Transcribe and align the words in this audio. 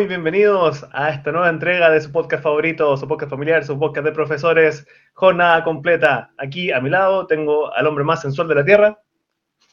muy 0.00 0.06
bienvenidos 0.06 0.88
a 0.92 1.10
esta 1.10 1.30
nueva 1.30 1.50
entrega 1.50 1.90
de 1.90 2.00
su 2.00 2.10
podcast 2.10 2.42
favorito, 2.42 2.96
su 2.96 3.06
podcast 3.06 3.28
familiar, 3.28 3.62
su 3.66 3.78
podcast 3.78 4.06
de 4.06 4.12
profesores, 4.12 4.86
jornada 5.12 5.62
completa. 5.62 6.32
Aquí 6.38 6.72
a 6.72 6.80
mi 6.80 6.88
lado 6.88 7.26
tengo 7.26 7.70
al 7.74 7.86
hombre 7.86 8.02
más 8.02 8.22
sensual 8.22 8.48
de 8.48 8.54
la 8.54 8.64
tierra, 8.64 8.98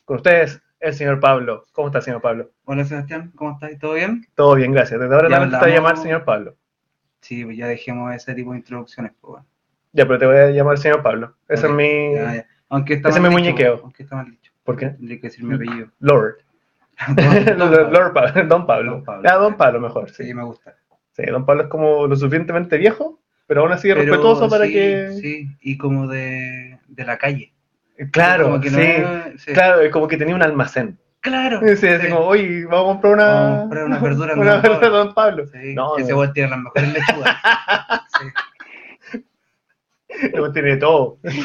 con 0.03 0.17
ustedes, 0.17 0.61
el 0.81 0.93
señor 0.93 1.21
Pablo. 1.21 1.63
¿Cómo 1.71 1.87
está, 1.87 2.01
señor 2.01 2.21
Pablo? 2.21 2.51
Hola 2.65 2.83
Sebastián, 2.83 3.31
¿cómo 3.37 3.53
estás? 3.53 3.79
¿Todo 3.79 3.93
bien? 3.93 4.27
Todo 4.35 4.55
bien, 4.55 4.73
gracias. 4.73 4.99
Desde 4.99 5.15
ahora 5.15 5.29
te 5.29 5.35
hablamos. 5.35 5.65
llamar 5.65 5.95
señor 5.95 6.25
Pablo. 6.25 6.57
Sí, 7.21 7.45
pues 7.45 7.55
ya 7.55 7.67
dejemos 7.67 8.13
ese 8.13 8.35
tipo 8.35 8.51
de 8.51 8.57
introducciones. 8.57 9.13
Pues, 9.21 9.31
bueno. 9.31 9.45
Ya, 9.93 10.05
pero 10.07 10.19
te 10.19 10.25
voy 10.25 10.35
a 10.35 10.49
llamar 10.49 10.77
señor 10.77 11.03
Pablo. 11.03 11.37
Ese 11.47 11.67
Ok, 11.67 11.71
es 11.71 11.77
mi... 11.77 12.15
ya, 12.15 12.35
ya. 12.35 12.47
Aunque 12.67 12.95
está 12.95 13.07
ese 13.07 13.19
es 13.19 13.23
mi 13.23 13.29
muñequeo. 13.29 13.79
Aunque 13.81 14.03
está 14.03 14.17
mal 14.17 14.29
dicho. 14.29 14.51
¿Por 14.65 14.75
qué? 14.75 14.87
Tendría 14.87 15.21
que 15.21 15.27
decir 15.27 15.45
mi 15.45 15.55
apellido. 15.55 15.87
Lord. 15.99 16.39
Don- 17.15 17.57
Don 17.57 17.93
Lord 17.93 18.13
Pablo. 18.13 18.43
Don 18.47 18.65
Pablo. 18.65 18.91
Don 18.91 19.03
Pablo. 19.03 19.29
Ah, 19.29 19.35
Don 19.35 19.57
Pablo 19.57 19.79
mejor, 19.79 20.09
sí. 20.09 20.25
Sí, 20.25 20.33
me 20.33 20.43
gusta. 20.43 20.75
Sí, 21.11 21.23
Don 21.25 21.45
Pablo 21.45 21.63
es 21.63 21.69
como 21.69 22.07
lo 22.07 22.15
suficientemente 22.15 22.77
viejo, 22.77 23.19
pero 23.47 23.61
aún 23.61 23.71
así 23.71 23.87
Pero 23.87 24.01
respetuoso 24.01 24.49
para 24.49 24.65
sí, 24.65 24.73
que... 24.73 25.11
Sí, 25.21 25.47
y 25.61 25.77
como 25.77 26.07
de, 26.07 26.79
de 26.87 27.05
la 27.05 27.17
calle. 27.17 27.53
Claro, 28.11 28.45
Como 28.45 28.61
que 28.61 28.69
no 28.69 28.77
sí. 29.37 29.53
Claro, 29.53 29.81
es 29.81 29.91
como 29.91 30.07
que 30.07 30.17
tenía 30.17 30.35
un 30.35 30.43
almacén. 30.43 30.99
Claro. 31.21 31.59
Sí, 31.75 31.87
así 31.87 32.05
sí. 32.05 32.09
como, 32.13 32.25
oye, 32.25 32.65
vamos 32.65 32.81
a 32.81 32.87
comprar 32.93 33.13
una... 33.13 33.25
Vamos 33.25 33.57
a 33.57 33.59
comprar 33.61 33.85
unas 33.85 34.01
verduras 34.01 34.37
una 34.37 34.55
verdura 34.61 34.79
de 34.79 34.89
Don 34.89 35.13
Pablo. 35.13 35.45
Sí, 35.47 35.73
No, 35.73 35.97
ese 35.97 36.13
no. 36.13 36.31
tiene 36.31 36.49
las 36.49 36.59
mejores 36.59 36.93
lechugas. 36.93 37.35
Sí. 39.11 39.21
No 40.33 40.51
tiene 40.51 40.77
todo. 40.77 41.19
Voy 41.23 41.35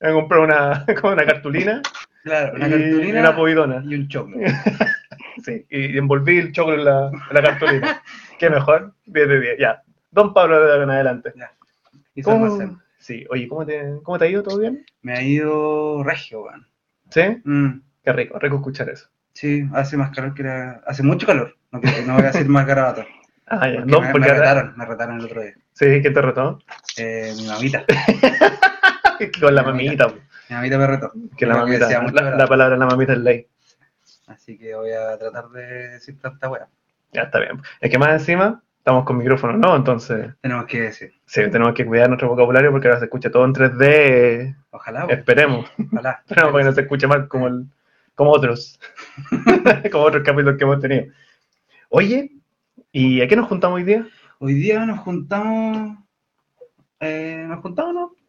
a 0.00 0.12
comprar 0.12 0.40
una, 0.40 0.84
como 1.00 1.12
una 1.14 1.24
cartulina 1.24 1.80
Claro, 2.22 2.54
una 2.54 2.68
y 2.68 2.70
cartulina 2.70 3.20
una 3.20 3.36
povidona. 3.36 3.82
y 3.86 3.94
un 3.94 4.08
choclo. 4.08 4.38
Sí, 5.42 5.64
y 5.70 5.96
envolví 5.96 6.36
el 6.36 6.52
choclo 6.52 6.74
en 6.74 6.84
la, 6.84 7.08
en 7.08 7.34
la 7.34 7.42
cartulina. 7.42 8.02
Qué 8.38 8.50
mejor, 8.50 8.94
10 9.06 9.28
de 9.28 9.40
10, 9.40 9.58
ya. 9.58 9.82
Don 10.10 10.34
Pablo 10.34 10.62
de 10.62 10.82
en 10.82 10.90
adelante. 10.90 11.32
Ya. 11.34 11.50
Y 12.14 12.20
¿Cómo-. 12.22 12.78
Sí, 12.98 13.24
oye, 13.30 13.48
¿cómo 13.48 13.64
te, 13.64 13.94
¿cómo 14.02 14.18
te 14.18 14.26
ha 14.26 14.28
ido? 14.28 14.42
¿Todo 14.42 14.58
bien? 14.58 14.84
Me 15.00 15.14
ha 15.14 15.22
ido 15.22 16.02
regio, 16.04 16.42
weón. 16.42 16.66
¿Sí? 17.08 17.22
Mm. 17.44 17.80
Qué 18.04 18.12
rico, 18.12 18.38
rico 18.38 18.56
escuchar 18.56 18.90
eso. 18.90 19.08
Sí, 19.32 19.66
hace 19.72 19.96
más 19.96 20.10
calor 20.10 20.34
que 20.34 20.42
era... 20.42 20.82
Hace 20.86 21.02
mucho 21.02 21.26
calor. 21.26 21.56
No, 21.72 21.80
voy 21.80 22.22
a 22.22 22.30
decir 22.32 22.46
más 22.48 22.66
garabato. 22.66 23.06
Ah, 23.46 23.68
ya. 23.68 23.76
Porque 23.80 23.90
No, 23.90 24.00
me, 24.02 24.12
porque 24.12 24.28
me 24.28 24.34
retaron, 24.34 24.74
me 24.76 24.84
retaron 24.84 25.18
el 25.18 25.24
otro 25.24 25.42
día. 25.42 25.54
Sí, 25.72 25.86
¿quién 26.02 26.12
te 26.12 26.20
retó? 26.22 26.58
Eh, 26.98 27.32
mi 27.38 27.46
mamita. 27.46 27.84
Con 29.40 29.54
la 29.54 29.62
Mi 29.62 29.68
mamita. 29.68 30.12
Mi 30.50 30.56
mamita 30.56 30.78
me 30.78 30.86
retó. 30.88 31.12
Que 31.36 31.46
la 31.46 31.58
mamita, 31.58 31.86
decía 31.86 32.00
mucho 32.00 32.14
la, 32.16 32.34
la 32.34 32.46
palabra 32.48 32.76
la 32.76 32.86
mamita 32.86 33.12
es 33.12 33.18
ley. 33.20 33.46
Así 34.26 34.58
que 34.58 34.74
voy 34.74 34.90
a 34.90 35.16
tratar 35.16 35.48
de 35.50 35.90
decir 35.90 36.20
tanta 36.20 36.50
wea. 36.50 36.68
Ya 37.12 37.22
está 37.22 37.38
bien. 37.38 37.62
Es 37.80 37.88
que 37.88 37.98
más 37.98 38.10
encima 38.10 38.60
estamos 38.78 39.04
con 39.04 39.18
micrófono, 39.18 39.52
¿no? 39.56 39.76
Entonces, 39.76 40.34
Tenemos 40.40 40.66
que 40.66 40.80
decir. 40.80 41.12
sí, 41.24 41.42
tenemos 41.50 41.72
que 41.74 41.86
cuidar 41.86 42.08
nuestro 42.08 42.28
vocabulario 42.28 42.72
porque 42.72 42.88
ahora 42.88 42.98
se 42.98 43.04
escucha 43.04 43.30
todo 43.30 43.44
en 43.44 43.54
3D. 43.54 44.56
Ojalá. 44.70 45.06
wea. 45.06 45.16
Esperemos. 45.16 45.70
Ojalá. 45.92 46.10
Esperemos 46.26 46.52
para 46.52 46.64
que 46.64 46.68
no 46.68 46.74
se 46.74 46.80
escuche 46.80 47.06
mal 47.06 47.28
como, 47.28 47.46
el, 47.46 47.66
como 48.16 48.30
otros. 48.32 48.80
como 49.92 50.04
otros 50.04 50.24
capítulos 50.24 50.56
que 50.58 50.64
hemos 50.64 50.80
tenido. 50.80 51.12
Oye, 51.90 52.32
¿y 52.90 53.20
a 53.20 53.28
qué 53.28 53.36
nos 53.36 53.46
juntamos 53.46 53.76
hoy 53.76 53.84
día? 53.84 54.04
Hoy 54.40 54.54
día 54.54 54.84
nos 54.84 54.98
juntamos. 54.98 55.96
Eh, 56.98 57.44
¿Nos 57.46 57.60
juntamos 57.60 57.94
no? 57.94 58.19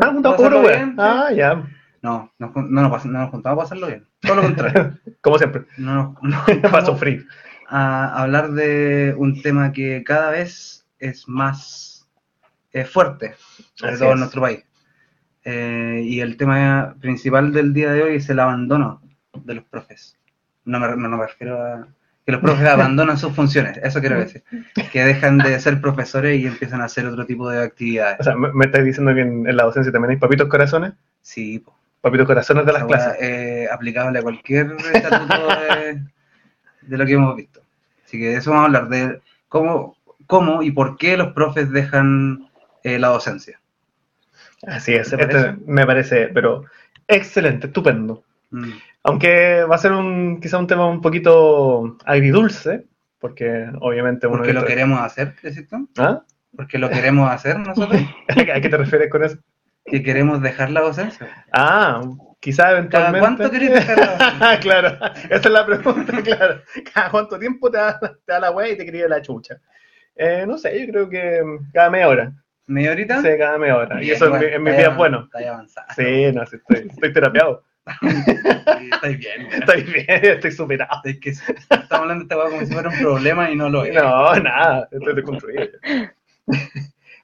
Ah. 0.00 0.92
Ah, 0.98 1.32
ya. 1.32 1.64
No, 2.02 2.30
jun- 2.38 2.70
no, 2.70 2.82
nos 2.88 3.04
no 3.04 3.18
nos 3.20 3.30
juntamos 3.30 3.58
a 3.58 3.62
pasarlo 3.62 3.86
bien. 3.88 4.06
Todo 4.20 4.36
lo 4.36 4.42
contrario. 4.42 4.98
Como 5.20 5.38
siempre. 5.38 5.64
No 5.76 6.16
nos, 6.22 6.46
nos 6.62 6.70
Para 6.70 6.84
sufrir. 6.86 7.26
a 7.68 8.22
hablar 8.22 8.52
de 8.52 9.14
un 9.18 9.42
tema 9.42 9.72
que 9.72 10.02
cada 10.04 10.30
vez 10.30 10.86
es 11.00 11.28
más 11.28 12.08
eh, 12.72 12.84
fuerte, 12.84 13.34
sobre 13.74 13.96
todo 13.98 14.08
en 14.08 14.14
es. 14.14 14.18
nuestro 14.20 14.40
país. 14.42 14.64
Eh, 15.44 16.02
y 16.04 16.20
el 16.20 16.36
tema 16.36 16.94
principal 17.00 17.52
del 17.52 17.72
día 17.72 17.92
de 17.92 18.02
hoy 18.02 18.16
es 18.16 18.28
el 18.30 18.38
abandono 18.40 19.02
de 19.44 19.54
los 19.54 19.64
profes. 19.64 20.16
No 20.64 20.78
me, 20.80 20.88
no, 20.88 20.96
no 21.08 21.16
me 21.16 21.26
refiero 21.26 21.60
a 21.62 21.88
que 22.28 22.32
los 22.32 22.42
profes 22.42 22.68
abandonan 22.68 23.16
sus 23.16 23.34
funciones, 23.34 23.78
eso 23.82 24.00
quiero 24.00 24.18
decir. 24.20 24.44
Que 24.92 25.02
dejan 25.02 25.38
de 25.38 25.58
ser 25.60 25.80
profesores 25.80 26.38
y 26.38 26.46
empiezan 26.46 26.82
a 26.82 26.84
hacer 26.84 27.06
otro 27.06 27.24
tipo 27.24 27.48
de 27.48 27.58
O 27.58 27.62
actividades. 27.62 28.18
sea, 28.20 28.36
¿me, 28.36 28.52
me 28.52 28.66
estás 28.66 28.84
diciendo 28.84 29.14
que 29.14 29.22
en, 29.22 29.48
en 29.48 29.56
la 29.56 29.64
docencia 29.64 29.90
también 29.90 30.10
hay 30.10 30.16
papitos 30.18 30.48
corazones? 30.48 30.92
Sí, 31.22 31.60
po. 31.60 31.74
Papitos 32.02 32.26
corazones 32.26 32.66
de 32.66 32.72
las 32.74 32.84
weá 32.84 33.16
clases. 33.16 33.16
es 33.18 33.70
aplicable 33.70 34.18
a 34.18 34.22
cualquier 34.22 34.76
estatuto 34.92 35.48
de, 35.48 36.02
de 36.82 36.98
lo 36.98 37.06
que 37.06 37.12
hemos 37.14 37.34
visto. 37.36 37.62
Así 38.04 38.18
que 38.18 38.28
de 38.30 38.36
eso 38.36 38.50
vamos 38.50 38.64
a 38.64 38.66
hablar, 38.66 38.88
de 38.90 39.22
cómo, 39.48 39.96
cómo 40.26 40.62
y 40.62 40.70
por 40.70 40.98
qué 40.98 41.16
los 41.16 41.32
profes 41.32 41.70
dejan 41.70 42.50
eh, 42.84 42.98
la 42.98 43.08
docencia. 43.08 43.60
Así 44.66 44.94
es. 44.94 45.10
¿Te 45.10 45.16
Este 45.16 45.26
parece? 45.26 45.56
me 45.66 45.86
parece, 45.86 46.28
pero 46.28 46.64
excelente, 47.06 47.68
estupendo. 47.68 48.24
Mm. 48.50 48.72
Aunque 49.08 49.64
va 49.64 49.74
a 49.74 49.78
ser 49.78 49.92
un, 49.92 50.38
quizá 50.40 50.58
un 50.58 50.66
tema 50.66 50.86
un 50.86 51.00
poquito 51.00 51.96
agridulce, 52.04 52.86
porque 53.18 53.66
obviamente 53.80 54.26
uno... 54.26 54.38
Porque 54.38 54.52
lo 54.52 54.64
queremos 54.64 55.00
hacer, 55.00 55.34
¿decís 55.42 55.66
tú? 55.68 55.88
¿Ah? 55.98 56.22
Porque 56.56 56.78
lo 56.78 56.88
queremos 56.90 57.30
hacer 57.30 57.58
nosotros, 57.58 58.00
¿A 58.28 58.60
qué 58.60 58.68
te 58.68 58.76
refieres 58.76 59.10
con 59.10 59.24
eso? 59.24 59.38
que 59.84 60.02
queremos 60.02 60.42
dejar 60.42 60.70
la 60.70 60.82
docencia. 60.82 61.26
Ah, 61.50 62.02
quizá 62.40 62.64
¿Cada 62.64 62.78
eventualmente... 62.78 63.20
cuánto 63.20 63.50
querés 63.50 63.72
dejar 63.72 63.96
la 63.98 64.06
docencia? 64.12 64.60
claro, 64.60 64.88
esa 65.30 65.34
es 65.34 65.50
la 65.50 65.64
pregunta, 65.66 66.22
claro. 66.22 66.60
¿Cada 66.92 67.10
cuánto 67.10 67.38
tiempo 67.38 67.70
te 67.70 67.78
da, 67.78 67.98
te 67.98 68.08
da 68.32 68.38
la 68.40 68.50
wea 68.50 68.68
y 68.68 68.76
te 68.76 68.84
quería 68.84 69.08
la 69.08 69.22
chucha? 69.22 69.56
Eh, 70.14 70.44
no 70.46 70.58
sé, 70.58 70.78
yo 70.78 70.92
creo 70.92 71.08
que 71.08 71.42
cada 71.72 71.88
media 71.88 72.08
hora. 72.08 72.32
¿Media 72.66 72.90
horita? 72.92 73.22
Sí, 73.22 73.28
cada 73.38 73.56
media 73.56 73.76
hora. 73.78 74.02
Y 74.02 74.10
eso 74.10 74.26
en, 74.26 74.30
bueno, 74.32 74.46
mi- 74.46 74.52
en 74.54 74.62
mis 74.62 74.70
está 74.72 74.80
días 74.82 74.92
avan- 74.92 74.96
bueno. 74.98 75.28
Está 75.32 75.48
avanzado. 75.54 75.86
Sí, 75.96 76.32
no, 76.34 76.44
sí, 76.46 76.56
estoy, 76.56 76.88
estoy 76.90 77.12
terapiado. 77.14 77.64
Sí, 78.00 78.90
Estáis 78.92 79.18
bien. 79.18 79.42
mira. 79.44 79.58
Estoy 79.58 79.82
bien, 79.82 80.06
estoy 80.24 80.52
superado. 80.52 81.00
Es 81.04 81.18
que 81.20 81.30
estamos 81.30 81.90
hablando 81.90 82.24
de 82.24 82.34
esta 82.34 82.50
como 82.50 82.60
si 82.66 82.72
fuera 82.72 82.88
un 82.88 82.98
problema 82.98 83.50
y 83.50 83.56
no 83.56 83.68
lo 83.68 83.84
es. 83.84 83.94
No, 83.94 84.34
nada, 84.36 84.88
estoy 84.90 85.14
deconstruido. 85.14 85.66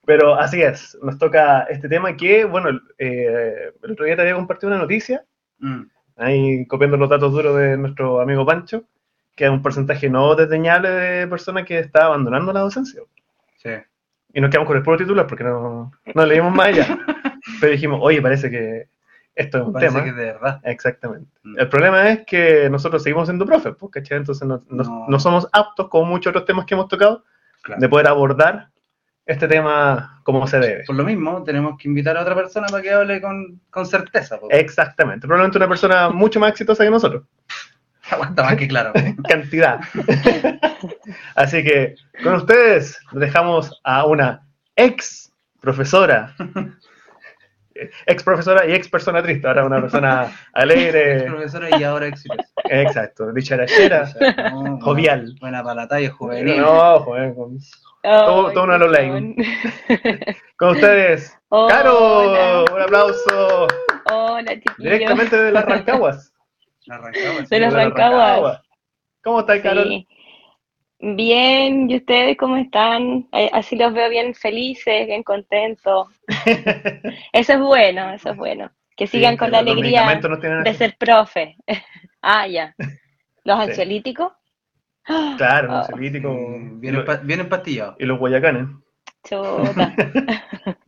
Pero 0.07 0.35
así 0.35 0.61
es, 0.63 0.99
nos 1.03 1.19
toca 1.19 1.63
este 1.71 1.89
tema 1.89 2.15
que, 2.17 2.45
bueno, 2.45 2.79
eh, 2.99 3.73
el 3.83 3.91
otro 3.93 4.05
día 4.05 4.17
te 4.17 4.23
había 4.23 4.35
compartido 4.35 4.71
una 4.73 4.81
noticia, 4.83 5.25
Mm. 5.61 5.83
ahí 6.17 6.67
copiando 6.67 6.97
los 6.97 7.09
datos 7.09 7.33
duros 7.33 7.57
de 7.57 7.77
nuestro 7.79 8.21
amigo 8.21 8.45
Pancho, 8.45 8.85
que 9.37 9.45
hay 9.45 9.51
un 9.51 9.63
porcentaje 9.63 10.11
no 10.11 10.35
desdeñable 10.35 10.91
de 10.91 11.27
personas 11.29 11.65
que 11.65 11.79
está 11.79 12.07
abandonando 12.07 12.53
la 12.53 12.61
docencia. 12.61 13.01
Sí. 13.57 13.71
Y 14.35 14.41
nos 14.41 14.51
quedamos 14.51 14.67
con 14.67 14.77
el 14.77 14.83
puro 14.83 14.97
titular 14.99 15.27
porque 15.27 15.45
no, 15.45 15.93
no 16.13 16.27
leímos 16.27 16.53
más 16.55 16.67
allá. 16.69 16.99
Pero 17.61 17.73
dijimos, 17.73 18.01
oye, 18.03 18.21
parece 18.21 18.51
que 18.51 18.89
esto 19.34 19.59
es 19.59 19.65
un 19.67 19.72
Parece 19.72 19.93
tema. 19.93 20.05
que 20.05 20.12
de 20.12 20.25
verdad. 20.27 20.61
Exactamente. 20.65 21.31
Mm. 21.43 21.59
El 21.59 21.69
problema 21.69 22.09
es 22.11 22.25
que 22.27 22.69
nosotros 22.71 23.03
seguimos 23.03 23.27
siendo 23.28 23.45
profes, 23.47 23.75
pues, 23.78 23.91
¿cachai? 23.93 24.19
Entonces 24.19 24.47
no, 24.47 24.62
no- 24.69 24.84
No. 24.84 25.06
no 25.09 25.19
somos 25.21 25.49
aptos, 25.53 25.89
como 25.89 26.05
muchos 26.06 26.31
otros 26.31 26.45
temas 26.45 26.65
que 26.66 26.75
hemos 26.75 26.89
tocado, 26.89 27.25
Claro. 27.63 27.81
de 27.81 27.89
poder 27.89 28.07
abordar 28.09 28.69
este 29.27 29.48
tema 29.48 30.21
como 30.22 30.47
se 30.47 30.59
debe. 30.59 30.84
Por 30.86 30.97
lo 30.97 31.04
mismo, 31.04 31.42
tenemos 31.45 31.78
que 31.78 31.89
invitar 31.89 32.16
a 32.16 32.21
otra 32.22 32.34
persona 32.34 32.66
para 32.69 32.83
que 32.83 32.91
hable 32.92 33.21
con, 33.22 33.59
con 33.71 33.86
certeza. 33.86 34.39
po. 34.39 34.48
Exactamente. 34.51 35.27
Probablemente 35.27 35.57
una 35.59 35.69
persona 35.69 36.10
mucho 36.10 36.39
más 36.39 36.51
exitosa 36.51 36.84
que 36.84 36.91
nosotros. 36.91 37.22
Aguanta 38.10 38.42
más 38.42 38.57
que 38.57 38.69
claro. 38.69 38.92
po. 38.92 39.01
Cantidad. 39.28 39.81
Así 41.34 41.65
que 41.65 41.95
con 42.22 42.34
ustedes 42.34 42.98
dejamos 43.13 43.81
a 43.84 44.04
una 44.07 44.47
ex 44.77 45.33
profesora. 45.60 46.34
Ex 48.06 48.22
profesora 48.22 48.66
y 48.66 48.72
ex 48.72 48.88
persona 48.88 49.22
triste. 49.22 49.47
Ahora 49.48 49.65
una 49.65 49.80
persona 49.80 50.24
Ex 50.26 50.34
alegre. 50.53 51.22
profesora 51.24 51.68
y 51.78 51.82
ahora 51.82 52.06
exitosa. 52.06 52.48
Exacto. 52.71 53.32
Dicharachera. 53.32 54.09
No, 54.53 54.78
Jovial. 54.80 55.34
Buena 55.41 55.62
para 55.62 55.74
la 55.82 55.88
talla 55.88 56.10
juvenil. 56.10 56.59
No, 56.60 57.00
joder, 57.00 57.34
con- 57.34 57.59
Todo- 58.03 58.53
todo 58.53 58.65
una 58.65 58.78
Lolaine. 58.78 59.34
Con 60.56 60.68
ustedes, 60.71 61.36
Hola. 61.48 61.74
Caro, 61.74 62.65
un 62.72 62.80
aplauso. 62.82 63.66
Hola, 64.12 64.53
chiquillos. 64.54 64.76
Directamente 64.78 65.42
de 65.42 65.50
las 65.53 65.65
Rancaguas. 65.65 66.32
La 66.86 66.98
De 67.00 67.60
las 67.60 67.72
las 67.72 67.74
Rancagua. 67.74 68.62
¿Cómo 69.22 69.41
estás, 69.41 69.60
Carol? 69.60 69.88
Sí. 69.88 70.06
Bien, 71.06 71.91
¿y 71.91 71.97
ustedes 71.97 72.36
cómo 72.39 72.56
están? 72.56 73.28
Eh, 73.33 73.51
Así 73.53 73.77
los 73.77 73.92
veo 73.92 74.09
bien 74.09 74.34
felices, 74.34 75.06
bien 75.06 75.22
contentos. 75.22 76.09
Eso 77.33 77.53
es 77.53 77.60
bueno, 77.60 78.10
eso 78.12 78.30
es 78.30 78.36
bueno. 78.39 78.71
Que 78.97 79.06
sigan 79.06 79.33
Sí, 79.34 79.39
con 79.39 79.51
la 79.51 79.59
alegría 79.59 80.21
de 80.65 80.74
ser 80.74 80.97
profe. 80.98 81.56
Ah, 82.27 82.47
ya. 82.48 82.74
¿Los 83.45 83.59
Sí. 83.65 83.71
ansiolíticos? 83.71 84.33
Claro, 85.36 85.68
los 85.68 85.77
ansiolíticos 85.91 86.33
los- 86.34 87.04
empa- 87.04 87.21
bien 87.22 87.41
empastillado. 87.41 87.97
y 87.98 88.07
los 88.07 88.18
guayacanes. 88.18 88.66
Chuta. 89.28 89.95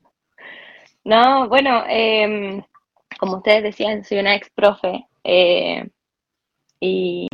No, 1.04 1.48
bueno, 1.48 1.84
em, 1.88 2.62
como 3.18 3.36
ustedes 3.36 3.62
decían, 3.62 4.02
soy 4.02 4.18
una 4.18 4.34
ex 4.34 4.50
profe 4.50 5.04
eh, 5.24 5.86
y 6.80 7.28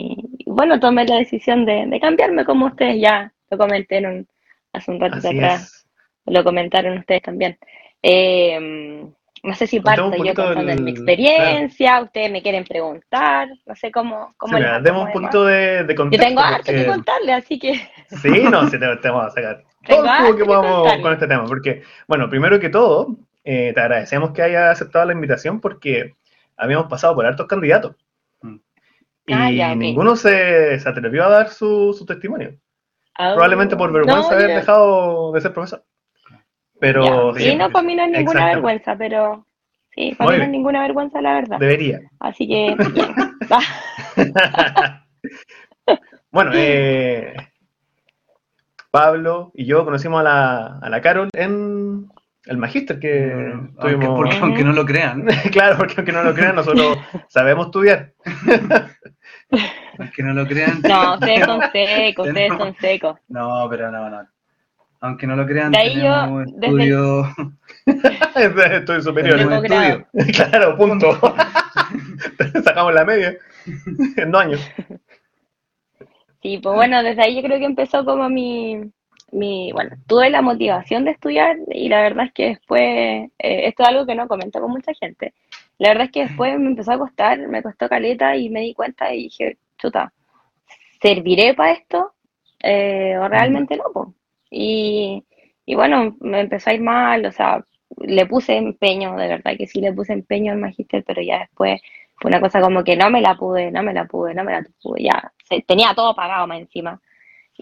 bueno, 0.54 0.78
tomé 0.80 1.04
la 1.06 1.16
decisión 1.16 1.64
de, 1.64 1.86
de 1.86 2.00
cambiarme 2.00 2.44
como 2.44 2.66
ustedes 2.66 3.00
ya 3.00 3.32
lo 3.50 3.58
comenté 3.58 3.98
en 3.98 4.06
un, 4.06 4.28
hace 4.72 4.90
un 4.90 5.00
ratito 5.00 5.28
Así 5.28 5.36
atrás, 5.38 5.62
es. 5.62 5.86
lo 6.26 6.44
comentaron 6.44 6.98
ustedes 6.98 7.22
también. 7.22 7.58
Eh, 8.02 9.06
no 9.44 9.54
sé 9.54 9.66
si 9.66 9.80
parto 9.80 10.14
yo 10.24 10.34
contando 10.34 10.70
del- 10.72 10.82
mi 10.82 10.92
experiencia, 10.92 12.00
ustedes 12.00 12.30
me 12.30 12.42
quieren 12.42 12.64
preguntar, 12.64 13.48
no 13.66 13.74
sé 13.74 13.90
cómo, 13.90 14.28
Sí, 14.28 14.34
cómo 14.36 14.58
les- 14.58 14.82
demos 14.82 15.06
un 15.06 15.12
poquito 15.12 15.44
de, 15.44 15.84
de 15.84 15.94
Yo 15.94 16.10
tengo 16.18 16.40
harto 16.40 16.72
que 16.72 16.86
contarle, 16.86 17.32
así 17.32 17.58
que 17.58 17.72
Sí, 18.08 18.28
no, 18.50 18.68
sí, 18.68 18.78
te, 18.78 18.96
te 18.96 19.08
vamos 19.08 19.26
a 19.26 19.30
sacar 19.30 19.64
todo 19.86 20.06
jugo 20.18 20.36
que 20.36 20.44
podamos 20.44 21.00
con 21.02 21.12
este 21.12 21.26
tema. 21.26 21.44
Porque, 21.46 21.82
bueno, 22.06 22.28
primero 22.30 22.60
que 22.60 22.68
todo, 22.68 23.16
eh, 23.44 23.72
te 23.74 23.80
agradecemos 23.80 24.30
que 24.30 24.42
hayas 24.42 24.70
aceptado 24.70 25.04
la 25.06 25.12
invitación 25.12 25.60
porque 25.60 26.14
habíamos 26.56 26.86
pasado 26.88 27.14
por 27.14 27.26
hartos 27.26 27.46
candidatos. 27.46 27.96
Y 29.26 29.32
Ah, 29.32 29.50
ya, 29.50 29.74
ninguno 29.74 30.16
se, 30.16 30.78
se 30.80 30.88
atrevió 30.88 31.24
a 31.24 31.28
dar 31.28 31.48
su, 31.50 31.94
su 31.96 32.04
testimonio. 32.04 32.58
Ah, 33.14 33.32
Probablemente 33.34 33.76
por 33.76 33.92
vergüenza 33.92 34.30
no, 34.30 34.36
haber 34.36 34.56
dejado 34.56 35.32
de 35.32 35.40
ser 35.40 35.52
profesor. 35.52 35.84
Pero 36.80 37.34
ya, 37.36 37.40
sí, 37.40 37.56
no, 37.56 37.70
para 37.70 37.86
mí 37.86 37.94
no 37.94 38.04
es 38.04 38.10
ninguna 38.10 38.46
vergüenza, 38.46 38.96
pero 38.96 39.46
sí, 39.94 40.14
para 40.16 40.30
Muy 40.30 40.34
mí 40.34 40.38
no 40.38 40.44
es 40.44 40.50
ninguna 40.50 40.82
vergüenza, 40.82 41.20
la 41.20 41.34
verdad. 41.34 41.58
Debería. 41.58 42.00
Así 42.18 42.48
que, 42.48 42.74
bueno, 46.32 46.50
eh, 46.54 47.36
Pablo 48.90 49.52
y 49.54 49.66
yo 49.66 49.84
conocimos 49.84 50.20
a 50.20 50.24
la, 50.24 50.78
a 50.78 50.88
la 50.90 51.00
Carol 51.00 51.28
en 51.34 52.08
el 52.46 52.56
magíster 52.56 52.98
que 52.98 53.32
Aunque, 53.32 53.80
tuvimos. 53.80 54.16
porque, 54.16 54.36
aunque 54.38 54.64
no 54.64 54.72
lo 54.72 54.84
crean, 54.84 55.24
claro, 55.52 55.76
porque 55.78 55.94
aunque 55.98 56.12
no 56.12 56.22
lo 56.24 56.34
crean, 56.34 56.56
nosotros 56.56 56.98
sabemos 57.28 57.66
estudiar. 57.66 58.12
aunque 59.98 60.22
no 60.22 60.34
lo 60.34 60.46
crean. 60.46 60.80
No, 60.82 61.14
ustedes 61.14 61.44
son 61.44 61.60
secos, 61.72 62.28
ustedes 62.28 62.48
son 62.58 62.74
secos. 62.76 63.18
No, 63.28 63.66
pero 63.70 63.90
no, 63.90 64.10
no. 64.10 64.26
Aunque 65.00 65.26
no 65.26 65.34
lo 65.34 65.44
crean, 65.46 65.72
De 65.72 65.78
ahí 65.78 65.96
yo, 65.96 66.44
tenemos 66.60 67.26
desde-. 68.36 68.76
Estoy 68.76 69.02
superior. 69.02 69.36
Tenemos 69.36 69.62
grado. 69.62 70.06
estudios. 70.14 70.48
claro, 70.48 70.76
punto. 70.76 71.18
Sacamos 72.64 72.94
la 72.94 73.04
media 73.04 73.36
en 74.16 74.30
dos 74.30 74.40
años. 74.42 74.70
Sí, 76.40 76.58
pues 76.62 76.74
bueno, 76.74 77.02
desde 77.02 77.22
ahí 77.22 77.34
yo 77.36 77.42
creo 77.42 77.58
que 77.58 77.64
empezó 77.64 78.04
como 78.04 78.28
mi, 78.28 78.92
mi, 79.32 79.72
bueno, 79.72 79.96
tuve 80.06 80.30
la 80.30 80.42
motivación 80.42 81.04
de 81.04 81.12
estudiar 81.12 81.56
y 81.70 81.88
la 81.88 82.02
verdad 82.02 82.26
es 82.26 82.32
que 82.32 82.46
después, 82.48 82.80
eh, 82.82 83.30
esto 83.38 83.82
es 83.82 83.88
algo 83.88 84.06
que 84.06 84.14
no 84.14 84.28
comento 84.28 84.60
con 84.60 84.70
mucha 84.72 84.94
gente, 84.94 85.34
la 85.78 85.88
verdad 85.90 86.06
es 86.06 86.12
que 86.12 86.22
después 86.24 86.58
me 86.58 86.66
empezó 86.68 86.92
a 86.92 86.98
costar, 86.98 87.38
me 87.48 87.62
costó 87.62 87.88
caleta 87.88 88.36
y 88.36 88.50
me 88.50 88.60
di 88.60 88.74
cuenta 88.74 89.12
y 89.14 89.24
dije, 89.24 89.58
chuta, 89.78 90.12
¿serviré 91.00 91.54
para 91.54 91.72
esto? 91.72 92.12
Eh, 92.62 93.16
¿O 93.18 93.28
realmente 93.28 93.76
no? 93.76 93.84
po? 93.92 94.14
Y, 94.50 95.24
y 95.66 95.74
bueno, 95.74 96.16
me 96.20 96.40
empezó 96.40 96.70
a 96.70 96.74
ir 96.74 96.80
mal, 96.82 97.24
o 97.26 97.32
sea, 97.32 97.64
le 97.98 98.26
puse 98.26 98.56
empeño, 98.56 99.16
de 99.16 99.28
verdad 99.28 99.56
que 99.56 99.66
sí 99.66 99.80
le 99.80 99.92
puse 99.92 100.12
empeño 100.12 100.52
al 100.52 100.58
magíster, 100.58 101.04
pero 101.06 101.22
ya 101.22 101.40
después 101.40 101.80
fue 102.16 102.30
una 102.30 102.40
cosa 102.40 102.60
como 102.60 102.84
que 102.84 102.96
no 102.96 103.10
me 103.10 103.20
la 103.20 103.34
pude, 103.36 103.70
no 103.70 103.82
me 103.82 103.92
la 103.94 104.04
pude, 104.06 104.34
no 104.34 104.44
me 104.44 104.52
la 104.52 104.64
pude, 104.82 105.02
ya, 105.04 105.32
se- 105.44 105.62
tenía 105.62 105.94
todo 105.94 106.14
pagado 106.14 106.46
más 106.46 106.60
encima. 106.60 107.00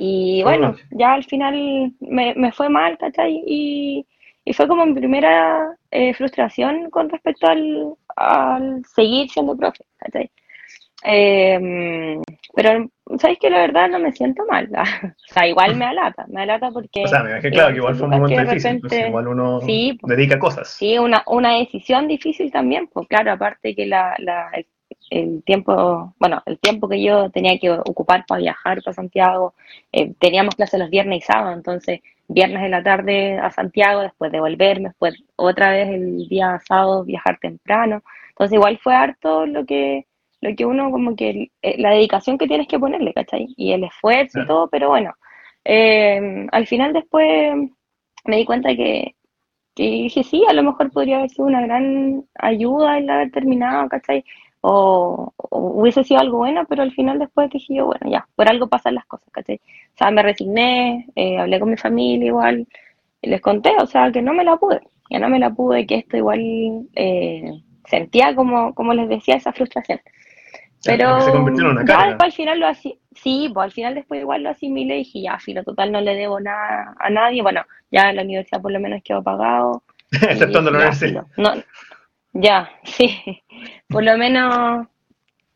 Y 0.03 0.43
bueno, 0.45 0.77
ya 0.93 1.13
al 1.13 1.25
final 1.25 1.93
me, 2.01 2.35
me 2.35 2.53
fue 2.53 2.71
mal, 2.71 2.97
¿cachai? 2.97 3.43
Y, 3.47 4.07
y 4.47 4.53
fue 4.55 4.67
como 4.67 4.87
mi 4.87 4.95
primera 4.95 5.77
eh, 5.91 6.15
frustración 6.15 6.89
con 6.89 7.11
respecto 7.11 7.47
al, 7.47 7.95
al 8.17 8.83
seguir 8.87 9.29
siendo 9.29 9.55
profe, 9.55 9.85
¿cachai? 9.99 10.31
Eh, 11.05 12.19
pero, 12.55 12.91
¿sabéis 13.19 13.39
que 13.41 13.51
la 13.51 13.59
verdad 13.59 13.91
no 13.91 13.99
me 13.99 14.13
siento 14.13 14.43
mal? 14.47 14.71
o 15.05 15.35
sea, 15.35 15.47
igual 15.47 15.77
me 15.77 15.85
alata, 15.85 16.25
me 16.29 16.43
alata 16.45 16.71
porque... 16.71 17.05
O 17.05 17.09
sea, 17.09 17.23
me 17.23 17.33
imagino 17.33 17.53
claro 17.53 17.71
que 17.71 17.77
igual 17.77 17.95
fue 17.95 18.05
un 18.07 18.11
momento 18.13 18.41
difícil. 18.43 18.81
pues, 18.81 18.93
repente- 18.93 19.09
igual 19.09 19.29
uno 19.29 19.61
Sí, 19.61 19.99
dedica 20.05 20.39
cosas. 20.39 20.69
Sí, 20.69 20.97
una, 20.99 21.23
una 21.27 21.57
decisión 21.59 22.09
difícil 22.09 22.51
también, 22.51 22.89
pues 22.89 23.07
claro, 23.07 23.33
aparte 23.33 23.75
que 23.77 23.85
la, 23.85 24.15
la, 24.19 24.51
el, 25.11 25.43
tiempo, 25.45 26.15
bueno, 26.19 26.43
el 26.47 26.59
tiempo 26.59 26.89
que 26.89 27.03
yo 27.03 27.31
tenía 27.31 27.59
que 27.59 27.71
ocupar 27.71 28.25
para 28.27 28.41
viajar 28.41 28.83
para 28.83 28.95
Santiago, 28.95 29.55
eh, 29.93 30.15
teníamos 30.19 30.55
clases 30.55 30.81
los 30.81 30.91
viernes 30.91 31.19
y 31.19 31.21
sábados, 31.23 31.57
entonces 31.57 32.01
viernes 32.29 32.63
en 32.63 32.71
la 32.71 32.83
tarde 32.83 33.39
a 33.39 33.51
Santiago, 33.51 34.01
después 34.01 34.33
devolverme, 34.33 34.91
después 34.91 35.23
otra 35.37 35.71
vez 35.71 35.89
el 35.89 36.29
día 36.29 36.61
sábado 36.67 37.05
viajar 37.05 37.39
temprano, 37.41 38.03
entonces 38.31 38.55
igual 38.55 38.79
fue 38.79 38.95
harto 38.95 39.47
lo 39.47 39.67
que, 39.67 40.07
lo 40.41 40.55
que 40.55 40.65
uno 40.65 40.91
como 40.91 41.17
que, 41.17 41.51
eh, 41.63 41.75
la 41.79 41.91
dedicación 41.91 42.39
que 42.39 42.47
tienes 42.47 42.69
que 42.69 42.79
ponerle, 42.79 43.13
¿cachai? 43.13 43.49
Y 43.57 43.73
el 43.73 43.85
esfuerzo 43.85 44.41
y 44.41 44.47
todo, 44.47 44.69
pero 44.69 44.89
bueno, 44.89 45.13
eh, 45.65 46.47
al 46.53 46.67
final 46.67 46.93
después 46.93 47.53
me 48.25 48.37
di 48.37 48.45
cuenta 48.45 48.71
que, 48.77 49.15
que 49.75 49.83
dije, 49.83 50.23
sí, 50.23 50.45
a 50.49 50.53
lo 50.53 50.63
mejor 50.63 50.91
podría 50.93 51.19
haber 51.19 51.31
sido 51.31 51.47
una 51.47 51.63
gran 51.63 52.25
ayuda 52.35 52.99
el 52.99 53.11
haber 53.11 53.31
terminado, 53.31 53.89
¿cachai? 53.89 54.25
O, 54.63 55.33
o 55.37 55.59
hubiese 55.59 56.05
sido 56.05 56.21
algo 56.21 56.39
bueno, 56.39 56.67
pero 56.69 56.83
al 56.83 56.93
final 56.93 57.19
después 57.19 57.49
dije 57.51 57.77
yo, 57.77 57.87
bueno, 57.87 58.11
ya, 58.11 58.29
por 58.37 58.49
algo 58.49 58.67
pasan 58.69 58.95
las 58.95 59.07
cosas, 59.07 59.29
¿cachai? 59.33 59.61
O 59.95 59.97
sea, 59.97 60.11
me 60.11 60.23
resigné, 60.23 61.07
eh, 61.17 61.39
hablé 61.39 61.59
con 61.59 61.71
mi 61.71 61.77
familia 61.77 62.27
igual, 62.27 62.67
y 63.23 63.29
les 63.29 63.41
conté, 63.41 63.75
o 63.81 63.87
sea, 63.87 64.13
que 64.13 64.23
no 64.23 64.35
me 64.35 64.45
la 64.45 64.57
pude, 64.57 64.81
que 65.09 65.19
no 65.19 65.29
me 65.29 65.39
la 65.39 65.51
pude, 65.51 65.87
que 65.87 65.97
esto 65.97 66.17
igual 66.17 66.41
eh, 66.95 67.63
sentía 67.87 68.35
como, 68.35 68.75
como 68.75 68.95
les 68.95 69.09
decía, 69.09 69.37
esa 69.37 69.53
frustración. 69.53 70.01
Pero 70.85 71.21
se 71.21 71.31
convirtió 71.31 71.65
en 71.65 71.71
una 71.73 71.81
ya 71.83 71.97
carga. 71.97 72.25
al 72.25 72.33
final 72.33 72.61
lo 72.61 72.67
así, 72.67 72.99
sí, 73.15 73.51
pues 73.53 73.65
al 73.65 73.73
final 73.73 73.95
después 73.95 74.21
igual 74.21 74.43
lo 74.43 74.51
asimilé 74.51 74.97
y 74.97 74.99
dije, 74.99 75.23
ya, 75.23 75.39
filo, 75.39 75.63
total, 75.63 75.93
no 75.93 76.01
le 76.01 76.15
debo 76.15 76.41
nada 76.41 76.95
a 76.99 77.11
nadie. 77.11 77.43
Bueno, 77.43 77.63
ya 77.91 78.13
la 78.13 78.23
universidad 78.23 78.63
por 78.63 78.73
lo 78.73 78.81
menos 78.81 79.03
quedó 79.03 79.23
pagado. 79.23 79.83
y 80.11 80.17
Exceptuando 80.25 80.71
la 80.71 80.79
ya, 80.79 80.85
universidad. 80.85 81.27
No, 81.37 81.51
ya, 82.33 82.71
sí, 82.85 83.43
por 83.91 84.03
lo 84.05 84.17
menos, 84.17 84.87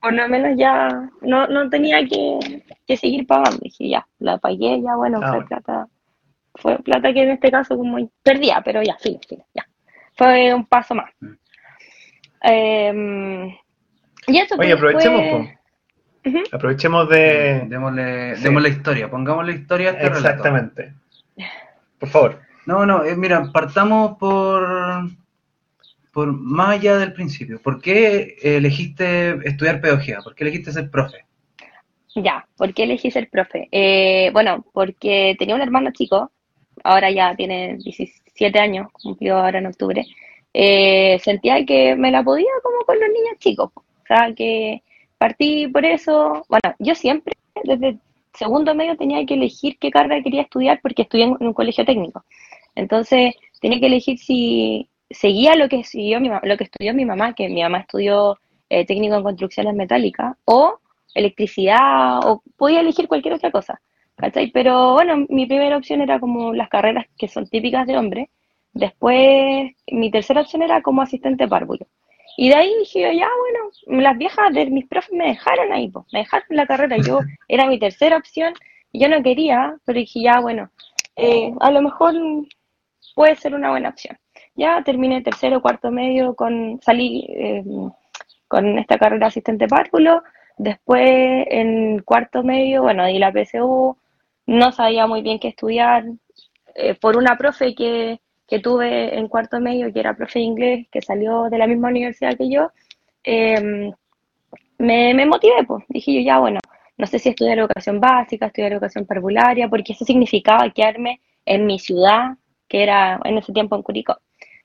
por 0.00 0.12
lo 0.12 0.28
menos 0.28 0.58
ya 0.58 0.88
no, 1.22 1.46
no 1.46 1.70
tenía 1.70 2.04
que, 2.06 2.62
que 2.86 2.96
seguir 2.96 3.26
pagando. 3.26 3.58
Dije, 3.62 3.88
ya, 3.88 4.06
la 4.18 4.38
pagué, 4.38 4.82
ya, 4.82 4.96
bueno, 4.96 5.18
Ah, 5.22 5.28
fue 5.28 5.30
bueno. 5.36 5.46
plata, 5.48 5.86
fue 6.56 6.78
plata 6.78 7.12
que 7.12 7.22
en 7.22 7.30
este 7.30 7.50
caso 7.50 7.76
como 7.76 7.98
perdía, 8.22 8.60
pero 8.64 8.82
ya, 8.82 8.96
filo, 8.98 9.18
filo, 9.28 9.44
ya. 9.54 9.66
Fue 10.16 10.52
un 10.54 10.66
paso 10.66 10.94
más. 10.94 11.10
Mm. 11.20 11.32
Em, 12.42 13.46
y 14.26 14.38
eso, 14.38 14.54
Oye, 14.56 14.56
pues, 14.56 14.74
aprovechemos, 14.74 15.22
po. 15.30 16.28
Ujú. 16.28 16.38
aprovechemos 16.52 17.08
de... 17.08 17.64
Démosle, 17.68 18.36
Sí. 18.36 18.42
démosle 18.44 18.68
historia, 18.70 19.10
pongamos 19.10 19.44
la 19.46 19.52
historia 19.52 19.90
a 19.90 19.92
este 19.92 20.04
relato. 20.08 20.28
Exactamente. 20.28 20.94
Por 21.98 22.08
favor. 22.08 22.40
No, 22.66 22.86
no, 22.86 23.04
eh, 23.04 23.14
mira, 23.16 23.50
partamos 23.52 24.16
por, 24.18 24.62
por 26.14 26.32
más 26.32 26.78
allá 26.78 26.96
del 26.96 27.12
principio. 27.12 27.60
¿Por 27.60 27.82
qué 27.82 28.36
elegiste 28.40 29.36
estudiar 29.46 29.80
pedagogía? 29.80 30.20
¿Por 30.22 30.34
qué 30.34 30.44
elegiste 30.44 30.72
ser 30.72 30.88
profe? 30.90 31.26
Ya, 32.14 32.46
¿por 32.56 32.72
qué 32.72 32.84
elegí 32.84 33.10
ser 33.10 33.28
profe? 33.28 33.68
Eh, 33.72 34.30
bueno, 34.32 34.64
porque 34.72 35.34
tenía 35.36 35.56
un 35.56 35.60
hermano 35.60 35.90
chico, 35.92 36.30
ahora 36.84 37.10
ya 37.10 37.34
tiene 37.34 37.76
17 37.78 38.56
años, 38.60 38.86
cumplió 38.92 39.38
ahora 39.38 39.58
en 39.58 39.66
octubre. 39.66 40.06
Eh, 40.52 41.18
sentía 41.20 41.66
que 41.66 41.96
me 41.96 42.12
la 42.12 42.22
podía 42.22 42.50
como 42.62 42.84
con 42.86 43.00
los 43.00 43.08
niños 43.08 43.36
chicos. 43.40 43.70
O 43.74 44.06
sea, 44.06 44.32
que 44.36 44.82
partí 45.18 45.66
por 45.66 45.84
eso. 45.84 46.44
Bueno, 46.48 46.76
yo 46.78 46.94
siempre, 46.94 47.34
desde 47.64 47.98
segundo 48.34 48.72
medio, 48.76 48.96
tenía 48.96 49.26
que 49.26 49.34
elegir 49.34 49.76
qué 49.80 49.90
carrera 49.90 50.22
quería 50.22 50.42
estudiar 50.42 50.78
porque 50.80 51.02
estudié 51.02 51.24
en 51.24 51.36
un 51.40 51.52
colegio 51.52 51.84
técnico. 51.84 52.24
Entonces, 52.76 53.34
tenía 53.60 53.80
que 53.80 53.86
elegir 53.86 54.18
si 54.18 54.88
seguía 55.14 55.56
lo 55.56 55.68
que, 55.68 55.84
siguió 55.84 56.20
mi, 56.20 56.28
lo 56.28 56.56
que 56.56 56.64
estudió 56.64 56.94
mi 56.94 57.04
mamá, 57.04 57.34
que 57.34 57.48
mi 57.48 57.62
mamá 57.62 57.80
estudió 57.80 58.38
eh, 58.68 58.84
técnico 58.86 59.16
en 59.16 59.22
construcciones 59.22 59.74
metálicas, 59.74 60.36
o 60.44 60.78
electricidad, 61.14 62.20
o 62.24 62.42
podía 62.56 62.80
elegir 62.80 63.08
cualquier 63.08 63.34
otra 63.34 63.50
cosa, 63.50 63.80
¿cachai? 64.16 64.50
Pero 64.50 64.94
bueno, 64.94 65.26
mi 65.28 65.46
primera 65.46 65.76
opción 65.76 66.00
era 66.00 66.18
como 66.20 66.52
las 66.52 66.68
carreras 66.68 67.06
que 67.16 67.28
son 67.28 67.46
típicas 67.48 67.86
de 67.86 67.96
hombre, 67.96 68.30
después 68.72 69.72
mi 69.90 70.10
tercera 70.10 70.40
opción 70.42 70.62
era 70.62 70.82
como 70.82 71.02
asistente 71.02 71.46
párvulo. 71.48 71.86
Y 72.36 72.48
de 72.48 72.56
ahí 72.56 72.74
dije, 72.80 73.02
yo, 73.02 73.12
ya 73.12 73.28
bueno, 73.40 74.02
las 74.02 74.18
viejas 74.18 74.52
de 74.52 74.66
mis 74.66 74.86
profes 74.86 75.12
me 75.12 75.28
dejaron 75.28 75.72
ahí, 75.72 75.88
po, 75.88 76.04
me 76.12 76.20
dejaron 76.20 76.46
la 76.50 76.66
carrera, 76.66 76.96
yo 76.98 77.20
era 77.48 77.66
mi 77.66 77.78
tercera 77.78 78.16
opción, 78.16 78.54
yo 78.92 79.08
no 79.08 79.22
quería, 79.22 79.76
pero 79.84 80.00
dije, 80.00 80.22
ya 80.22 80.40
bueno, 80.40 80.70
eh, 81.16 81.52
a 81.60 81.70
lo 81.70 81.82
mejor 81.82 82.14
puede 83.14 83.36
ser 83.36 83.54
una 83.54 83.70
buena 83.70 83.90
opción. 83.90 84.18
Ya 84.56 84.82
terminé 84.84 85.22
tercero, 85.22 85.60
cuarto 85.60 85.90
medio, 85.90 86.34
con 86.34 86.80
salí 86.82 87.26
eh, 87.28 87.64
con 88.48 88.78
esta 88.78 88.98
carrera 88.98 89.26
asistente 89.26 89.66
párvulo, 89.66 90.22
Después, 90.56 91.46
en 91.50 92.00
cuarto 92.00 92.42
medio, 92.44 92.82
bueno, 92.82 93.06
di 93.06 93.18
la 93.18 93.32
PSU, 93.32 93.96
no 94.46 94.72
sabía 94.72 95.06
muy 95.06 95.22
bien 95.22 95.38
qué 95.40 95.48
estudiar, 95.48 96.04
eh, 96.76 96.94
por 96.94 97.16
una 97.16 97.36
profe 97.36 97.74
que, 97.74 98.20
que 98.46 98.60
tuve 98.60 99.18
en 99.18 99.28
cuarto 99.28 99.60
medio, 99.60 99.92
que 99.92 100.00
era 100.00 100.16
profe 100.16 100.38
de 100.38 100.44
inglés, 100.44 100.86
que 100.92 101.02
salió 101.02 101.50
de 101.50 101.58
la 101.58 101.66
misma 101.66 101.88
universidad 101.88 102.36
que 102.36 102.48
yo, 102.50 102.70
eh, 103.24 103.90
me, 104.78 105.14
me 105.14 105.26
motivé, 105.26 105.64
pues. 105.66 105.84
Dije 105.88 106.14
yo, 106.14 106.20
ya, 106.20 106.38
bueno, 106.38 106.60
no 106.96 107.06
sé 107.06 107.18
si 107.18 107.30
estudiar 107.30 107.58
educación 107.58 108.00
básica, 108.00 108.46
estudiar 108.46 108.72
educación 108.72 109.06
parvularia, 109.06 109.68
porque 109.68 109.92
eso 109.92 110.04
significaba 110.04 110.70
quedarme 110.70 111.20
en 111.46 111.66
mi 111.66 111.78
ciudad, 111.80 112.36
que 112.68 112.82
era 112.84 113.20
en 113.24 113.38
ese 113.38 113.52
tiempo 113.52 113.74
en 113.76 113.82
Curicó. 113.82 114.18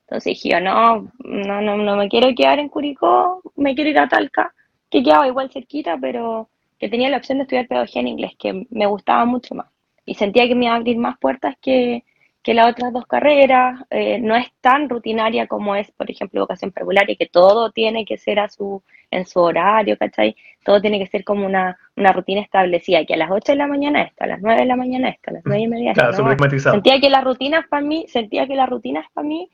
Entonces 0.09 0.33
dije 0.33 0.49
yo, 0.49 0.59
no, 0.59 1.07
no, 1.19 1.61
no, 1.61 1.77
no 1.77 1.95
me 1.95 2.09
quiero 2.09 2.33
quedar 2.35 2.57
en 2.57 2.69
Curicó, 2.69 3.43
me 3.55 3.75
quiero 3.75 3.91
ir 3.91 3.99
a 3.99 4.09
Talca, 4.09 4.55
que 4.89 5.03
quedaba 5.03 5.27
igual 5.27 5.51
cerquita, 5.51 5.99
pero 6.01 6.49
que 6.79 6.89
tenía 6.89 7.09
la 7.09 7.17
opción 7.17 7.37
de 7.37 7.43
estudiar 7.43 7.67
pedagogía 7.67 8.01
en 8.01 8.07
inglés, 8.07 8.31
que 8.39 8.65
me 8.71 8.87
gustaba 8.87 9.25
mucho 9.25 9.53
más. 9.53 9.67
Y 10.05 10.15
sentía 10.15 10.47
que 10.47 10.55
me 10.55 10.65
iba 10.65 10.73
a 10.73 10.77
abrir 10.77 10.97
más 10.97 11.19
puertas 11.19 11.55
que, 11.61 12.03
que 12.41 12.55
las 12.55 12.71
otras 12.71 12.91
dos 12.91 13.05
carreras. 13.05 13.81
Eh, 13.91 14.17
no 14.19 14.35
es 14.35 14.47
tan 14.61 14.89
rutinaria 14.89 15.45
como 15.45 15.75
es, 15.75 15.91
por 15.91 16.09
ejemplo, 16.09 16.39
educación 16.39 16.71
parvularia, 16.71 17.15
que 17.15 17.27
todo 17.27 17.69
tiene 17.71 18.03
que 18.03 18.17
ser 18.17 18.39
a 18.39 18.49
su, 18.49 18.81
en 19.11 19.27
su 19.27 19.39
horario, 19.39 19.95
¿cachai? 19.95 20.35
Todo 20.65 20.81
tiene 20.81 20.97
que 20.97 21.05
ser 21.05 21.23
como 21.23 21.45
una, 21.45 21.77
una 21.95 22.13
rutina 22.13 22.41
establecida, 22.41 23.05
que 23.05 23.13
a 23.13 23.17
las 23.17 23.29
8 23.29 23.51
de 23.51 23.57
la 23.59 23.67
mañana 23.67 24.01
está, 24.01 24.23
a 24.23 24.29
las 24.29 24.41
9 24.41 24.61
de 24.61 24.65
la 24.65 24.75
mañana 24.75 25.09
está, 25.09 25.29
a 25.29 25.33
las 25.35 25.43
9 25.45 25.61
y 25.61 25.67
media 25.67 25.93
Claro, 25.93 26.11
está. 26.11 26.23
súper 26.23 26.59
Sentía 26.59 26.99
que 26.99 27.11
las 27.11 27.23
rutinas 27.23 27.67
para 27.67 27.83
mí, 27.83 28.05
sentía 28.07 28.47
que 28.47 28.55
las 28.55 28.69
rutinas 28.69 29.05
para 29.13 29.27
mí 29.27 29.49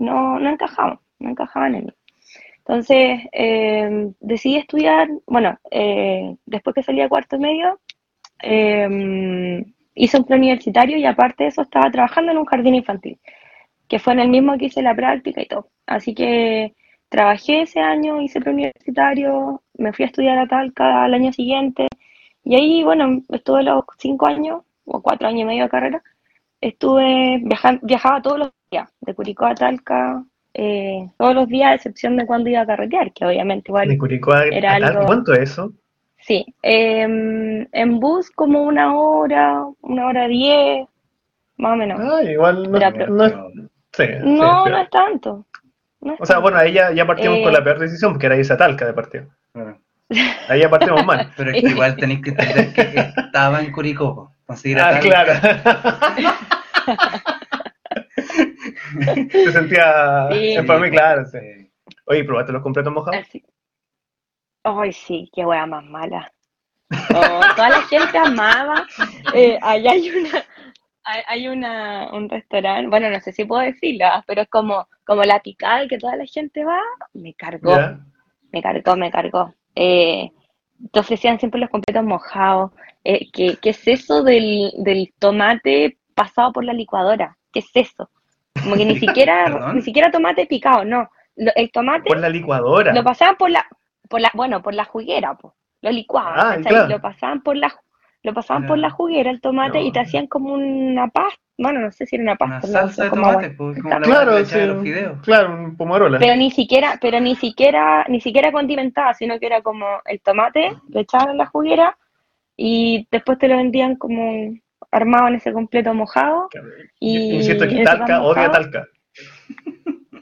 no, 0.00 0.40
no 0.40 0.50
encajaban, 0.50 0.98
no 1.20 1.30
encajaban 1.30 1.74
en 1.76 1.86
mí. 1.86 1.92
Entonces, 2.58 3.20
eh, 3.32 4.12
decidí 4.20 4.56
estudiar, 4.56 5.08
bueno, 5.26 5.58
eh, 5.70 6.36
después 6.46 6.74
que 6.74 6.82
salí 6.82 7.00
a 7.00 7.08
cuarto 7.08 7.38
medio, 7.38 7.80
eh, 8.42 9.64
hice 9.94 10.18
un 10.18 10.24
preuniversitario 10.24 10.96
y 10.96 11.04
aparte 11.04 11.44
de 11.44 11.48
eso 11.50 11.62
estaba 11.62 11.90
trabajando 11.90 12.32
en 12.32 12.38
un 12.38 12.46
jardín 12.46 12.74
infantil, 12.74 13.18
que 13.88 13.98
fue 13.98 14.12
en 14.14 14.20
el 14.20 14.28
mismo 14.28 14.56
que 14.58 14.66
hice 14.66 14.82
la 14.82 14.94
práctica 14.94 15.42
y 15.42 15.46
todo. 15.46 15.68
Así 15.86 16.14
que 16.14 16.74
trabajé 17.08 17.62
ese 17.62 17.80
año, 17.80 18.20
hice 18.22 18.40
preuniversitario, 18.40 19.62
me 19.76 19.92
fui 19.92 20.04
a 20.04 20.06
estudiar 20.06 20.38
a 20.38 20.46
Talca 20.48 21.04
al 21.04 21.14
año 21.14 21.32
siguiente 21.32 21.88
y 22.44 22.54
ahí, 22.56 22.84
bueno, 22.84 23.22
estuve 23.30 23.62
los 23.64 23.84
cinco 23.98 24.26
años 24.26 24.62
o 24.86 25.02
cuatro 25.02 25.28
años 25.28 25.42
y 25.42 25.44
medio 25.44 25.64
de 25.64 25.70
carrera, 25.70 26.02
estuve, 26.60 27.40
viaja, 27.42 27.78
viajaba 27.82 28.22
todos 28.22 28.38
los 28.38 28.50
de 29.00 29.14
Curicó 29.14 29.46
a 29.46 29.54
Talca, 29.54 30.22
eh, 30.54 31.08
todos 31.18 31.34
los 31.34 31.48
días, 31.48 31.70
a 31.72 31.74
excepción 31.74 32.16
de 32.16 32.24
cuando 32.26 32.50
iba 32.50 32.60
a 32.60 32.66
carretear, 32.66 33.12
que 33.12 33.24
obviamente 33.24 33.70
igual 33.70 33.88
De 33.88 33.98
Curicó 33.98 34.32
a- 34.32 34.44
era 34.44 34.70
a 34.74 34.78
Talca, 34.78 34.88
algo- 34.98 35.06
¿Cuánto 35.06 35.32
es 35.32 35.40
eso? 35.50 35.72
Sí, 36.20 36.46
em, 36.62 37.66
en 37.72 37.98
bus 37.98 38.30
como 38.30 38.62
una 38.62 38.94
hora, 38.96 39.64
una 39.80 40.06
hora 40.06 40.28
diez, 40.28 40.86
más 41.56 41.72
o 41.72 41.76
menos. 41.76 41.98
Ah, 42.00 42.22
igual 42.22 42.70
no, 42.70 42.76
Era 42.76 42.90
no 42.90 43.24
es. 43.24 43.32
Sí, 43.92 44.04
sí, 44.04 44.08
no, 44.24 44.62
pero- 44.64 44.76
no 44.76 44.82
es 44.82 44.90
tanto. 44.90 45.46
no 46.02 46.14
es 46.14 46.20
O 46.20 46.26
sea, 46.26 46.36
tanto. 46.36 46.42
bueno, 46.42 46.58
ahí 46.58 46.72
ya, 46.72 46.92
ya 46.92 47.06
partimos 47.06 47.38
Eh. 47.38 47.42
con 47.42 47.52
la 47.52 47.64
peor 47.64 47.78
decisión, 47.80 48.12
porque 48.12 48.26
era 48.26 48.36
irse 48.36 48.52
a 48.52 48.56
Talca 48.56 48.86
de 48.86 48.92
partido. 48.92 49.26
Ahí 50.48 50.60
ya 50.60 50.68
partimos 50.70 51.04
mal. 51.04 51.28
Pero 51.36 51.50
es 51.50 51.60
que 51.62 51.70
igual 51.70 51.96
tenéis 51.96 52.20
que 52.22 52.30
entender 52.30 52.72
que 52.72 53.20
estaba 53.20 53.60
en 53.60 53.72
Curicó. 53.72 54.14
po. 54.14 54.32
Conseguir 54.46 54.78
a 54.80 54.88
Ah, 54.88 55.00
Talca. 55.00 55.40
claro. 55.40 55.40
Se 59.30 59.52
sentía. 59.52 60.28
Sí. 60.32 60.56
Para 60.66 60.80
mí, 60.80 60.90
claro. 60.90 61.24
sí. 61.26 61.38
Oye, 62.06 62.24
¿probaste 62.24 62.52
los 62.52 62.62
completos 62.62 62.92
mojados? 62.92 63.26
Ay, 64.62 64.92
sí, 64.92 65.30
qué 65.32 65.44
wea 65.44 65.66
más 65.66 65.84
mala. 65.84 66.32
Oh, 67.14 67.40
toda 67.56 67.70
la 67.70 67.82
gente 67.82 68.18
amaba. 68.18 68.86
Eh, 69.34 69.58
allá 69.62 69.92
hay 69.92 70.10
una, 70.10 70.44
hay, 71.04 71.22
hay 71.28 71.48
una, 71.48 72.12
un 72.12 72.28
restaurante, 72.28 72.88
bueno, 72.88 73.10
no 73.10 73.20
sé 73.20 73.32
si 73.32 73.44
puedo 73.44 73.62
decirlo, 73.62 74.06
ah, 74.06 74.24
pero 74.26 74.42
es 74.42 74.48
como, 74.48 74.88
como 75.04 75.22
la 75.22 75.40
picada 75.40 75.86
que 75.86 75.98
toda 75.98 76.16
la 76.16 76.26
gente 76.26 76.64
va, 76.64 76.80
me 77.14 77.34
cargó. 77.34 77.76
Me 78.52 78.62
cargó, 78.62 78.96
me 78.96 79.10
cargó. 79.10 79.54
Eh, 79.76 80.30
te 80.92 81.00
ofrecían 81.00 81.38
siempre 81.38 81.60
los 81.60 81.70
completos 81.70 82.04
mojados. 82.04 82.72
Eh, 83.04 83.30
¿qué, 83.32 83.56
qué 83.62 83.70
es 83.70 83.86
eso 83.86 84.22
del, 84.22 84.72
del 84.78 85.12
tomate 85.18 85.98
pasado 86.14 86.52
por 86.52 86.64
la 86.64 86.72
licuadora? 86.72 87.36
¿Qué 87.52 87.60
es 87.60 87.70
eso? 87.74 88.10
Como 88.62 88.76
que 88.76 88.84
ni 88.84 88.96
siquiera, 89.00 89.72
ni 89.72 89.82
siquiera 89.82 90.10
tomate 90.10 90.46
picado, 90.46 90.84
no. 90.84 91.10
Lo- 91.36 91.52
el 91.54 91.70
tomate 91.70 92.08
Por 92.08 92.18
la 92.18 92.28
licuadora. 92.28 92.92
lo 92.92 93.02
pasaban 93.04 93.36
por 93.36 93.50
la, 93.50 93.64
por 94.08 94.20
la, 94.20 94.30
bueno, 94.34 94.62
por 94.62 94.74
la 94.74 94.84
juguera, 94.84 95.34
po. 95.34 95.54
Lo 95.82 95.90
licuaban, 95.90 96.62
Ah. 96.66 96.86
Lo 96.88 97.00
pasaban 97.00 97.42
por 97.42 97.56
la, 97.56 97.72
lo 98.22 98.34
pasaban 98.34 98.66
por 98.66 98.76
la 98.78 98.90
juguera 98.90 99.30
el 99.30 99.40
tomate 99.40 99.80
y 99.80 99.90
te 99.92 100.00
hacían 100.00 100.26
como 100.26 100.52
una 100.52 101.08
pasta, 101.08 101.40
bueno, 101.56 101.80
no 101.80 101.90
sé 101.92 102.04
si 102.04 102.16
era 102.16 102.22
una 102.24 102.36
pasta, 102.36 102.66
Una 102.68 102.80
no, 102.82 102.86
salsa 102.88 103.04
de 103.04 103.10
como 103.10 103.22
tomate, 103.22 103.50
pues, 103.50 103.78
como 103.82 103.88
la 103.94 104.00
Claro, 104.00 104.30
claro, 104.32 104.44
sí, 104.44 104.58
de 104.58 104.66
los 104.66 104.82
fideos. 104.82 105.18
claro, 105.22 105.54
un 105.54 105.76
pomarola. 105.76 106.18
Pero 106.18 106.36
ni 106.36 106.50
siquiera, 106.50 106.98
pero 107.00 107.18
ni 107.20 107.34
siquiera, 107.36 108.04
ni 108.08 108.20
siquiera 108.20 108.52
condimentada, 108.52 109.14
sino 109.14 109.38
que 109.38 109.46
era 109.46 109.62
como 109.62 109.86
el 110.04 110.20
tomate, 110.20 110.76
lo 110.88 111.00
echaban 111.00 111.30
en 111.30 111.38
la 111.38 111.46
juguera 111.46 111.96
y 112.56 113.06
después 113.10 113.38
te 113.38 113.48
lo 113.48 113.56
vendían 113.56 113.96
como 113.96 114.52
armado 114.90 115.28
en 115.28 115.34
ese 115.36 115.52
completo 115.52 115.94
mojado. 115.94 116.48
Y 116.98 117.34
Insisto 117.36 117.66
que 117.68 117.82
Talca 117.84 118.22
odia. 118.22 118.50
Talca. 118.50 118.86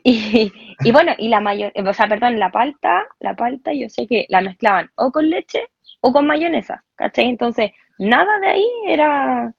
Y, 0.05 0.53
y 0.85 0.93
bueno, 0.93 1.13
y 1.19 1.29
la 1.29 1.41
mayor, 1.41 1.73
o 1.75 1.93
sea, 1.93 2.07
perdón, 2.09 2.39
la 2.39 2.51
palta, 2.51 3.07
la 3.21 3.35
palta 3.35 3.73
yo 3.75 3.89
sé 3.91 4.07
que 4.07 4.25
la 4.31 4.41
mezclaban 4.41 4.91
o 4.95 5.11
con 5.13 5.29
leche 5.29 5.69
o 6.01 6.13
con 6.13 6.27
mayonesa, 6.27 6.83
¿cachai? 6.95 7.27
Entonces, 7.29 7.73
nada 7.99 8.39
de 8.39 8.47
ahí 8.47 8.67
era 8.87 9.53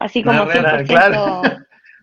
así 0.00 0.22
como 0.24 0.44
Nada 0.44 0.60
real, 0.62 0.84
100%. 0.84 0.86
claro. 0.88 1.42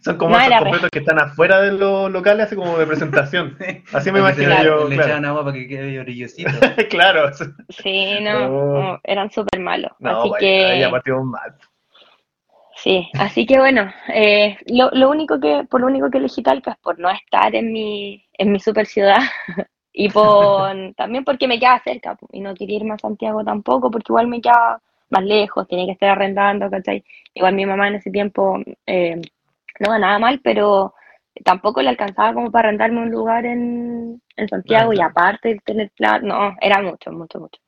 Son 0.02 0.16
como 0.18 0.38
No, 0.38 0.42
esos 0.42 0.60
completos 0.60 0.90
que 0.92 1.00
están 1.00 1.20
afuera 1.20 1.60
de 1.60 1.74
los 1.74 2.10
locales, 2.10 2.46
así 2.46 2.56
como 2.56 2.78
de 2.78 2.86
presentación. 2.88 3.58
Así 3.92 4.14
me 4.14 4.20
imagino 4.20 4.48
le- 4.48 4.64
yo, 4.64 4.88
Le 4.88 4.96
claro. 4.96 5.04
echaban 5.10 5.26
agua 5.26 5.44
para 5.44 5.58
que 5.58 5.68
quede 5.68 6.00
brillosito. 6.02 6.52
claro. 6.90 7.32
Sí, 7.68 8.18
no, 8.22 8.40
No. 8.50 8.82
no, 8.94 9.00
eran 9.04 9.30
súper 9.30 9.60
malos. 9.60 9.92
No, 10.00 10.22
así 10.22 10.30
vaya, 10.30 10.40
que, 10.40 10.66
ahí 10.68 10.80
ya 10.80 10.90
partimos 10.92 11.26
mal. 11.26 11.54
Sí, 12.84 13.10
así 13.14 13.46
que 13.46 13.60
bueno, 13.60 13.92
eh, 14.14 14.58
lo, 14.68 14.90
lo 14.92 15.10
único 15.10 15.40
que, 15.40 15.66
por 15.70 15.82
lo 15.82 15.88
único 15.88 16.10
que 16.10 16.18
elegí 16.18 16.42
Talca 16.42 16.72
es 16.72 16.78
por 16.78 17.00
no 17.00 17.10
estar 17.10 17.54
en 17.56 17.72
mi, 17.72 18.24
en 18.34 18.52
mi 18.52 18.60
super 18.60 18.86
ciudad 18.86 19.20
y 19.94 20.10
por, 20.10 20.72
también 20.96 21.24
porque 21.24 21.48
me 21.48 21.60
queda 21.60 21.82
cerca 21.84 22.18
y 22.32 22.42
no 22.42 22.54
quería 22.56 22.78
irme 22.78 22.94
a 22.94 22.98
Santiago 22.98 23.44
tampoco 23.44 23.92
porque 23.92 24.12
igual 24.12 24.28
me 24.28 24.42
queda 24.42 24.82
más 25.10 25.24
lejos, 25.24 25.68
tenía 25.68 25.86
que 25.86 25.94
estar 25.94 26.10
arrendando, 26.10 26.70
¿cachai? 26.70 27.04
Igual 27.34 27.56
mi 27.56 27.66
mamá 27.66 27.88
en 27.88 27.96
ese 27.96 28.12
tiempo 28.12 28.60
eh, 28.86 29.20
no 29.80 29.90
ganaba 29.92 30.20
mal, 30.20 30.40
pero 30.44 30.94
tampoco 31.44 31.82
le 31.82 31.90
alcanzaba 31.90 32.34
como 32.34 32.52
para 32.52 32.70
arrendarme 32.70 33.02
un 33.02 33.12
lugar 33.12 33.46
en, 33.46 34.22
en 34.36 34.48
Santiago 34.48 34.94
y 34.94 35.02
aparte 35.02 35.50
de 35.50 35.60
tener 35.60 35.92
plata, 35.96 36.20
no, 36.26 36.56
era 36.62 36.82
mucho, 36.82 37.12
mucho, 37.12 37.40
mucho. 37.40 37.60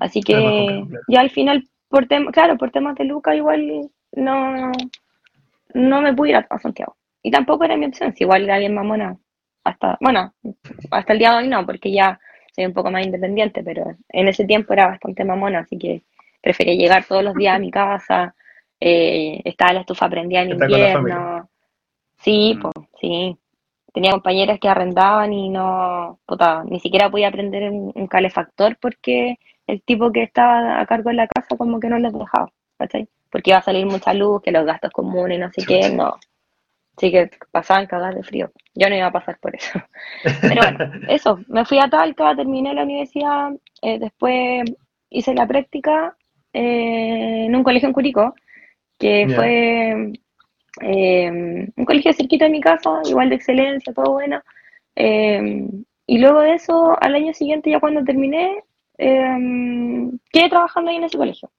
Así 0.00 0.20
Era 0.26 0.40
más 0.40 0.52
que 0.52 0.84
yo 1.08 1.20
al 1.20 1.30
final, 1.30 1.68
por 1.88 2.06
tem 2.06 2.26
claro, 2.26 2.56
por 2.56 2.70
temas 2.70 2.96
de 2.96 3.04
Luca 3.04 3.34
igual 3.34 3.90
no, 4.16 4.72
no 5.74 6.00
me 6.00 6.14
pude 6.14 6.30
ir 6.30 6.36
a, 6.36 6.46
a 6.50 6.58
Santiago. 6.58 6.96
Y 7.22 7.30
tampoco 7.30 7.64
era 7.64 7.76
mi 7.76 7.86
opción, 7.86 8.14
si 8.14 8.24
igual 8.24 8.44
era 8.44 8.58
bien 8.58 8.74
mamona. 8.74 9.16
Hasta, 9.64 9.98
bueno, 10.00 10.32
hasta 10.90 11.12
el 11.12 11.18
día 11.18 11.32
de 11.32 11.36
hoy 11.38 11.48
no, 11.48 11.66
porque 11.66 11.90
ya 11.92 12.20
soy 12.54 12.66
un 12.66 12.72
poco 12.72 12.90
más 12.90 13.04
independiente, 13.04 13.62
pero 13.64 13.96
en 14.08 14.28
ese 14.28 14.44
tiempo 14.44 14.72
era 14.72 14.86
bastante 14.88 15.24
mamona, 15.24 15.60
así 15.60 15.76
que 15.78 16.02
prefería 16.40 16.74
llegar 16.74 17.04
todos 17.04 17.24
los 17.24 17.34
días 17.34 17.56
a 17.56 17.58
mi 17.58 17.70
casa, 17.70 18.34
eh, 18.80 19.40
estaba 19.44 19.72
la 19.72 19.80
estufa 19.80 20.08
prendida 20.08 20.42
en 20.42 20.50
invierno. 20.52 21.48
Sí, 22.18 22.54
Mm. 22.56 22.60
pues, 22.62 22.74
sí. 23.00 23.36
Tenía 23.92 24.10
compañeras 24.12 24.58
que 24.60 24.68
arrendaban 24.68 25.32
y 25.32 25.48
no, 25.48 26.20
puta, 26.26 26.62
ni 26.64 26.78
siquiera 26.80 27.10
podía 27.10 27.30
prender 27.32 27.70
un, 27.70 27.92
un 27.94 28.06
calefactor 28.06 28.76
porque 28.80 29.38
el 29.66 29.82
tipo 29.82 30.12
que 30.12 30.22
estaba 30.22 30.80
a 30.80 30.86
cargo 30.86 31.10
de 31.10 31.16
la 31.16 31.26
casa 31.26 31.56
como 31.56 31.80
que 31.80 31.88
no 31.88 31.98
les 31.98 32.12
dejaba, 32.12 32.50
¿cachai? 32.78 33.08
Porque 33.30 33.50
iba 33.50 33.58
a 33.58 33.62
salir 33.62 33.86
mucha 33.86 34.14
luz, 34.14 34.42
que 34.42 34.52
los 34.52 34.64
gastos 34.64 34.90
comunes 34.90 35.38
no 35.38 35.50
sé 35.52 35.64
qué, 35.66 35.90
no. 35.90 36.16
Así 36.96 37.10
que 37.10 37.30
pasaban 37.50 37.86
cagadas 37.86 38.14
de 38.14 38.22
frío. 38.22 38.50
Yo 38.74 38.88
no 38.88 38.96
iba 38.96 39.06
a 39.06 39.12
pasar 39.12 39.38
por 39.38 39.54
eso. 39.54 39.78
Pero 40.40 40.62
bueno, 40.62 40.92
eso, 41.08 41.38
me 41.48 41.64
fui 41.64 41.78
a 41.78 41.88
Talca, 41.90 42.34
terminé 42.34 42.72
la 42.72 42.84
universidad, 42.84 43.50
eh, 43.82 43.98
después 43.98 44.64
hice 45.10 45.34
la 45.34 45.46
práctica 45.46 46.16
eh, 46.52 47.44
en 47.46 47.54
un 47.54 47.62
colegio 47.62 47.88
en 47.88 47.92
Curicó, 47.92 48.34
que 48.98 49.28
fue 49.34 50.12
eh, 50.80 51.30
un 51.76 51.84
colegio 51.84 52.14
cerquita 52.14 52.46
de 52.46 52.50
mi 52.50 52.60
casa, 52.62 53.02
igual 53.04 53.28
de 53.28 53.36
excelencia, 53.36 53.92
todo 53.92 54.12
bueno. 54.12 54.40
Y 56.08 56.18
luego 56.18 56.40
de 56.40 56.54
eso, 56.54 56.96
al 56.98 57.14
año 57.14 57.34
siguiente, 57.34 57.70
ya 57.70 57.80
cuando 57.80 58.04
terminé, 58.04 58.62
quedé 58.96 60.48
trabajando 60.48 60.90
ahí 60.90 60.96
en 60.96 61.04
ese 61.04 61.18
colegio. 61.18 61.50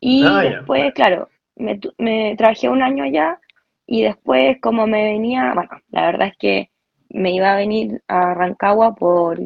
Y 0.00 0.24
Ah, 0.26 0.44
ya. 0.44 0.50
después, 0.50 0.92
claro, 0.94 1.28
me, 1.56 1.80
me 1.98 2.34
trabajé 2.36 2.68
un 2.68 2.82
año 2.82 3.04
allá 3.04 3.38
y 3.86 4.02
después 4.02 4.58
como 4.60 4.86
me 4.86 5.02
venía, 5.04 5.52
bueno, 5.54 5.70
la 5.90 6.06
verdad 6.06 6.28
es 6.28 6.36
que 6.38 6.70
me 7.10 7.32
iba 7.32 7.52
a 7.52 7.56
venir 7.56 8.02
a 8.08 8.34
Rancagua 8.34 8.94
por, 8.94 9.40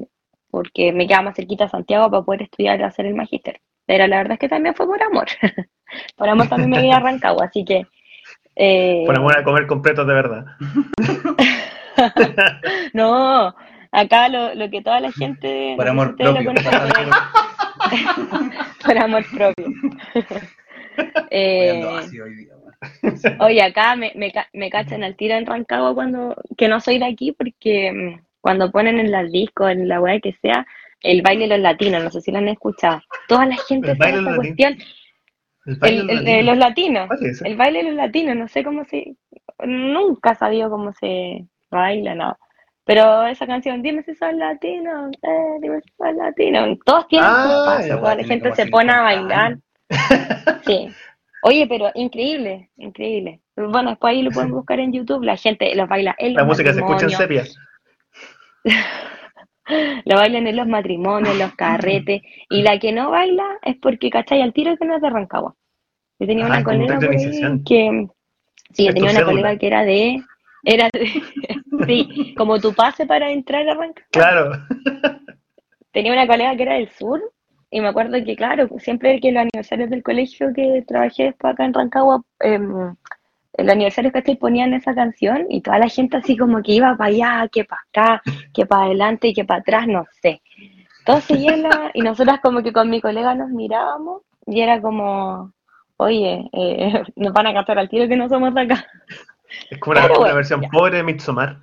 porque 0.51 0.93
me 0.93 1.07
quedaba 1.07 1.25
más 1.25 1.37
cerquita 1.37 1.65
a 1.65 1.69
Santiago 1.69 2.11
para 2.11 2.23
poder 2.25 2.43
estudiar 2.43 2.81
y 2.81 2.83
hacer 2.83 3.07
el 3.07 3.15
magíster. 3.15 3.61
Pero 3.87 4.07
la 4.07 4.17
verdad 4.19 4.33
es 4.35 4.39
que 4.41 4.49
también 4.49 4.75
fue 4.75 4.87
por 4.87 5.03
amor. 5.03 5.27
por 6.17 6.29
amor 6.29 6.49
también 6.49 6.71
me 6.71 6.81
vine 6.81 6.95
a 6.95 7.01
Rancagua, 7.01 7.47
así 7.47 7.65
que... 7.65 7.87
eh, 8.57 9.05
Por 9.07 9.17
amor 9.17 9.39
a 9.39 9.45
comer 9.45 9.67
completos 9.67 10.07
de 10.07 10.15
verdad. 10.15 10.45
no, 12.95 13.55
acá 13.93 14.29
lo, 14.29 14.55
lo 14.55 14.71
que 14.71 14.83
toda 14.83 15.01
la 15.01 15.13
gente... 15.13 15.75
Por 15.77 15.87
no 15.87 15.91
amor 15.93 16.17
propio. 16.17 16.53
por 18.85 18.99
amor 18.99 19.25
propio. 19.33 19.67
Eh, 21.31 21.83
hoy 21.87 22.35
día. 22.35 22.53
Oye, 23.41 23.63
acá 23.63 23.97
me, 23.97 24.13
me, 24.15 24.33
me 24.53 24.71
cachan 24.71 25.03
al 25.03 25.17
tiro 25.17 25.35
en 25.35 25.47
Rancagua 25.47 25.95
cuando, 25.95 26.35
que 26.57 26.69
no 26.69 26.81
soy 26.81 26.99
de 26.99 27.07
aquí, 27.07 27.33
porque 27.33 27.93
mm, 27.93 28.21
cuando 28.41 28.71
ponen 28.71 28.99
en 28.99 29.11
las 29.11 29.31
discos, 29.31 29.71
en 29.71 29.89
la 29.89 30.01
web 30.01 30.21
que 30.21 30.33
sea, 30.43 30.67
el 31.01 31.23
baile 31.23 31.43
de 31.45 31.49
los 31.57 31.61
latinos, 31.61 32.03
no 32.03 32.11
sé 32.11 32.21
si 32.21 32.31
lo 32.31 32.39
han 32.39 32.49
escuchado. 32.49 33.01
Toda 33.29 33.47
la 33.47 33.57
gente 33.57 33.93
¿El 33.93 33.97
sabe 33.97 34.21
los 34.21 34.37
cuestión. 34.37 34.77
El 35.65 35.77
baile 35.77 36.03
de 36.03 36.15
latino. 36.15 36.43
los 36.43 36.59
latinos, 36.59 37.07
¿Cuál 37.07 37.25
es 37.25 37.31
ese? 37.37 37.49
el 37.49 37.57
baile 37.57 37.79
de 37.79 37.85
los 37.85 37.95
latinos, 37.95 38.37
no 38.37 38.49
sé 38.49 38.65
cómo 38.65 38.85
se, 38.85 39.15
nunca 39.65 40.33
he 40.33 40.37
sabido 40.37 40.71
cómo 40.71 40.93
se 40.93 41.45
baila, 41.71 42.15
nada. 42.15 42.39
Pero 42.85 43.27
esa 43.27 43.47
canción, 43.47 43.81
dime 43.83 44.03
si 44.03 44.15
soy 44.15 44.35
latino, 44.35 45.09
eh, 45.23 45.59
dime 45.61 45.81
si 45.83 45.93
soy 45.97 46.15
latino, 46.15 46.77
todos 46.85 47.07
tienen 47.09 47.29
Ah, 47.31 47.79
weá, 47.81 47.97
toda 47.97 48.15
la 48.17 48.25
gente 48.25 48.55
se 48.55 48.67
pone 48.67 48.91
a 48.93 49.09
50 49.11 49.29
bailar. 49.29 49.59
Sí. 50.67 50.89
Oye, 51.45 51.67
pero 51.69 51.91
increíble, 51.95 52.71
increíble. 52.77 53.41
Bueno, 53.57 53.91
después 53.91 54.13
ahí 54.13 54.23
lo 54.23 54.31
pueden 54.31 54.51
buscar 54.53 54.81
en 54.81 54.93
YouTube. 54.93 55.25
La 55.25 55.37
gente 55.37 55.75
los 55.75 55.89
baila 55.89 56.15
en 56.19 56.35
La 56.35 56.41
los 56.41 56.49
música 56.49 56.73
se 56.73 56.81
escucha 56.81 57.05
en 57.07 57.11
sepia. 57.11 57.45
lo 60.05 60.17
bailan 60.17 60.47
en 60.47 60.57
los 60.57 60.67
matrimonios, 60.67 61.33
en 61.35 61.39
los 61.41 61.55
carretes. 61.55 62.23
Y 62.49 62.63
la 62.63 62.79
que 62.79 62.93
no 62.93 63.11
baila 63.11 63.45
es 63.63 63.77
porque, 63.77 64.11
¿cachai? 64.11 64.41
Al 64.43 64.53
tiro 64.53 64.77
que 64.77 64.85
no 64.85 64.97
es 64.97 65.03
de 65.03 65.11
Rancagua. 65.11 65.55
Yo 66.19 66.27
tenía 66.27 66.45
Ah, 66.45 66.49
una 66.49 66.59
un 66.59 66.65
colega 66.65 66.99
que, 67.65 68.07
sí, 68.73 68.87
yo 68.87 68.95
tenía 68.95 69.11
una 69.11 69.25
colega 69.25 69.57
que 69.59 69.67
era 69.67 69.85
de, 69.85 70.23
era 70.65 70.89
sí, 71.87 72.35
como 72.37 72.61
tu 72.61 72.73
pase 72.73 73.07
para 73.07 73.31
entrar 73.31 73.69
a 73.69 73.75
Rancagua. 73.75 74.09
Claro. 74.11 74.53
tenía 75.93 76.13
una 76.13 76.27
colega 76.27 76.57
que 76.57 76.63
era 76.63 76.75
del 76.75 76.89
sur 76.91 77.21
y 77.71 77.81
me 77.81 77.89
acuerdo 77.89 78.23
que, 78.25 78.37
claro, 78.37 78.69
siempre 78.79 79.19
que 79.19 79.33
los 79.33 79.43
aniversarios 79.43 79.89
del 79.89 80.03
colegio 80.03 80.53
que 80.55 80.85
trabajé 80.87 81.25
después 81.25 81.55
acá 81.55 81.65
en 81.65 81.73
Rancagua, 81.73 82.23
em, 82.41 82.95
el 83.55 83.71
aniversario 83.71 84.13
que 84.13 84.37
ponían 84.37 84.75
esa 84.75 84.95
canción 84.95 85.47
y 85.49 85.63
toda 85.63 85.79
la 85.79 85.89
gente 85.89 86.19
así 86.19 86.37
como 86.37 86.63
que 86.63 86.73
iba 86.73 86.95
para 86.97 87.09
allá, 87.09 87.49
que 87.51 87.65
para 87.65 87.83
acá, 87.89 88.23
que 88.53 88.67
para 88.67 88.85
adelante 88.85 89.29
y 89.29 89.35
que 89.35 89.45
para 89.45 89.61
atrás, 89.61 89.87
no 89.87 90.07
sé. 90.21 90.43
Todos 91.07 91.25
seguían 91.25 91.65
y 91.95 92.03
nosotras 92.03 92.41
como 92.41 92.63
que 92.63 92.73
con 92.73 92.91
mi 92.91 93.01
colega 93.01 93.35
nos 93.35 93.49
mirábamos 93.49 94.23
y 94.47 94.61
era 94.61 94.81
como, 94.81 95.53
oye, 95.97 96.49
eh, 96.53 97.03
nos 97.17 97.33
van 97.33 97.47
a 97.47 97.55
cantar 97.55 97.79
al 97.79 97.89
tiro 97.89 98.07
que 98.07 98.17
no 98.17 98.29
somos 98.29 98.55
de 98.55 98.61
acá. 98.61 98.87
Es 99.71 99.79
como 99.79 99.99
una, 99.99 100.19
una 100.19 100.35
versión 100.35 100.63
ya. 100.63 100.69
pobre 100.69 100.99
de 100.99 101.03
Midsommar. 101.05 101.59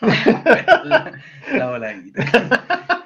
La, 0.00 1.12
la 1.54 1.70
voladita. 1.70 3.04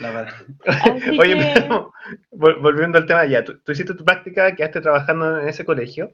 La 0.00 0.10
voladita. 0.10 0.44
Así 0.66 1.18
Oye, 1.18 1.36
que- 1.36 1.52
pero, 1.54 1.92
vol- 2.32 2.60
volviendo 2.60 2.98
al 2.98 3.06
tema, 3.06 3.24
ya, 3.26 3.44
tú, 3.44 3.58
tú 3.60 3.72
hiciste 3.72 3.94
tu 3.94 4.04
práctica, 4.04 4.54
quedaste 4.54 4.80
trabajando 4.80 5.40
en 5.40 5.48
ese 5.48 5.64
colegio. 5.64 6.12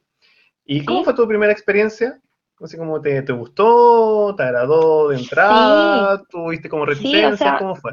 ¿Y 0.64 0.84
cómo 0.84 1.02
fue 1.04 1.14
tu 1.14 1.26
primera 1.26 1.52
experiencia? 1.52 2.20
Así 2.62 2.76
como 2.76 3.00
te, 3.00 3.22
te 3.22 3.32
gustó, 3.32 4.34
te 4.36 4.42
agradó 4.42 5.08
de 5.08 5.16
entrada, 5.16 6.22
tuviste 6.28 6.68
como 6.68 6.84
Sí, 6.84 6.90
o 6.92 6.94
reticencia, 6.94 7.36
sea, 7.36 7.58
¿cómo 7.58 7.74
fue? 7.74 7.92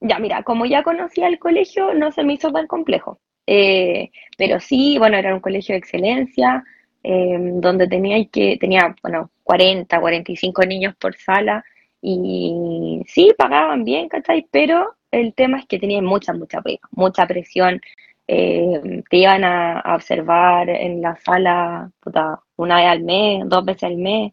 Ya, 0.00 0.18
mira, 0.18 0.42
como 0.42 0.64
ya 0.64 0.82
conocía 0.82 1.28
el 1.28 1.38
colegio, 1.38 1.92
no 1.92 2.10
se 2.10 2.24
me 2.24 2.32
hizo 2.32 2.50
tan 2.50 2.66
complejo. 2.66 3.20
Eh, 3.46 4.10
pero 4.38 4.60
sí, 4.60 4.96
bueno, 4.98 5.18
era 5.18 5.34
un 5.34 5.40
colegio 5.40 5.74
de 5.74 5.78
excelencia, 5.78 6.64
eh, 7.02 7.38
donde 7.54 7.88
tenía 7.88 8.24
que, 8.28 8.56
tenía, 8.58 8.94
bueno, 9.02 9.30
40, 9.44 10.00
45 10.00 10.64
niños 10.64 10.94
por 10.96 11.16
sala, 11.16 11.64
y 12.02 13.02
sí, 13.06 13.32
pagaban 13.36 13.84
bien, 13.84 14.08
¿cachai? 14.08 14.46
Pero 14.50 14.96
el 15.10 15.34
tema 15.34 15.58
es 15.58 15.66
que 15.66 15.78
tenía 15.78 16.00
mucha, 16.02 16.32
mucha 16.32 16.62
pega, 16.62 16.80
mucha 16.92 17.26
presión. 17.26 17.80
eh, 18.28 19.02
te 19.10 19.16
iban 19.18 19.44
a, 19.44 19.80
a 19.80 19.94
observar 19.96 20.68
en 20.70 21.02
la 21.02 21.16
sala, 21.16 21.90
puta, 22.00 22.40
una 22.56 22.76
vez 22.76 22.86
al 22.86 23.02
mes, 23.02 23.42
dos 23.48 23.64
veces 23.64 23.84
al 23.84 23.96
mes. 23.96 24.32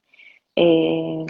eh, 0.55 1.25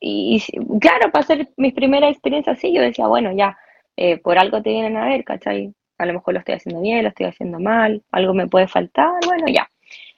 y, 0.00 0.42
y 0.52 0.78
claro, 0.80 1.10
para 1.12 1.22
hacer 1.24 1.50
mis 1.56 1.74
primeras 1.74 2.12
experiencias 2.12 2.58
así, 2.58 2.72
yo 2.74 2.82
decía, 2.82 3.06
bueno, 3.06 3.32
ya, 3.32 3.58
eh, 3.96 4.18
por 4.18 4.38
algo 4.38 4.62
te 4.62 4.70
vienen 4.70 4.96
a 4.96 5.06
ver, 5.06 5.24
¿cachai? 5.24 5.74
A 5.98 6.06
lo 6.06 6.14
mejor 6.14 6.34
lo 6.34 6.40
estoy 6.40 6.54
haciendo 6.56 6.80
bien, 6.82 7.02
lo 7.02 7.10
estoy 7.10 7.26
haciendo 7.26 7.60
mal, 7.60 8.02
algo 8.12 8.34
me 8.34 8.48
puede 8.48 8.68
faltar, 8.68 9.12
bueno, 9.26 9.46
ya. 9.52 9.69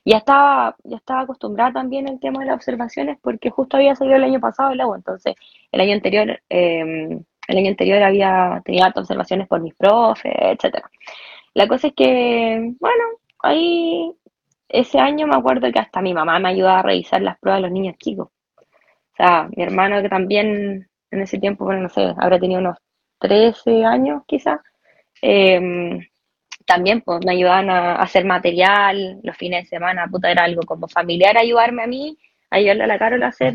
Ya 0.05 0.19
estaba, 0.19 0.77
ya 0.85 0.97
estaba 0.97 1.21
acostumbrada 1.23 1.73
también 1.73 2.09
al 2.09 2.19
tema 2.21 2.41
de 2.41 2.47
las 2.47 2.57
observaciones 2.57 3.19
porque 3.23 3.51
justo 3.51 3.77
había 3.77 3.95
salido 3.95 4.17
el 4.17 4.25
año 4.25 4.41
pasado 4.41 4.73
el 4.73 4.81
agua, 4.81 4.97
entonces 4.97 5.35
el 5.71 5.81
año 5.81 5.93
anterior, 5.95 6.41
eh, 6.51 7.21
el 7.49 7.57
año 7.59 7.69
anterior 7.69 8.03
había 8.03 8.61
tenido 8.65 8.89
observaciones 8.95 9.47
por 9.49 9.61
mis 9.61 9.75
profes, 9.75 10.33
etcétera. 10.37 10.91
La 11.55 11.69
cosa 11.69 11.89
es 11.89 11.95
que, 11.95 12.75
bueno, 12.81 13.05
ahí 13.41 14.13
ese 14.69 14.99
año 14.99 15.27
me 15.27 15.37
acuerdo 15.37 15.71
que 15.71 15.79
hasta 15.79 16.01
mi 16.01 16.15
mamá 16.15 16.39
me 16.39 16.49
ayudaba 16.49 16.81
a 16.81 16.83
revisar 16.83 17.23
las 17.23 17.39
pruebas 17.39 17.59
de 17.59 17.69
los 17.69 17.73
niños 17.73 17.97
chicos. 17.99 18.29
O 18.59 19.17
sea, 19.17 19.49
mi 19.55 19.63
hermano 19.63 20.01
que 20.03 20.09
también 20.09 20.89
en 21.11 21.21
ese 21.21 21.39
tiempo, 21.39 21.65
bueno, 21.65 21.83
no 21.83 21.89
sé, 21.91 22.15
habrá 22.19 22.41
tenido 22.41 22.61
unos 22.61 22.79
13 23.19 23.85
años 23.85 24.23
quizás, 24.27 24.61
eh, 25.23 26.01
también 26.73 27.03
pues 27.03 27.21
me 27.25 27.33
ayudaban 27.33 27.69
a, 27.69 27.97
hacer 27.97 28.25
material 28.25 29.21
los 29.23 29.37
fines 29.37 29.65
de 29.65 29.77
semana, 29.77 30.07
puta, 30.11 30.31
era 30.31 30.45
algo 30.45 30.63
como 30.63 30.89
familiar 30.89 31.37
ayudarme 31.37 31.83
a 31.83 31.87
mí, 31.87 32.17
ayudarle 32.49 32.85
a 32.85 32.87
la 32.87 32.99
Carol 32.99 33.23
a 33.23 33.29
hacer 33.29 33.55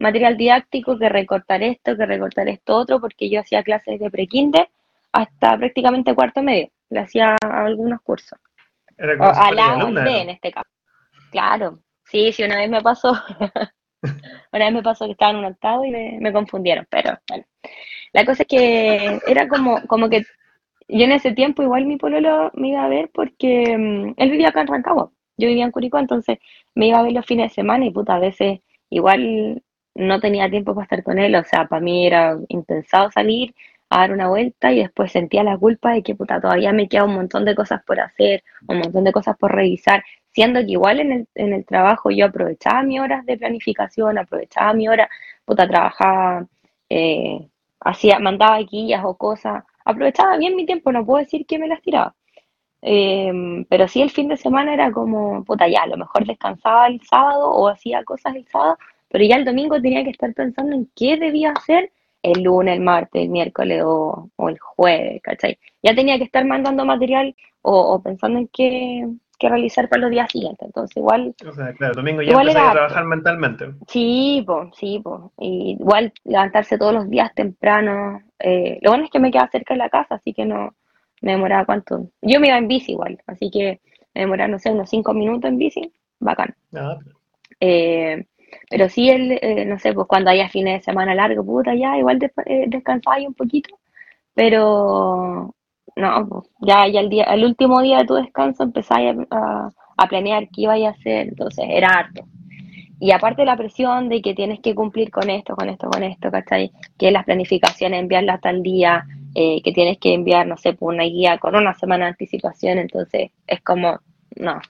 material 0.00 0.36
didáctico, 0.36 0.98
que 0.98 1.08
recortar 1.08 1.62
esto, 1.62 1.96
que 1.96 2.04
recortar 2.04 2.48
esto 2.48 2.76
otro, 2.76 3.00
porque 3.00 3.30
yo 3.30 3.40
hacía 3.40 3.62
clases 3.62 4.00
de 4.00 4.10
pre-kinder 4.10 4.68
hasta 5.12 5.56
prácticamente 5.56 6.14
cuarto 6.16 6.42
medio, 6.42 6.68
le 6.90 7.00
hacía 7.00 7.36
algunos 7.40 8.00
cursos. 8.02 8.36
Era 8.96 9.14
O 9.14 9.18
como 9.18 9.34
si 9.34 9.40
a 9.40 9.52
la 9.52 9.66
o 9.68 9.80
alumna, 9.80 10.20
en 10.20 10.30
este 10.30 10.50
caso. 10.50 10.68
Claro, 11.30 11.78
sí, 12.06 12.32
sí, 12.32 12.42
una 12.42 12.56
vez 12.56 12.68
me 12.68 12.82
pasó, 12.82 13.12
una 14.52 14.64
vez 14.64 14.72
me 14.72 14.82
pasó 14.82 15.06
que 15.06 15.12
estaba 15.12 15.30
en 15.30 15.36
un 15.38 15.44
octavo 15.44 15.84
y 15.84 15.92
me, 15.92 16.18
me 16.20 16.32
confundieron, 16.32 16.88
pero 16.90 17.16
bueno. 17.28 17.44
La 18.12 18.24
cosa 18.24 18.42
es 18.42 18.48
que 18.48 19.20
era 19.28 19.46
como, 19.46 19.86
como 19.86 20.08
que 20.08 20.24
yo 20.88 21.04
en 21.04 21.12
ese 21.12 21.32
tiempo 21.32 21.62
igual 21.62 21.86
mi 21.86 21.96
pololo 21.96 22.50
me 22.54 22.68
iba 22.70 22.84
a 22.84 22.88
ver 22.88 23.10
porque 23.12 23.76
mm, 23.76 24.14
él 24.16 24.30
vivía 24.30 24.48
acá 24.48 24.62
en 24.62 24.68
Rancagua, 24.68 25.10
yo 25.36 25.48
vivía 25.48 25.64
en 25.64 25.70
Curicó, 25.70 25.98
entonces 25.98 26.38
me 26.74 26.88
iba 26.88 26.98
a 26.98 27.02
ver 27.02 27.12
los 27.12 27.26
fines 27.26 27.50
de 27.50 27.54
semana 27.54 27.84
y 27.86 27.90
puta, 27.90 28.16
a 28.16 28.18
veces 28.18 28.60
igual 28.90 29.62
no 29.94 30.20
tenía 30.20 30.50
tiempo 30.50 30.74
para 30.74 30.84
estar 30.84 31.02
con 31.02 31.18
él, 31.18 31.34
o 31.34 31.44
sea, 31.44 31.66
para 31.66 31.80
mí 31.80 32.06
era 32.06 32.38
impensado 32.48 33.10
salir 33.10 33.54
a 33.90 34.00
dar 34.00 34.12
una 34.12 34.28
vuelta 34.28 34.72
y 34.72 34.80
después 34.80 35.12
sentía 35.12 35.42
la 35.42 35.56
culpa 35.58 35.92
de 35.92 36.02
que 36.02 36.14
puta, 36.14 36.40
todavía 36.40 36.72
me 36.72 36.88
queda 36.88 37.04
un 37.04 37.14
montón 37.14 37.44
de 37.44 37.54
cosas 37.54 37.82
por 37.84 38.00
hacer, 38.00 38.42
un 38.68 38.78
montón 38.78 39.04
de 39.04 39.12
cosas 39.12 39.36
por 39.36 39.52
revisar, 39.54 40.04
siendo 40.32 40.60
que 40.60 40.72
igual 40.72 41.00
en 41.00 41.12
el, 41.12 41.28
en 41.34 41.52
el 41.52 41.64
trabajo 41.64 42.10
yo 42.10 42.26
aprovechaba 42.26 42.82
mis 42.82 43.00
horas 43.00 43.24
de 43.26 43.36
planificación, 43.38 44.18
aprovechaba 44.18 44.72
mi 44.74 44.88
hora, 44.88 45.08
puta, 45.44 45.66
trabajaba, 45.68 46.46
eh, 46.90 47.48
hacía, 47.80 48.18
mandaba 48.18 48.58
guías 48.60 49.02
o 49.04 49.16
cosas, 49.16 49.64
aprovechaba 49.88 50.36
bien 50.36 50.54
mi 50.56 50.66
tiempo, 50.66 50.92
no 50.92 51.04
puedo 51.04 51.24
decir 51.24 51.46
que 51.46 51.58
me 51.58 51.68
las 51.68 51.82
tiraba. 51.82 52.14
Eh, 52.82 53.32
pero 53.68 53.88
sí 53.88 54.02
el 54.02 54.10
fin 54.10 54.28
de 54.28 54.36
semana 54.36 54.74
era 54.74 54.92
como, 54.92 55.44
puta, 55.44 55.66
ya, 55.68 55.82
a 55.82 55.86
lo 55.86 55.96
mejor 55.96 56.26
descansaba 56.26 56.86
el 56.88 57.00
sábado 57.02 57.50
o 57.50 57.68
hacía 57.68 58.04
cosas 58.04 58.36
el 58.36 58.46
sábado, 58.48 58.78
pero 59.08 59.24
ya 59.24 59.36
el 59.36 59.44
domingo 59.44 59.80
tenía 59.80 60.04
que 60.04 60.10
estar 60.10 60.32
pensando 60.34 60.74
en 60.76 60.90
qué 60.94 61.16
debía 61.16 61.52
hacer 61.52 61.90
el 62.22 62.42
lunes, 62.42 62.74
el 62.76 62.82
martes, 62.82 63.22
el 63.22 63.30
miércoles 63.30 63.82
o, 63.84 64.30
o 64.36 64.48
el 64.48 64.58
jueves, 64.58 65.22
¿cachai? 65.22 65.58
Ya 65.82 65.94
tenía 65.94 66.18
que 66.18 66.24
estar 66.24 66.44
mandando 66.44 66.84
material 66.84 67.34
o, 67.62 67.72
o 67.94 68.02
pensando 68.02 68.38
en 68.40 68.48
qué, 68.48 69.06
qué 69.38 69.48
realizar 69.48 69.88
para 69.88 70.02
los 70.02 70.10
días 70.10 70.30
siguientes. 70.30 70.66
Entonces, 70.66 70.96
igual, 70.96 71.34
O 71.48 71.52
sea, 71.52 71.72
claro, 71.74 71.94
domingo 71.94 72.22
ya 72.22 72.30
Igual 72.30 72.48
era 72.50 72.68
a 72.70 72.72
trabajar 72.72 73.04
mentalmente. 73.04 73.66
sí, 73.88 74.42
pues, 74.46 74.68
sí, 74.76 75.00
pues. 75.02 75.20
Igual 75.38 76.12
levantarse 76.24 76.78
todos 76.78 76.94
los 76.94 77.08
días 77.10 77.34
temprano. 77.34 78.20
eh, 78.38 78.78
lo 78.82 78.90
bueno 78.90 79.04
es 79.04 79.10
que 79.10 79.18
me 79.20 79.30
queda 79.30 79.48
cerca 79.50 79.74
de 79.74 79.78
la 79.78 79.88
casa, 79.90 80.16
así 80.16 80.32
que 80.32 80.44
no 80.44 80.74
me 81.22 81.32
demoraba 81.32 81.64
cuánto. 81.64 82.10
Yo 82.22 82.40
me 82.40 82.48
iba 82.48 82.58
en 82.58 82.68
bici 82.68 82.92
igual, 82.92 83.18
así 83.26 83.50
que 83.50 83.80
me 84.14 84.20
demoraba, 84.22 84.48
no 84.48 84.58
sé, 84.58 84.70
unos 84.70 84.88
cinco 84.90 85.12
minutos 85.14 85.48
en 85.50 85.58
bici, 85.58 85.92
bacán. 86.20 86.54
Ah, 86.74 86.96
Eh, 87.60 88.24
pero 88.70 88.88
sí, 88.88 89.10
el, 89.10 89.32
eh, 89.42 89.64
no 89.66 89.78
sé, 89.78 89.92
pues 89.92 90.06
cuando 90.06 90.30
haya 90.30 90.48
fines 90.48 90.80
de 90.80 90.84
semana 90.84 91.14
largo, 91.14 91.44
puta, 91.44 91.74
ya 91.74 91.96
igual 91.98 92.18
des- 92.18 92.32
eh, 92.46 92.64
descansaba 92.68 93.16
ahí 93.16 93.26
un 93.26 93.34
poquito, 93.34 93.76
pero 94.34 95.54
no, 95.98 96.28
pues, 96.28 96.48
ya, 96.60 96.86
ya 96.86 97.00
el 97.00 97.08
día, 97.08 97.24
el 97.24 97.44
último 97.44 97.82
día 97.82 97.98
de 97.98 98.06
tu 98.06 98.14
descanso 98.14 98.62
empezáis 98.62 99.16
a, 99.30 99.68
planear 100.08 100.48
qué 100.50 100.62
ibas 100.62 100.80
a 100.80 100.90
hacer, 100.90 101.28
entonces 101.28 101.64
era 101.68 101.88
harto. 101.88 102.22
Y 103.00 103.10
aparte 103.10 103.44
la 103.44 103.56
presión 103.56 104.08
de 104.08 104.22
que 104.22 104.34
tienes 104.34 104.60
que 104.60 104.74
cumplir 104.76 105.10
con 105.10 105.28
esto, 105.28 105.56
con 105.56 105.68
esto, 105.68 105.88
con 105.88 106.04
esto, 106.04 106.30
¿cachai? 106.30 106.70
Que 106.96 107.10
las 107.10 107.24
planificaciones, 107.24 108.00
enviarlas 108.00 108.40
tal 108.40 108.62
día, 108.62 109.04
eh, 109.34 109.60
que 109.62 109.72
tienes 109.72 109.98
que 109.98 110.14
enviar, 110.14 110.46
no 110.46 110.56
sé, 110.56 110.72
por 110.72 110.94
una 110.94 111.04
guía 111.04 111.38
con 111.38 111.56
una 111.56 111.74
semana 111.74 112.04
de 112.06 112.10
anticipación, 112.12 112.78
entonces 112.78 113.32
es 113.46 113.60
como, 113.62 113.98
no. 114.36 114.60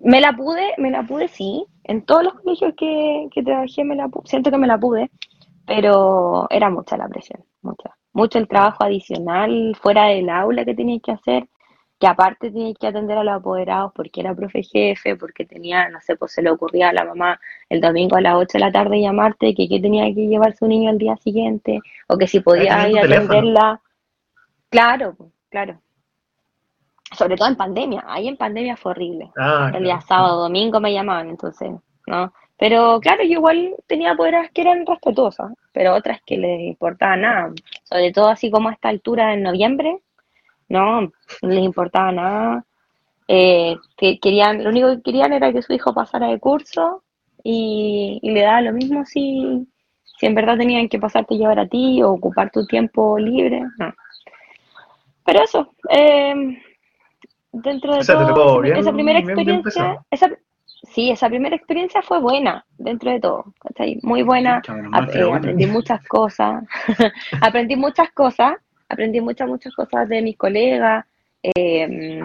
Me 0.00 0.20
la 0.22 0.32
pude, 0.32 0.72
me 0.78 0.90
la 0.90 1.02
pude, 1.02 1.28
sí. 1.28 1.66
En 1.84 2.02
todos 2.06 2.24
los 2.24 2.34
colegios 2.34 2.72
que, 2.78 3.28
que 3.30 3.42
trabajé 3.42 3.84
me 3.84 3.94
la 3.94 4.08
siento 4.24 4.50
que 4.50 4.58
me 4.58 4.66
la 4.66 4.78
pude, 4.78 5.10
pero 5.66 6.46
era 6.50 6.70
mucha 6.70 6.96
la 6.96 7.08
presión, 7.08 7.44
mucha. 7.60 7.93
Mucho 8.14 8.38
el 8.38 8.48
trabajo 8.48 8.84
adicional 8.84 9.76
fuera 9.80 10.06
del 10.06 10.30
aula 10.30 10.64
que 10.64 10.74
tenías 10.74 11.02
que 11.02 11.12
hacer, 11.12 11.48
que 11.98 12.06
aparte 12.06 12.50
tenías 12.50 12.76
que 12.78 12.86
atender 12.86 13.18
a 13.18 13.24
los 13.24 13.34
apoderados 13.34 13.92
porque 13.94 14.20
era 14.20 14.34
profe 14.34 14.62
jefe, 14.62 15.16
porque 15.16 15.44
tenía, 15.44 15.88
no 15.88 16.00
sé, 16.00 16.16
pues 16.16 16.32
se 16.32 16.42
le 16.42 16.50
ocurría 16.50 16.88
a 16.88 16.92
la 16.92 17.04
mamá 17.04 17.40
el 17.68 17.80
domingo 17.80 18.16
a 18.16 18.20
las 18.20 18.36
8 18.36 18.48
de 18.54 18.58
la 18.60 18.72
tarde 18.72 19.00
llamarte 19.00 19.54
que, 19.54 19.68
que 19.68 19.80
tenía 19.80 20.04
que 20.06 20.26
llevar 20.26 20.56
su 20.56 20.66
niño 20.66 20.90
al 20.90 20.98
día 20.98 21.16
siguiente, 21.16 21.80
o 22.08 22.16
que 22.16 22.26
si 22.26 22.40
podía 22.40 22.88
ir 22.88 22.98
a 22.98 23.04
atenderla. 23.04 23.80
Claro, 24.70 25.14
pues, 25.16 25.30
claro. 25.50 25.80
Sobre 27.12 27.36
todo 27.36 27.48
en 27.48 27.56
pandemia, 27.56 28.04
ahí 28.06 28.28
en 28.28 28.36
pandemia 28.36 28.76
fue 28.76 28.92
horrible. 28.92 29.30
Ah, 29.36 29.70
el 29.74 29.84
día 29.84 29.98
claro. 29.98 30.06
sábado, 30.06 30.42
domingo 30.42 30.80
me 30.80 30.92
llamaban, 30.92 31.30
entonces, 31.30 31.70
¿no? 32.06 32.32
Pero 32.56 33.00
claro, 33.00 33.22
yo 33.24 33.32
igual 33.32 33.74
tenía 33.86 34.12
apoderadas 34.12 34.50
que 34.52 34.62
eran 34.62 34.86
respetuosas, 34.86 35.52
pero 35.72 35.94
otras 35.94 36.20
que 36.24 36.36
les 36.36 36.60
importaba 36.60 37.16
nada. 37.16 37.52
Sobre 37.94 38.10
todo 38.10 38.26
así 38.26 38.50
como 38.50 38.68
a 38.68 38.72
esta 38.72 38.88
altura 38.88 39.34
en 39.34 39.44
noviembre, 39.44 40.00
no, 40.68 41.02
no 41.02 41.12
les 41.42 41.62
importaba 41.62 42.10
nada. 42.10 42.64
Eh, 43.28 43.76
que 43.96 44.18
querían, 44.18 44.64
lo 44.64 44.70
único 44.70 44.88
que 44.96 45.02
querían 45.02 45.32
era 45.32 45.52
que 45.52 45.62
su 45.62 45.72
hijo 45.72 45.94
pasara 45.94 46.26
de 46.26 46.40
curso 46.40 47.04
y, 47.44 48.18
y 48.20 48.30
le 48.32 48.40
daba 48.40 48.62
lo 48.62 48.72
mismo 48.72 49.04
si, 49.04 49.64
si 50.18 50.26
en 50.26 50.34
verdad 50.34 50.58
tenían 50.58 50.88
que 50.88 50.98
pasarte 50.98 51.34
a 51.34 51.38
llevar 51.38 51.60
a 51.60 51.68
ti 51.68 52.02
o 52.02 52.10
ocupar 52.10 52.50
tu 52.50 52.66
tiempo 52.66 53.16
libre. 53.16 53.62
No. 53.78 53.94
Pero 55.24 55.44
eso, 55.44 55.72
eh, 55.88 56.34
dentro 57.52 57.92
de 57.94 58.00
O 58.00 58.02
sea, 58.02 58.18
te 58.18 58.24
todo, 58.24 58.34
tocó 58.34 58.64
esa, 58.64 58.80
bien- 58.80 58.94
primera 58.96 59.18
experiencia, 59.20 60.04
esa, 60.10 60.30
sí, 60.92 61.10
esa 61.10 61.28
primera 61.28 61.56
experiencia 61.56 62.02
fue 62.02 62.20
buena, 62.20 62.64
dentro 62.78 63.10
de 63.10 63.20
todo, 63.20 63.54
¿cachai? 63.60 63.98
Muy 64.02 64.20
buena, 64.22 64.60
ap- 64.92 65.08
eh, 65.14 65.32
aprendí 65.38 65.66
muchas 65.72 66.06
cosas, 66.06 66.64
aprendí 67.40 67.76
muchas 67.76 68.10
cosas, 68.12 68.54
aprendí 68.88 69.20
muchas, 69.20 69.48
muchas 69.48 69.74
cosas 69.74 70.08
de 70.08 70.22
mis 70.22 70.36
colegas, 70.36 71.04
eh, 71.42 72.22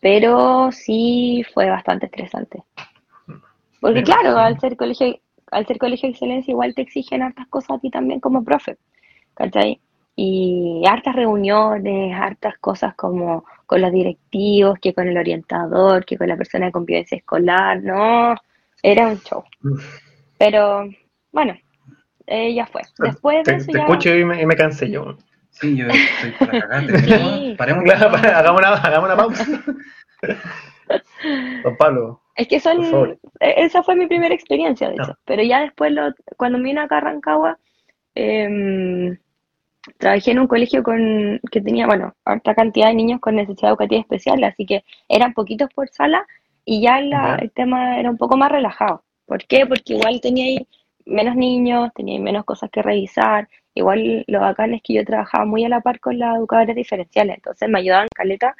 pero 0.00 0.70
sí 0.72 1.44
fue 1.52 1.68
bastante 1.70 2.06
estresante. 2.06 2.62
Porque 3.80 4.00
claro, 4.04 4.38
al 4.38 4.58
ser 4.60 4.76
colegio, 4.76 5.18
al 5.50 5.66
ser 5.66 5.78
colegio 5.78 6.08
de 6.08 6.12
excelencia 6.12 6.52
igual 6.52 6.74
te 6.74 6.82
exigen 6.82 7.22
hartas 7.22 7.46
cosas 7.48 7.76
a 7.76 7.78
ti 7.80 7.90
también 7.90 8.20
como 8.20 8.42
profe, 8.44 8.78
¿cachai? 9.34 9.80
Y 10.16 10.82
hartas 10.86 11.16
reuniones, 11.16 12.14
hartas 12.16 12.56
cosas 12.58 12.94
como 12.94 13.44
con 13.66 13.80
los 13.80 13.90
directivos, 13.92 14.78
que 14.80 14.94
con 14.94 15.08
el 15.08 15.16
orientador, 15.18 16.04
que 16.04 16.16
con 16.16 16.28
la 16.28 16.36
persona 16.36 16.66
de 16.66 16.72
convivencia 16.72 17.16
escolar, 17.16 17.82
no, 17.82 18.34
era 18.82 19.08
un 19.08 19.18
show. 19.20 19.42
Pero 20.38 20.88
bueno, 21.32 21.56
eh, 22.26 22.54
ya 22.54 22.66
fue. 22.66 22.82
Después 22.98 23.38
de 23.38 23.42
Te, 23.44 23.56
eso 23.56 23.66
te 23.66 23.72
ya... 23.78 23.80
escucho 23.80 24.14
y 24.14 24.24
me, 24.24 24.40
y 24.40 24.46
me 24.46 24.54
cansé 24.56 24.90
yo. 24.90 25.16
Sí, 25.50 25.76
yo 25.76 25.86
estoy 25.86 26.32
para 26.46 26.60
cagarte. 26.60 26.98
Sí. 27.04 27.54
Paremos. 27.58 27.84
Claro, 27.84 28.10
para- 28.10 28.38
hagamos, 28.38 28.60
una, 28.60 28.68
hagamos 28.74 29.06
una 29.08 29.16
pausa. 29.16 29.46
Don 31.64 31.76
Pablo. 31.76 32.20
Es 32.36 32.48
que 32.48 32.60
son, 32.60 32.82
e- 33.40 33.54
esa 33.64 33.82
fue 33.82 33.94
mi 33.96 34.06
primera 34.06 34.34
experiencia, 34.34 34.88
de 34.88 34.96
No. 34.96 35.04
hecho. 35.04 35.18
Pero 35.24 35.42
ya 35.42 35.60
después, 35.60 35.92
lo, 35.92 36.12
cuando 36.36 36.58
me 36.58 36.64
vine 36.64 36.80
acá 36.80 36.98
a 36.98 37.00
Rancagua, 37.00 37.58
em, 38.14 39.16
trabajé 39.98 40.30
en 40.32 40.38
un 40.40 40.46
colegio 40.46 40.82
con, 40.82 41.40
que 41.50 41.60
tenía, 41.60 41.86
bueno, 41.86 42.14
harta 42.24 42.54
cantidad 42.54 42.88
de 42.88 42.94
niños 42.94 43.20
con 43.20 43.36
necesidad 43.36 43.70
educativa 43.72 44.00
especial, 44.00 44.42
así 44.44 44.66
que 44.66 44.84
eran 45.08 45.34
poquitos 45.34 45.68
por 45.74 45.88
sala 45.88 46.26
y 46.64 46.80
ya 46.82 47.00
la- 47.00 47.36
el 47.36 47.50
tema 47.52 47.98
era 47.98 48.10
un 48.10 48.16
poco 48.16 48.36
más 48.36 48.50
relajado. 48.50 49.02
¿Por 49.26 49.44
qué? 49.46 49.66
Porque 49.66 49.94
igual 49.94 50.20
tenía 50.20 50.46
ahí 50.46 50.66
menos 51.06 51.36
niños, 51.36 51.90
tenía 51.94 52.18
menos 52.20 52.44
cosas 52.44 52.70
que 52.70 52.82
revisar. 52.82 53.48
Igual 53.74 54.24
lo 54.28 54.40
bacán 54.40 54.74
es 54.74 54.82
que 54.82 54.94
yo 54.94 55.04
trabajaba 55.04 55.44
muy 55.44 55.64
a 55.64 55.68
la 55.68 55.80
par 55.80 56.00
con 56.00 56.18
las 56.18 56.36
educadoras 56.36 56.76
diferenciales, 56.76 57.36
entonces 57.36 57.68
me 57.68 57.78
ayudaban 57.80 58.08
caleta 58.14 58.54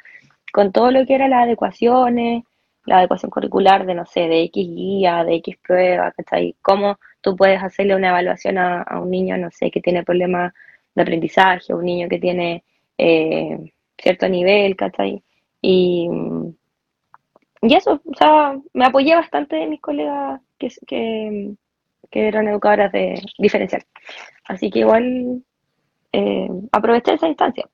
con 0.53 0.73
todo 0.73 0.91
lo 0.91 1.05
que 1.07 1.15
era 1.15 1.29
las 1.29 1.45
adecuaciones, 1.45 2.45
la 2.85 2.99
adecuación 2.99 3.31
curricular 3.31 3.87
de, 3.87 3.95
no 3.95 4.07
sé, 4.07 4.29
de 4.29 4.43
X 4.45 4.69
guía, 4.69 5.25
de 5.25 5.37
X 5.37 5.57
prueba, 5.67 6.13
¿cachai? 6.13 6.55
Cómo 6.63 6.99
tú 7.23 7.35
puedes 7.37 7.63
hacerle 7.63 7.97
una 7.97 8.11
evaluación 8.11 8.59
a, 8.59 8.83
a 8.83 9.01
un 9.01 9.11
niño, 9.11 9.37
no 9.39 9.51
sé, 9.51 9.71
que 9.71 9.81
tiene 9.81 10.03
problemas 10.05 10.53
de 10.95 11.03
aprendizaje, 11.03 11.75
un 11.75 11.85
niño 11.85 12.09
que 12.09 12.19
tiene 12.19 12.65
eh, 12.99 13.73
cierto 13.99 14.29
nivel, 14.29 14.77
¿cachai? 14.77 15.23
Y, 15.61 16.09
y 17.63 17.75
eso, 17.75 18.01
o 18.05 18.15
sea, 18.15 18.57
me 18.75 18.85
apoyé 18.87 19.15
bastante 19.15 19.57
de 19.57 19.67
mis 19.67 19.81
colegas 19.81 20.41
que, 20.59 20.69
que, 20.87 21.55
que 22.11 22.29
eran 22.29 22.49
educadoras 22.49 22.93
de 22.93 23.21
diferencial. 23.39 23.83
Así 24.47 24.71
que 24.71 24.81
igual 24.81 25.43
eh, 26.13 26.49
aproveché 26.73 27.15
esa 27.15 27.29
instancia. 27.29 27.69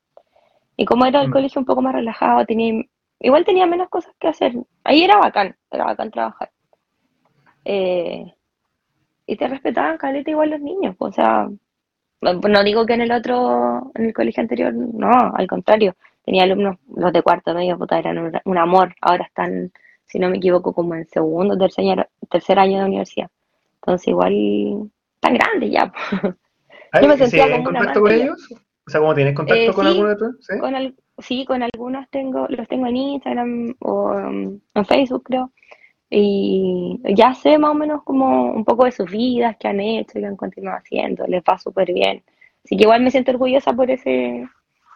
Y 0.77 0.85
como 0.85 1.05
era 1.07 1.21
el 1.21 1.29
Mm. 1.29 1.33
colegio 1.33 1.61
un 1.61 1.67
poco 1.67 1.83
más 1.83 1.95
relajado, 1.95 2.47
tenía, 2.47 2.83
igual 3.19 3.45
tenía 3.45 3.67
menos 3.67 3.89
cosas 3.89 4.15
que 4.19 4.29
hacer. 4.29 4.55
Ahí 4.85 5.03
era 5.03 5.19
bacán, 5.19 5.57
era 5.71 5.85
bacán 5.85 6.11
trabajar. 6.11 6.51
Eh, 7.65 8.33
y 9.27 9.37
te 9.37 9.47
respetaban 9.49 9.99
caleta 9.99 10.31
igual 10.31 10.51
los 10.51 10.61
niños, 10.61 10.97
o 10.99 11.13
sea, 11.13 11.49
no, 12.21 12.35
no 12.35 12.65
digo 12.65 12.87
que 12.87 12.95
en 12.95 13.03
el 13.03 13.13
otro, 13.13 13.91
en 13.95 14.07
el 14.07 14.15
colegio 14.15 14.41
anterior, 14.43 14.73
no, 14.75 15.11
al 15.35 15.47
contrario, 15.47 15.95
tenía 16.25 16.45
alumnos, 16.45 16.77
los 16.97 17.13
de 17.13 17.23
cuarto 17.23 17.55
medio, 17.55 17.79
puta, 17.79 17.99
eran 17.99 18.19
un, 18.19 18.33
un 18.45 18.59
amor, 18.59 18.95
ahora 19.01 19.25
están, 19.25 19.73
si 20.07 20.19
no 20.19 20.29
me 20.29 20.37
equivoco, 20.39 20.73
como 20.73 20.95
en 20.95 21.07
segundo, 21.09 21.57
tercer 21.57 21.85
año, 21.91 22.05
tercer 22.31 22.59
año 22.59 22.79
de 22.81 22.85
universidad. 22.85 23.31
Entonces 23.77 24.09
igual, 24.09 24.91
tan 25.21 25.35
grandes 25.35 25.71
ya. 25.71 25.93
¿Hay- 26.93 27.03
Yo 27.03 27.09
me 27.09 27.15
¿sí 27.15 27.21
sentía 27.23 27.45
hay 27.45 27.51
como 27.53 27.69
una 27.71 27.79
contacto 27.79 28.01
con 28.03 28.13
ellos? 28.13 28.49
O 28.87 28.91
sea, 28.91 29.01
¿cómo 29.01 29.15
tienes 29.15 29.35
contacto 29.35 29.63
Eh, 29.63 29.73
con 29.73 29.87
alguno 29.87 30.09
de 30.09 30.17
tus? 30.17 30.47
¿Sí? 30.47 30.59
Con 30.59 30.75
al- 30.75 30.95
sí, 31.19 31.45
con 31.47 31.63
algunos 31.63 32.09
tengo, 32.11 32.47
los 32.49 32.67
tengo 32.69 32.87
en 32.87 32.97
Instagram 32.97 33.75
o 33.81 34.11
um, 34.13 34.61
en 34.75 34.85
Facebook, 34.85 35.23
creo. 35.25 35.53
Y 36.11 37.01
ya 37.15 37.35
sé 37.35 37.57
más 37.59 37.71
o 37.71 37.75
menos 37.75 38.03
como 38.03 38.53
un 38.53 38.65
poco 38.65 38.85
de 38.85 38.93
sus 38.93 39.11
vidas, 39.11 39.57
qué 39.59 39.69
han 39.69 39.81
hecho, 39.81 40.15
qué 40.15 40.27
han 40.27 40.37
continuado 40.37 40.79
haciendo, 40.79 41.27
les 41.27 41.43
va 41.43 41.59
súper 41.59 41.93
bien. 41.93 42.23
Así 42.65 42.77
que 42.77 42.83
igual 42.85 43.03
me 43.03 43.11
siento 43.11 43.31
orgullosa 43.33 43.73
por 43.73 43.91
ese, 43.91 44.49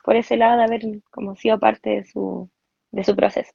por 0.04 0.16
ese 0.16 0.36
lado 0.36 0.58
de 0.58 0.64
haber 0.64 0.82
como 1.10 1.36
sido 1.36 1.58
parte 1.60 1.90
de 1.90 2.04
su, 2.04 2.48
de 2.90 3.04
su 3.04 3.14
proceso. 3.16 3.52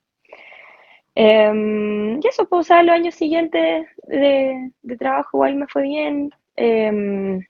Em, 1.15 2.19
y 2.21 2.27
eso, 2.27 2.47
pues, 2.47 2.61
o 2.61 2.63
sea, 2.63 2.83
los 2.83 2.95
años 2.95 3.15
siguientes 3.15 3.87
de, 4.07 4.71
de 4.81 4.97
trabajo 4.97 5.37
igual 5.37 5.55
me 5.55 5.67
fue 5.67 5.83
bien. 5.83 6.31
Em, 6.55 7.41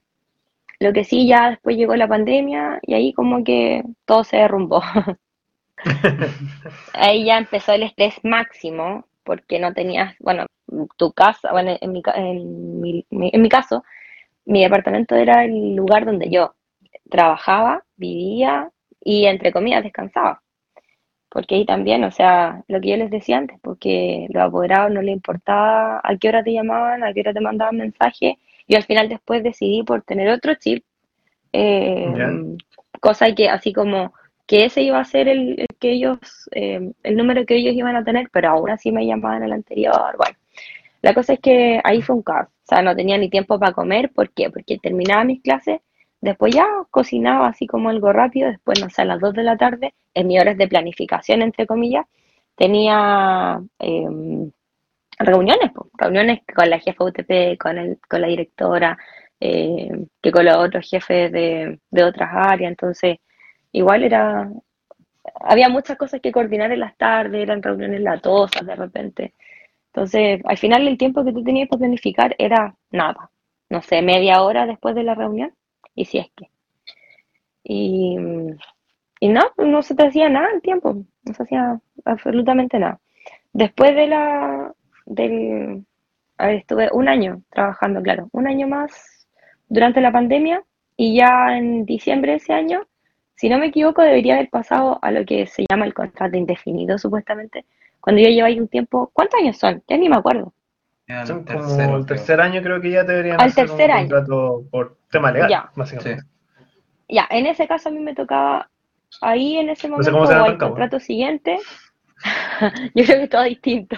lo 0.80 0.92
que 0.92 1.04
sí, 1.04 1.26
ya 1.28 1.50
después 1.50 1.76
llegó 1.76 1.94
la 1.96 2.08
pandemia 2.08 2.80
y 2.82 2.94
ahí 2.94 3.12
como 3.12 3.44
que 3.44 3.84
todo 4.06 4.24
se 4.24 4.38
derrumbó. 4.38 4.82
Ahí 6.92 7.24
ya 7.24 7.38
empezó 7.38 7.72
el 7.72 7.84
estrés 7.84 8.14
máximo 8.22 9.04
porque 9.24 9.58
no 9.58 9.72
tenías, 9.72 10.14
bueno, 10.18 10.46
tu 10.96 11.12
casa, 11.12 11.52
bueno, 11.52 11.76
en 11.80 11.92
mi, 11.92 12.02
en 12.14 12.80
mi, 12.80 13.04
en 13.10 13.42
mi 13.42 13.48
caso, 13.48 13.84
mi 14.44 14.62
departamento 14.62 15.14
era 15.14 15.44
el 15.44 15.74
lugar 15.76 16.04
donde 16.04 16.30
yo 16.30 16.54
trabajaba, 17.10 17.84
vivía 17.96 18.70
y 19.00 19.26
entre 19.26 19.52
comillas 19.52 19.82
descansaba. 19.82 20.42
Porque 21.28 21.54
ahí 21.54 21.64
también, 21.64 22.02
o 22.04 22.10
sea, 22.10 22.64
lo 22.66 22.80
que 22.80 22.88
yo 22.88 22.96
les 22.96 23.10
decía 23.10 23.38
antes, 23.38 23.58
porque 23.62 24.26
los 24.30 24.42
apoderados 24.42 24.90
no 24.90 25.00
les 25.00 25.14
importaba 25.14 26.00
a 26.02 26.16
qué 26.16 26.28
hora 26.28 26.42
te 26.42 26.52
llamaban, 26.52 27.04
a 27.04 27.12
qué 27.12 27.20
hora 27.20 27.32
te 27.32 27.40
mandaban 27.40 27.76
mensaje. 27.76 28.38
Yo 28.66 28.76
al 28.76 28.84
final 28.84 29.08
después 29.08 29.42
decidí 29.42 29.82
por 29.84 30.02
tener 30.02 30.28
otro 30.30 30.54
chip, 30.56 30.84
eh, 31.52 32.56
cosa 33.00 33.32
que 33.34 33.48
así 33.48 33.72
como 33.72 34.12
que 34.46 34.64
ese 34.64 34.82
iba 34.82 34.98
a 34.98 35.04
ser 35.04 35.28
el 35.28 35.66
que 35.80 35.92
ellos, 35.92 36.18
eh, 36.52 36.92
el 37.02 37.16
número 37.16 37.44
que 37.46 37.56
ellos 37.56 37.74
iban 37.74 37.96
a 37.96 38.04
tener, 38.04 38.28
pero 38.32 38.50
aún 38.50 38.70
así 38.70 38.92
me 38.92 39.06
llamaban 39.06 39.42
al 39.42 39.52
anterior. 39.52 40.16
Bueno, 40.18 40.36
la 41.02 41.14
cosa 41.14 41.34
es 41.34 41.40
que 41.40 41.80
ahí 41.84 42.02
fue 42.02 42.16
un 42.16 42.22
caos. 42.22 42.48
O 42.48 42.66
sea, 42.66 42.82
no 42.82 42.94
tenía 42.94 43.18
ni 43.18 43.30
tiempo 43.30 43.58
para 43.58 43.72
comer. 43.72 44.10
¿Por 44.12 44.30
qué? 44.30 44.50
Porque 44.50 44.78
terminaba 44.78 45.24
mis 45.24 45.42
clases, 45.42 45.80
después 46.20 46.54
ya 46.54 46.66
cocinaba 46.90 47.48
así 47.48 47.66
como 47.66 47.88
algo 47.88 48.12
rápido, 48.12 48.48
después, 48.48 48.80
no 48.80 48.90
sé, 48.90 49.02
a 49.02 49.06
las 49.06 49.20
2 49.20 49.34
de 49.34 49.42
la 49.42 49.56
tarde, 49.56 49.94
en 50.14 50.26
mis 50.28 50.40
horas 50.40 50.56
de 50.58 50.68
planificación, 50.68 51.42
entre 51.42 51.66
comillas, 51.66 52.06
tenía 52.56 53.60
eh, 53.78 54.06
reuniones, 55.18 55.72
po, 55.72 55.90
reuniones 55.98 56.40
con 56.54 56.68
la 56.70 56.78
jefa 56.78 57.04
UTP, 57.04 57.58
con, 57.58 57.78
el, 57.78 57.98
con 58.08 58.20
la 58.20 58.28
directora, 58.28 58.98
eh, 59.40 59.90
que 60.22 60.32
con 60.32 60.44
los 60.44 60.56
otros 60.56 60.88
jefes 60.88 61.32
de, 61.32 61.80
de 61.90 62.04
otras 62.04 62.30
áreas. 62.32 62.70
Entonces, 62.70 63.18
igual 63.72 64.04
era, 64.04 64.50
había 65.40 65.68
muchas 65.68 65.96
cosas 65.98 66.20
que 66.20 66.32
coordinar 66.32 66.72
en 66.72 66.80
las 66.80 66.96
tardes, 66.96 67.42
eran 67.42 67.62
reuniones 67.62 68.00
latosas 68.00 68.66
de 68.66 68.76
repente. 68.76 69.34
Entonces, 69.92 70.40
al 70.44 70.58
final 70.58 70.86
el 70.86 70.98
tiempo 70.98 71.24
que 71.24 71.32
tú 71.32 71.42
tenías 71.42 71.68
para 71.68 71.80
planificar 71.80 72.34
era 72.38 72.74
nada, 72.90 73.30
no 73.68 73.82
sé, 73.82 74.02
media 74.02 74.42
hora 74.42 74.66
después 74.66 74.94
de 74.94 75.02
la 75.04 75.14
reunión, 75.14 75.52
y 75.94 76.04
si 76.04 76.18
es 76.18 76.28
que. 76.36 76.50
Y, 77.64 78.16
y 79.20 79.28
no, 79.28 79.42
no 79.58 79.82
se 79.82 79.94
te 79.94 80.06
hacía 80.06 80.28
nada 80.28 80.48
el 80.54 80.62
tiempo, 80.62 80.94
no 81.24 81.34
se 81.34 81.42
hacía 81.42 81.80
absolutamente 82.04 82.78
nada. 82.78 83.00
Después 83.52 83.94
de 83.96 84.06
la, 84.06 84.72
del, 85.06 85.84
a 86.38 86.46
ver, 86.46 86.56
estuve 86.56 86.88
un 86.92 87.08
año 87.08 87.42
trabajando, 87.50 88.02
claro, 88.02 88.28
un 88.32 88.46
año 88.46 88.68
más 88.68 89.28
durante 89.68 90.00
la 90.00 90.12
pandemia 90.12 90.62
y 90.96 91.16
ya 91.16 91.56
en 91.56 91.84
diciembre 91.84 92.32
de 92.32 92.36
ese 92.38 92.52
año, 92.52 92.86
si 93.40 93.48
no 93.48 93.56
me 93.58 93.68
equivoco, 93.68 94.02
debería 94.02 94.34
haber 94.34 94.50
pasado 94.50 94.98
a 95.00 95.10
lo 95.10 95.24
que 95.24 95.46
se 95.46 95.64
llama 95.70 95.86
el 95.86 95.94
contrato 95.94 96.36
indefinido, 96.36 96.98
supuestamente. 96.98 97.64
Cuando 97.98 98.20
yo 98.20 98.28
llevo 98.28 98.44
ahí 98.46 98.60
un 98.60 98.68
tiempo, 98.68 99.10
¿cuántos 99.14 99.40
años 99.40 99.56
son? 99.56 99.82
Ya 99.88 99.96
ni 99.96 100.10
me 100.10 100.16
acuerdo. 100.16 100.52
Ya, 101.08 101.24
Son 101.24 101.42
tercero, 101.46 101.96
el 101.96 102.04
creo. 102.04 102.18
tercer 102.18 102.38
año 102.38 102.60
creo 102.62 102.82
que 102.82 102.90
ya 102.90 103.02
deberían 103.02 103.40
Al 103.40 103.48
hacer 103.48 103.66
tercer 103.66 103.86
un 103.90 103.96
año. 103.96 104.08
contrato 104.10 104.64
por 104.70 104.98
tema 105.10 105.32
legal, 105.32 105.48
Ya. 105.48 105.70
básicamente. 105.74 106.22
Ya, 107.08 107.26
en 107.30 107.46
ese 107.46 107.66
caso 107.66 107.88
a 107.88 107.92
mí 107.92 108.00
me 108.00 108.14
tocaba 108.14 108.68
ahí 109.22 109.56
en 109.56 109.70
ese 109.70 109.88
No 109.88 110.02
sé 110.02 110.10
momento 110.12 110.28
o 110.28 110.32
el 110.34 110.38
Rancagua. 110.52 110.68
contrato 110.68 111.00
siguiente. 111.00 111.58
Yo 112.94 113.04
creo 113.06 113.20
que 113.20 113.28
todo 113.28 113.42
distinto. 113.44 113.96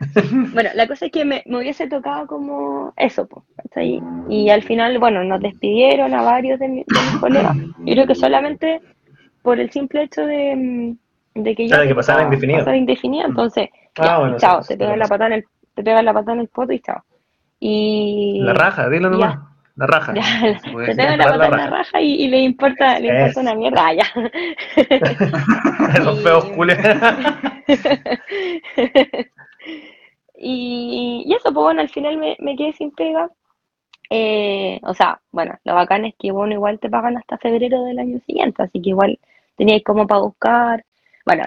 Bueno, 0.54 0.70
la 0.74 0.86
cosa 0.86 1.06
es 1.06 1.12
que 1.12 1.24
me, 1.24 1.42
me 1.46 1.58
hubiese 1.58 1.86
tocado 1.88 2.26
como 2.26 2.92
eso, 2.96 3.26
po, 3.26 3.44
¿cachai? 3.56 4.00
Y 4.28 4.50
al 4.50 4.62
final, 4.62 4.98
bueno, 4.98 5.22
nos 5.24 5.40
despidieron 5.40 6.12
a 6.14 6.22
varios 6.22 6.58
de, 6.58 6.68
mi- 6.68 6.84
de 6.86 7.00
mis 7.00 7.20
colegas. 7.20 7.56
Yo 7.78 7.94
creo 7.94 8.06
que 8.06 8.14
solamente 8.14 8.80
por 9.42 9.60
el 9.60 9.70
simple 9.70 10.02
hecho 10.04 10.24
de, 10.26 10.56
mm, 10.56 11.42
de 11.42 11.54
que 11.56 11.94
pasara 11.94 12.20
tocaba 12.20 12.76
indefinido. 12.76 13.26
entonces, 13.28 13.68
Ah, 13.98 14.06
ya, 14.06 14.18
bueno, 14.18 14.38
chao, 14.38 14.62
sí, 14.62 14.68
te 14.68 14.74
sí, 14.74 14.78
pegan 14.78 14.94
sí, 14.94 14.98
la 14.98 15.04
sí. 15.04 15.10
patada 15.10 15.26
en 15.28 15.32
el, 15.34 15.44
te 15.74 15.82
pegan 15.82 16.04
la 16.04 16.12
patada 16.14 16.32
en 16.34 16.40
el 16.40 16.48
poto 16.48 16.72
y 16.72 16.80
chao. 16.80 17.04
Y 17.60 18.40
La 18.40 18.54
raja, 18.54 18.88
dilo 18.88 19.10
nomás. 19.10 19.38
La 19.76 19.86
raja. 19.86 20.14
ya, 20.16 20.60
te 20.86 20.94
pegan 20.94 21.18
la 21.18 21.24
patada 21.24 21.46
en 21.46 21.56
la 21.56 21.66
raja. 21.70 22.00
y, 22.00 22.14
y 22.24 22.28
le 22.28 22.38
importa, 22.40 22.98
le 22.98 23.08
importa 23.08 23.40
una 23.40 23.54
mierda, 23.54 23.86
ah, 23.86 23.94
ya. 23.94 24.04
Esos 25.94 26.20
feos 26.22 26.44
culiados. 26.56 27.14
Y, 30.36 31.24
y 31.26 31.34
eso, 31.34 31.52
pues 31.52 31.64
bueno, 31.64 31.80
al 31.82 31.90
final 31.90 32.16
me, 32.16 32.56
quedé 32.56 32.72
sin 32.72 32.90
pega. 32.92 33.30
Eh, 34.10 34.80
o 34.82 34.94
sea, 34.94 35.20
bueno, 35.30 35.58
lo 35.64 35.74
bacán 35.74 36.04
es 36.04 36.14
que 36.18 36.32
bueno, 36.32 36.54
igual 36.54 36.80
te 36.80 36.90
pagan 36.90 37.16
hasta 37.16 37.38
febrero 37.38 37.84
del 37.84 37.98
año 37.98 38.18
siguiente, 38.26 38.62
así 38.62 38.80
que 38.82 38.90
igual 38.90 39.18
teníais 39.56 39.84
como 39.84 40.06
para 40.06 40.22
buscar. 40.22 40.84
Bueno, 41.26 41.44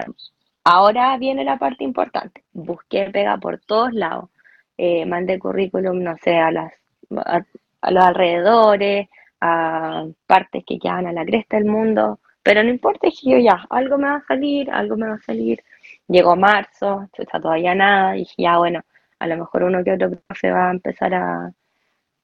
ahora 0.64 1.16
viene 1.18 1.44
la 1.44 1.58
parte 1.58 1.84
importante. 1.84 2.44
Busqué 2.52 3.10
pega 3.12 3.36
por 3.38 3.60
todos 3.60 3.92
lados. 3.92 4.30
Eh, 4.78 5.06
mandé 5.06 5.38
currículum, 5.38 6.02
no 6.02 6.16
sé, 6.18 6.36
a 6.36 6.50
las 6.50 6.72
a, 7.16 7.90
los 7.90 8.04
alrededores, 8.04 9.08
a 9.40 10.06
partes 10.26 10.64
que 10.66 10.78
quedan 10.78 11.06
a 11.06 11.12
la 11.12 11.24
cresta 11.24 11.56
del 11.56 11.66
mundo, 11.66 12.20
pero 12.42 12.62
no 12.62 12.70
importa, 12.70 13.06
dije 13.06 13.30
yo 13.30 13.38
ya, 13.38 13.66
algo 13.70 13.98
me 13.98 14.08
va 14.08 14.16
a 14.16 14.26
salir, 14.26 14.70
algo 14.70 14.96
me 14.96 15.08
va 15.08 15.14
a 15.14 15.20
salir. 15.20 15.62
Llegó 16.08 16.36
marzo, 16.36 17.08
está 17.16 17.40
todavía 17.40 17.74
nada, 17.74 18.16
y 18.16 18.20
dije 18.20 18.34
ya, 18.38 18.58
bueno, 18.58 18.82
a 19.18 19.26
lo 19.26 19.36
mejor 19.36 19.64
uno 19.64 19.82
que 19.82 19.92
otro 19.92 20.10
profe 20.10 20.50
va 20.50 20.68
a 20.68 20.72
empezar 20.72 21.14
a, 21.14 21.52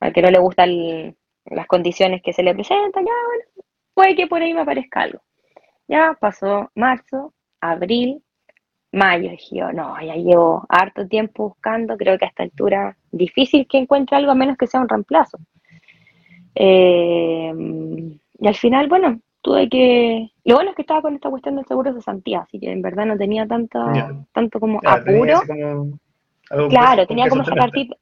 a 0.01 0.11
que 0.13 0.23
no 0.23 0.31
le 0.31 0.39
gustan 0.39 1.17
las 1.47 1.67
condiciones 1.67 2.23
que 2.23 2.33
se 2.33 2.43
le 2.43 2.55
presentan, 2.55 3.05
ya, 3.05 3.13
bueno, 3.27 3.67
puede 3.95 4.15
que 4.17 4.27
por 4.27 4.43
ahí 4.43 4.55
me 4.55 4.61
aparezca 4.63 5.01
algo. 5.03 5.21
Ya 5.89 6.17
pasó 6.21 6.71
marzo, 6.75 7.35
abril, 7.61 8.23
mayo, 8.93 9.31
dije 9.31 9.57
yo, 9.57 9.73
no, 9.73 10.01
ya 10.01 10.15
llevo 10.15 10.65
harto 10.69 11.07
tiempo 11.07 11.49
buscando, 11.49 11.97
creo 11.97 12.19
que 12.19 12.25
a 12.27 12.29
esta 12.29 12.43
altura 12.43 12.97
difícil 13.11 13.67
que 13.69 13.79
encuentre 13.79 14.17
algo 14.17 14.33
a 14.33 14.35
menos 14.35 14.57
que 14.57 14.67
sea 14.67 14.81
un 14.81 14.89
reemplazo. 14.89 15.39
Eh, 16.55 17.53
y 18.39 18.49
al 18.49 18.55
final, 18.55 18.89
bueno, 18.89 19.21
tuve 19.43 19.69
que... 19.69 20.31
Lo 20.45 20.57
bueno 20.57 20.71
es 20.71 20.77
que 20.77 20.83
estaba 20.83 21.03
con 21.03 21.15
esta 21.15 21.31
cuestión 21.31 21.57
del 21.57 21.67
seguro 21.67 21.93
de 21.93 22.01
cesantía, 22.01 22.41
así 22.41 22.59
que 22.59 22.71
en 22.71 22.83
verdad 22.83 23.07
no 23.07 23.17
tenía 23.17 23.47
tanta, 23.47 24.25
tanto 24.33 24.61
como 24.61 24.81
apuro. 24.85 25.41
como 26.49 26.69
Claro, 26.69 27.07
tenía 27.07 27.29
como 27.29 27.43
esa 27.43 27.55
cartita, 27.55 27.97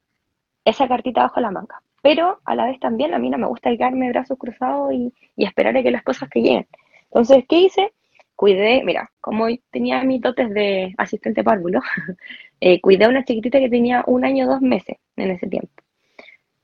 esa 0.65 0.87
cartita 0.87 1.23
bajo 1.23 1.39
la 1.39 1.51
manga. 1.51 1.81
Pero 2.01 2.39
a 2.45 2.55
la 2.55 2.65
vez 2.65 2.79
también 2.79 3.13
a 3.13 3.19
mí 3.19 3.29
no 3.29 3.37
me 3.37 3.47
gusta 3.47 3.69
quedarme 3.71 4.09
brazos 4.09 4.37
cruzados 4.37 4.93
y, 4.93 5.13
y 5.35 5.45
esperar 5.45 5.75
a 5.77 5.83
que 5.83 5.91
las 5.91 6.03
cosas 6.03 6.29
que 6.29 6.41
lleguen. 6.41 6.67
Entonces, 7.05 7.45
¿qué 7.47 7.59
hice? 7.61 7.93
Cuidé, 8.35 8.83
mira, 8.85 9.11
como 9.19 9.47
tenía 9.69 10.01
mis 10.03 10.21
dotes 10.21 10.49
de 10.51 10.93
asistente 10.97 11.43
párvulo, 11.43 11.81
eh, 12.61 12.79
cuidé 12.79 13.05
a 13.05 13.09
una 13.09 13.25
chiquitita 13.25 13.59
que 13.59 13.69
tenía 13.69 14.03
un 14.07 14.23
año, 14.23 14.47
dos 14.47 14.61
meses 14.61 14.97
en 15.17 15.31
ese 15.31 15.47
tiempo. 15.47 15.69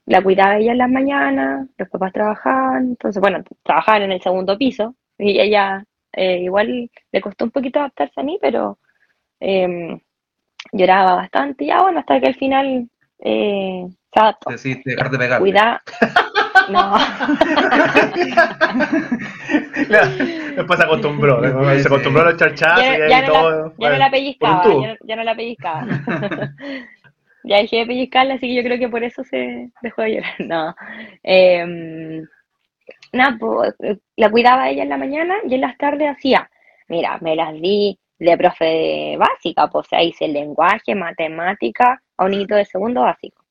La 0.07 0.21
cuidaba 0.21 0.57
ella 0.57 0.71
en 0.73 0.77
las 0.77 0.89
mañanas, 0.89 1.67
los 1.77 1.89
papás 1.89 2.13
trabajaban, 2.13 2.89
entonces, 2.89 3.19
bueno, 3.19 3.43
trabajaban 3.63 4.03
en 4.03 4.11
el 4.11 4.21
segundo 4.21 4.57
piso 4.57 4.95
y 5.17 5.39
ella 5.39 5.83
eh, 6.13 6.39
igual 6.41 6.89
le 7.11 7.21
costó 7.21 7.45
un 7.45 7.51
poquito 7.51 7.79
adaptarse 7.79 8.19
a 8.19 8.23
mí, 8.23 8.37
pero 8.41 8.77
em, 9.39 9.99
lloraba 10.71 11.15
bastante, 11.15 11.65
ya 11.65 11.81
bueno, 11.81 11.99
hasta 11.99 12.19
que 12.19 12.27
al 12.27 12.35
final 12.35 12.87
eh, 13.19 13.85
se 14.13 14.19
adaptó. 14.19 14.51
Decidiste 14.51 14.91
dejar 14.91 15.09
de 15.09 15.17
pegar. 15.17 15.39
Cuida, 15.39 15.81
no, 16.69 16.95
Claro, 19.87 20.09
Después 20.55 20.79
se 20.79 20.85
acostumbró, 20.85 21.41
se 21.79 21.87
acostumbró 21.87 22.21
a 22.21 22.25
los 22.31 22.37
charchazos 22.37 22.83
ya, 23.09 23.19
y 23.19 23.27
no 23.27 23.33
todo. 23.33 23.51
la, 23.67 23.73
ya 23.77 23.89
no 23.89 23.97
la 23.97 24.11
pellizcaba, 24.11 24.63
tubo. 24.63 24.81
ya, 24.81 24.87
no- 24.87 24.95
ya 25.03 25.15
no 25.15 25.23
la 25.23 25.35
pellizcaba. 25.35 25.85
Ya 27.47 27.57
dejé 27.57 27.77
de 27.77 27.85
pellizcarla, 27.85 28.35
así 28.35 28.47
que 28.47 28.55
yo 28.55 28.63
creo 28.63 28.79
que 28.79 28.89
por 28.89 29.03
eso 29.03 29.23
se 29.23 29.69
dejó 29.81 30.01
de 30.01 30.15
llorar. 30.15 30.33
No. 30.39 30.75
Eh, 31.23 32.23
nada, 33.13 33.37
pues, 33.39 33.73
la 34.15 34.29
cuidaba 34.29 34.69
ella 34.69 34.83
en 34.83 34.89
la 34.89 34.97
mañana 34.97 35.35
y 35.47 35.55
en 35.55 35.61
las 35.61 35.77
tardes 35.77 36.09
hacía. 36.09 36.49
Mira, 36.87 37.17
me 37.21 37.35
las 37.35 37.53
di 37.53 37.97
de 38.19 38.37
profe 38.37 38.65
de 38.65 39.17
básica, 39.17 39.67
pues 39.67 39.87
sea, 39.87 40.03
hice 40.03 40.27
lenguaje, 40.27 40.95
matemática 40.95 42.01
a 42.17 42.25
un 42.25 42.31
niñito 42.31 42.55
de 42.55 42.65
segundo 42.65 43.01
básico. 43.01 43.43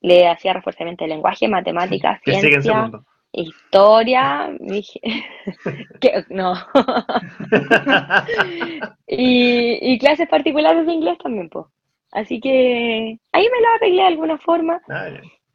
Le 0.00 0.28
hacía 0.28 0.52
reforzamiento 0.52 1.04
de 1.04 1.08
lenguaje, 1.08 1.48
matemática, 1.48 2.20
en 2.26 2.40
ciencia, 2.40 2.90
historia, 3.32 4.50
dije, 4.60 5.00
que, 6.00 6.24
no. 6.28 6.54
y, 9.06 9.92
y 9.92 9.98
clases 9.98 10.28
particulares 10.28 10.86
de 10.86 10.92
inglés 10.92 11.18
también, 11.18 11.48
pues. 11.48 11.66
Así 12.14 12.40
que 12.40 13.18
ahí 13.32 13.48
me 13.50 13.60
lo 13.60 13.68
arreglé 13.74 14.02
de 14.02 14.08
alguna 14.08 14.38
forma. 14.38 14.80
Ah. 14.88 15.08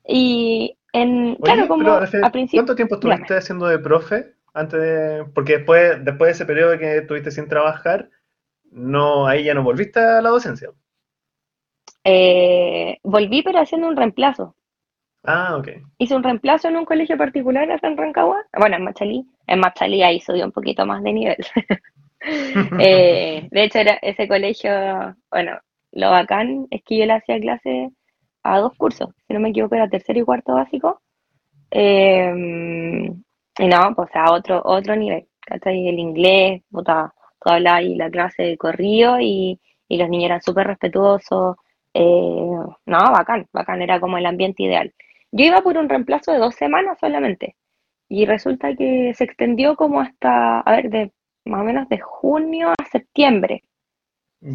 Y 0.05 0.77
en, 0.91 1.29
Oye, 1.29 1.37
claro, 1.41 1.67
como 1.69 1.83
pero, 1.83 1.99
Rafael, 2.01 2.23
a 2.23 2.31
principio, 2.31 2.59
¿Cuánto 2.61 2.75
tiempo 2.75 2.95
estuviste 2.95 3.23
dígame. 3.23 3.39
haciendo 3.39 3.67
de 3.67 3.79
profe? 3.79 4.33
Antes 4.53 4.81
de, 4.81 5.25
porque 5.33 5.57
después, 5.57 6.03
después 6.03 6.27
de 6.27 6.31
ese 6.31 6.45
periodo 6.45 6.77
que 6.77 6.97
estuviste 6.97 7.31
sin 7.31 7.47
trabajar, 7.47 8.09
no, 8.71 9.25
ahí 9.25 9.45
ya 9.45 9.53
no 9.53 9.63
volviste 9.63 10.01
a 10.01 10.21
la 10.21 10.29
docencia. 10.29 10.69
Eh, 12.03 12.97
volví, 13.03 13.41
pero 13.41 13.59
haciendo 13.59 13.87
un 13.87 13.95
reemplazo. 13.95 14.55
Ah, 15.23 15.55
ok. 15.55 15.69
Hice 15.97 16.15
un 16.15 16.23
reemplazo 16.23 16.67
en 16.67 16.75
un 16.75 16.85
colegio 16.85 17.17
particular 17.17 17.71
acá 17.71 17.87
en 17.87 17.97
Rancagua. 17.97 18.45
Bueno, 18.57 18.75
en 18.75 18.83
Machalí. 18.83 19.25
En 19.47 19.59
Machalí 19.59 20.03
ahí 20.03 20.19
subió 20.19 20.45
un 20.45 20.51
poquito 20.51 20.85
más 20.85 21.01
de 21.03 21.13
nivel. 21.13 21.37
Eh, 22.21 23.47
de 23.49 23.63
hecho, 23.63 23.79
era 23.79 23.93
ese 24.01 24.27
colegio, 24.27 24.69
bueno, 25.31 25.57
lo 25.91 26.11
bacán 26.11 26.67
es 26.71 26.83
que 26.83 26.97
yo 26.97 27.05
le 27.05 27.13
hacía 27.13 27.39
clase 27.39 27.91
a 28.43 28.59
dos 28.59 28.73
cursos, 28.77 29.09
si 29.27 29.33
no 29.33 29.39
me 29.39 29.49
equivoco, 29.49 29.75
era 29.75 29.89
tercero 29.89 30.19
y 30.19 30.23
cuarto 30.23 30.53
básico. 30.53 31.01
Eh, 31.71 32.33
y 33.59 33.67
no, 33.67 33.93
pues 33.95 34.09
a 34.15 34.31
otro, 34.33 34.61
otro 34.63 34.95
nivel, 34.95 35.27
¿cachai? 35.41 35.87
El 35.87 35.99
inglés, 35.99 36.61
puta, 36.71 37.13
tú 37.41 37.49
hablabas 37.51 37.79
ahí 37.81 37.95
la 37.95 38.09
clase 38.09 38.43
de 38.43 38.57
corrido 38.57 39.19
y, 39.19 39.59
y 39.87 39.97
los 39.97 40.09
niños 40.09 40.25
eran 40.27 40.41
súper 40.41 40.67
respetuosos. 40.67 41.57
eh, 41.93 42.55
no, 42.85 42.97
bacán, 43.11 43.47
bacán, 43.53 43.81
era 43.81 43.99
como 43.99 44.17
el 44.17 44.25
ambiente 44.25 44.63
ideal. 44.63 44.93
Yo 45.31 45.45
iba 45.45 45.61
por 45.61 45.77
un 45.77 45.89
reemplazo 45.89 46.31
de 46.31 46.39
dos 46.39 46.55
semanas 46.55 46.97
solamente. 46.99 47.55
Y 48.09 48.25
resulta 48.25 48.75
que 48.75 49.13
se 49.15 49.23
extendió 49.23 49.75
como 49.75 50.01
hasta, 50.01 50.61
a 50.61 50.71
ver, 50.71 50.89
de 50.89 51.11
más 51.45 51.61
o 51.61 51.63
menos 51.63 51.87
de 51.89 51.99
junio 51.99 52.69
a 52.71 52.85
septiembre. 52.91 53.63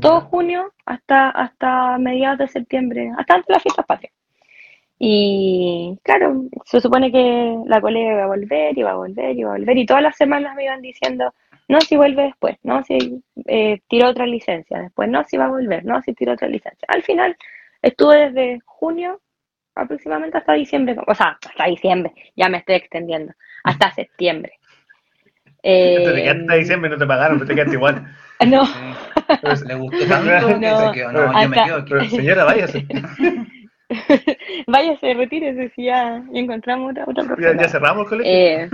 Todo 0.01 0.23
junio 0.23 0.73
hasta, 0.87 1.31
hasta 1.31 1.99
mediados 1.99 2.39
de 2.39 2.49
septiembre, 2.49 3.13
hasta 3.19 3.35
antes 3.35 3.49
de 3.49 3.53
las 3.55 3.63
fiestas 3.63 3.87
patrias. 3.87 4.13
Y 4.99 5.99
claro, 6.03 6.45
se 6.65 6.81
supone 6.81 7.13
que 7.13 7.59
la 7.67 7.81
colega 7.81 8.13
iba 8.13 8.25
a 8.25 8.29
volver, 8.29 8.79
iba 8.79 8.91
a 8.93 8.97
volver, 8.97 9.37
iba 9.37 9.51
a 9.51 9.59
volver, 9.59 9.77
y 9.77 9.87
todas 9.87 10.03
las 10.03 10.17
semanas 10.17 10.55
me 10.55 10.65
iban 10.65 10.81
diciendo, 10.81 11.35
no, 11.69 11.81
si 11.81 11.97
vuelve 11.97 12.25
después, 12.25 12.57
no, 12.63 12.83
si 12.85 13.23
eh, 13.47 13.81
tiró 13.89 14.09
otra 14.09 14.27
licencia, 14.27 14.79
después, 14.81 15.09
no, 15.11 15.25
si 15.25 15.37
va 15.37 15.47
a 15.47 15.49
volver, 15.49 15.85
no, 15.85 16.01
si 16.03 16.15
tiró 16.15 16.33
otra 16.33 16.49
licencia. 16.49 16.87
Al 16.89 17.03
final 17.03 17.37
estuve 17.83 18.31
desde 18.31 18.61
junio 18.65 19.21
aproximadamente 19.75 20.39
hasta 20.39 20.53
diciembre, 20.55 20.97
o 21.07 21.15
sea, 21.15 21.39
hasta 21.45 21.65
diciembre, 21.67 22.15
ya 22.37 22.49
me 22.49 22.59
estoy 22.59 22.77
extendiendo, 22.77 23.33
hasta 23.65 23.91
septiembre. 23.95 24.53
Te 25.81 25.91
quedaste 25.91 26.25
Eh, 26.25 26.31
hasta 26.31 26.55
diciembre 26.55 26.89
y 26.89 26.93
no 26.93 26.99
te 26.99 27.07
pagaron, 27.07 27.39
pero 27.39 27.49
te 27.49 27.55
quedaste 27.55 27.77
igual. 27.77 28.07
no, 28.51 28.65
Sí. 28.67 29.65
Le 29.67 29.75
gustó 29.75 30.07
tanto 30.09 30.49
que 30.49 30.67
No, 30.67 30.81
se 30.89 30.93
quedó. 30.93 31.13
No, 31.13 31.43
yo 31.43 31.49
me 31.49 31.65
quedo 31.65 31.77
aquí. 31.77 31.91
Pero, 31.91 32.05
señora, 32.11 32.45
váyase. 32.45 32.87
váyase, 34.67 35.15
retírese 35.15 35.71
si 35.75 35.85
ya, 35.85 36.23
encontramos 36.33 36.91
otra, 36.93 37.05
otra 37.09 37.23
Ya, 37.25 37.29
persona. 37.35 37.63
ya 37.63 37.69
cerramos 37.69 38.03
el 38.05 38.09
colegio. 38.09 38.33
Eh, 38.33 38.69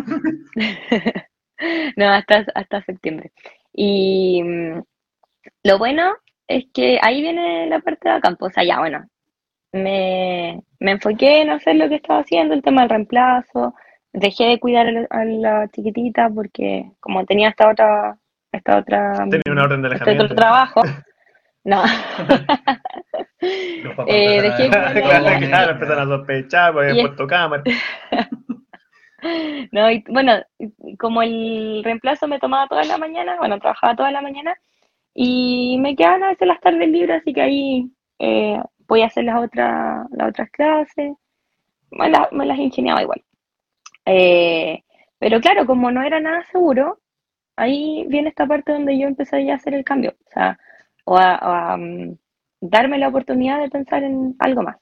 no, 1.97 2.09
hasta, 2.09 2.47
hasta 2.55 2.83
septiembre. 2.83 3.33
Y 3.73 4.43
mm, 4.43 4.83
lo 5.65 5.79
bueno 5.79 6.13
es 6.49 6.65
que 6.75 6.99
ahí 7.03 7.21
viene 7.23 7.67
la 7.69 7.81
parte 7.81 8.09
de 8.09 8.21
campo. 8.21 8.47
O 8.47 8.51
sea, 8.51 8.65
ya, 8.65 8.79
bueno, 8.79 9.07
me, 9.73 10.63
me 10.81 10.93
enfoqué 10.93 11.43
en 11.43 11.51
hacer 11.51 11.77
lo 11.77 11.89
que 11.89 11.97
estaba 11.97 12.21
haciendo, 12.21 12.55
el 12.55 12.63
tema 12.63 12.83
del 12.83 12.91
reemplazo, 12.91 13.75
dejé 14.13 14.45
de 14.45 14.61
cuidar 14.61 14.89
a 14.89 14.93
la, 14.93 15.07
a 15.11 15.25
la 15.25 15.69
chiquitita 15.69 16.29
porque 16.31 16.91
como 17.01 17.25
tenía 17.27 17.51
esta 17.51 17.69
otra, 17.71 18.19
esta 18.53 18.79
otra, 18.79 19.13
Tenía 19.31 19.43
una 19.53 19.65
orden 19.65 19.83
de 19.83 19.89
este 19.89 19.97
alejamiento. 20.03 20.25
otro 20.25 20.37
trabajo, 20.37 20.83
no, 21.65 21.83
Eh, 24.07 24.43
dejé 24.43 24.65
a- 24.67 24.93
cuidar 24.93 25.27
a 25.27 25.39
Claro, 25.39 25.73
empezaron 25.73 26.13
a 26.13 26.17
sospechar, 26.17 26.73
porque 26.73 26.91
habían 26.91 27.05
es- 27.05 27.09
puesto 27.09 27.27
cámara. 27.27 27.63
no, 29.73 29.91
y 29.91 30.05
bueno, 30.09 30.33
como 30.99 31.23
el 31.23 31.83
reemplazo 31.85 32.27
me 32.29 32.39
tomaba 32.39 32.67
toda 32.69 32.85
la 32.85 32.99
mañana, 32.99 33.37
bueno, 33.39 33.59
trabajaba 33.59 33.97
toda 33.97 34.11
la 34.11 34.21
mañana 34.21 34.55
y 35.15 35.77
me 35.81 35.97
quedaban 35.97 36.23
a 36.25 36.29
veces 36.29 36.47
las 36.49 36.61
tardes 36.61 36.89
libres, 36.89 37.21
así 37.23 37.33
que 37.33 37.41
ahí 37.43 37.91
eh, 38.19 38.61
voy 38.87 39.03
a 39.03 39.07
hacer 39.07 39.25
las 39.25 39.43
otras, 39.43 40.07
las 40.13 40.29
otras 40.29 40.51
clases, 40.51 41.13
me, 41.91 42.11
la- 42.11 42.29
me 42.33 42.47
las 42.47 42.59
ingeniaba 42.59 43.03
igual. 43.03 43.23
Eh, 44.07 44.83
pero 45.19 45.41
claro, 45.41 45.67
como 45.67 45.91
no 45.91 46.03
era 46.03 46.21
nada 46.21 46.43
seguro, 46.51 46.99
ahí 47.57 48.05
viene 48.09 48.31
esta 48.31 48.47
parte 48.47 48.73
donde 48.73 48.99
yo 48.99 49.07
empecé 49.07 49.45
ya 49.45 49.55
a 49.55 49.57
hacer 49.57 49.75
el 49.75 49.85
cambio, 49.85 50.15
o 50.27 50.31
sea, 50.33 50.59
o 51.05 51.17
a, 51.19 51.77
mm, 51.77 52.17
darme 52.61 52.99
la 52.99 53.09
oportunidad 53.09 53.61
de 53.61 53.71
pensar 53.71 54.03
en 54.05 54.35
algo 54.39 54.63
más. 54.63 54.77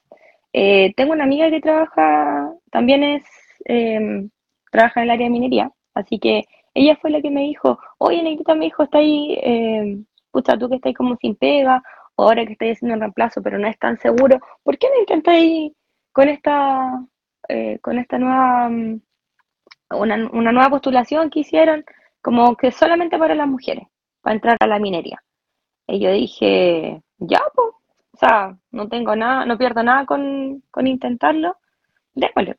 Eh, 0.53 0.93
tengo 0.95 1.13
una 1.13 1.23
amiga 1.25 1.49
que 1.49 1.61
trabaja, 1.61 2.51
también 2.71 3.03
es, 3.03 3.23
eh, 3.65 4.27
trabaja 4.71 5.01
en 5.01 5.03
el 5.05 5.11
área 5.11 5.25
de 5.27 5.31
minería, 5.31 5.71
así 5.93 6.19
que 6.19 6.45
ella 6.73 6.97
fue 7.01 7.09
la 7.11 7.21
que 7.21 7.31
me 7.31 7.41
dijo, 7.41 7.79
oye, 7.97 8.23
Negrita, 8.23 8.55
me 8.55 8.65
dijo, 8.65 8.83
está 8.83 8.99
ahí, 8.99 9.37
eh, 9.43 9.97
pucha, 10.31 10.57
tú 10.57 10.69
que 10.69 10.75
estás 10.75 10.93
como 10.93 11.15
sin 11.17 11.35
pega, 11.35 11.83
o 12.15 12.23
ahora 12.23 12.45
que 12.45 12.53
estás 12.53 12.71
haciendo 12.73 12.95
un 12.95 13.01
reemplazo, 13.01 13.41
pero 13.41 13.57
no 13.57 13.67
es 13.67 13.77
tan 13.79 13.97
seguro, 13.97 14.39
¿por 14.63 14.77
qué 14.77 14.87
no 14.93 14.99
intentáis 14.99 15.73
con 16.11 16.29
esta, 16.29 17.03
eh, 17.47 17.79
con 17.81 17.97
esta 17.99 18.17
nueva, 18.17 18.69
mm, 18.69 19.01
una, 19.91 20.29
una 20.31 20.51
nueva 20.51 20.69
postulación 20.69 21.29
que 21.29 21.41
hicieron, 21.41 21.83
como 22.29 22.55
que 22.55 22.71
solamente 22.71 23.17
para 23.17 23.33
las 23.35 23.47
mujeres, 23.47 23.87
para 24.21 24.35
entrar 24.35 24.57
a 24.59 24.67
la 24.67 24.77
minería? 24.79 25.19
Y 25.87 25.99
yo 25.99 26.11
dije, 26.11 27.01
ya, 27.17 27.41
pues, 27.55 27.69
o 28.13 28.17
sea, 28.17 28.55
no 28.71 28.87
tengo 28.89 29.15
nada, 29.15 29.45
no 29.45 29.57
pierdo 29.57 29.83
nada 29.83 30.05
con, 30.05 30.63
con 30.71 30.87
intentarlo, 30.87 31.57
démosle. 32.15 32.57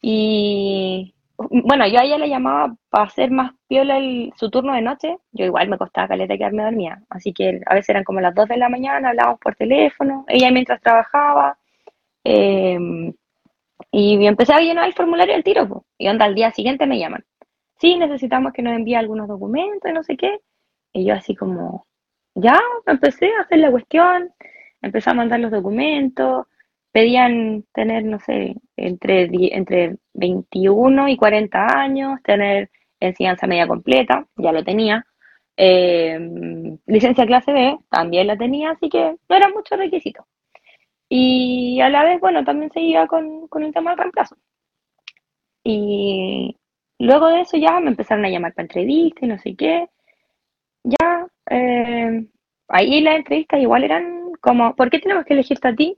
Y 0.00 1.14
bueno, 1.38 1.86
yo 1.86 1.98
a 2.00 2.04
ella 2.04 2.18
le 2.18 2.28
llamaba 2.28 2.74
para 2.90 3.04
hacer 3.04 3.30
más 3.30 3.52
piola 3.68 3.98
el- 3.98 4.32
su 4.36 4.50
turno 4.50 4.74
de 4.74 4.82
noche. 4.82 5.16
Yo 5.32 5.44
igual 5.46 5.68
me 5.68 5.78
costaba 5.78 6.08
caleta 6.08 6.36
quedarme 6.36 6.64
dormida. 6.64 7.00
Así 7.10 7.32
que 7.32 7.60
a 7.66 7.74
veces 7.74 7.90
eran 7.90 8.04
como 8.04 8.20
las 8.20 8.34
2 8.34 8.48
de 8.48 8.56
la 8.58 8.68
mañana, 8.68 9.10
hablábamos 9.10 9.40
por 9.40 9.54
teléfono, 9.56 10.24
ella 10.28 10.50
mientras 10.50 10.80
trabajaba. 10.80 11.56
eh, 12.24 12.78
y 13.92 14.26
empecé 14.26 14.52
a 14.54 14.60
llenar 14.60 14.86
el 14.86 14.94
formulario 14.94 15.34
al 15.34 15.44
tiro. 15.44 15.68
po. 15.68 15.84
Y 15.98 16.08
onda, 16.08 16.24
al 16.26 16.34
día 16.34 16.50
siguiente 16.52 16.86
me 16.86 16.98
llaman. 16.98 17.24
Sí, 17.80 17.96
necesitamos 17.96 18.52
que 18.52 18.62
nos 18.62 18.74
envíe 18.74 18.94
algunos 18.94 19.28
documentos 19.28 19.92
no 19.92 20.02
sé 20.02 20.16
qué. 20.16 20.40
Y 20.92 21.06
yo 21.06 21.14
así 21.14 21.34
como, 21.36 21.86
ya, 22.34 22.58
empecé 22.86 23.32
a 23.34 23.42
hacer 23.42 23.58
la 23.58 23.70
cuestión, 23.70 24.32
empecé 24.82 25.10
a 25.10 25.14
mandar 25.14 25.40
los 25.40 25.50
documentos, 25.50 26.46
pedían 26.92 27.64
tener, 27.72 28.04
no 28.04 28.18
sé, 28.20 28.56
entre, 28.76 29.28
entre 29.54 29.96
21 30.14 31.08
y 31.08 31.16
40 31.16 31.78
años, 31.80 32.22
tener 32.24 32.70
enseñanza 33.00 33.46
media 33.46 33.68
completa, 33.68 34.26
ya 34.36 34.52
lo 34.52 34.64
tenía. 34.64 35.04
Eh, 35.56 36.18
licencia 36.86 37.26
clase 37.26 37.52
B, 37.52 37.78
también 37.90 38.26
la 38.28 38.36
tenía, 38.36 38.70
así 38.72 38.88
que 38.88 39.16
no 39.28 39.36
eran 39.36 39.52
muchos 39.52 39.78
requisitos. 39.78 40.24
Y 41.08 41.80
a 41.80 41.88
la 41.90 42.04
vez, 42.04 42.20
bueno, 42.20 42.44
también 42.44 42.70
seguía 42.72 43.06
con, 43.06 43.48
con 43.48 43.62
el 43.64 43.72
tema 43.72 43.90
del 43.90 43.98
reemplazo. 44.00 44.36
Y 45.64 46.56
luego 46.98 47.28
de 47.28 47.40
eso 47.42 47.56
ya 47.56 47.80
me 47.80 47.88
empezaron 47.90 48.24
a 48.24 48.28
llamar 48.28 48.54
para 48.54 48.64
entrevistas 48.64 49.22
y 49.22 49.26
no 49.26 49.38
sé 49.38 49.54
qué. 49.56 49.88
Ya, 50.84 51.26
eh, 51.50 52.24
ahí 52.68 53.00
las 53.00 53.16
entrevistas 53.16 53.60
igual 53.60 53.84
eran 53.84 54.32
como, 54.40 54.74
¿por 54.76 54.90
qué 54.90 54.98
tenemos 55.00 55.24
que 55.24 55.34
elegirte 55.34 55.68
a 55.68 55.74
ti? 55.74 55.96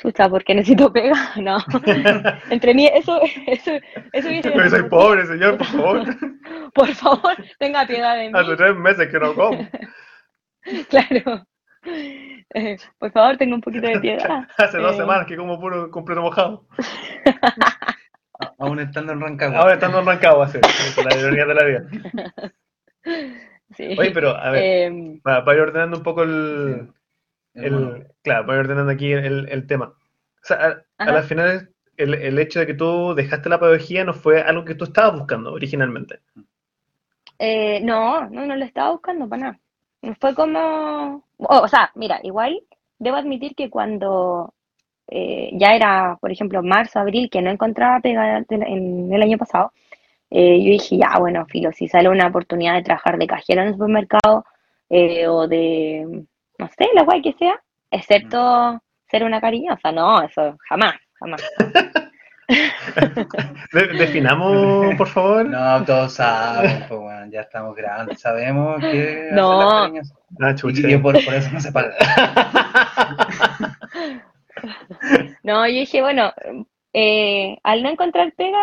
Chuta, 0.00 0.28
porque 0.30 0.54
necesito 0.54 0.92
pega. 0.92 1.14
No, 1.40 1.58
entre 2.50 2.74
mí, 2.74 2.86
eso, 2.86 3.20
eso, 3.46 3.72
eso 4.12 4.28
hubiese 4.28 4.50
Porque 4.50 4.70
soy 4.70 4.88
pobre, 4.88 5.26
señor, 5.26 5.58
por 5.58 5.66
favor. 5.66 6.04
Por 6.74 6.88
favor, 6.94 7.34
tenga 7.58 7.84
piedad 7.84 8.16
de 8.16 8.30
mí. 8.30 8.32
Hace 8.38 8.56
tres 8.56 8.76
meses 8.76 9.08
que 9.08 9.18
no 9.18 9.34
como. 9.34 9.68
Claro. 10.88 11.44
Eh, 12.54 12.76
por 12.98 13.10
favor, 13.10 13.36
tenga 13.36 13.54
un 13.56 13.60
poquito 13.60 13.88
de 13.88 13.98
piedad. 13.98 14.46
Hace 14.56 14.78
dos 14.78 14.94
Eh, 14.94 14.98
semanas 14.98 15.26
que 15.26 15.36
como 15.36 15.58
puro 15.58 15.90
completo 15.90 16.22
mojado. 16.22 16.66
Aún 18.58 18.80
estando 18.80 19.12
en 19.12 19.20
Rancagua. 19.20 19.58
Ahora 19.58 19.74
estando 19.74 20.00
en 20.00 20.06
Rancagua, 20.06 20.48
sí. 20.48 20.58
La 21.04 21.16
ironía 21.16 21.46
de 21.46 21.54
la 21.54 21.64
vida. 21.64 21.84
Sí. 23.76 23.94
Oye, 23.96 24.10
pero 24.10 24.30
a 24.30 24.50
ver, 24.50 24.62
Eh, 24.64 25.20
para, 25.22 25.44
para 25.44 25.56
ir 25.56 25.62
ordenando 25.62 25.96
un 25.98 26.02
poco 26.02 26.24
el, 26.24 26.92
El 27.54 28.06
claro, 28.22 28.46
para 28.46 28.58
ir 28.58 28.64
ordenando 28.64 28.90
aquí 28.92 29.12
el, 29.12 29.48
el 29.48 29.66
tema. 29.68 29.86
O 30.42 30.44
sea, 30.44 30.84
a, 30.98 31.04
a 31.04 31.12
las 31.12 31.26
finales, 31.26 31.68
el, 31.96 32.14
el 32.14 32.38
hecho 32.40 32.58
de 32.58 32.66
que 32.66 32.74
tú 32.74 33.14
dejaste 33.14 33.48
la 33.48 33.60
pedagogía 33.60 34.04
no 34.04 34.12
fue 34.12 34.42
algo 34.42 34.64
que 34.64 34.74
tú 34.74 34.84
estabas 34.84 35.14
buscando 35.18 35.52
originalmente. 35.52 36.18
Eh, 37.38 37.80
no, 37.82 38.28
no, 38.28 38.46
no 38.46 38.56
lo 38.56 38.64
estaba 38.64 38.90
buscando 38.90 39.28
para 39.28 39.42
nada. 39.42 39.60
Fue 40.20 40.34
como, 40.34 41.24
o 41.38 41.68
sea, 41.68 41.92
mira, 41.94 42.18
igual 42.22 42.60
debo 42.98 43.16
admitir 43.16 43.54
que 43.54 43.70
cuando 43.70 44.52
eh, 45.10 45.50
ya 45.54 45.74
era, 45.74 46.16
por 46.20 46.30
ejemplo, 46.32 46.62
marzo, 46.62 46.98
abril, 47.00 47.28
que 47.30 47.42
no 47.42 47.50
encontraba 47.50 48.00
pega 48.00 48.40
la- 48.40 48.44
en 48.48 49.12
el 49.12 49.22
año 49.22 49.36
pasado, 49.38 49.72
eh, 50.30 50.58
yo 50.62 50.70
dije, 50.70 50.96
ya, 50.98 51.18
bueno, 51.18 51.44
filo, 51.46 51.72
si 51.72 51.88
sale 51.88 52.08
una 52.08 52.28
oportunidad 52.28 52.74
de 52.74 52.82
trabajar 52.82 53.18
de 53.18 53.26
cajera 53.26 53.62
en 53.62 53.68
el 53.68 53.74
supermercado 53.74 54.44
eh, 54.88 55.26
o 55.28 55.46
de, 55.48 56.24
no 56.58 56.68
sé, 56.68 56.88
la 56.94 57.02
guay 57.02 57.22
que 57.22 57.32
sea, 57.34 57.60
excepto 57.90 58.80
ser 59.10 59.24
una 59.24 59.40
cariñosa, 59.40 59.90
no, 59.92 60.22
eso 60.22 60.56
jamás, 60.68 60.94
jamás. 61.18 61.42
De- 63.72 63.86
definamos, 63.96 64.96
por 64.96 65.06
favor. 65.06 65.46
No, 65.48 65.84
todos 65.84 66.14
saben, 66.14 66.84
pues, 66.88 67.00
bueno, 67.00 67.26
ya 67.30 67.42
estamos 67.42 67.76
grandes, 67.76 68.20
sabemos 68.20 68.80
que 68.80 69.28
No. 69.32 69.58
las 69.60 69.72
cariñosas. 69.82 70.18
Ah, 70.40 70.54
Y, 70.64 70.92
y 70.94 70.96
por, 70.98 71.24
por 71.24 71.34
eso 71.34 71.48
no 71.52 71.60
se 71.60 71.70
paga. 71.72 71.94
No, 75.42 75.66
yo 75.66 75.74
dije, 75.74 76.02
bueno, 76.02 76.32
eh, 76.92 77.58
al 77.62 77.82
no 77.82 77.90
encontrar 77.90 78.32
pega, 78.34 78.62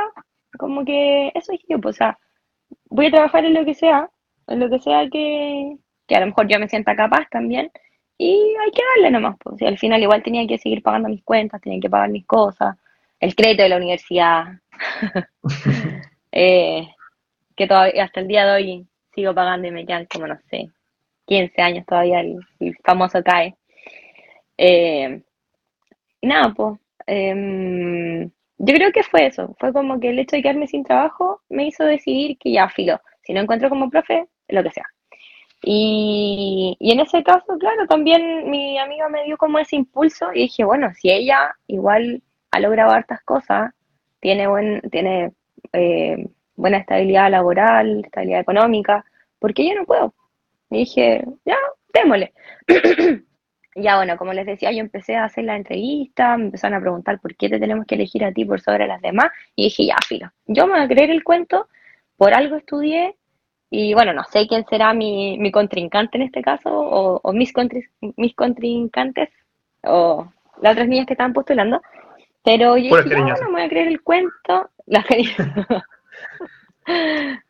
como 0.57 0.85
que 0.85 1.31
eso 1.35 1.51
dije 1.51 1.65
yo, 1.69 1.79
pues, 1.79 1.95
o 1.95 1.97
sea, 1.97 2.19
voy 2.89 3.07
a 3.07 3.11
trabajar 3.11 3.45
en 3.45 3.53
lo 3.53 3.65
que 3.65 3.73
sea, 3.73 4.09
en 4.47 4.59
lo 4.59 4.69
que 4.69 4.79
sea 4.79 5.09
que, 5.09 5.77
que 6.07 6.15
a 6.15 6.19
lo 6.21 6.27
mejor 6.27 6.47
yo 6.47 6.59
me 6.59 6.69
sienta 6.69 6.95
capaz 6.95 7.27
también, 7.29 7.71
y 8.17 8.33
hay 8.33 8.71
que 8.71 8.81
darle 8.95 9.11
nomás, 9.11 9.37
pues, 9.43 9.61
al 9.61 9.77
final 9.77 10.01
igual 10.01 10.23
tenía 10.23 10.47
que 10.47 10.57
seguir 10.57 10.81
pagando 10.81 11.09
mis 11.09 11.23
cuentas, 11.23 11.61
tenía 11.61 11.79
que 11.79 11.89
pagar 11.89 12.09
mis 12.09 12.25
cosas, 12.25 12.77
el 13.19 13.35
crédito 13.35 13.63
de 13.63 13.69
la 13.69 13.77
universidad, 13.77 14.45
eh, 16.31 16.87
que 17.55 17.67
todavía 17.67 18.03
hasta 18.03 18.19
el 18.19 18.27
día 18.27 18.45
de 18.45 18.53
hoy 18.53 18.87
sigo 19.13 19.33
pagando 19.33 19.67
y 19.67 19.71
me 19.71 19.85
quedan 19.85 20.05
como, 20.05 20.27
no 20.27 20.37
sé, 20.49 20.69
15 21.25 21.61
años 21.61 21.85
todavía 21.85 22.21
el, 22.21 22.39
el 22.59 22.77
famoso 22.83 23.23
CAE. 23.23 23.55
Eh, 24.57 25.21
y 26.21 26.27
nada, 26.27 26.53
pues, 26.55 26.79
em, 27.07 28.29
yo 28.59 28.73
creo 28.73 28.91
que 28.91 29.03
fue 29.03 29.27
eso, 29.27 29.55
fue 29.59 29.71
como 29.73 29.99
que 29.99 30.09
el 30.09 30.19
hecho 30.19 30.35
de 30.35 30.41
quedarme 30.41 30.67
sin 30.67 30.83
trabajo 30.83 31.41
me 31.49 31.67
hizo 31.67 31.83
decidir 31.85 32.37
que 32.39 32.51
ya, 32.51 32.69
filo, 32.69 32.99
si 33.23 33.33
no 33.33 33.41
encuentro 33.41 33.69
como 33.69 33.89
profe, 33.89 34.27
lo 34.49 34.63
que 34.63 34.71
sea. 34.71 34.85
Y, 35.63 36.75
y 36.79 36.91
en 36.91 36.99
ese 36.99 37.23
caso, 37.23 37.57
claro, 37.59 37.87
también 37.87 38.49
mi 38.49 38.77
amiga 38.79 39.09
me 39.09 39.23
dio 39.25 39.37
como 39.37 39.59
ese 39.59 39.75
impulso 39.75 40.31
y 40.33 40.43
dije, 40.43 40.63
bueno, 40.63 40.91
si 40.93 41.11
ella 41.11 41.55
igual 41.67 42.21
ha 42.51 42.59
logrado 42.59 42.91
hartas 42.91 43.21
cosas, 43.23 43.71
tiene, 44.19 44.47
buen, 44.47 44.81
tiene 44.91 45.31
eh, 45.73 46.27
buena 46.55 46.77
estabilidad 46.77 47.31
laboral, 47.31 48.01
estabilidad 48.05 48.41
económica, 48.41 49.05
¿por 49.39 49.53
qué 49.53 49.67
yo 49.69 49.75
no 49.75 49.85
puedo? 49.85 50.13
Y 50.69 50.79
dije, 50.79 51.23
ya, 51.45 51.57
démosle. 51.93 52.33
Ya, 53.79 53.97
bueno, 53.97 54.17
como 54.17 54.33
les 54.33 54.47
decía, 54.47 54.71
yo 54.71 54.79
empecé 54.79 55.15
a 55.15 55.25
hacer 55.25 55.43
la 55.43 55.55
entrevista, 55.55 56.35
me 56.35 56.45
empezaron 56.45 56.77
a 56.77 56.81
preguntar 56.81 57.19
por 57.19 57.35
qué 57.35 57.47
te 57.47 57.59
tenemos 57.59 57.85
que 57.85 57.93
elegir 57.93 58.25
a 58.25 58.31
ti 58.31 58.43
por 58.43 58.59
sobre 58.59 58.87
las 58.87 58.99
demás, 59.03 59.27
y 59.55 59.65
dije, 59.65 59.85
ya, 59.85 59.97
filo, 60.07 60.31
yo 60.47 60.65
me 60.65 60.73
voy 60.73 60.81
a 60.81 60.87
creer 60.87 61.11
el 61.11 61.23
cuento, 61.23 61.67
por 62.17 62.33
algo 62.33 62.55
estudié, 62.55 63.15
y 63.69 63.93
bueno, 63.93 64.13
no 64.13 64.23
sé 64.23 64.47
quién 64.47 64.65
será 64.65 64.93
mi, 64.93 65.37
mi 65.37 65.51
contrincante 65.51 66.17
en 66.17 66.23
este 66.23 66.41
caso, 66.41 66.69
o, 66.71 67.19
o 67.21 67.33
mis, 67.33 67.53
contri- 67.53 67.87
mis 68.15 68.33
contrincantes, 68.33 69.29
o 69.83 70.27
las 70.61 70.71
otras 70.71 70.87
niñas 70.87 71.05
que 71.05 71.13
estaban 71.13 71.33
postulando, 71.33 71.79
pero 72.43 72.77
yo 72.77 72.95
dije, 72.95 73.09
ya, 73.09 73.21
bueno, 73.21 73.45
me 73.49 73.51
voy 73.51 73.61
a 73.61 73.69
creer 73.69 73.87
el 73.89 74.01
cuento, 74.01 74.71
las 74.87 75.05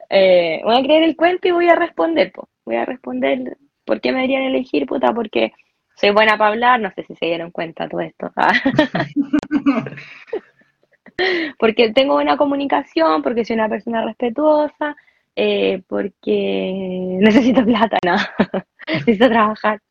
Eh, 0.09 0.61
voy 0.63 0.77
a 0.77 0.83
creer 0.83 1.03
el 1.03 1.15
cuento 1.15 1.47
y 1.47 1.51
voy 1.51 1.69
a 1.69 1.75
responder, 1.75 2.31
po. 2.31 2.49
voy 2.65 2.75
a 2.75 2.85
responder 2.85 3.57
por 3.85 4.01
qué 4.01 4.11
me 4.11 4.17
deberían 4.19 4.43
elegir, 4.43 4.85
puta, 4.85 5.13
porque 5.13 5.53
soy 5.97 6.11
buena 6.11 6.37
para 6.37 6.51
hablar, 6.51 6.79
no 6.79 6.91
sé 6.91 7.03
si 7.03 7.15
se 7.15 7.25
dieron 7.25 7.51
cuenta 7.51 7.89
todo 7.89 8.01
esto. 8.01 8.31
Ah. 8.35 8.53
porque 11.59 11.91
tengo 11.91 12.13
buena 12.13 12.37
comunicación, 12.37 13.23
porque 13.23 13.43
soy 13.43 13.55
una 13.55 13.67
persona 13.67 14.05
respetuosa, 14.05 14.95
eh, 15.35 15.81
porque 15.87 17.17
necesito 17.19 17.65
plata, 17.65 17.97
no, 18.05 18.15
necesito 18.87 19.27
trabajar. 19.27 19.81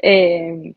Eh, 0.00 0.74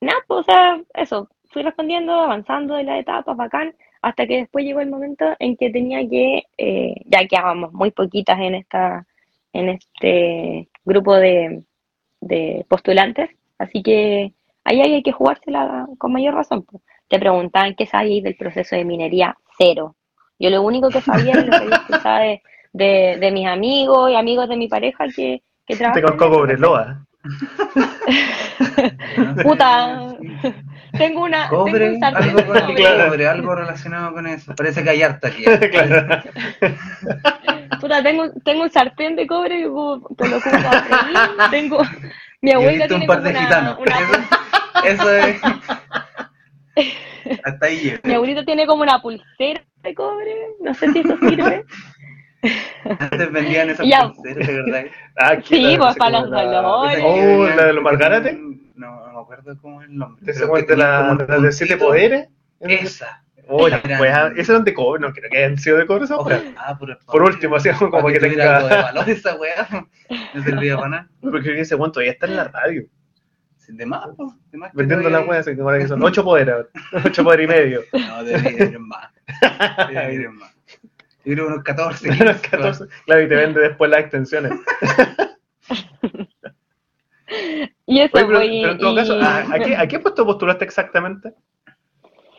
nada, 0.00 0.18
pues, 0.26 0.40
o 0.40 0.42
sea, 0.42 0.80
eso, 0.94 1.28
fui 1.52 1.62
respondiendo, 1.62 2.12
avanzando 2.12 2.74
de 2.74 2.82
la 2.82 2.98
etapa, 2.98 3.34
bacán, 3.34 3.76
hasta 4.02 4.26
que 4.26 4.38
después 4.38 4.64
llegó 4.64 4.80
el 4.80 4.90
momento 4.90 5.24
en 5.38 5.56
que 5.56 5.70
tenía 5.70 6.00
que, 6.08 6.42
eh, 6.56 6.94
ya 7.06 7.24
quedábamos 7.26 7.72
muy 7.72 7.92
poquitas 7.92 8.40
en 8.40 8.56
esta, 8.56 9.06
en 9.52 9.68
este 9.68 10.68
grupo 10.84 11.14
de, 11.14 11.62
de 12.20 12.66
postulantes, 12.68 13.30
así 13.58 13.82
que 13.82 14.32
ahí 14.64 14.80
hay 14.80 15.02
que 15.02 15.12
jugársela 15.12 15.86
con 15.98 16.12
mayor 16.12 16.34
razón. 16.34 16.64
pues. 16.64 16.82
Te 17.08 17.18
preguntaban 17.18 17.74
qué 17.74 17.86
sabíais 17.86 18.22
del 18.22 18.36
proceso 18.36 18.76
de 18.76 18.84
minería, 18.84 19.36
cero. 19.56 19.96
Yo 20.38 20.50
lo 20.50 20.62
único 20.62 20.90
que 20.90 21.00
sabía 21.00 21.32
es 21.34 21.46
lo 21.46 21.52
que 21.52 21.58
de, 22.08 22.42
de, 22.72 23.16
de 23.18 23.30
mis 23.32 23.46
amigos 23.46 24.10
y 24.10 24.14
amigos 24.14 24.48
de 24.48 24.56
mi 24.56 24.68
pareja 24.68 25.06
que, 25.08 25.42
que 25.66 25.74
Te 25.74 25.78
trabajan. 25.78 26.02
conozco 26.02 26.24
en 26.24 26.30
eso. 26.30 26.38
Cobreloa. 26.40 27.04
Puta, 29.42 30.14
tengo 30.96 31.24
una. 31.24 31.48
Cobre, 31.48 31.90
tengo 31.90 32.06
algo 32.06 32.36
de 32.36 32.44
con 32.46 32.56
el 32.56 32.62
cobre. 32.62 32.74
Claro. 32.76 33.10
cobre, 33.10 33.28
algo 33.28 33.54
relacionado 33.54 34.12
con 34.12 34.26
eso. 34.26 34.54
Parece 34.54 34.82
que 34.84 34.90
hay 34.90 35.02
harta 35.02 35.28
aquí. 35.28 35.44
claro. 35.70 36.22
Puta, 37.80 38.02
tengo, 38.02 38.30
tengo 38.44 38.62
un 38.62 38.70
sartén 38.70 39.16
de 39.16 39.26
cobre 39.26 39.56
que, 39.56 39.62
lo 39.64 39.92
ocupo 39.96 40.24
freír. 40.40 40.66
Tengo. 41.50 41.78
Mi 42.40 42.52
abuela 42.52 42.86
visto 42.86 42.94
un 42.94 43.00
tiene 43.00 43.06
par 43.06 43.22
de 43.22 43.30
una, 43.30 43.40
gitanos. 43.42 43.78
una- 43.78 43.98
Eso, 44.84 45.10
eso 45.10 45.12
es. 45.16 45.40
Hasta 47.44 47.66
ahí 47.66 47.78
llego. 47.80 47.98
Mi 48.04 48.14
abuelito 48.14 48.44
tiene 48.44 48.66
como 48.66 48.82
una 48.82 49.00
pulsera 49.02 49.62
de 49.82 49.94
cobre. 49.94 50.34
No 50.60 50.72
sé 50.74 50.92
si 50.92 51.00
eso 51.00 51.16
sirve. 51.18 51.64
Antes 53.00 53.32
vendían 53.32 53.70
esas 53.70 53.86
Ya. 53.88 54.08
pulseras, 54.08 54.46
de 54.46 54.54
verdad. 54.62 54.84
Ah, 55.16 55.36
Sí, 55.44 55.60
la- 55.60 55.78
pues, 55.78 55.96
para 55.96 56.20
los 56.20 56.30
dolores. 56.30 57.00
Oh, 57.04 57.48
la 57.56 57.64
de 57.66 57.72
los 57.72 57.82
Margarate. 57.82 58.38
No, 58.76 59.06
no 59.06 59.12
me 59.12 59.20
acuerdo 59.20 59.58
cómo 59.60 59.82
es 59.82 59.88
el 59.88 59.96
nombre. 59.96 60.32
¿Te 60.32 60.44
acuerdas 60.44 60.68
de 60.68 60.76
la, 60.76 61.14
de 61.16 61.76
poderes? 61.76 62.28
Esa. 62.60 63.24
Oye, 63.50 63.74
Eran- 63.82 63.98
pues 63.98 64.12
ah, 64.14 64.30
esas 64.36 64.50
eran 64.50 64.64
de 64.64 64.74
cobre, 64.74 65.00
no 65.00 65.12
creo 65.12 65.30
que 65.30 65.38
hayan 65.38 65.56
sido 65.58 65.78
de 65.78 65.86
cobre 65.86 66.04
esas 66.04 66.18
weas. 66.24 66.42
Ah, 66.56 66.76
por, 66.78 66.98
Por 67.06 67.22
último, 67.22 67.56
así 67.56 67.70
como 67.70 67.90
para 67.90 68.12
que 68.12 68.20
tenga- 68.20 68.56
algo 68.58 68.68
de 68.68 68.76
valor 68.82 69.08
esa 69.10 69.34
weá. 69.36 69.66
No 70.34 70.42
servía 70.42 70.76
para 70.76 70.88
nada. 70.88 71.08
Porque 71.20 71.58
ese 71.60 71.74
guanto 71.74 72.02
ya 72.02 72.10
está 72.12 72.26
en 72.26 72.36
la 72.36 72.44
radio. 72.44 72.84
De 73.68 73.84
más, 73.84 74.06
po, 74.16 74.34
de 74.50 74.56
más 74.56 74.72
Vendiendo 74.72 75.04
todavía 75.08 75.18
las 75.20 75.28
weas, 75.28 75.46
así 75.46 75.54
como 75.56 75.68
ahora 75.68 75.80
que 75.82 75.88
son 75.88 76.02
ocho 76.02 76.24
poderes 76.24 76.54
ahora. 76.54 76.68
Ocho 77.04 77.22
poderes 77.24 77.44
y 77.44 77.48
medio. 77.48 77.82
No, 77.92 78.24
debería 78.24 78.50
ir 78.64 78.74
en 78.74 78.88
más. 78.88 79.08
Debería 79.78 80.12
ir 80.12 80.20
en 80.22 80.34
más. 80.36 80.56
Yo 81.24 81.34
creo 81.34 81.46
unos 81.48 81.62
14. 81.64 82.08
Los 82.08 82.16
15, 82.16 82.48
14, 82.50 82.84
claro, 83.04 83.22
y 83.22 83.28
te 83.28 83.34
vende 83.34 83.60
después 83.60 83.90
las 83.90 84.00
extensiones. 84.00 84.52
Y 87.86 88.00
eso, 88.00 88.16
Oye, 88.16 88.24
pero, 88.26 88.38
pues, 88.38 88.48
y- 88.50 88.60
pero 88.62 88.72
en 88.72 88.78
todo 88.78 88.92
y- 88.92 88.96
caso, 88.96 89.14
¿a, 89.20 89.38
a 89.54 89.58
qué, 89.58 89.76
¿a 89.76 89.86
qué 89.86 89.98
puesto 89.98 90.24
postulaste 90.24 90.64
exactamente? 90.64 91.32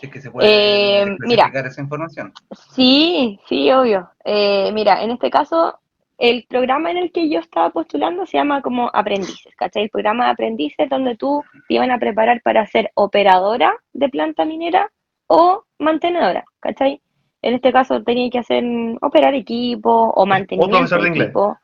Es 0.02 0.10
que 0.10 0.22
se 0.22 0.32
puede 0.32 1.02
Eh, 1.02 1.06
mira. 1.20 1.52
esa 1.54 1.82
información. 1.82 2.34
Sí, 2.74 3.40
sí, 3.48 3.72
obvio. 3.72 4.10
Eh, 4.24 4.72
mira, 4.74 5.04
en 5.04 5.12
este 5.12 5.30
caso, 5.30 5.80
el 6.18 6.46
programa 6.50 6.92
en 6.92 6.98
el 6.98 7.12
que 7.12 7.30
yo 7.30 7.40
estaba 7.40 7.70
postulando 7.70 8.26
se 8.26 8.38
llama 8.38 8.62
como 8.62 8.90
aprendices, 8.94 9.56
¿cachai? 9.56 9.84
El 9.84 9.90
programa 9.90 10.26
de 10.26 10.32
aprendices 10.32 10.90
donde 10.90 11.16
tú 11.16 11.44
te 11.68 11.76
iban 11.76 11.92
a 11.92 11.98
preparar 12.00 12.42
para 12.42 12.66
ser 12.68 12.92
operadora 12.96 13.74
de 13.94 14.10
planta 14.10 14.46
minera 14.46 14.92
o 15.28 15.64
mantenedora, 15.80 16.44
¿cachai? 16.60 17.02
En 17.42 17.54
este 17.54 17.72
caso 17.72 18.04
tenía 18.04 18.30
que 18.30 18.40
hacer 18.40 18.64
operar 19.02 19.34
equipo 19.34 19.90
o 20.14 20.26
mantenimiento 20.26 20.78
profesor 20.78 21.02
de 21.02 21.08
inglés. 21.08 21.28
equipo. 21.28 21.58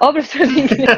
O 0.00 0.12
profesor 0.12 0.46
de 0.48 0.60
inglés. 0.60 0.90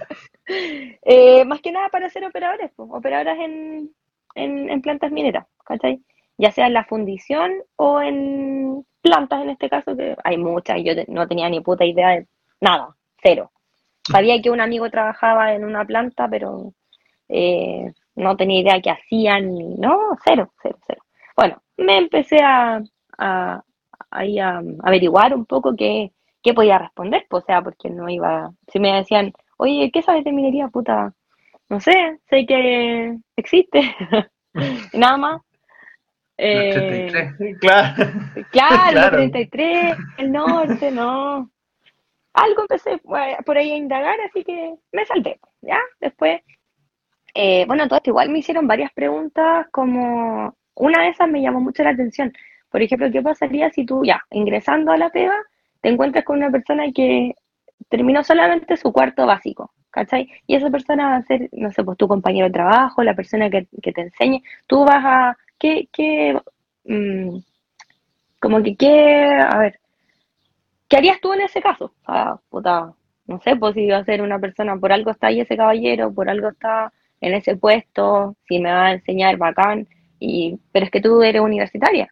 Eh, 0.46 1.42
más 1.46 1.62
que 1.62 1.72
nada 1.72 1.88
para 1.88 2.10
ser 2.10 2.22
operadores, 2.24 2.70
pues, 2.76 2.88
operadoras 2.92 3.38
en, 3.38 3.90
en, 4.34 4.70
en 4.70 4.82
plantas 4.82 5.12
mineras, 5.12 5.46
¿cachai? 5.64 6.00
Ya 6.38 6.50
sea 6.50 6.66
en 6.66 6.74
la 6.74 6.84
fundición 6.84 7.52
o 7.76 8.00
en 8.00 8.84
plantas 9.00 9.42
en 9.42 9.50
este 9.50 9.68
caso, 9.68 9.96
que 9.96 10.16
hay 10.24 10.36
muchas, 10.38 10.78
y 10.78 10.84
yo 10.84 10.92
no 11.08 11.28
tenía 11.28 11.48
ni 11.48 11.60
puta 11.60 11.84
idea 11.84 12.10
de 12.10 12.26
nada, 12.60 12.96
cero. 13.22 13.50
Sabía 14.10 14.40
que 14.42 14.50
un 14.50 14.60
amigo 14.60 14.90
trabajaba 14.90 15.54
en 15.54 15.64
una 15.64 15.84
planta, 15.84 16.28
pero 16.28 16.72
eh, 17.28 17.92
no 18.16 18.36
tenía 18.36 18.60
idea 18.60 18.80
qué 18.80 18.90
hacían, 18.90 19.54
ni, 19.54 19.74
no, 19.76 19.98
cero, 20.24 20.52
cero, 20.62 20.78
cero. 20.86 21.02
Bueno, 21.36 21.62
me 21.76 21.98
empecé 21.98 22.38
a, 22.42 22.82
a, 23.18 23.62
ahí 24.10 24.38
a 24.38 24.62
averiguar 24.82 25.34
un 25.34 25.46
poco 25.46 25.74
qué, 25.76 26.12
qué 26.42 26.54
podía 26.54 26.78
responder, 26.78 27.26
pues, 27.28 27.44
o 27.44 27.46
sea, 27.46 27.62
porque 27.62 27.90
no 27.90 28.08
iba, 28.08 28.52
si 28.68 28.78
me 28.78 28.92
decían, 28.94 29.32
oye, 29.56 29.90
¿qué 29.92 30.02
sabes 30.02 30.24
de 30.24 30.32
minería, 30.32 30.68
puta? 30.68 31.12
No 31.68 31.80
sé, 31.80 32.18
sé 32.28 32.46
que 32.46 33.16
existe, 33.36 33.80
nada 34.92 35.16
más. 35.16 35.42
Eh, 36.36 36.72
33. 36.74 37.58
Claro. 37.60 37.94
Claro, 38.50 38.90
Claro. 38.92 39.16
33, 39.16 39.96
el 40.18 40.32
norte, 40.32 40.90
no. 40.90 41.50
Algo 42.32 42.62
empecé 42.62 42.94
eh, 42.94 43.36
por 43.46 43.56
ahí 43.56 43.70
a 43.72 43.76
indagar, 43.76 44.20
así 44.20 44.42
que 44.44 44.74
me 44.92 45.06
salté, 45.06 45.38
¿ya? 45.62 45.78
Después, 46.00 46.42
eh, 47.34 47.64
bueno, 47.66 47.86
todo 47.86 47.98
esto 47.98 48.10
igual 48.10 48.30
me 48.30 48.38
hicieron 48.38 48.66
varias 48.66 48.92
preguntas, 48.92 49.66
como 49.70 50.56
una 50.74 51.02
de 51.02 51.08
esas 51.10 51.28
me 51.28 51.42
llamó 51.42 51.60
mucho 51.60 51.84
la 51.84 51.90
atención. 51.90 52.32
Por 52.70 52.82
ejemplo, 52.82 53.10
¿qué 53.12 53.22
pasaría 53.22 53.70
si 53.70 53.86
tú, 53.86 54.04
ya, 54.04 54.20
ingresando 54.30 54.90
a 54.90 54.96
la 54.96 55.10
pega, 55.10 55.36
te 55.80 55.88
encuentras 55.90 56.24
con 56.24 56.38
una 56.38 56.50
persona 56.50 56.84
que 56.92 57.34
terminó 57.88 58.24
solamente 58.24 58.76
su 58.76 58.92
cuarto 58.92 59.26
básico, 59.26 59.72
¿cachai? 59.94 60.28
Y 60.48 60.56
esa 60.56 60.70
persona 60.70 61.10
va 61.10 61.16
a 61.16 61.22
ser, 61.22 61.48
no 61.52 61.70
sé, 61.70 61.84
pues 61.84 61.96
tu 61.96 62.08
compañero 62.08 62.46
de 62.48 62.52
trabajo, 62.52 63.04
la 63.04 63.14
persona 63.14 63.48
que, 63.48 63.68
que 63.80 63.92
te 63.92 64.02
enseñe, 64.02 64.42
tú 64.66 64.84
vas 64.84 65.04
a, 65.04 65.38
¿qué, 65.58 65.88
qué, 65.92 66.36
mm, 66.84 67.38
como 68.40 68.62
que 68.62 68.76
qué, 68.76 69.24
a 69.40 69.56
ver, 69.58 69.78
¿qué 70.88 70.96
harías 70.96 71.20
tú 71.20 71.32
en 71.32 71.42
ese 71.42 71.62
caso? 71.62 71.94
Sea, 72.04 72.36
puta, 72.50 72.92
no 73.26 73.40
sé, 73.40 73.54
pues 73.56 73.74
si 73.74 73.82
iba 73.82 73.98
a 73.98 74.04
ser 74.04 74.20
una 74.20 74.40
persona, 74.40 74.76
por 74.76 74.92
algo 74.92 75.12
está 75.12 75.28
ahí 75.28 75.40
ese 75.40 75.56
caballero, 75.56 76.12
por 76.12 76.28
algo 76.28 76.48
está 76.48 76.92
en 77.20 77.34
ese 77.34 77.56
puesto, 77.56 78.36
si 78.48 78.58
me 78.58 78.70
va 78.72 78.86
a 78.86 78.92
enseñar, 78.94 79.36
bacán, 79.36 79.86
y, 80.18 80.58
pero 80.72 80.86
es 80.86 80.90
que 80.90 81.00
tú 81.00 81.22
eres 81.22 81.40
universitaria. 81.40 82.08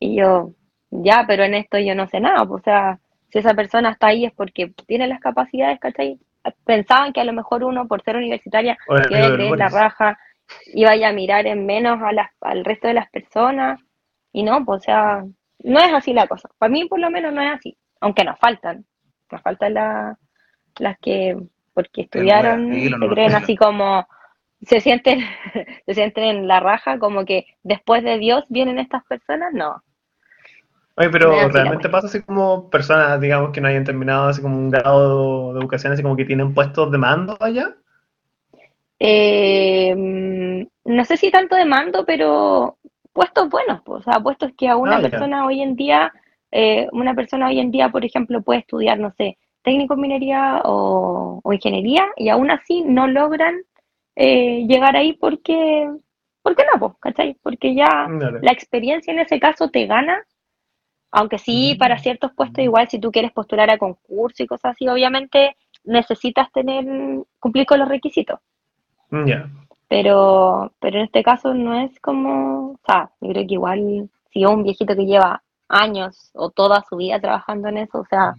Y 0.00 0.16
yo, 0.16 0.52
ya, 0.90 1.24
pero 1.26 1.44
en 1.44 1.54
esto 1.54 1.78
yo 1.78 1.94
no 1.94 2.08
sé 2.08 2.18
nada, 2.20 2.46
pues, 2.46 2.62
o 2.62 2.64
sea, 2.64 2.98
si 3.30 3.38
esa 3.40 3.54
persona 3.54 3.90
está 3.90 4.08
ahí 4.08 4.24
es 4.24 4.32
porque 4.32 4.72
tiene 4.86 5.06
las 5.06 5.20
capacidades, 5.20 5.78
¿cachai? 5.80 6.18
Pensaban 6.64 7.12
que 7.12 7.20
a 7.20 7.24
lo 7.24 7.32
mejor 7.32 7.64
uno, 7.64 7.86
por 7.88 8.02
ser 8.02 8.16
universitaria, 8.16 8.76
que 9.08 9.14
iba 9.14 9.26
a 9.26 9.30
creer 9.32 9.56
la 9.58 9.68
raja, 9.68 10.18
iba 10.74 10.92
a 10.92 11.12
mirar 11.12 11.46
en 11.46 11.66
menos 11.66 12.00
a 12.02 12.12
las, 12.12 12.30
al 12.40 12.64
resto 12.64 12.88
de 12.88 12.94
las 12.94 13.10
personas, 13.10 13.80
y 14.32 14.42
no, 14.42 14.64
pues, 14.64 14.78
o 14.80 14.82
sea, 14.84 15.24
no 15.64 15.80
es 15.80 15.92
así 15.92 16.12
la 16.12 16.26
cosa. 16.26 16.48
Para 16.58 16.70
mí, 16.70 16.86
por 16.88 16.98
lo 17.00 17.10
menos, 17.10 17.32
no 17.32 17.40
es 17.42 17.52
así, 17.52 17.76
aunque 18.00 18.24
nos 18.24 18.38
faltan, 18.38 18.84
nos 19.30 19.42
faltan 19.42 19.74
la- 19.74 20.18
las 20.78 20.98
que, 21.00 21.36
porque 21.74 22.02
estudiaron, 22.02 22.70
se 23.00 23.08
creen 23.14 23.30
así 23.44 23.56
como, 23.56 24.06
se 24.62 24.80
sienten, 24.80 25.20
se 25.86 25.94
sienten 25.94 26.24
en 26.24 26.48
la 26.48 26.60
raja, 26.60 26.98
como 26.98 27.24
que 27.24 27.46
después 27.62 28.02
de 28.04 28.18
Dios 28.18 28.44
vienen 28.48 28.78
estas 28.78 29.04
personas, 29.04 29.52
no. 29.52 29.82
Oye, 30.96 31.10
pero 31.10 31.48
realmente 31.48 31.88
pasa 31.88 32.06
así 32.08 32.22
como 32.22 32.68
personas, 32.70 33.20
digamos, 33.20 33.50
que 33.52 33.60
no 33.60 33.68
hayan 33.68 33.84
terminado 33.84 34.28
así 34.28 34.42
como 34.42 34.56
un 34.58 34.70
grado 34.70 35.52
de 35.52 35.60
educación, 35.60 35.92
así 35.92 36.02
como 36.02 36.16
que 36.16 36.24
tienen 36.24 36.54
puestos 36.54 36.90
de 36.90 36.98
mando 36.98 37.36
allá. 37.40 37.76
Eh, 38.98 39.94
no 40.84 41.04
sé 41.04 41.16
si 41.16 41.30
tanto 41.30 41.56
de 41.56 41.64
mando, 41.64 42.04
pero 42.06 42.78
puestos 43.12 43.48
buenos, 43.50 43.82
pues, 43.84 44.00
o 44.06 44.10
sea, 44.10 44.20
puestos 44.20 44.52
que 44.56 44.68
a 44.68 44.76
una 44.76 44.96
Ah, 44.96 45.02
ya. 45.02 45.10
persona 45.10 45.46
hoy 45.46 45.60
en 45.62 45.76
día, 45.76 46.12
eh, 46.50 46.88
una 46.92 47.14
persona 47.14 47.48
hoy 47.48 47.60
en 47.60 47.70
día, 47.70 47.90
por 47.90 48.04
ejemplo, 48.04 48.42
puede 48.42 48.60
estudiar, 48.60 48.98
no 48.98 49.12
sé, 49.12 49.38
técnico 49.62 49.94
en 49.94 50.00
minería 50.00 50.62
o, 50.64 51.40
o 51.42 51.52
ingeniería 51.52 52.06
y 52.16 52.28
aún 52.28 52.50
así 52.50 52.82
no 52.82 53.06
logran 53.08 53.56
eh, 54.16 54.64
llegar 54.66 54.96
ahí 54.96 55.12
porque, 55.14 55.90
¿por 56.42 56.56
qué 56.56 56.64
no? 56.72 56.78
Pues, 56.80 56.92
¿cachai? 57.00 57.36
Porque 57.42 57.74
ya 57.74 58.12
la 58.40 58.52
experiencia 58.52 59.12
en 59.12 59.20
ese 59.20 59.40
caso 59.40 59.70
te 59.70 59.86
gana, 59.86 60.22
aunque 61.10 61.38
sí 61.38 61.74
Mm. 61.74 61.78
para 61.78 61.98
ciertos 61.98 62.32
puestos 62.32 62.64
igual, 62.64 62.88
si 62.88 62.98
tú 62.98 63.10
quieres 63.10 63.32
postular 63.32 63.70
a 63.70 63.78
concurso 63.78 64.42
y 64.42 64.46
cosas 64.46 64.72
así, 64.72 64.88
obviamente 64.88 65.56
necesitas 65.84 66.50
tener, 66.52 66.84
cumplir 67.38 67.66
con 67.66 67.78
los 67.78 67.88
requisitos. 67.88 68.40
Ya. 69.10 69.48
Pero, 69.88 70.72
pero 70.80 70.98
en 70.98 71.04
este 71.04 71.22
caso 71.22 71.54
no 71.54 71.80
es 71.80 71.98
como, 72.00 72.72
o 72.72 72.80
sea, 72.84 73.10
yo 73.20 73.28
creo 73.30 73.46
que 73.46 73.54
igual 73.54 74.10
si 74.32 74.42
es 74.42 74.50
un 74.50 74.64
viejito 74.64 74.96
que 74.96 75.06
lleva 75.06 75.42
años 75.68 76.30
o 76.34 76.50
toda 76.50 76.82
su 76.88 76.96
vida 76.96 77.20
trabajando 77.20 77.68
en 77.68 77.78
eso, 77.78 78.00
o 78.00 78.06
sea, 78.06 78.34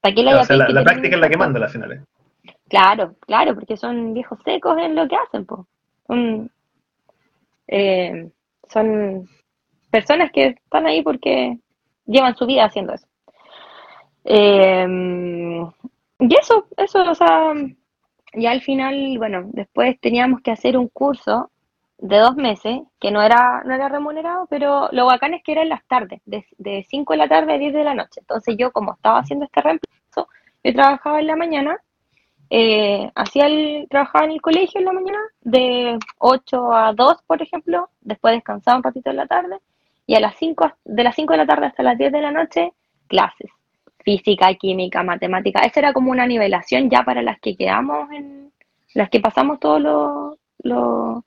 ¿para 0.00 0.14
qué 0.14 0.22
le 0.22 0.34
o 0.34 0.44
sea, 0.44 0.56
la, 0.56 0.68
la 0.68 0.84
práctica 0.84 1.16
es 1.16 1.20
la 1.20 1.28
que 1.28 1.36
manda 1.36 1.58
a 1.58 1.62
las 1.62 1.72
finales. 1.72 2.00
Claro, 2.68 3.14
claro, 3.20 3.54
porque 3.54 3.76
son 3.76 4.14
viejos 4.14 4.38
secos 4.44 4.78
en 4.78 4.94
lo 4.94 5.06
que 5.08 5.16
hacen, 5.16 5.44
pues. 5.44 5.60
Son, 6.06 6.50
eh, 7.68 8.30
son 8.68 9.28
personas 9.90 10.30
que 10.32 10.46
están 10.46 10.86
ahí 10.86 11.02
porque 11.02 11.58
llevan 12.06 12.36
su 12.36 12.46
vida 12.46 12.64
haciendo 12.64 12.94
eso. 12.94 13.06
Eh, 14.24 14.86
y 16.18 16.34
eso, 16.36 16.66
eso, 16.76 17.02
o 17.10 17.14
sea, 17.14 17.52
y 18.34 18.46
al 18.46 18.62
final, 18.62 19.18
bueno, 19.18 19.42
después 19.52 19.98
teníamos 20.00 20.40
que 20.40 20.50
hacer 20.50 20.76
un 20.76 20.88
curso 20.88 21.50
de 21.98 22.18
dos 22.18 22.36
meses, 22.36 22.80
que 23.00 23.10
no 23.10 23.22
era, 23.22 23.62
no 23.64 23.74
era 23.74 23.88
remunerado, 23.88 24.46
pero 24.50 24.88
lo 24.92 25.06
bacán 25.06 25.34
es 25.34 25.42
que 25.42 25.52
era 25.52 25.62
en 25.62 25.68
las 25.68 25.84
tardes, 25.86 26.20
de, 26.26 26.44
de 26.58 26.84
5 26.88 27.12
de 27.12 27.16
la 27.16 27.28
tarde 27.28 27.54
a 27.54 27.58
10 27.58 27.72
de 27.72 27.84
la 27.84 27.94
noche. 27.94 28.20
Entonces 28.20 28.56
yo, 28.58 28.72
como 28.72 28.94
estaba 28.94 29.20
haciendo 29.20 29.44
este 29.44 29.60
reemplazo, 29.60 30.28
yo 30.64 30.72
trabajaba 30.74 31.20
en 31.20 31.26
la 31.28 31.36
mañana, 31.36 31.78
eh, 32.50 33.10
hacía 33.14 33.46
el, 33.46 33.86
trabajaba 33.88 34.26
en 34.26 34.32
el 34.32 34.42
colegio 34.42 34.80
en 34.80 34.86
la 34.86 34.92
mañana, 34.92 35.18
de 35.42 35.98
8 36.18 36.72
a 36.72 36.92
2, 36.92 37.22
por 37.26 37.42
ejemplo, 37.42 37.88
después 38.00 38.34
descansaba 38.34 38.78
un 38.78 38.82
ratito 38.82 39.10
en 39.10 39.16
la 39.16 39.26
tarde, 39.26 39.58
y 40.06 40.14
a 40.14 40.20
las 40.20 40.36
5, 40.36 40.70
de 40.84 41.04
las 41.04 41.14
5 41.14 41.32
de 41.32 41.36
la 41.38 41.46
tarde 41.46 41.66
hasta 41.66 41.82
las 41.82 41.96
10 41.98 42.12
de 42.12 42.20
la 42.20 42.30
noche, 42.30 42.72
clases. 43.08 43.50
Física, 44.04 44.52
química, 44.54 45.02
matemática. 45.02 45.60
Esa 45.60 45.80
era 45.80 45.92
como 45.94 46.10
una 46.10 46.26
nivelación 46.26 46.90
ya 46.90 47.02
para 47.04 47.22
las 47.22 47.40
que 47.40 47.56
quedamos 47.56 48.10
en, 48.12 48.52
las 48.94 49.08
que 49.08 49.20
pasamos 49.20 49.58
todos 49.60 49.80
los, 49.80 50.36
los, 50.62 51.24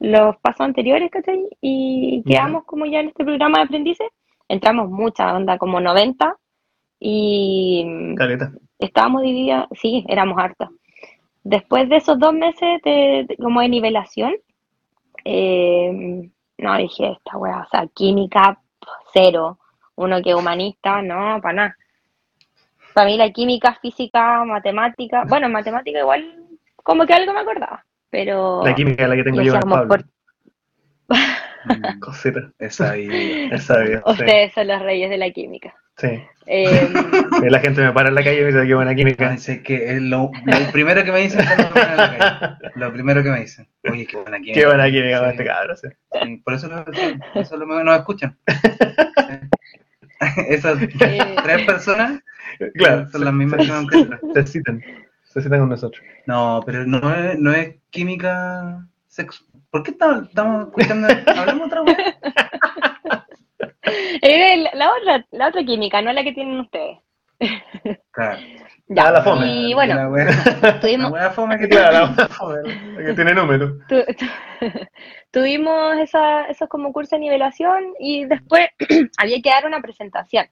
los 0.00 0.36
pasos 0.38 0.62
anteriores, 0.62 1.10
¿cachai? 1.12 1.44
Y 1.60 2.22
quedamos 2.26 2.64
como 2.64 2.86
ya 2.86 3.00
en 3.00 3.08
este 3.08 3.24
programa 3.24 3.58
de 3.58 3.64
aprendices. 3.64 4.08
Entramos 4.48 4.90
mucha 4.90 5.32
onda, 5.34 5.56
como 5.58 5.80
90, 5.80 6.36
y 6.98 7.84
Caleta. 8.16 8.52
estábamos 8.78 9.22
divididas, 9.22 9.66
sí, 9.80 10.04
éramos 10.08 10.38
hartas. 10.38 10.70
Después 11.44 11.88
de 11.88 11.96
esos 11.96 12.18
dos 12.18 12.32
meses 12.34 12.80
de, 12.84 13.26
de- 13.28 13.36
como 13.36 13.60
de 13.60 13.68
nivelación, 13.68 14.34
eh, 15.24 16.28
no, 16.58 16.76
dije, 16.76 17.12
esta 17.12 17.36
wea, 17.36 17.60
o 17.60 17.68
sea, 17.70 17.86
química, 17.94 18.58
cero. 19.12 19.58
Uno 19.94 20.22
que 20.22 20.30
es 20.30 20.36
humanista, 20.36 21.02
no, 21.02 21.40
para 21.42 21.52
nada. 21.54 21.76
Para 22.94 23.06
mí 23.06 23.16
la 23.16 23.30
química, 23.30 23.74
física, 23.80 24.44
matemática, 24.44 25.24
bueno, 25.26 25.48
matemática 25.48 25.98
igual, 25.98 26.46
como 26.76 27.04
que 27.06 27.14
algo 27.14 27.32
me 27.32 27.40
acordaba, 27.40 27.84
pero 28.10 28.62
La 28.64 28.74
química 28.74 29.02
es 29.04 29.08
la 29.08 29.16
que 29.16 29.24
tengo 29.24 29.42
yo 29.42 29.58
Pablo. 29.60 29.88
por- 29.88 30.04
Mm, 31.64 32.00
Cosita. 32.00 32.40
Esa 32.58 32.90
ahí. 32.92 33.48
Esa 33.52 33.78
vida. 33.82 34.02
Sí. 34.04 34.10
ustedes 34.12 34.52
son 34.52 34.66
los 34.66 34.82
reyes 34.82 35.10
de 35.10 35.18
la 35.18 35.30
química. 35.30 35.74
Sí. 35.98 36.22
Eh, 36.46 36.88
Y 37.42 37.50
La 37.50 37.60
gente 37.60 37.80
me 37.82 37.92
para 37.92 38.08
en 38.08 38.14
la 38.16 38.22
calle 38.24 38.40
y 38.40 38.44
me 38.44 38.52
dice 38.52 38.66
que 38.66 38.74
buena 38.74 38.94
química. 38.94 39.28
Pensé 39.28 39.62
que 39.62 39.94
es 39.96 40.02
lo, 40.02 40.30
lo 40.44 40.72
primero 40.72 41.04
que 41.04 41.12
me 41.12 41.20
dicen 41.20 41.44
cuando 41.44 41.64
me 41.64 41.70
ponen 41.70 41.90
en 41.90 41.96
la 41.96 42.18
calle. 42.18 42.72
Lo 42.76 42.92
primero 42.92 43.22
que 43.22 43.30
me 43.30 43.40
dicen. 43.40 43.68
Oye, 43.90 44.06
qué 44.06 44.16
buena 44.16 44.38
química. 44.38 44.54
Qué 44.60 44.66
buena 44.66 44.90
química 44.90 45.18
con 45.20 45.28
Sí, 45.28 45.32
este 45.32 45.44
cabrón. 45.44 45.76
sí. 45.76 45.88
sí, 46.22 46.36
por 46.44 46.54
eso, 46.54 46.68
lo, 46.68 46.84
por 46.84 47.42
eso 47.42 47.56
lo- 47.56 47.84
nos 47.84 47.96
escuchan. 47.98 48.36
Esas 50.48 50.80
eh, 50.82 51.36
tres 51.42 51.66
personas 51.66 52.20
Claro. 52.74 53.10
son 53.10 53.24
las 53.24 53.34
mismas 53.34 53.66
que 53.66 53.72
me 53.72 53.78
encuentro. 53.80 54.18
Se 54.34 54.46
citan. 54.46 54.82
Se 55.24 55.42
citan 55.42 55.60
con 55.60 55.68
nosotros. 55.70 56.02
No, 56.26 56.60
pero 56.64 56.86
no 56.86 57.12
es, 57.14 57.38
no 57.38 57.52
es 57.52 57.74
química 57.90 58.86
sexo. 59.08 59.44
¿Por 59.70 59.82
qué 59.82 59.90
estamos, 59.92 60.28
estamos 60.28 60.66
escuchando? 60.68 61.08
Hablemos 61.36 61.66
otra 61.66 61.82
vez. 61.82 61.96
eh, 64.22 64.56
la, 64.58 64.70
la 64.74 64.92
otra, 64.92 65.26
la 65.32 65.48
otra 65.48 65.64
química, 65.64 66.00
no 66.02 66.12
la 66.12 66.22
que 66.22 66.32
tienen 66.32 66.60
ustedes. 66.60 66.98
Claro. 68.12 68.38
Ya, 68.88 69.04
Ah, 69.08 69.12
la 69.12 69.22
fome. 69.22 69.46
y 69.46 69.74
bueno, 69.74 69.94
La 69.94 70.08
la 70.62 70.80
tuvimos, 70.80 71.12
wea 71.12 71.30
fome 71.30 71.58
que 71.58 71.68
Claro, 71.68 72.14
tiene. 72.14 72.28
la 72.28 73.00
la 73.00 73.06
que 73.06 73.14
tiene 73.14 73.34
número. 73.34 73.78
tu- 73.88 74.04
tu- 74.14 74.26
tuvimos 75.30 75.96
esa, 75.98 76.44
esos 76.46 76.68
como 76.68 76.92
cursos 76.92 77.12
de 77.12 77.20
nivelación 77.20 77.94
y 77.98 78.26
después 78.26 78.66
había 79.18 79.40
que 79.40 79.48
dar 79.50 79.64
una 79.66 79.80
presentación. 79.80 80.46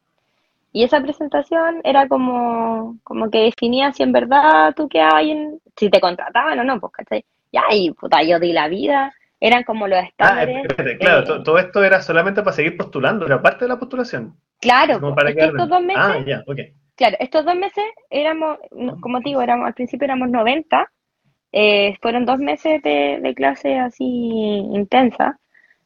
Y 0.73 0.85
esa 0.85 1.01
presentación 1.03 1.81
era 1.85 2.09
como, 2.09 2.97
como 3.03 3.29
que 3.31 3.39
definía 3.45 3.93
si 3.93 4.05
en 4.05 4.13
verdad 4.13 4.73
tú 4.75 4.89
quedabas 4.89 5.25
en, 5.25 5.61
si 5.77 5.91
te 5.91 6.01
contrataban 6.01 6.59
o 6.61 6.65
no, 6.65 6.81
pues, 6.81 6.93
¿cachai? 6.93 7.25
Ya, 7.53 7.63
y 7.73 7.91
puta, 7.91 8.23
yo 8.23 8.39
di 8.39 8.53
la 8.53 8.69
vida, 8.69 9.13
eran 9.41 9.65
como 9.65 9.89
los 9.89 9.99
Ah, 9.99 10.05
estándares. 10.09 10.57
espérate, 10.67 10.99
claro, 10.99 11.23
eh, 11.23 11.27
to- 11.27 11.43
todo 11.43 11.59
esto 11.59 11.83
era 11.83 12.03
solamente 12.03 12.43
para 12.43 12.55
seguir 12.57 12.77
postulando, 12.77 13.27
era 13.27 13.41
parte 13.43 13.65
de 13.65 13.69
la 13.69 13.79
postulación. 13.79 14.37
claro, 14.61 15.01
Como 15.01 15.15
para 15.15 15.31
estos 15.31 15.69
dos 15.69 15.83
meses 15.83 16.03
Ah, 16.03 16.23
ya, 16.27 16.45
ok. 16.47 16.59
Claro, 16.97 17.17
estos 17.21 17.45
dos 17.47 17.57
meses 17.57 17.85
éramos, 18.11 18.59
como 19.01 19.21
te 19.21 19.31
digo, 19.31 19.41
éramos, 19.41 19.67
al 19.67 19.75
principio 19.75 20.05
éramos 20.05 20.29
90, 20.29 20.91
eh, 21.53 21.97
fueron 22.03 22.27
dos 22.27 22.39
meses 22.39 22.83
de, 22.83 23.21
de 23.23 23.35
clase 23.35 23.79
así 23.79 24.05
intensas, 24.05 25.35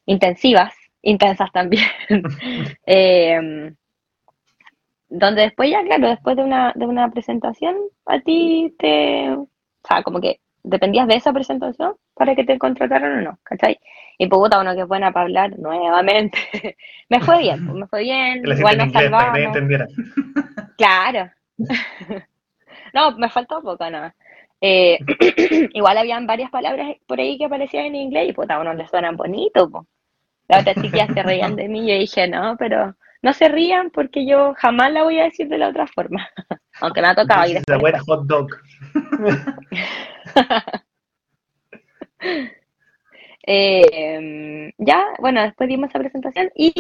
intensivas, 0.07 0.75
intensas 1.03 1.53
también, 1.53 1.85
Eh, 2.87 3.73
donde 5.09 5.43
después 5.43 5.71
ya, 5.71 5.83
claro, 5.85 6.09
después 6.09 6.37
de 6.37 6.43
una, 6.45 6.73
de 6.75 6.87
una 6.87 7.11
presentación, 7.11 7.77
a 8.07 8.21
ti 8.21 8.75
te, 8.79 9.31
o 9.31 9.49
sea, 9.87 10.03
como 10.03 10.21
que 10.21 10.41
dependías 10.65 11.07
de 11.07 11.15
esa 11.15 11.33
presentación 11.33 11.95
para 12.15 12.35
que 12.35 12.45
te 12.45 12.59
contrataran 12.59 13.19
o 13.19 13.23
no, 13.23 13.39
¿cachai? 13.45 13.79
Y 14.19 14.27
pues 14.27 14.39
puta, 14.41 14.61
uno 14.61 14.75
que 14.75 14.81
es 14.81 14.89
buena 14.89 15.13
para 15.13 15.27
hablar 15.27 15.59
nuevamente, 15.59 16.39
me 17.09 17.21
fue 17.21 17.39
bien, 17.39 17.67
pues, 17.67 17.79
me 17.79 17.87
fue 17.87 18.01
bien, 18.03 18.43
la 18.43 18.55
igual 18.55 18.79
nos 18.79 18.93
salvamos. 18.93 19.57
Claro. 20.77 21.31
No, 22.93 23.11
me 23.19 23.29
faltó 23.29 23.61
poco 23.61 23.91
nada. 23.91 24.15
Eh, 24.61 24.99
igual 25.75 25.99
habían 25.99 26.29
varias 26.29 26.49
palabras 26.49 26.95
por 27.09 27.19
ahí 27.19 27.37
que 27.37 27.47
aparecían 27.47 27.87
en 27.87 27.97
inglés 27.97 28.29
y 28.29 28.33
puta, 28.33 28.55
a 28.55 28.61
uno 28.61 28.73
le 28.73 28.87
suenan 28.87 29.17
bonito, 29.17 29.69
po. 29.69 29.85
Las 30.47 30.61
otras 30.61 30.77
chiquillas 30.77 31.09
se 31.13 31.23
reían 31.25 31.57
de 31.57 31.69
mí 31.69 31.81
y 31.81 31.93
yo 31.93 31.99
dije, 31.99 32.29
no, 32.29 32.57
pero 32.57 32.95
no 33.21 33.33
se 33.33 33.49
rían 33.49 33.91
porque 33.91 34.25
yo 34.25 34.55
jamás 34.57 34.93
la 34.93 35.03
voy 35.03 35.19
a 35.19 35.25
decir 35.25 35.49
de 35.49 35.59
la 35.59 35.71
otra 35.71 35.89
forma. 35.89 36.29
Aunque 36.81 37.01
me 37.03 37.09
ha 37.09 37.15
tocado 37.17 37.53
wet 37.81 37.99
hot 38.07 38.27
dog. 38.27 38.49
Eh, 43.47 44.73
ya, 44.79 45.05
bueno, 45.19 45.43
después 45.43 45.69
dimos 45.69 45.91
esa 45.91 45.99
presentación 45.99 46.51
y, 46.55 46.73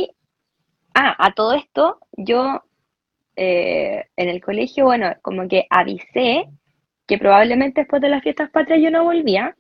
ah, 0.94 1.14
a 1.18 1.34
todo 1.34 1.52
esto, 1.52 1.98
yo 2.12 2.62
eh, 3.36 4.06
en 4.16 4.28
el 4.28 4.40
colegio, 4.40 4.86
bueno, 4.86 5.12
como 5.20 5.46
que 5.46 5.66
avisé 5.68 6.48
que 7.06 7.18
probablemente 7.18 7.82
después 7.82 8.00
de 8.00 8.08
las 8.08 8.22
fiestas 8.22 8.50
patrias 8.50 8.80
yo 8.80 8.90
no 8.90 9.04
volvía 9.04 9.54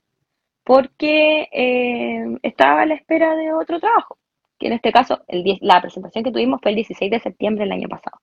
porque 0.64 1.48
eh, 1.52 2.38
estaba 2.42 2.82
a 2.82 2.86
la 2.86 2.94
espera 2.94 3.34
de 3.36 3.52
otro 3.52 3.80
trabajo, 3.80 4.16
que 4.58 4.68
en 4.68 4.72
este 4.72 4.90
caso 4.90 5.22
el 5.28 5.44
10 5.44 5.58
la 5.60 5.82
presentación 5.82 6.24
que 6.24 6.32
tuvimos 6.32 6.60
fue 6.62 6.70
el 6.70 6.76
16 6.76 7.10
de 7.10 7.20
septiembre 7.20 7.64
del 7.64 7.72
año 7.72 7.88
pasado. 7.88 8.18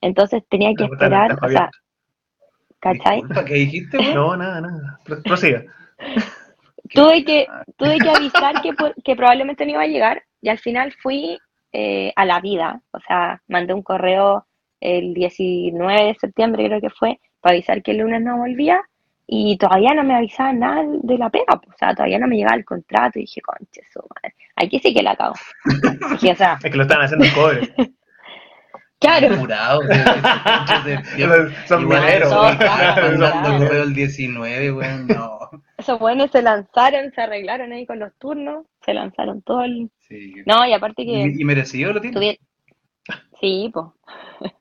Entonces 0.00 0.42
tenía 0.48 0.72
que 0.74 0.84
esperar, 0.84 1.36
o 1.40 1.48
sea. 1.48 1.70
¿Cachai? 2.82 3.16
Disculpa, 3.16 3.44
¿qué 3.46 3.54
dijiste? 3.54 3.98
No, 4.14 4.36
nada, 4.36 4.60
nada. 4.60 4.98
Pro- 5.04 5.22
Prosiga. 5.22 5.62
Tuve 6.94 7.24
que, 7.24 7.46
tuve 7.78 7.96
que 7.98 8.10
avisar 8.10 8.60
que, 8.60 8.72
que 9.02 9.16
probablemente 9.16 9.64
no 9.64 9.70
iba 9.72 9.82
a 9.82 9.86
llegar 9.86 10.22
y 10.42 10.48
al 10.50 10.58
final 10.58 10.92
fui 11.00 11.38
eh, 11.72 12.12
a 12.16 12.24
la 12.26 12.40
vida, 12.40 12.82
o 12.90 12.98
sea, 13.00 13.40
mandé 13.48 13.72
un 13.72 13.82
correo 13.82 14.46
el 14.80 15.14
19 15.14 16.04
de 16.08 16.14
septiembre 16.16 16.66
creo 16.66 16.80
que 16.82 16.90
fue, 16.90 17.18
para 17.40 17.54
avisar 17.54 17.82
que 17.82 17.92
el 17.92 17.98
lunes 17.98 18.20
no 18.20 18.36
volvía 18.36 18.80
y 19.26 19.56
todavía 19.56 19.94
no 19.94 20.02
me 20.04 20.16
avisaban 20.16 20.58
nada 20.58 20.82
de 21.02 21.16
la 21.16 21.30
pega, 21.30 21.56
pues, 21.62 21.74
o 21.74 21.78
sea, 21.78 21.94
todavía 21.94 22.18
no 22.18 22.26
me 22.26 22.36
llegaba 22.36 22.56
el 22.56 22.64
contrato 22.64 23.18
y 23.18 23.22
dije, 23.22 23.40
conche 23.40 23.80
su 23.90 24.00
madre, 24.00 24.34
aquí 24.56 24.78
sí 24.80 24.92
que 24.92 25.02
la 25.02 25.16
cago. 25.16 25.34
Dije, 26.10 26.32
o 26.32 26.36
sea, 26.36 26.58
Es 26.62 26.70
que 26.70 26.76
lo 26.76 26.82
estaban 26.82 27.04
haciendo 27.06 27.24
en 27.24 27.32
cobre. 27.32 27.74
Claro, 29.02 29.28
que- 29.88 31.66
Son 31.68 31.86
mineros. 31.86 32.32
Mandando 32.32 33.58
correo 33.66 33.82
el 33.82 33.94
19, 33.94 34.72
weón, 34.72 35.06
no. 35.08 35.38
esos 35.78 35.98
buenos 35.98 36.30
se 36.30 36.40
lanzaron, 36.42 37.12
se 37.12 37.20
arreglaron 37.20 37.72
ahí 37.72 37.84
con 37.86 37.98
los 37.98 38.14
turnos, 38.18 38.64
se 38.84 38.94
lanzaron 38.94 39.42
todo 39.42 39.62
el... 39.64 39.90
Sí. 40.08 40.34
No, 40.46 40.64
y 40.66 40.72
aparte 40.72 41.04
que... 41.04 41.12
¿Y, 41.12 41.40
y 41.40 41.44
merecido 41.44 41.92
lo 41.92 42.00
tiene? 42.00 42.38
Sí, 43.40 43.70
pues. 43.72 43.86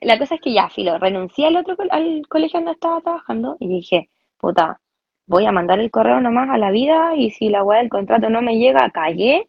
La 0.00 0.18
cosa 0.18 0.34
es 0.36 0.40
que 0.40 0.52
ya, 0.52 0.68
filo, 0.68 0.98
renuncié 0.98 1.46
al 1.46 1.56
otro 1.56 1.76
col- 1.76 1.88
al 1.92 2.22
colegio 2.28 2.58
donde 2.58 2.72
estaba 2.72 3.00
trabajando 3.00 3.56
y 3.60 3.68
dije, 3.68 4.08
puta, 4.38 4.80
voy 5.26 5.46
a 5.46 5.52
mandar 5.52 5.78
el 5.78 5.90
correo 5.92 6.20
nomás 6.20 6.50
a 6.50 6.58
la 6.58 6.70
vida 6.72 7.14
y 7.16 7.30
si 7.30 7.48
la 7.50 7.62
weá 7.62 7.78
del 7.78 7.88
contrato 7.88 8.28
no 8.28 8.42
me 8.42 8.58
llega, 8.58 8.90
callé 8.90 9.48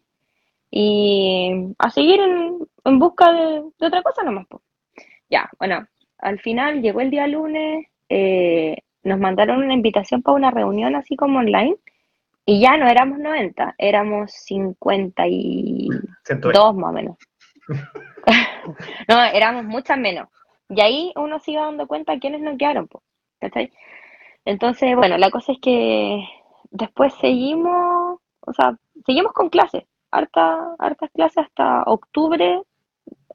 y 0.70 1.50
a 1.78 1.90
seguir 1.90 2.20
en, 2.20 2.58
en 2.84 2.98
busca 2.98 3.32
de, 3.32 3.62
de 3.78 3.86
otra 3.86 4.02
cosa 4.02 4.22
nomás, 4.22 4.46
pues. 4.48 4.62
Ya, 5.30 5.48
bueno, 5.58 5.86
al 6.18 6.38
final 6.40 6.82
llegó 6.82 7.00
el 7.00 7.10
día 7.10 7.26
lunes, 7.26 7.86
eh, 8.08 8.76
nos 9.02 9.18
mandaron 9.18 9.62
una 9.62 9.74
invitación 9.74 10.22
para 10.22 10.36
una 10.36 10.50
reunión 10.50 10.94
así 10.96 11.16
como 11.16 11.38
online 11.38 11.76
y 12.46 12.60
ya 12.60 12.76
no 12.76 12.86
éramos 12.88 13.18
90, 13.18 13.74
éramos 13.78 14.32
50 14.32 15.26
y 15.28 15.88
Siento 16.24 16.50
dos 16.52 16.74
más 16.74 16.90
o 16.90 16.92
menos. 16.92 17.16
no, 19.08 19.22
éramos 19.24 19.64
muchas 19.64 19.98
menos. 19.98 20.28
Y 20.68 20.80
ahí 20.80 21.12
uno 21.16 21.38
se 21.40 21.52
iba 21.52 21.64
dando 21.64 21.86
cuenta 21.86 22.18
quiénes 22.18 22.40
no 22.40 22.56
quedaron, 22.56 22.88
po, 22.88 23.02
¿cachai? 23.40 23.70
Entonces, 24.44 24.94
bueno, 24.96 25.16
la 25.18 25.30
cosa 25.30 25.52
es 25.52 25.58
que 25.60 26.22
después 26.70 27.14
seguimos, 27.20 28.20
o 28.40 28.52
sea, 28.52 28.76
seguimos 29.06 29.32
con 29.32 29.48
clases. 29.48 29.84
harta, 30.10 30.74
hartas 30.78 31.10
clases 31.12 31.44
hasta 31.44 31.82
octubre, 31.84 32.62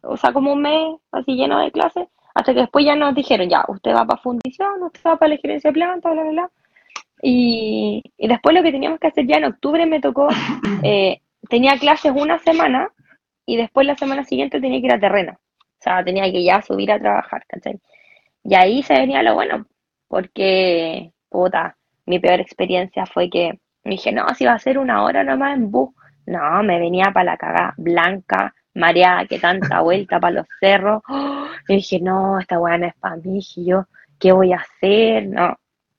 o 0.02 0.18
sea, 0.18 0.34
como 0.34 0.54
un 0.54 0.62
mes 0.62 0.98
así 1.12 1.36
lleno 1.36 1.60
de 1.60 1.72
clases, 1.72 2.08
hasta 2.36 2.54
que 2.54 2.62
después 2.62 2.86
ya 2.86 2.96
nos 2.96 3.16
dijeron, 3.16 3.50
ya, 3.50 3.66
usted 3.68 3.94
va 3.94 4.06
para 4.06 4.22
fundición, 4.22 4.84
usted 4.84 5.02
va 5.06 5.18
para 5.18 5.30
la 5.30 5.38
gerencia 5.38 5.70
de 5.70 5.74
planta, 5.74 6.12
bla, 6.12 6.22
bla, 6.24 6.32
bla. 6.32 6.52
Y, 7.22 8.02
y 8.18 8.28
después 8.28 8.56
lo 8.56 8.64
que 8.64 8.72
teníamos 8.72 9.00
que 9.00 9.08
hacer 9.08 9.28
ya 9.28 9.38
en 9.38 9.46
octubre 9.46 9.86
me 9.86 10.00
tocó, 10.00 10.30
eh, 10.84 11.22
tenía 11.50 11.78
clases 11.78 12.14
una 12.16 12.40
semana 12.40 12.90
y 13.46 13.58
después 13.58 13.86
la 13.86 13.98
semana 13.98 14.24
siguiente 14.24 14.62
tenía 14.62 14.80
que 14.80 14.86
ir 14.88 14.94
a 14.94 15.00
terreno. 15.00 15.34
O 15.34 15.82
sea, 15.82 16.04
tenía 16.04 16.32
que 16.32 16.44
ya 16.44 16.62
subir 16.62 16.92
a 16.92 17.00
trabajar, 17.00 17.44
¿cachai? 17.48 17.80
Y 18.44 18.56
ahí 18.56 18.84
se 18.84 18.94
venía 18.94 19.24
lo 19.24 19.36
bueno, 19.36 19.66
porque, 20.08 21.12
puta, 21.30 21.78
mi 22.06 22.20
peor 22.20 22.40
experiencia 22.40 23.06
fue 23.06 23.30
que 23.30 23.60
me 23.84 23.92
dije, 23.92 24.12
no, 24.12 24.28
si 24.36 24.46
va 24.46 24.54
a 24.54 24.60
ser 24.60 24.78
una 24.78 25.04
hora 25.04 25.24
nomás 25.24 25.56
en 25.56 25.72
bus. 25.72 25.90
No, 26.26 26.62
me 26.64 26.80
venía 26.80 27.12
para 27.14 27.32
la 27.32 27.38
cagada 27.38 27.74
blanca, 27.78 28.54
mareada, 28.80 29.26
que 29.26 29.38
tanta 29.40 29.82
vuelta 29.82 30.20
para 30.20 30.34
los 30.36 30.46
cerros. 30.60 31.02
Y 31.68 31.76
dije, 31.76 32.00
no, 32.00 32.40
esta 32.40 32.58
weá 32.60 32.78
no 32.80 32.88
es 32.88 32.96
para 32.96 33.18
mí. 33.18 33.22
Dije 33.36 33.64
yo, 33.66 33.86
¿qué 34.20 34.32
voy 34.32 34.54
a 34.54 34.58
hacer? 34.58 35.28
No, 35.28 35.56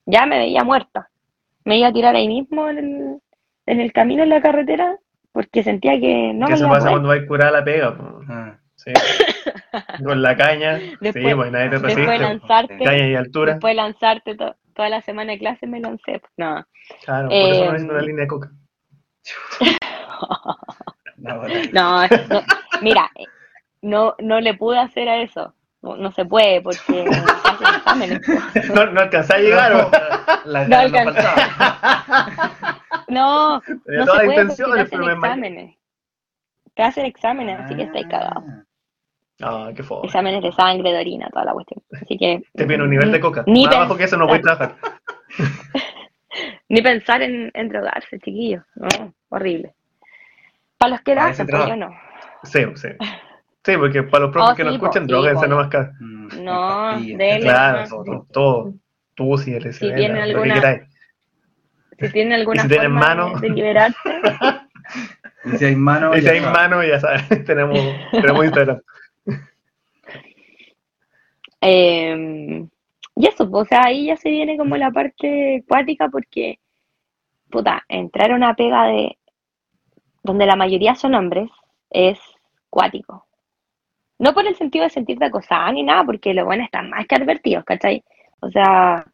ya 0.06 0.26
me 0.26 0.38
veía 0.38 0.64
muerta. 0.64 1.08
Me 1.64 1.78
iba 1.78 1.88
a 1.88 1.92
tirar 1.92 2.16
ahí 2.16 2.26
mismo 2.26 2.68
en 2.68 2.78
el, 2.78 3.18
en 3.66 3.80
el 3.80 3.92
camino 3.92 4.22
en 4.24 4.30
la 4.30 4.40
carretera 4.42 4.96
porque 5.32 5.62
sentía 5.62 6.00
que 6.00 6.32
no 6.34 6.46
¿Qué 6.46 6.52
me 6.52 6.58
se 6.58 6.64
iba 6.64 6.70
a 6.70 6.74
pasa 6.74 6.80
poder. 6.86 6.92
cuando 6.94 7.08
vais 7.10 7.22
a 7.22 7.26
curar 7.28 7.52
la 7.52 7.62
pega? 7.64 7.96
po? 7.96 8.20
Ah, 8.28 8.56
Sí. 8.74 8.92
Con 10.04 10.22
la 10.22 10.34
caña, 10.36 10.78
sí, 10.78 10.96
Después- 11.02 11.34
pues 11.36 11.52
nadie 11.52 11.66
te 11.68 11.78
Después 11.78 11.94
de 11.96 12.02
resiste. 12.06 12.18
lanzarte, 12.24 12.78
Caña 12.78 13.06
y 13.08 13.14
altura. 13.14 13.52
después 13.52 13.70
de 13.72 13.74
lanzarte 13.76 14.34
to- 14.36 14.56
toda 14.74 14.88
la 14.88 15.02
semana 15.02 15.32
de 15.32 15.38
clase 15.38 15.66
me 15.66 15.80
lancé. 15.80 16.18
pues, 16.18 16.32
No. 16.38 16.64
Claro, 17.04 17.28
por 17.28 17.36
eso 17.36 17.48
no 17.48 17.64
Eh, 17.66 17.72
necesito 17.72 17.92
una 17.92 18.02
línea 18.02 18.22
de 18.22 18.26
coca. 18.28 18.50
bola. 19.58 20.56
No, 21.72 22.06
no, 22.08 22.40
mira, 22.82 23.10
no, 23.82 24.14
no 24.18 24.40
le 24.40 24.54
pude 24.54 24.78
hacer 24.78 25.08
a 25.08 25.22
eso. 25.22 25.54
No, 25.82 25.96
no 25.96 26.12
se 26.12 26.26
puede 26.26 26.60
porque 26.60 27.06
hacen 27.44 27.74
exámenes. 27.76 28.20
No, 28.74 28.86
no 28.86 29.00
alcanzé 29.00 29.34
a 29.34 29.38
llegar. 29.38 29.72
po. 29.72 29.90
La 30.44 30.68
No 30.68 30.88
no. 30.88 31.12
No, 33.08 33.62
no 33.86 34.06
se 34.06 34.24
puede 34.24 34.46
porque 34.46 34.62
te 34.64 34.80
hacen 34.80 35.02
exámenes. 35.10 35.76
Te 36.74 36.82
hacen 36.82 37.06
exámenes, 37.06 37.60
así 37.60 37.74
que 37.76 37.82
estáis 37.84 38.06
cagados. 38.08 38.44
Ah, 39.42 39.70
qué 39.74 39.82
fome. 39.82 40.06
Exámenes 40.06 40.42
de 40.42 40.52
sangre, 40.52 40.92
de 40.92 40.98
orina, 41.00 41.28
toda 41.30 41.46
la 41.46 41.52
cuestión. 41.52 41.82
Así 42.00 42.18
que. 42.18 42.42
Te 42.54 42.64
piden 42.66 42.82
un 42.82 42.90
nivel 42.90 43.10
de 43.10 43.20
coca. 43.20 43.42
Ni 43.46 43.64
Más 43.64 43.70
pen- 43.70 43.78
abajo 43.78 43.96
que 43.96 44.04
eso 44.04 44.16
no 44.18 44.26
voy 44.26 44.38
a 44.38 44.42
trabajar. 44.42 44.76
Ni 46.68 46.82
pensar 46.82 47.22
en, 47.22 47.50
en 47.54 47.68
drogarse, 47.68 48.18
chiquillos. 48.20 48.62
No, 48.76 49.12
horrible. 49.30 49.74
Para 50.78 50.90
los 50.92 51.00
que 51.00 51.14
lo 51.14 51.22
hacen, 51.22 51.46
pues 51.46 51.66
yo 51.66 51.76
no. 51.76 51.90
Sí, 52.44 52.60
sí. 52.76 52.88
Sí, 53.64 53.76
porque 53.76 54.02
para 54.04 54.24
los 54.24 54.32
profes 54.32 54.52
Oh, 54.52 54.56
que 54.56 54.64
no 54.64 54.70
sí, 54.70 54.76
escuchan, 54.76 55.02
sí, 55.04 55.08
droguense 55.12 55.46
nomás 55.48 55.68
mm, 56.00 56.44
No, 56.44 56.52
pastillas, 56.58 57.18
dele, 57.18 57.40
Claro, 57.40 57.88
todo, 57.88 58.26
todo. 58.32 58.74
Tú, 59.14 59.36
si 59.38 59.52
eres 59.54 59.76
Si 59.76 59.86
tienen 59.92 60.12
lo 60.12 60.14
que 60.24 60.30
alguna- 60.30 60.54
queráis. 60.54 60.82
Si 61.98 62.08
tienen 62.12 62.32
alguna 62.32 62.62
si 62.62 62.68
tienen 62.68 62.92
forma 62.92 63.00
mano. 63.14 63.38
de, 63.40 63.48
liberarse, 63.50 63.98
Y 65.44 65.56
si 65.58 65.64
hay 65.66 65.76
mano, 65.76 66.14
Y 66.16 66.20
si 66.20 66.24
ya 66.26 66.32
hay 66.32 66.40
mano, 66.40 66.82
ya 66.82 66.98
sabes, 67.00 67.28
tenemos, 67.44 67.78
tenemos 68.12 68.44
Instagram. 68.44 68.80
Eh, 71.62 72.66
y 73.16 73.26
eso, 73.26 73.50
pues, 73.50 73.62
o 73.64 73.68
sea, 73.68 73.84
ahí 73.84 74.06
ya 74.06 74.16
se 74.16 74.30
viene 74.30 74.56
como 74.56 74.76
la 74.78 74.90
parte 74.90 75.62
cuática 75.68 76.08
porque, 76.08 76.58
puta, 77.50 77.84
entrar 77.88 78.30
a 78.32 78.34
una 78.34 78.54
pega 78.54 78.84
de 78.86 79.18
donde 80.22 80.46
la 80.46 80.56
mayoría 80.56 80.94
son 80.94 81.14
hombres 81.14 81.50
es 81.90 82.18
cuático. 82.68 83.26
No 84.18 84.34
por 84.34 84.46
el 84.46 84.54
sentido 84.56 84.84
de 84.84 84.90
sentirte 84.90 85.24
acosada 85.24 85.72
ni 85.72 85.82
nada, 85.82 86.04
porque 86.04 86.34
los 86.34 86.44
buenos 86.44 86.66
están 86.66 86.90
más 86.90 87.06
que 87.06 87.14
advertidos, 87.16 87.64
¿cachai? 87.64 88.04
O 88.40 88.50
sea, 88.50 89.06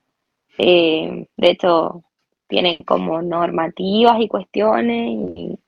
eh, 0.59 1.27
de 1.37 1.51
hecho, 1.51 2.03
tienen 2.49 2.77
como 2.85 3.23
normativas 3.23 4.21
y 4.21 4.29
cuestiones 4.29 5.11
y, 5.11 5.59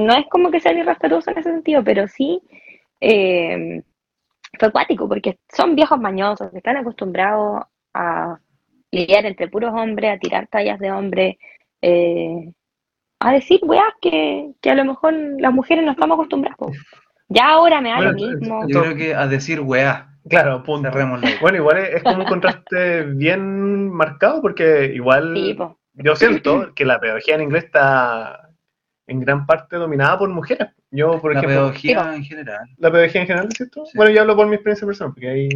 no 0.00 0.14
es 0.14 0.26
como 0.30 0.50
que 0.50 0.60
sean 0.60 0.78
irrespetuosos 0.78 1.28
en 1.28 1.38
ese 1.38 1.50
sentido, 1.50 1.82
pero 1.82 2.06
sí 2.06 2.40
eh, 3.00 3.82
fue 4.58 4.68
acuático 4.68 5.08
porque 5.08 5.38
son 5.52 5.74
viejos 5.74 5.98
mañosos 5.98 6.54
están 6.54 6.76
acostumbrados 6.76 7.64
a 7.92 8.38
lidiar 8.92 9.26
entre 9.26 9.48
puros 9.48 9.72
hombres, 9.74 10.12
a 10.14 10.18
tirar 10.18 10.46
tallas 10.46 10.78
de 10.78 10.92
hombres, 10.92 11.36
eh, 11.82 12.52
a 13.28 13.32
decir 13.32 13.60
weas 13.62 13.92
que, 14.00 14.50
que 14.60 14.70
a 14.70 14.74
lo 14.74 14.84
mejor 14.84 15.14
las 15.38 15.52
mujeres 15.52 15.84
no 15.84 15.92
estamos 15.92 16.14
acostumbradas. 16.16 16.56
po. 16.58 16.70
Ya 17.28 17.48
ahora 17.48 17.80
me 17.80 17.90
da 17.90 18.00
lo 18.00 18.12
mismo. 18.12 18.66
Yo 18.68 18.82
creo 18.82 18.96
que 18.96 19.14
a 19.14 19.26
decir 19.26 19.60
weá, 19.60 20.10
Claro, 20.28 20.62
punto. 20.62 20.90
Bueno, 21.40 21.58
igual 21.58 21.78
es, 21.78 21.96
es 21.96 22.02
como 22.02 22.18
un 22.18 22.24
contraste 22.24 23.02
bien 23.02 23.90
marcado 23.90 24.40
porque 24.40 24.86
igual 24.94 25.34
Sí, 25.36 25.54
po. 25.54 25.78
yo 25.94 26.16
siento 26.16 26.72
que 26.74 26.84
la 26.84 26.98
pedagogía 27.00 27.34
en 27.34 27.42
inglés 27.42 27.64
está 27.64 28.48
en 29.06 29.20
gran 29.20 29.44
parte 29.46 29.76
dominada 29.76 30.18
por 30.18 30.28
mujeres. 30.30 30.68
Yo, 30.90 31.20
por 31.20 31.32
La 31.34 31.40
ejemplo, 31.40 31.58
pedagogía 31.60 32.14
en 32.14 32.24
general. 32.24 32.60
la 32.78 32.90
pedagogía 32.90 33.20
en 33.22 33.26
general, 33.26 33.48
¿cierto? 33.52 33.84
Sí. 33.84 33.92
Bueno, 33.96 34.12
yo 34.12 34.20
hablo 34.22 34.36
por 34.36 34.46
mi 34.46 34.54
experiencia 34.54 34.86
personal, 34.86 35.12
porque 35.12 35.28
ahí... 35.28 35.48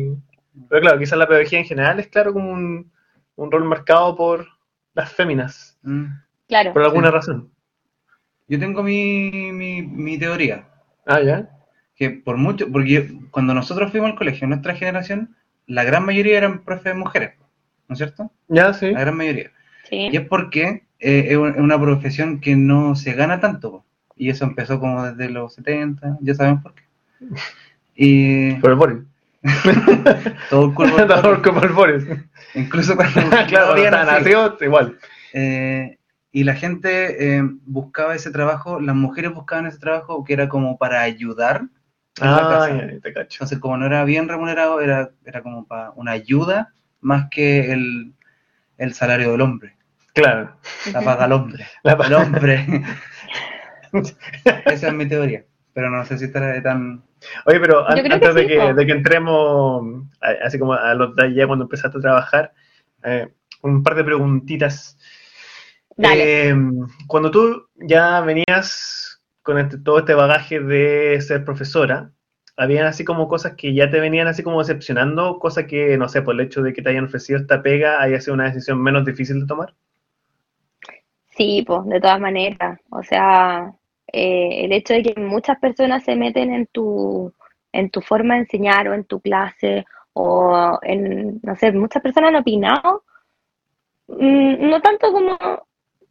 Pero 0.69 0.81
claro, 0.83 0.99
quizás 0.99 1.19
la 1.19 1.29
pedagogía 1.29 1.61
en 1.61 1.65
general 1.65 2.01
es 2.01 2.09
claro 2.09 2.33
como 2.33 2.51
un, 2.51 2.91
un 3.37 3.51
rol 3.51 3.65
marcado 3.65 4.17
por 4.17 4.47
las 4.95 5.13
féminas, 5.13 5.79
Mm. 5.83 6.07
Claro. 6.49 6.73
por 6.73 6.83
alguna 6.83 7.09
Sí. 7.09 7.15
razón. 7.15 7.51
Yo 8.49 8.59
tengo 8.59 8.83
mi, 8.83 9.31
mi, 9.53 9.83
mi 9.83 10.19
teoría. 10.19 10.65
Ah, 11.07 11.21
¿ya? 11.21 11.49
que 11.97 12.11
por 12.11 12.37
mucho, 12.37 12.71
porque 12.71 12.91
yo- 12.91 13.03
cuando 13.33 13.55
nosotros 13.55 13.91
fuimos 13.91 14.11
al 14.13 14.17
colegio, 14.17 14.47
nuestra 14.47 14.75
generación, 14.77 15.35
la 15.67 15.83
gran 15.83 16.05
mayoría 16.07 16.39
eran 16.39 16.61
profes 16.65 16.95
mujeres, 16.95 17.33
¿no 17.89 17.95
es 17.95 17.99
cierto? 17.99 18.31
Ya, 18.47 18.73
sí. 18.73 18.93
La 18.93 19.01
gran 19.01 19.17
mayoría. 19.17 19.51
Sí. 19.91 20.09
Y 20.13 20.17
es 20.17 20.23
porque 20.29 20.85
eh, 21.01 21.27
es 21.31 21.37
un- 21.37 21.51
es 21.51 21.59
una 21.59 21.81
profesión 21.81 22.41
que 22.41 22.55
no 22.57 22.95
se 22.95 23.15
gana 23.15 23.41
tanto, 23.41 23.85
y 24.17 24.31
eso 24.31 24.45
empezó 24.45 24.79
como 24.79 25.05
desde 25.05 25.29
los 25.33 25.55
70, 25.55 26.19
ya 26.21 26.35
saben 26.35 26.63
por 26.63 26.75
qué. 26.75 26.83
Y 28.01 28.55
Por 28.61 28.71
el 28.71 28.77
Boris. 28.77 28.99
todo 30.51 30.67
el 30.67 30.75
curvo, 30.75 30.97
Todo 31.07 31.43
como 31.43 31.63
el 31.63 31.73
Boris. 31.73 32.05
incluso 32.55 32.95
cuando 32.95 33.21
claro, 33.49 33.75
cuando 33.75 33.91
nacido, 34.13 34.57
igual. 34.61 34.97
Eh, 35.33 35.99
y 36.33 36.45
la 36.45 36.55
gente 36.55 37.37
eh, 37.39 37.43
buscaba 37.67 38.15
ese 38.15 38.31
trabajo, 38.31 38.81
las 38.81 38.95
mujeres 38.95 39.33
buscaban 39.35 39.67
ese 39.67 39.79
trabajo 39.79 40.25
que 40.25 40.33
era 40.35 40.49
como 40.49 40.77
para 40.79 41.01
ayudar 41.03 41.63
en 42.21 42.31
la 42.31 42.37
Ah, 42.47 42.49
casa. 42.49 42.77
ya, 42.77 43.01
te 43.01 43.13
cacho. 43.13 43.37
Entonces, 43.37 43.59
como 43.59 43.77
no 43.77 43.87
era 43.87 44.05
bien 44.05 44.29
remunerado, 44.29 44.81
era, 44.81 45.11
era 45.25 45.43
como 45.43 45.67
para 45.67 45.91
una 45.93 46.13
ayuda 46.13 46.73
más 47.01 47.29
que 47.31 47.73
el, 47.73 48.13
el 48.77 48.93
salario 48.95 49.31
del 49.33 49.41
hombre. 49.41 49.77
Claro. 50.15 50.57
La 50.93 51.01
paga 51.03 51.25
al 51.25 51.33
hombre. 51.33 51.65
La 51.85 51.93
El 51.93 51.99
paga- 51.99 52.19
hombre. 52.23 52.67
Esa 54.67 54.89
es 54.89 54.95
mi 54.95 55.07
teoría. 55.07 55.45
Pero 55.73 55.91
no 55.91 56.05
sé 56.05 56.19
si 56.19 56.25
estará 56.25 56.61
tan. 56.63 57.05
Oye, 57.47 57.61
pero 57.61 57.89
an- 57.89 57.99
antes 58.13 58.29
que 58.35 58.35
de, 58.35 58.47
que, 58.47 58.75
de 58.75 58.87
que 58.87 58.93
entremos, 58.93 60.05
así 60.45 60.59
como 60.59 60.73
a 60.75 60.93
los 60.95 61.15
de 61.15 61.35
ya 61.35 61.47
cuando 61.47 61.65
empezaste 61.67 61.99
a 61.99 62.01
trabajar, 62.01 62.53
eh, 63.05 63.29
un 63.63 63.83
par 63.83 63.95
de 63.95 64.05
preguntitas. 64.05 64.99
Dale. 65.99 66.51
Eh, 66.51 66.55
cuando 67.09 67.31
tú 67.31 67.67
ya 67.75 68.21
venías 68.21 69.21
con 69.43 69.59
este- 69.59 69.79
todo 69.79 69.99
este 69.99 70.15
bagaje 70.15 70.61
de 70.61 71.21
ser 71.21 71.45
profesora, 71.45 72.13
habían 72.57 72.87
así 72.87 73.05
como 73.05 73.29
cosas 73.29 73.55
que 73.57 73.75
ya 73.75 73.91
te 73.91 73.99
venían 74.01 74.29
así 74.29 74.43
como 74.45 74.61
decepcionando, 74.61 75.39
cosas 75.41 75.67
que, 75.67 75.99
no 75.99 76.09
sé, 76.09 76.23
por 76.23 76.35
el 76.35 76.41
hecho 76.41 76.63
de 76.63 76.73
que 76.73 76.83
te 76.83 76.91
hayan 76.91 77.07
ofrecido 77.07 77.39
esta 77.39 77.63
pega, 77.63 78.01
haya 78.01 78.21
sido 78.21 78.35
una 78.35 78.45
decisión 78.45 78.81
menos 78.81 79.05
difícil 79.05 79.41
de 79.41 79.47
tomar. 79.47 79.75
Sí, 81.37 81.65
pues, 81.67 81.85
de 81.87 82.01
todas 82.01 82.21
maneras. 82.21 82.81
O 82.91 83.03
sea, 83.03 83.73
eh, 84.13 84.65
el 84.65 84.73
hecho 84.73 84.95
de 84.95 85.03
que 85.03 85.21
muchas 85.21 85.59
personas 85.59 86.05
se 86.05 86.15
meten 86.15 86.53
en 86.55 86.67
tu, 86.67 87.33
en 87.73 87.91
tu 87.91 88.01
forma 88.01 88.35
de 88.35 88.41
enseñar 88.41 88.89
o 88.89 88.95
en 88.95 89.05
tu 89.05 89.21
clase, 89.21 89.85
o 90.13 90.79
en, 90.83 91.41
no 91.43 91.57
sé, 91.57 91.73
muchas 91.73 92.03
personas 92.03 92.31
han 92.31 92.37
opinado, 92.37 93.05
mm, 94.09 94.69
no 94.69 94.81
tanto 94.81 95.13
como, 95.13 95.37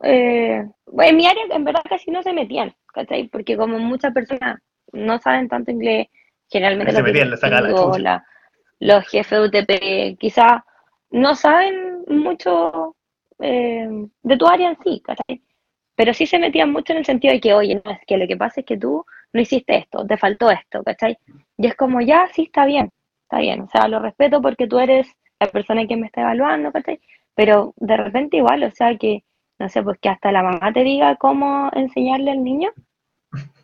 eh, 0.03 0.63
en 0.99 1.17
mi 1.17 1.25
área 1.27 1.43
en 1.51 1.63
verdad 1.63 1.81
casi 1.89 2.11
no 2.11 2.21
se 2.23 2.33
metían, 2.33 2.73
¿cachai? 2.93 3.27
Porque 3.29 3.57
como 3.57 3.79
muchas 3.79 4.13
personas 4.13 4.59
no 4.93 5.19
saben 5.19 5.47
tanto 5.49 5.71
inglés, 5.71 6.07
generalmente 6.49 6.91
Se 6.91 7.03
metían, 7.03 8.03
la- 8.03 8.25
los 8.79 9.07
jefes 9.07 9.39
de 9.39 9.45
UTP, 9.47 10.17
quizás 10.19 10.61
no 11.11 11.35
saben 11.35 12.03
mucho 12.07 12.95
eh, 13.39 13.87
de 14.23 14.37
tu 14.37 14.47
área 14.47 14.69
en 14.69 14.77
sí, 14.83 15.01
¿cachai? 15.03 15.41
Pero 15.95 16.13
sí 16.13 16.25
se 16.27 16.39
metían 16.39 16.71
mucho 16.71 16.93
en 16.93 16.99
el 16.99 17.05
sentido 17.05 17.33
de 17.33 17.39
que, 17.41 17.53
oye, 17.53 17.81
no, 17.83 17.91
es 17.91 17.99
que 18.07 18.17
lo 18.17 18.27
que 18.27 18.37
pasa 18.37 18.61
es 18.61 18.65
que 18.65 18.77
tú 18.77 19.05
no 19.33 19.41
hiciste 19.41 19.77
esto, 19.77 20.05
te 20.07 20.17
faltó 20.17 20.49
esto, 20.51 20.83
¿cachai? 20.83 21.17
Y 21.57 21.67
es 21.67 21.75
como, 21.75 22.01
ya, 22.01 22.27
sí, 22.33 22.43
está 22.43 22.65
bien, 22.65 22.91
está 23.23 23.39
bien, 23.39 23.61
o 23.61 23.69
sea, 23.69 23.87
lo 23.87 23.99
respeto 23.99 24.41
porque 24.41 24.67
tú 24.67 24.79
eres 24.79 25.07
la 25.39 25.47
persona 25.47 25.85
que 25.87 25.97
me 25.97 26.07
está 26.07 26.21
evaluando, 26.21 26.71
¿cachai? 26.71 26.99
Pero 27.35 27.73
de 27.77 27.97
repente 27.97 28.37
igual, 28.37 28.63
o 28.63 28.71
sea, 28.71 28.95
que, 28.97 29.23
no 29.59 29.69
sé, 29.69 29.81
pues 29.83 29.97
que 29.99 30.09
hasta 30.09 30.31
la 30.31 30.43
mamá 30.43 30.71
te 30.73 30.83
diga 30.83 31.15
cómo 31.15 31.69
enseñarle 31.73 32.31
al 32.31 32.43
niño, 32.43 32.69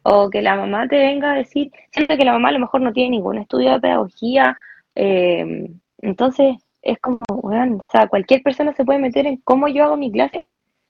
o 0.03 0.29
que 0.29 0.41
la 0.41 0.55
mamá 0.55 0.87
te 0.87 0.97
venga 0.97 1.31
a 1.31 1.35
decir, 1.35 1.71
siento 1.91 2.17
que 2.17 2.25
la 2.25 2.33
mamá 2.33 2.49
a 2.49 2.53
lo 2.53 2.59
mejor 2.59 2.81
no 2.81 2.93
tiene 2.93 3.11
ningún 3.11 3.37
estudio 3.37 3.73
de 3.73 3.79
pedagogía, 3.79 4.57
eh, 4.95 5.69
entonces 6.01 6.57
es 6.81 6.99
como, 6.99 7.19
bueno, 7.27 7.77
o 7.77 7.91
sea, 7.91 8.07
cualquier 8.07 8.43
persona 8.43 8.73
se 8.73 8.83
puede 8.83 8.99
meter 8.99 9.25
en 9.25 9.37
cómo 9.37 9.67
yo 9.67 9.85
hago 9.85 9.97
mi 9.97 10.11
clase. 10.11 10.45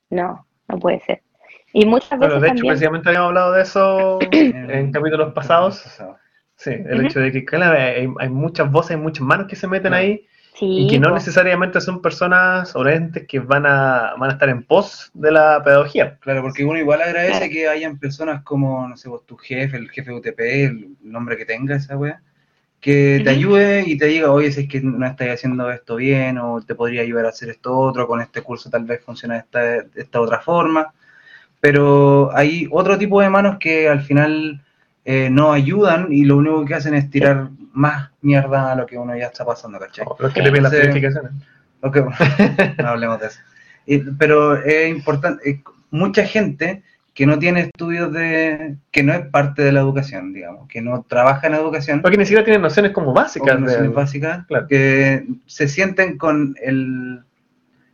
No, 0.09 0.45
no 0.67 0.79
puede 0.79 0.99
ser. 1.01 1.21
Y 1.71 1.85
muchas 1.85 2.19
veces 2.19 2.19
Bueno, 2.19 2.41
de 2.41 2.47
hecho, 2.47 2.55
también, 2.55 2.67
precisamente 2.67 3.09
habíamos 3.09 3.29
hablado 3.29 3.51
de 3.53 3.61
eso 3.61 4.19
en 4.31 4.91
capítulos 4.91 5.33
pasados. 5.33 5.85
Sí, 6.55 6.71
el 6.71 7.05
hecho 7.05 7.19
de 7.19 7.31
que 7.31 7.45
claro, 7.45 7.77
hay, 7.77 8.07
hay 8.19 8.29
muchas 8.29 8.71
voces, 8.71 8.91
hay 8.91 9.01
muchas 9.01 9.25
manos 9.25 9.47
que 9.47 9.55
se 9.55 9.67
meten 9.67 9.93
ahí 9.93 10.25
sí, 10.55 10.65
y 10.65 10.87
que 10.87 10.99
no 10.99 11.11
necesariamente 11.13 11.81
son 11.81 12.01
personas 12.01 12.75
o 12.75 12.87
entes 12.87 13.25
que 13.27 13.39
van 13.39 13.65
a, 13.65 14.13
van 14.17 14.29
a 14.29 14.33
estar 14.33 14.49
en 14.49 14.63
pos 14.63 15.11
de 15.13 15.31
la 15.31 15.61
pedagogía. 15.63 16.17
Claro, 16.19 16.41
porque 16.41 16.65
uno 16.65 16.77
igual 16.77 17.01
agradece 17.01 17.37
Claro. 17.37 17.51
que 17.53 17.67
hayan 17.67 17.97
personas 17.99 18.43
como, 18.43 18.87
no 18.87 18.97
sé, 18.97 19.09
vos, 19.09 19.25
tu 19.25 19.37
jefe, 19.37 19.77
el 19.77 19.89
jefe 19.89 20.11
de 20.11 20.17
UTP, 20.17 20.39
el 20.39 20.89
nombre 21.01 21.37
que 21.37 21.45
tenga 21.45 21.75
esa 21.75 21.97
wea, 21.97 22.21
que 22.79 23.21
te 23.23 23.29
ayude 23.29 23.83
y 23.87 23.97
te 23.97 24.07
diga, 24.07 24.31
oye, 24.31 24.51
si 24.51 24.61
es 24.61 24.67
que 24.67 24.81
no 24.81 25.05
estás 25.05 25.29
haciendo 25.29 25.71
esto 25.71 25.95
bien, 25.95 26.37
o 26.37 26.61
te 26.61 26.75
podría 26.75 27.01
ayudar 27.01 27.25
a 27.25 27.29
hacer 27.29 27.49
esto 27.49 27.77
otro, 27.77 28.07
con 28.07 28.19
este 28.21 28.41
curso 28.41 28.69
tal 28.69 28.83
vez 28.83 29.01
funciona 29.03 29.35
de 29.35 29.39
esta, 29.39 29.59
de 29.59 30.01
esta 30.01 30.19
otra 30.19 30.39
forma. 30.41 30.93
Pero 31.61 32.35
hay 32.35 32.67
otro 32.71 32.97
tipo 32.97 33.21
de 33.21 33.29
manos 33.29 33.57
que 33.57 33.87
al 33.87 34.01
final 34.01 34.61
eh, 35.05 35.29
no 35.29 35.53
ayudan 35.53 36.11
y 36.11 36.25
lo 36.25 36.35
único 36.37 36.65
que 36.65 36.75
hacen 36.75 36.93
es 36.93 37.09
tirar 37.09 37.49
más 37.74 38.11
mierda 38.21 38.71
a 38.71 38.76
lo 38.76 38.86
que 38.86 38.97
uno 38.97 39.15
ya 39.17 39.26
está 39.28 39.45
pasando, 39.45 39.80
¿cachai? 39.80 40.05
O 40.07 40.15
los 40.19 40.34
que 40.34 40.41
te 40.41 40.49
piden 40.49 40.63
las 40.63 40.71
verificaciones. 40.71 41.32
Ok, 41.82 41.97
no 42.78 42.88
hablemos 42.88 43.19
de 43.19 43.28
eso. 43.28 43.39
Y- 43.86 43.99
pero 44.17 44.55
es 44.63 44.89
importante, 44.89 45.49
eh, 45.49 45.61
mucha 45.91 46.24
gente 46.26 46.84
que 47.13 47.26
no 47.28 47.38
tiene 47.38 47.59
estudios 47.61 48.11
de, 48.13 48.78
que 48.91 49.03
no 49.03 49.13
es 49.13 49.26
parte 49.28 49.61
de 49.61 49.71
la 49.71 49.82
educación, 49.82 50.34
digamos, 50.34 50.67
que 50.67 50.82
no 50.82 51.03
trabaja 51.03 51.45
en 51.47 51.53
educación, 51.55 52.01
Porque 52.01 52.17
ni 52.17 52.26
siquiera 52.26 52.43
tienen 52.45 52.61
nociones 52.61 52.91
como 52.91 53.11
o 53.11 53.13
básicas. 53.13 53.55
de- 53.55 53.61
nociones 53.61 53.93
básicas, 53.93 54.45
claro. 54.47 54.67
que 54.67 55.28
se 55.45 55.67
sienten 55.67 56.17
con 56.17 56.55
el, 56.63 57.21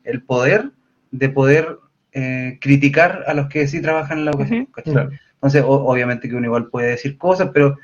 el 0.03 0.21
poder 0.23 0.69
de 1.11 1.29
poder 1.29 1.79
eh, 2.13 2.57
criticar 2.61 3.23
a 3.27 3.33
los 3.33 3.47
que 3.49 3.67
sí 3.67 3.81
trabajan 3.81 4.19
en 4.19 4.25
la 4.25 4.31
educación. 4.31 4.61
Ujú. 4.61 4.71
¿cachai? 4.71 4.93
Claro. 4.93 5.09
Entonces, 5.33 5.63
o- 5.63 5.85
obviamente 5.85 6.29
que 6.29 6.35
uno 6.35 6.45
igual 6.45 6.67
puede 6.67 6.89
decir 6.91 7.17
cosas, 7.17 7.49
pero 7.53 7.77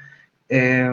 eh, 0.49 0.89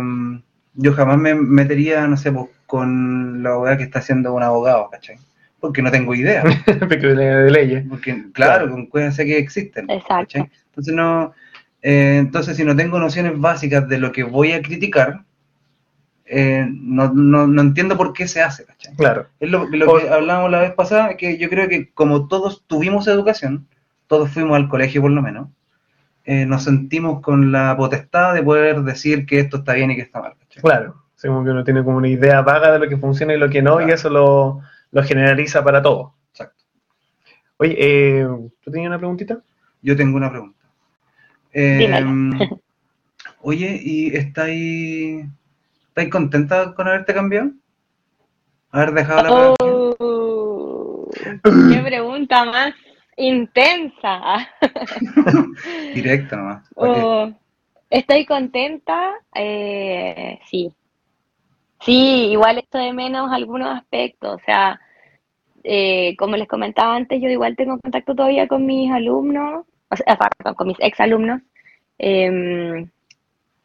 yo 0.75 0.93
jamás 0.93 1.19
me 1.19 1.35
metería, 1.35 2.07
no 2.07 2.17
sé, 2.17 2.33
pues, 2.33 2.47
con 2.67 3.43
la 3.43 3.51
abogada 3.51 3.77
que 3.77 3.85
está 3.85 3.99
haciendo 3.99 4.33
un 4.33 4.43
abogado, 4.43 4.89
¿cachai? 4.91 5.17
Porque 5.61 5.83
no 5.83 5.91
tengo 5.91 6.15
idea. 6.15 6.43
Porque 6.81 6.97
de, 6.97 7.15
de 7.15 7.51
leyes. 7.51 7.85
Porque, 7.89 8.13
claro, 8.33 8.65
Claro. 8.65 8.71
con 8.71 8.87
cosas 8.87 9.17
que 9.17 9.39
existen. 9.39 9.89
Exacto. 9.91 10.39
¿cachai? 10.39 10.51
Entonces, 10.71 10.95
no, 10.95 11.33
eh, 11.83 12.17
entonces, 12.19 12.57
si 12.57 12.65
no 12.65 12.77
tengo 12.77 12.99
nociones 12.99 13.39
básicas 13.39 13.89
de 13.89 13.99
lo 13.99 14.13
que 14.13 14.23
voy 14.23 14.53
a 14.53 14.63
criticar, 14.63 15.25
eh, 16.25 16.67
no, 16.71 17.13
no, 17.13 17.47
no 17.47 17.61
entiendo 17.61 17.97
por 17.97 18.13
qué 18.13 18.29
se 18.29 18.41
hace, 18.41 18.65
¿cachai? 18.65 18.95
Claro. 18.95 19.27
Es 19.41 19.51
lo, 19.51 19.69
que 19.69 20.09
hablábamos 20.09 20.51
la 20.51 20.61
vez 20.61 20.73
pasada, 20.73 21.17
que 21.17 21.37
yo 21.37 21.51
creo 21.51 21.69
que 21.69 21.91
como 21.91 22.29
todos 22.29 22.65
tuvimos 22.67 23.07
educación, 23.09 23.67
todos 24.07 24.31
fuimos 24.31 24.57
al 24.57 24.69
colegio 24.69 25.03
por 25.03 25.11
lo 25.11 25.21
menos, 25.21 25.49
eh, 26.25 26.47
nos 26.47 26.63
sentimos 26.65 27.21
con 27.21 27.51
la 27.51 27.77
potestad 27.77 28.33
de 28.35 28.43
poder 28.43 28.83
decir 28.83 29.27
que 29.27 29.41
esto 29.41 29.59
está 29.59 29.75
bien 29.75 29.91
y 29.91 29.97
que 29.97 30.03
está 30.03 30.21
mal. 30.21 30.35
Claro. 30.61 31.03
Sí, 31.17 31.29
como 31.29 31.45
que 31.45 31.51
uno 31.51 31.65
tiene 31.65 31.85
como 31.85 31.99
una 31.99 32.09
idea 32.09 32.43
vaga 32.43 32.73
de 32.73 32.81
lo 32.81 32.89
que 32.89 32.97
funciona 32.97 33.35
y 33.35 33.39
lo 33.39 33.49
que 33.49 33.63
no, 33.63 33.81
y 33.81 33.91
eso 33.91 34.11
lo, 34.11 34.61
lo 34.91 35.03
generaliza 35.05 35.63
para 35.63 35.81
todo. 35.81 36.15
Exacto. 36.31 36.65
Oye, 37.59 37.77
eh, 37.79 38.27
¿tú 38.61 38.71
tenías 38.71 38.89
una 38.89 38.99
preguntita? 38.99 39.39
Yo 39.83 39.97
tengo 39.97 40.17
una 40.17 40.31
pregunta. 40.31 40.59
Eh, 41.53 41.79
Dímela. 41.79 42.49
oye, 43.41 43.81
¿y 43.83 44.17
estáis, 44.17 45.27
estáis 45.89 46.11
contenta 46.11 46.75
con 46.75 46.89
haberte 46.89 47.15
cambiado? 47.15 47.51
¿Haber 48.71 48.93
dejado 48.93 49.23
la? 49.23 49.55
Oh, 49.61 51.09
qué 51.45 51.83
pregunta 51.85 52.45
más 52.45 52.75
intensa. 53.17 54.49
Directo 55.95 56.37
nomás. 56.37 56.69
Oh, 56.75 57.33
estoy 57.93 58.27
contenta, 58.27 59.13
eh, 59.35 60.39
sí. 60.51 60.73
Sí, 61.81 62.29
igual 62.31 62.59
esto 62.59 62.79
de 62.79 62.93
menos 62.93 63.31
algunos 63.33 63.69
aspectos. 63.77 64.35
O 64.35 64.45
sea, 64.45 64.81
eh, 65.65 66.17
como 66.17 66.37
les 66.37 66.49
comentaba 66.49 66.95
antes, 66.97 67.21
yo 67.21 67.29
igual 67.29 67.57
tengo 67.57 67.79
contacto 67.79 68.15
todavía 68.15 68.47
con 68.49 68.65
mis 68.67 68.91
alumnos, 68.91 69.65
o 69.91 69.97
sea, 69.97 70.17
perdón, 70.17 70.55
con 70.55 70.69
mis 70.69 70.81
exalumnos. 70.81 71.41
Eh, 71.99 72.87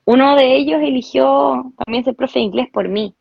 uno 0.06 0.36
de 0.36 0.56
ellos 0.56 0.82
eligió 0.82 1.72
también 1.86 2.04
ser 2.04 2.16
profe 2.16 2.40
de 2.40 2.46
inglés 2.46 2.68
por 2.72 2.88
mí. 2.88 3.14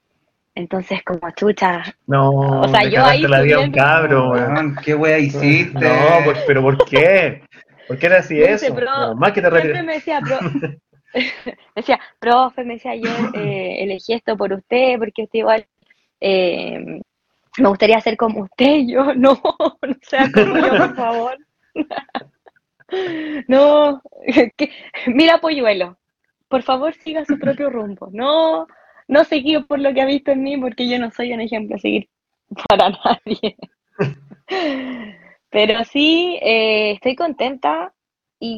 Entonces, 0.55 1.03
como 1.05 1.31
chucha, 1.33 1.83
No, 2.07 2.31
O 2.63 2.69
sea, 2.69 2.85
yo 2.85 3.05
ahí 3.05 3.23
la 3.23 3.43
vida 3.43 3.57
a 3.57 3.61
un 3.61 3.73
cabro, 3.73 4.31
weón. 4.31 4.77
¿Qué 4.83 4.95
wea 4.95 5.19
hiciste? 5.19 5.79
No, 5.79 6.21
pues, 6.25 6.39
pero 6.47 6.63
¿por 6.63 6.83
qué? 6.87 7.43
¿Por 7.87 7.99
qué 7.99 8.07
era 8.07 8.19
así 8.21 8.41
eso? 8.41 8.75
No, 8.75 9.15
más 9.17 9.33
que 9.33 9.43
te 9.43 9.51
siempre 9.51 9.83
me 9.83 9.95
decía, 9.95 10.21
pro- 10.21 10.39
me 11.17 11.55
decía, 11.77 12.01
profe, 12.19 12.65
me 12.65 12.75
decía, 12.75 12.95
yo 12.95 13.11
eh, 13.35 13.77
elegí 13.83 14.13
esto 14.13 14.37
por 14.37 14.53
usted, 14.53 14.99
porque 14.99 15.23
usted 15.25 15.39
igual 15.41 15.67
eh, 16.21 17.01
me 17.59 17.69
gustaría 17.69 18.01
ser 18.01 18.17
como 18.17 18.43
usted. 18.43 18.77
Y 18.77 18.93
yo, 18.93 19.15
no, 19.15 19.41
no 19.83 19.97
sea 20.03 20.31
como 20.33 20.57
yo, 20.57 20.77
por 20.77 20.95
favor. 20.95 21.39
No, 23.49 24.01
que- 24.57 24.71
mira, 25.09 25.39
Polluelo, 25.39 25.99
por 26.49 26.63
favor 26.63 26.95
siga 26.95 27.25
su 27.25 27.39
propio 27.39 27.69
rumbo. 27.71 28.09
No, 28.13 28.67
no 29.09 29.25
se 29.25 29.37
guíe 29.37 29.61
por 29.63 29.81
lo 29.81 29.93
que 29.93 30.03
ha 30.03 30.07
visto 30.07 30.31
en 30.31 30.43
mí, 30.43 30.57
porque 30.57 30.89
yo 30.89 30.99
no 30.99 31.11
soy 31.11 31.33
un 31.33 31.41
ejemplo 31.41 31.77
a 31.77 31.81
seguir 31.81 32.09
para 32.69 32.91
nadie. 32.91 33.57
Pero 35.51 35.85
sí, 35.85 36.39
eh, 36.43 36.93
estoy 36.93 37.17
contenta 37.17 37.93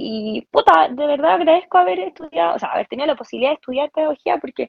y, 0.00 0.48
puta, 0.50 0.88
de 0.88 1.06
verdad 1.06 1.32
agradezco 1.34 1.78
haber 1.78 2.00
estudiado, 2.00 2.56
o 2.56 2.58
sea, 2.58 2.70
haber 2.70 2.86
tenido 2.88 3.06
la 3.06 3.16
posibilidad 3.16 3.50
de 3.50 3.54
estudiar 3.56 3.90
pedagogía, 3.90 4.38
porque 4.38 4.68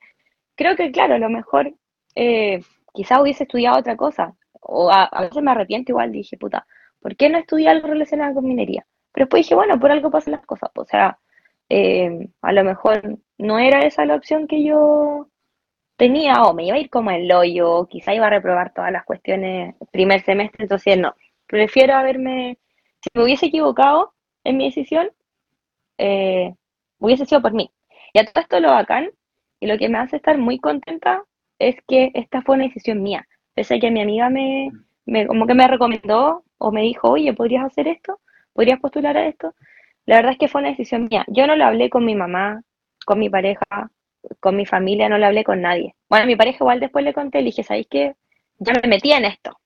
creo 0.55 0.75
que, 0.75 0.91
claro, 0.91 1.15
a 1.15 1.19
lo 1.19 1.29
mejor 1.29 1.73
eh, 2.15 2.61
quizás 2.93 3.21
hubiese 3.21 3.43
estudiado 3.43 3.79
otra 3.79 3.95
cosa, 3.95 4.35
o 4.61 4.91
a, 4.91 5.09
veces 5.21 5.41
me 5.41 5.51
arrepiento 5.51 5.91
igual, 5.91 6.11
dije, 6.11 6.37
puta, 6.37 6.65
¿por 7.01 7.15
qué 7.15 7.29
no 7.29 7.37
estudié 7.37 7.69
algo 7.69 7.87
relacionado 7.87 8.35
con 8.35 8.45
minería? 8.45 8.85
Pero 9.11 9.25
después 9.25 9.45
dije, 9.45 9.55
bueno, 9.55 9.79
por 9.79 9.91
algo 9.91 10.11
pasan 10.11 10.33
las 10.33 10.45
cosas, 10.45 10.69
pues, 10.73 10.87
o 10.87 10.91
sea, 10.91 11.19
eh, 11.69 12.29
a 12.41 12.51
lo 12.53 12.63
mejor 12.63 13.19
no 13.37 13.59
era 13.59 13.85
esa 13.85 14.05
la 14.05 14.15
opción 14.15 14.47
que 14.47 14.63
yo 14.63 15.27
tenía, 15.97 16.43
o 16.43 16.53
me 16.53 16.65
iba 16.65 16.75
a 16.77 16.79
ir 16.79 16.89
como 16.89 17.11
el 17.11 17.31
hoyo, 17.31 17.87
quizá 17.89 18.13
iba 18.13 18.27
a 18.27 18.29
reprobar 18.29 18.73
todas 18.73 18.91
las 18.91 19.05
cuestiones 19.05 19.75
primer 19.91 20.23
semestre, 20.23 20.63
entonces 20.63 20.97
no, 20.97 21.13
prefiero 21.47 21.95
haberme, 21.95 22.57
si 23.01 23.09
me 23.13 23.23
hubiese 23.23 23.47
equivocado 23.47 24.13
en 24.49 24.57
mi 24.57 24.65
decisión, 24.65 25.09
eh, 25.97 26.53
hubiese 26.99 27.25
sido 27.25 27.41
por 27.41 27.53
mí. 27.53 27.71
Y 28.13 28.19
a 28.19 28.25
todo 28.25 28.41
esto 28.41 28.59
lo 28.59 28.71
bacán, 28.71 29.09
y 29.59 29.67
lo 29.67 29.77
que 29.77 29.89
me 29.89 29.97
hace 29.97 30.17
estar 30.17 30.37
muy 30.37 30.59
contenta 30.59 31.23
es 31.59 31.75
que 31.87 32.11
esta 32.13 32.41
fue 32.41 32.55
una 32.55 32.65
decisión 32.65 33.03
mía. 33.03 33.27
Pese 33.53 33.75
a 33.75 33.79
que 33.79 33.91
mi 33.91 34.01
amiga 34.01 34.29
me, 34.29 34.71
me 35.05 35.27
como 35.27 35.45
que 35.45 35.53
me 35.53 35.67
recomendó 35.67 36.43
o 36.57 36.71
me 36.71 36.81
dijo, 36.81 37.09
oye, 37.11 37.33
¿podrías 37.33 37.65
hacer 37.65 37.87
esto? 37.87 38.19
¿Podrías 38.53 38.79
postular 38.79 39.17
a 39.17 39.27
esto? 39.27 39.53
La 40.05 40.17
verdad 40.17 40.33
es 40.33 40.37
que 40.39 40.47
fue 40.47 40.61
una 40.61 40.71
decisión 40.71 41.07
mía. 41.09 41.25
Yo 41.27 41.45
no 41.47 41.55
lo 41.55 41.65
hablé 41.65 41.89
con 41.89 42.05
mi 42.05 42.15
mamá, 42.15 42.63
con 43.05 43.19
mi 43.19 43.29
pareja, 43.29 43.91
con 44.39 44.55
mi 44.55 44.65
familia, 44.65 45.09
no 45.09 45.17
lo 45.17 45.25
hablé 45.25 45.43
con 45.43 45.61
nadie. 45.61 45.95
Bueno, 46.09 46.23
a 46.23 46.27
mi 46.27 46.35
pareja 46.35 46.57
igual 46.61 46.79
después 46.79 47.05
le 47.05 47.13
conté, 47.13 47.39
le 47.39 47.45
dije, 47.45 47.63
¿sabéis 47.63 47.87
qué? 47.89 48.15
Ya 48.57 48.73
me 48.73 48.87
metí 48.89 49.11
en 49.11 49.25
esto. 49.25 49.57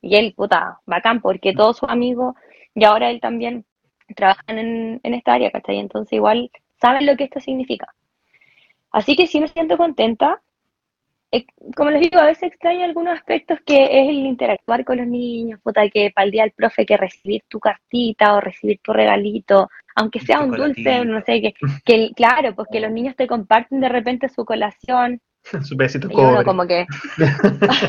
Y 0.00 0.16
él, 0.16 0.34
puta, 0.36 0.80
bacán, 0.86 1.20
porque 1.20 1.52
todos 1.54 1.78
sus 1.78 1.88
amigos, 1.88 2.34
y 2.74 2.84
ahora 2.84 3.10
él 3.10 3.20
también, 3.20 3.64
trabajan 4.14 4.58
en, 4.58 5.00
en 5.02 5.14
esta 5.14 5.34
área, 5.34 5.50
¿cachai? 5.50 5.78
Entonces 5.78 6.12
igual 6.14 6.50
saben 6.80 7.06
lo 7.06 7.16
que 7.16 7.24
esto 7.24 7.40
significa. 7.40 7.86
Así 8.90 9.16
que 9.16 9.26
sí 9.26 9.40
me 9.40 9.48
siento 9.48 9.76
contenta. 9.76 10.40
Eh, 11.30 11.46
como 11.76 11.90
les 11.90 12.02
digo, 12.02 12.20
a 12.20 12.26
veces 12.26 12.44
extraño 12.44 12.84
algunos 12.84 13.14
aspectos 13.14 13.58
que 13.64 13.84
es 13.84 14.08
el 14.08 14.16
interactuar 14.26 14.84
con 14.84 14.98
los 14.98 15.06
niños, 15.06 15.60
puta, 15.62 15.88
que 15.88 16.10
para 16.14 16.26
el 16.26 16.30
día 16.30 16.42
del 16.42 16.52
profe 16.52 16.84
que 16.84 16.96
recibir 16.98 17.42
tu 17.48 17.58
cartita 17.58 18.34
o 18.34 18.40
recibir 18.40 18.80
tu 18.82 18.92
regalito, 18.92 19.70
aunque 19.94 20.20
sea 20.20 20.40
un 20.40 20.50
dulce, 20.50 21.04
no 21.06 21.22
sé, 21.22 21.40
que, 21.40 21.54
que 21.84 22.10
claro, 22.14 22.54
pues 22.54 22.68
que 22.70 22.80
los 22.80 22.90
niños 22.90 23.16
te 23.16 23.26
comparten 23.26 23.80
de 23.80 23.88
repente 23.88 24.28
su 24.28 24.44
colación, 24.44 25.20
Su 25.62 25.76
besito 25.76 26.08
y 26.10 26.14
uno 26.14 26.42
cobre. 26.42 26.44
como 26.44 26.66
que, 26.66 26.86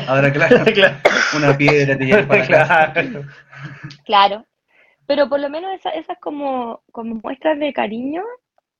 Ahora, 0.08 0.32
claro, 0.32 0.64
claro. 0.74 0.96
una 1.36 1.56
piedra 1.56 1.96
te 1.96 2.04
lleva 2.04 2.26
para 2.26 2.46
casa. 2.46 2.92
Claro. 4.04 4.44
Pero 5.06 5.28
por 5.28 5.40
lo 5.40 5.48
menos 5.50 5.72
esa- 5.74 5.90
esas 5.90 6.18
como, 6.18 6.80
como 6.92 7.16
muestras 7.22 7.58
de 7.58 7.72
cariño, 7.72 8.22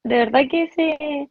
de 0.05 0.17
verdad 0.17 0.41
que 0.51 0.69
se, 0.69 1.29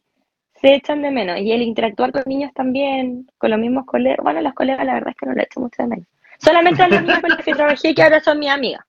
se 0.60 0.74
echan 0.74 1.02
de 1.02 1.10
menos. 1.10 1.38
Y 1.40 1.52
el 1.52 1.62
interactuar 1.62 2.12
con 2.12 2.22
niños 2.26 2.52
también, 2.54 3.26
con 3.38 3.50
los 3.50 3.58
mismos 3.58 3.86
colegas, 3.86 4.18
bueno, 4.22 4.40
las 4.40 4.54
colegas 4.54 4.84
la 4.86 4.94
verdad 4.94 5.10
es 5.10 5.16
que 5.16 5.26
no 5.26 5.32
lo 5.34 5.40
he 5.40 5.44
hecho 5.44 5.60
mucho 5.60 5.82
de 5.82 5.88
menos. 5.88 6.06
Solamente 6.38 6.82
a 6.82 6.88
los 6.88 7.02
niños 7.02 7.20
con 7.20 7.30
los 7.30 7.38
que 7.44 7.52
trabajé 7.54 7.94
que 7.94 8.02
ahora 8.02 8.20
son 8.20 8.38
mis 8.38 8.50
amigas. 8.50 8.84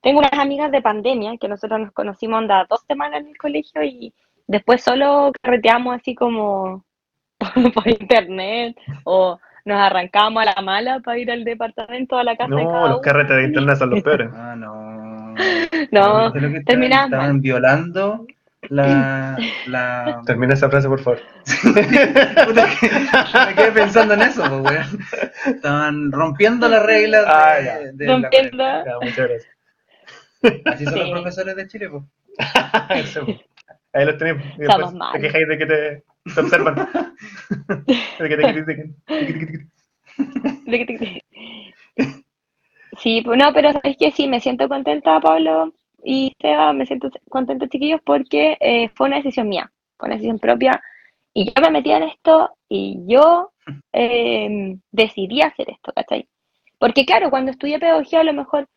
tengo 0.00 0.18
unas 0.20 0.32
amigas 0.32 0.70
de 0.72 0.82
pandemia 0.82 1.36
que 1.38 1.48
nosotros 1.48 1.78
nos 1.80 1.92
conocimos 1.92 2.38
onda 2.38 2.66
dos 2.68 2.80
semanas 2.88 3.20
en 3.20 3.28
el 3.28 3.36
colegio 3.38 3.82
y 3.84 4.12
después 4.48 4.82
solo 4.82 5.32
carreteamos 5.42 5.94
así 5.96 6.14
como 6.14 6.84
por 7.74 7.88
internet 7.88 8.76
o 9.04 9.38
nos 9.64 9.78
arrancamos 9.78 10.42
a 10.42 10.54
la 10.56 10.62
mala 10.62 10.98
para 11.00 11.18
ir 11.18 11.30
al 11.30 11.44
departamento 11.44 12.16
a 12.18 12.24
la 12.24 12.36
casa 12.36 12.54
de 12.54 12.64
No, 12.64 12.70
cada 12.70 12.82
los 12.88 12.90
uno. 12.96 13.00
carretes 13.02 13.36
de 13.36 13.44
internet 13.44 13.76
son 13.76 13.90
los 13.90 14.02
peores. 14.04 14.30
Ah, 14.34 14.56
no. 14.56 15.11
No, 15.90 16.32
Creo 16.32 16.50
que 16.50 16.58
estaban- 16.58 16.64
terminamos 16.64 17.12
Estaban 17.12 17.40
violando 17.40 18.26
la. 18.68 19.36
la... 19.66 20.22
Termina 20.26 20.54
esa 20.54 20.70
frase, 20.70 20.88
por 20.88 21.00
favor. 21.00 21.20
Puta 21.62 22.66
que- 22.80 22.90
me 23.46 23.54
quedé 23.54 23.72
pensando 23.72 24.14
en 24.14 24.22
eso, 24.22 24.42
pues, 24.42 24.62
weón. 24.62 24.98
Estaban 25.46 26.12
rompiendo 26.12 26.68
las 26.68 26.82
reglas 26.84 27.24
de, 27.26 27.30
Ah, 27.32 27.60
ya. 27.64 27.78
de 27.92 28.06
la 28.06 28.12
Rompiendo. 28.12 28.56
cuarentena. 28.58 28.84
Ya, 28.84 28.94
muchas 29.00 29.28
gracias. 29.28 29.52
Así 30.66 30.84
son 30.84 30.94
los 30.98 31.04
Sí. 31.06 31.12
profesores 31.12 31.56
de 31.56 31.66
Chile, 31.68 31.88
pues. 31.90 32.04
Ahí 33.94 34.06
los 34.06 34.16
tenemos. 34.16 34.42
Y 34.56 34.58
después 34.58 34.68
Somos 34.78 34.94
malos. 34.94 35.12
te 35.14 35.20
quejáis 35.20 35.48
de 35.48 35.58
que 35.58 35.66
te, 35.66 36.02
te 36.34 36.40
observan. 36.40 36.74
de 38.18 38.28
que 38.28 38.36
te 38.36 38.52
critiquen. 38.52 38.96
Sí, 42.98 43.22
pues 43.22 43.38
no, 43.38 43.52
pero 43.52 43.70
es 43.82 43.96
que 43.96 44.10
sí, 44.12 44.28
me 44.28 44.40
siento 44.40 44.68
contenta, 44.68 45.20
Pablo 45.20 45.72
y 46.04 46.34
Seba, 46.40 46.72
me 46.72 46.86
siento 46.86 47.10
contenta, 47.28 47.68
chiquillos, 47.68 48.00
porque 48.04 48.56
eh, 48.60 48.90
fue 48.94 49.06
una 49.06 49.16
decisión 49.16 49.48
mía, 49.48 49.70
fue 49.96 50.08
una 50.08 50.16
decisión 50.16 50.38
propia, 50.38 50.82
y 51.34 51.46
yo 51.46 51.52
me 51.62 51.70
metí 51.70 51.90
en 51.92 52.02
esto 52.04 52.50
y 52.68 52.98
yo 53.06 53.52
eh, 53.92 54.76
decidí 54.90 55.40
hacer 55.42 55.70
esto, 55.70 55.92
¿cachai? 55.94 56.28
Porque 56.78 57.06
claro, 57.06 57.30
cuando 57.30 57.50
estudié 57.52 57.78
pedagogía 57.78 58.20
a 58.20 58.24
lo 58.24 58.34
mejor 58.34 58.68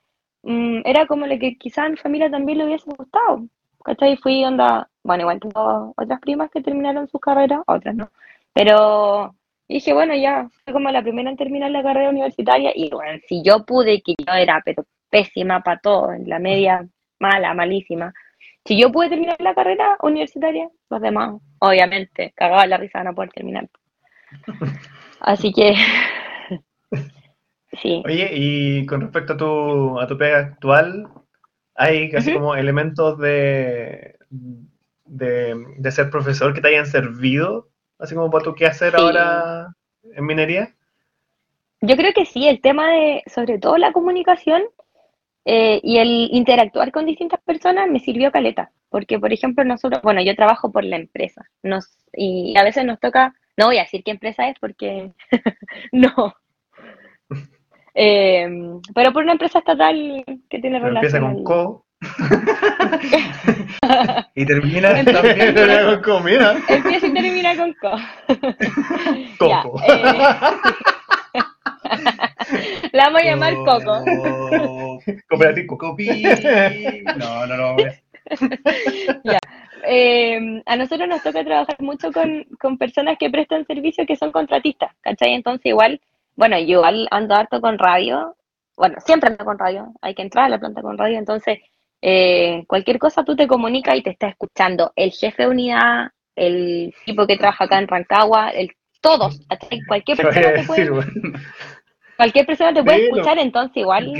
mm, 0.44 0.82
era 0.86 1.08
como 1.08 1.28
lo 1.28 1.38
que 1.40 1.58
quizás 1.58 1.88
a 1.88 1.90
mi 1.90 1.98
familia 1.98 2.30
también 2.32 2.60
le 2.60 2.66
hubiese 2.66 2.90
gustado, 2.98 3.46
¿cachai? 3.84 4.18
Fui 4.18 4.44
onda, 4.46 4.90
bueno, 5.04 5.24
igual 5.24 5.40
tengo 5.42 5.94
otras 5.98 6.20
primas 6.22 6.52
que 6.52 6.62
terminaron 6.62 7.08
su 7.10 7.20
carrera, 7.20 7.64
otras 7.68 7.96
no, 7.96 8.10
pero 8.54 9.36
dije, 9.68 9.94
bueno, 9.94 10.16
ya, 10.16 10.48
fue 10.64 10.74
como 10.74 10.90
la 10.92 11.02
primera 11.02 11.30
en 11.30 11.38
terminar 11.38 11.72
la 11.72 11.84
carrera 11.84 12.10
universitaria 12.10 12.72
y 12.76 12.90
bueno, 12.90 13.20
si 13.28 13.44
yo 13.44 13.66
pude, 13.66 14.02
que 14.02 14.14
yo 14.18 14.34
era 14.34 14.62
pero 14.64 14.86
pésima 15.10 15.62
para 15.62 15.80
todo, 15.80 16.14
en 16.14 16.30
la 16.30 16.40
media 16.40 16.88
mala, 17.20 17.54
malísima, 17.54 18.14
si 18.66 18.80
yo 18.80 18.92
pude 18.92 19.10
terminar 19.10 19.38
la 19.40 19.54
carrera 19.54 19.98
universitaria, 20.02 20.70
los 20.90 21.02
demás, 21.02 21.40
obviamente, 21.60 22.34
cagaba 22.36 22.66
la 22.66 22.78
risa 22.78 23.00
de 23.00 23.06
no 23.06 23.16
poder 23.16 23.32
terminar. 23.32 23.70
Así 25.20 25.54
que, 25.54 25.76
sí. 27.82 28.04
Oye, 28.06 28.30
y 28.34 28.86
con 28.86 29.02
respecto 29.02 29.34
a 29.34 29.38
tu, 29.38 30.00
a 30.00 30.08
tu 30.08 30.18
pega 30.18 30.40
actual, 30.40 31.08
¿hay 31.76 32.10
casi 32.10 32.34
como 32.34 32.56
elementos 32.56 33.18
de, 33.20 34.16
de, 35.06 35.56
de 35.78 35.92
ser 35.92 36.10
profesor 36.10 36.54
que 36.54 36.62
te 36.62 36.70
hayan 36.70 36.88
servido? 36.88 37.70
Así 38.00 38.16
como 38.16 38.30
para 38.32 38.44
tu 38.44 38.54
qué 38.56 38.66
hacer 38.66 38.92
Sí. 38.92 39.02
ahora 39.02 39.68
en 40.04 40.26
minería. 40.26 40.74
Yo 41.82 41.96
creo 41.96 42.14
que 42.14 42.26
sí, 42.26 42.48
el 42.48 42.62
tema 42.62 42.90
de, 42.92 43.24
sobre 43.28 43.60
todo 43.60 43.78
la 43.78 43.92
comunicación 43.92 44.64
eh, 45.46 45.80
y 45.84 45.98
el 45.98 46.30
interactuar 46.32 46.92
con 46.92 47.06
distintas 47.06 47.40
personas 47.42 47.90
me 47.90 48.00
sirvió 48.00 48.32
caleta. 48.32 48.72
Porque, 48.90 49.20
por 49.20 49.32
ejemplo, 49.34 49.64
nosotros, 49.66 50.02
bueno, 50.02 50.22
yo 50.22 50.36
trabajo 50.36 50.72
por 50.72 50.84
la 50.84 50.96
empresa 50.96 51.44
nos, 51.64 51.98
y 52.14 52.58
a 52.58 52.64
veces 52.64 52.86
nos 52.86 53.00
toca, 53.00 53.34
no 53.58 53.68
voy 53.68 53.78
a 53.78 53.84
decir 53.84 54.04
qué 54.04 54.12
empresa 54.12 54.48
es 54.50 54.58
porque 54.60 55.12
no. 55.92 56.34
Eh, 57.98 58.46
pero 58.94 59.14
por 59.14 59.24
una 59.24 59.32
empresa 59.32 59.60
estatal 59.60 60.22
que 60.50 60.60
tiene 60.60 60.82
Pero 60.82 60.94
empieza 60.96 61.18
relación 61.18 61.22
con 61.22 61.38
al- 61.38 61.44
co. 61.66 61.85
Y 64.36 64.46
termina 64.46 65.04
también. 65.06 65.54
Termina 65.54 65.86
con 65.86 66.02
co, 66.02 66.20
mira. 66.22 66.56
Empieza 66.68 67.08
y 67.08 67.14
termina 67.14 67.56
con 67.56 67.74
co. 67.74 67.92
Ya, 69.48 69.62
Coco. 69.64 69.82
eh, 69.88 69.96
la 72.92 73.04
vamos 73.06 73.22
a 73.22 73.26
llamar 73.26 73.54
Coco. 73.54 74.04
Oh, 74.22 75.00
Cooperativo. 75.30 75.78
Copi. 75.78 76.24
No, 77.18 77.46
no, 77.48 77.56
no. 77.58 77.76
Eh, 79.88 80.64
a 80.66 80.76
nosotros 80.76 81.08
nos 81.08 81.22
toca 81.22 81.44
trabajar 81.44 81.76
mucho 81.80 82.12
con, 82.12 82.44
con 82.60 82.78
personas 82.78 83.18
que 83.20 83.30
prestan 83.30 83.66
servicio 83.68 84.06
que 84.06 84.16
son 84.16 84.32
contratistas, 84.32 84.92
¿cachai? 85.02 85.34
Entonces 85.34 85.66
igual, 85.68 86.02
bueno, 86.36 86.58
yo 86.60 86.84
ando 86.84 87.36
harto 87.36 87.62
con 87.62 87.78
radio, 87.78 88.36
bueno, 88.76 88.96
siempre 89.06 89.30
ando 89.30 89.46
con 89.46 89.60
radio, 89.60 89.94
hay 90.02 90.16
que 90.16 90.24
entrar 90.24 90.46
a 90.46 90.50
la 90.50 90.60
planta 90.60 90.82
con 90.82 90.98
radio, 90.98 91.20
entonces 91.20 91.60
eh, 92.02 92.64
cualquier 92.68 93.00
cosa 93.00 93.24
tú 93.24 93.36
te 93.36 93.48
comunicas 93.48 93.96
y 93.96 94.04
te 94.04 94.12
está 94.12 94.28
escuchando 94.28 94.92
el 94.96 95.12
jefe 95.12 95.44
de 95.44 95.50
unidad, 95.50 96.12
el 96.36 96.94
tipo 97.06 97.26
que 97.26 97.38
trabaja 97.38 97.66
acá 97.66 97.80
en 97.80 97.88
Rancagua, 97.88 98.50
el, 98.50 98.72
todos. 99.02 99.40
Cualquier 99.88 100.18
¿Qué 100.18 100.24
voy 100.24 100.32
a 100.32 100.34
persona 100.34 100.62
te 100.62 100.64
puede, 100.64 100.92
cualquier 102.18 102.46
persona 102.46 102.74
te 102.74 102.84
puede 102.84 103.06
escuchar, 103.06 103.40
entonces 103.40 103.78
igual... 103.78 104.14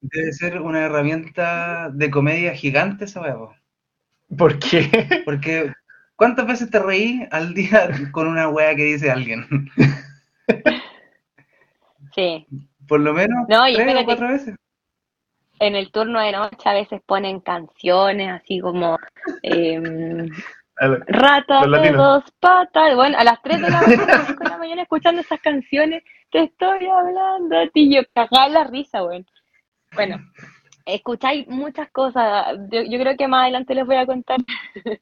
Debe 0.00 0.32
ser 0.32 0.60
una 0.60 0.84
herramienta 0.84 1.90
de 1.90 2.10
comedia 2.10 2.54
gigante 2.54 3.06
esa 3.06 3.22
weá, 3.22 3.34
po. 3.34 3.54
¿Por 4.36 4.58
qué? 4.58 5.22
Porque 5.24 5.72
¿cuántas 6.16 6.46
veces 6.46 6.70
te 6.70 6.78
reí 6.78 7.26
al 7.30 7.54
día 7.54 7.88
con 8.12 8.28
una 8.28 8.48
weá 8.48 8.74
que 8.74 8.84
dice 8.84 9.10
alguien? 9.10 9.46
Sí. 12.14 12.46
Por 12.88 13.00
lo 13.00 13.12
menos 13.12 13.46
No, 13.46 13.64
tres 13.66 13.94
o 13.94 14.04
cuatro 14.06 14.28
veces. 14.28 14.54
En 15.58 15.74
el 15.76 15.90
turno 15.90 16.20
de 16.20 16.32
noche 16.32 16.68
a 16.68 16.74
veces 16.74 17.00
ponen 17.06 17.40
canciones 17.40 18.30
así 18.30 18.60
como 18.60 18.98
ver, 19.42 20.30
Rata 21.06 21.62
de 21.62 21.68
latinos. 21.68 21.96
dos 21.96 22.24
patas. 22.38 22.94
Bueno, 22.94 23.16
a 23.18 23.24
las 23.24 23.40
3 23.42 23.62
de 23.62 23.70
la 23.70 23.80
mañana, 23.80 24.24
5 24.26 24.44
de 24.44 24.50
la 24.50 24.58
mañana 24.58 24.82
escuchando 24.82 25.20
esas 25.22 25.40
canciones, 25.40 26.02
te 26.30 26.44
estoy 26.44 26.86
hablando 26.86 27.58
a 27.58 27.66
ti, 27.68 27.94
yo 27.94 28.02
cagaba 28.14 28.48
la 28.48 28.64
risa, 28.64 29.02
weón. 29.02 29.26
Bueno, 29.94 30.18
escucháis 30.84 31.48
muchas 31.48 31.90
cosas. 31.90 32.58
Yo, 32.70 32.82
yo 32.82 32.98
creo 32.98 33.16
que 33.16 33.28
más 33.28 33.44
adelante 33.44 33.74
les 33.74 33.86
voy 33.86 33.96
a 33.96 34.06
contar 34.06 34.38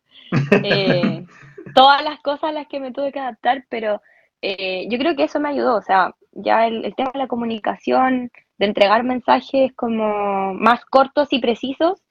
eh, 0.63 1.27
todas 1.75 2.05
las 2.05 2.21
cosas 2.21 2.45
a 2.45 2.53
las 2.53 2.69
que 2.69 2.79
me 2.79 2.93
tuve 2.93 3.11
que 3.11 3.19
adaptar, 3.21 3.65
pero 3.69 4.01
eh, 4.43 4.87
yo 4.89 4.99
creo 4.99 5.17
que 5.17 5.25
eso 5.25 5.41
me 5.41 5.49
ayudó. 5.49 5.77
O 5.77 5.83
sea, 5.83 6.15
ya 6.33 6.67
el, 6.69 6.85
el 6.85 6.95
tema 6.95 7.11
de 7.13 7.19
la 7.19 7.27
comunicación, 7.27 8.31
de 8.59 8.67
entregar 8.67 9.05
mensajes 9.05 9.73
como 9.75 10.55
más 10.55 10.85
cortos 10.87 11.29
y 11.33 11.41
precisos. 11.41 12.03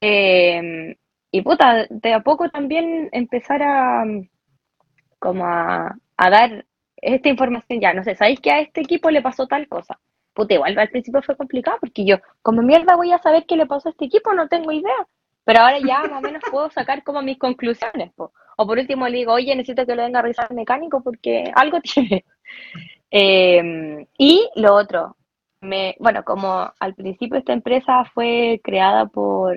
eh, 0.00 0.96
y 1.34 1.42
puta, 1.42 1.86
de 1.90 2.12
a 2.14 2.20
poco 2.20 2.48
también 2.48 3.08
empezar 3.10 3.60
a 3.60 4.04
como 5.18 5.44
a, 5.46 5.96
dar 6.16 6.64
esta 6.96 7.28
información 7.28 7.80
ya, 7.80 7.92
no 7.92 8.04
sé, 8.04 8.14
¿sabéis 8.14 8.38
que 8.38 8.52
a 8.52 8.60
este 8.60 8.82
equipo 8.82 9.10
le 9.10 9.20
pasó 9.20 9.48
tal 9.48 9.66
cosa? 9.66 9.98
Puta, 10.32 10.54
igual 10.54 10.78
al 10.78 10.90
principio 10.90 11.22
fue 11.22 11.36
complicado 11.36 11.78
porque 11.80 12.04
yo, 12.04 12.18
como 12.40 12.62
mierda 12.62 12.94
voy 12.94 13.10
a 13.10 13.18
saber 13.18 13.46
qué 13.46 13.56
le 13.56 13.66
pasó 13.66 13.88
a 13.88 13.90
este 13.90 14.04
equipo, 14.04 14.32
no 14.32 14.46
tengo 14.46 14.70
idea. 14.70 15.08
Pero 15.44 15.58
ahora 15.58 15.78
ya 15.80 16.02
más 16.02 16.18
o 16.18 16.20
menos 16.20 16.42
puedo 16.48 16.70
sacar 16.70 17.02
como 17.02 17.20
mis 17.20 17.38
conclusiones. 17.38 18.12
O 18.16 18.66
por 18.66 18.78
último 18.78 19.08
le 19.08 19.18
digo, 19.18 19.32
oye, 19.32 19.56
necesito 19.56 19.84
que 19.86 19.96
lo 19.96 20.02
venga 20.04 20.20
a 20.20 20.22
revisar 20.22 20.46
el 20.50 20.56
mecánico 20.56 21.02
porque 21.02 21.50
algo 21.56 21.80
tiene. 21.94 22.24
Eh, 23.10 24.06
y 24.18 24.48
lo 24.54 24.74
otro, 24.74 25.16
me, 25.64 25.96
bueno, 25.98 26.24
como 26.24 26.72
al 26.78 26.94
principio 26.94 27.38
esta 27.38 27.52
empresa 27.52 28.04
fue 28.14 28.60
creada 28.62 29.06
por 29.06 29.56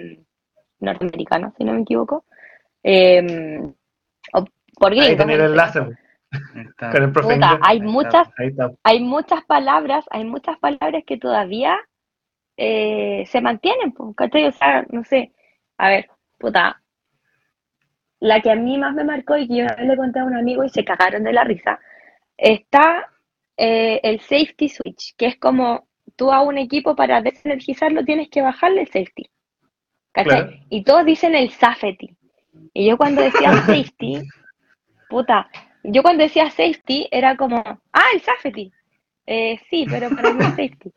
norteamericanos, 0.79 1.53
si 1.57 1.63
no 1.63 1.73
me 1.73 1.81
equivoco, 1.81 2.25
eh, 2.83 3.61
o 4.33 4.45
por 4.79 4.91
Ahí 4.91 4.99
gringos. 4.99 5.17
tenía 5.17 5.35
el 5.35 5.41
en 5.41 5.47
enlace. 5.47 5.79
Ahí 5.79 6.91
con 6.91 7.03
el 7.03 7.11
profe 7.11 7.35
Puta, 7.35 7.59
hay 7.61 7.79
muchas, 7.81 8.27
Ahí 8.37 8.47
está. 8.47 8.71
hay 8.83 8.99
muchas 9.01 9.43
palabras, 9.45 10.05
hay 10.11 10.25
muchas 10.25 10.57
palabras 10.59 11.03
que 11.05 11.17
todavía 11.17 11.77
eh, 12.57 13.23
se 13.27 13.41
mantienen, 13.41 13.93
¿cachai? 14.15 14.45
O 14.47 14.51
sea, 14.51 14.85
no 14.89 15.03
sé, 15.03 15.33
a 15.77 15.89
ver, 15.89 16.09
puta, 16.37 16.81
la 18.19 18.41
que 18.41 18.51
a 18.51 18.55
mí 18.55 18.77
más 18.77 18.93
me 18.93 19.03
marcó 19.03 19.37
y 19.37 19.47
que 19.47 19.57
yo 19.57 19.63
una 19.65 19.75
vez 19.75 19.87
le 19.87 19.97
conté 19.97 20.19
a 20.19 20.25
un 20.25 20.35
amigo 20.35 20.63
y 20.63 20.69
se 20.69 20.83
cagaron 20.85 21.23
de 21.23 21.33
la 21.33 21.43
risa, 21.43 21.79
está 22.37 23.09
eh, 23.57 23.99
el 24.03 24.19
safety 24.21 24.69
switch, 24.69 25.15
que 25.17 25.27
es 25.27 25.37
como 25.39 25.86
tú 26.17 26.31
a 26.33 26.41
un 26.41 26.57
equipo 26.57 26.95
para 26.95 27.21
desenergizarlo 27.21 28.03
tienes 28.03 28.29
que 28.29 28.41
bajarle 28.41 28.81
el 28.81 28.87
safety, 28.87 29.29
¿cachai? 30.11 30.41
Claro. 30.41 30.57
Y 30.69 30.83
todos 30.83 31.05
dicen 31.05 31.35
el 31.35 31.49
safety. 31.51 32.17
Y 32.73 32.87
yo 32.87 32.97
cuando 32.97 33.21
decía 33.21 33.53
safety, 33.65 34.21
puta, 35.09 35.49
yo 35.83 36.01
cuando 36.03 36.23
decía 36.23 36.49
safety 36.49 37.07
era 37.11 37.37
como, 37.37 37.57
ah, 37.93 38.05
el 38.13 38.21
safety. 38.21 38.71
Eh, 39.25 39.59
sí, 39.69 39.85
pero 39.89 40.09
para 40.09 40.33
mí 40.33 40.43
es 40.43 40.49
safety. 40.49 40.91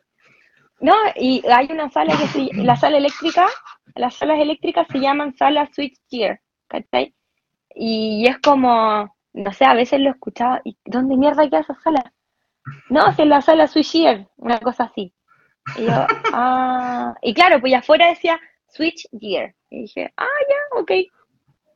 No, 0.79 0.95
y 1.15 1.43
hay 1.47 1.67
una 1.69 1.89
sala 1.91 2.17
que 2.17 2.27
se, 2.27 2.49
la 2.55 2.75
sala 2.75 2.97
eléctrica, 2.97 3.47
las 3.93 4.15
salas 4.15 4.39
eléctricas 4.39 4.87
se 4.91 4.99
llaman 4.99 5.37
sala 5.37 5.69
switch 5.73 5.95
gear, 6.09 6.41
¿cachai? 6.67 7.13
Y 7.75 8.25
es 8.27 8.39
como, 8.39 9.15
no 9.33 9.53
sé, 9.53 9.65
a 9.65 9.75
veces 9.75 9.99
lo 9.99 10.09
escuchaba, 10.09 10.59
¿y 10.63 10.75
dónde 10.83 11.17
mierda 11.17 11.47
queda 11.47 11.59
esa 11.59 11.79
sala? 11.81 12.11
No, 12.89 13.09
es 13.09 13.17
la 13.19 13.41
sala 13.41 13.67
switch 13.67 13.91
gear, 13.91 14.27
una 14.37 14.59
cosa 14.59 14.85
así. 14.85 15.13
Y 15.77 15.85
yo, 15.85 15.91
ah, 16.33 17.13
y 17.21 17.33
claro, 17.33 17.59
pues 17.59 17.73
afuera 17.73 18.07
decía 18.07 18.39
switch 18.67 19.07
gear. 19.11 19.53
Y 19.69 19.83
dije, 19.83 20.13
ah, 20.17 20.25
ya, 20.49 20.79
ok. 20.79 20.91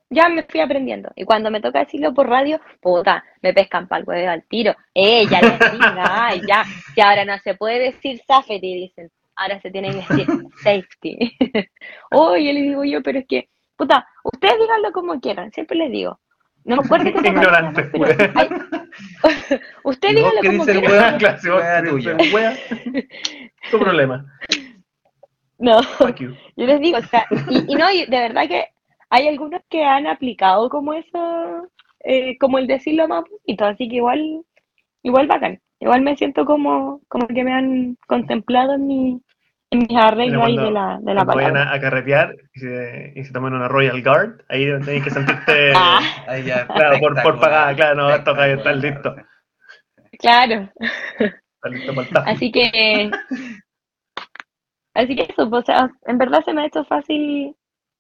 Ya 0.10 0.30
me 0.30 0.44
fui 0.44 0.60
aprendiendo. 0.60 1.12
Y 1.16 1.26
cuando 1.26 1.50
me 1.50 1.62
toca 1.62 1.80
decirlo 1.80 2.14
por 2.14 2.30
radio, 2.30 2.60
puta, 2.80 3.24
me 3.42 3.54
pescan 3.54 3.88
para 3.88 4.02
el 4.02 4.08
huevo 4.08 4.30
al 4.30 4.44
tiro. 4.44 4.76
Eh, 4.94 5.26
ya 5.28 5.42
le 5.42 5.58
ay, 5.98 6.42
ya. 6.48 6.64
Si 6.94 7.02
ahora 7.02 7.26
no 7.26 7.38
se 7.40 7.56
puede 7.56 7.80
decir 7.80 8.22
safety, 8.28 8.74
dicen. 8.74 9.12
Ahora 9.36 9.60
se 9.60 9.72
tiene 9.72 9.90
que 9.90 9.96
decir 9.98 10.28
safety. 10.64 11.38
Oye, 12.12 12.54
le 12.54 12.62
digo 12.62 12.84
yo, 12.86 13.02
pero 13.04 13.20
es 13.20 13.26
que, 13.28 13.50
puta, 13.76 14.08
ustedes 14.24 14.60
díganlo 14.60 14.92
como 14.94 15.20
quieran, 15.20 15.52
siempre 15.52 15.78
les 15.78 15.92
digo. 15.92 16.20
No 16.66 16.78
me 16.78 16.84
acuerdo 16.84 17.22
que 17.22 17.28
Ignorante, 17.28 17.84
pero 17.84 18.06
hay- 18.06 18.50
Ustedes 19.84 20.18
¿Y 20.18 20.22
vos 20.22 20.32
díganlo 20.32 20.42
qué 20.42 20.48
como 20.48 20.66
dice 20.66 20.78
Wea 20.80 21.18
querés 21.18 21.90
tuya. 21.90 22.18
tu 23.72 23.80
problema. 23.80 24.26
No. 25.60 25.80
Yo 26.58 26.66
les 26.66 26.80
digo, 26.82 26.98
o 26.98 27.04
sea, 27.04 27.26
y, 27.50 27.72
y 27.72 27.76
no, 27.76 27.92
y 27.92 28.06
de 28.06 28.20
verdad 28.20 28.48
que 28.48 28.66
hay 29.10 29.28
algunos 29.28 29.62
que 29.70 29.84
han 29.84 30.08
aplicado 30.08 30.70
como 30.70 30.94
eso, 30.94 31.70
eh, 32.04 32.38
como 32.40 32.58
el 32.58 32.68
decirlo 32.68 33.08
más 33.08 33.24
bonito, 33.30 33.66
así 33.66 33.88
que 33.88 33.98
igual, 33.98 34.42
igual 35.04 35.28
bacán. 35.28 35.60
Igual 35.80 36.02
me 36.02 36.16
siento 36.16 36.46
como, 36.46 37.02
como 37.10 37.28
que 37.28 37.44
me 37.44 37.54
han 37.54 37.98
contemplado 38.08 38.74
en 38.74 38.88
mi, 38.88 39.22
en 39.76 39.88
mis 39.88 39.98
arreglos 39.98 40.44
ahí 40.44 40.56
de 40.58 40.72
la, 40.72 40.98
de 41.02 41.14
la 41.14 41.24
vayan 41.24 41.58
a, 41.58 41.74
a 41.74 41.80
carretear 41.80 42.36
y 42.54 42.60
se, 42.60 43.14
y 43.16 43.24
se 43.24 43.32
toman 43.34 43.54
una 43.54 43.68
Royal 43.68 44.02
Guard, 44.02 44.42
ahí 44.50 44.66
tenéis 44.66 45.04
que 45.04 45.10
sentirte. 45.12 45.72
Ah, 45.76 46.00
Ahí 46.28 46.44
ya, 46.44 46.68
Claro, 46.76 47.00
por- 47.00 47.22
por 47.22 47.40
pagada, 47.40 47.76
claro, 47.76 47.96
no, 47.96 48.10
esto 48.10 48.32
está 48.32 48.48
espectacular. 48.50 49.26
claro. 50.20 50.70
Está 51.20 51.70
listo 51.70 51.94
para 51.96 52.08
el 52.08 52.14
tajo. 52.14 52.30
Así 52.30 52.52
que, 52.52 53.12
así 54.94 55.16
que 55.16 55.24
eso, 55.24 55.50
pues, 55.50 55.64
o 55.64 55.66
sea, 55.66 55.90
en 56.06 56.18
verdad 56.18 56.44
se 56.44 56.54
me 56.54 56.62
ha 56.62 56.68
hecho 56.68 56.84
fácil 56.86 57.56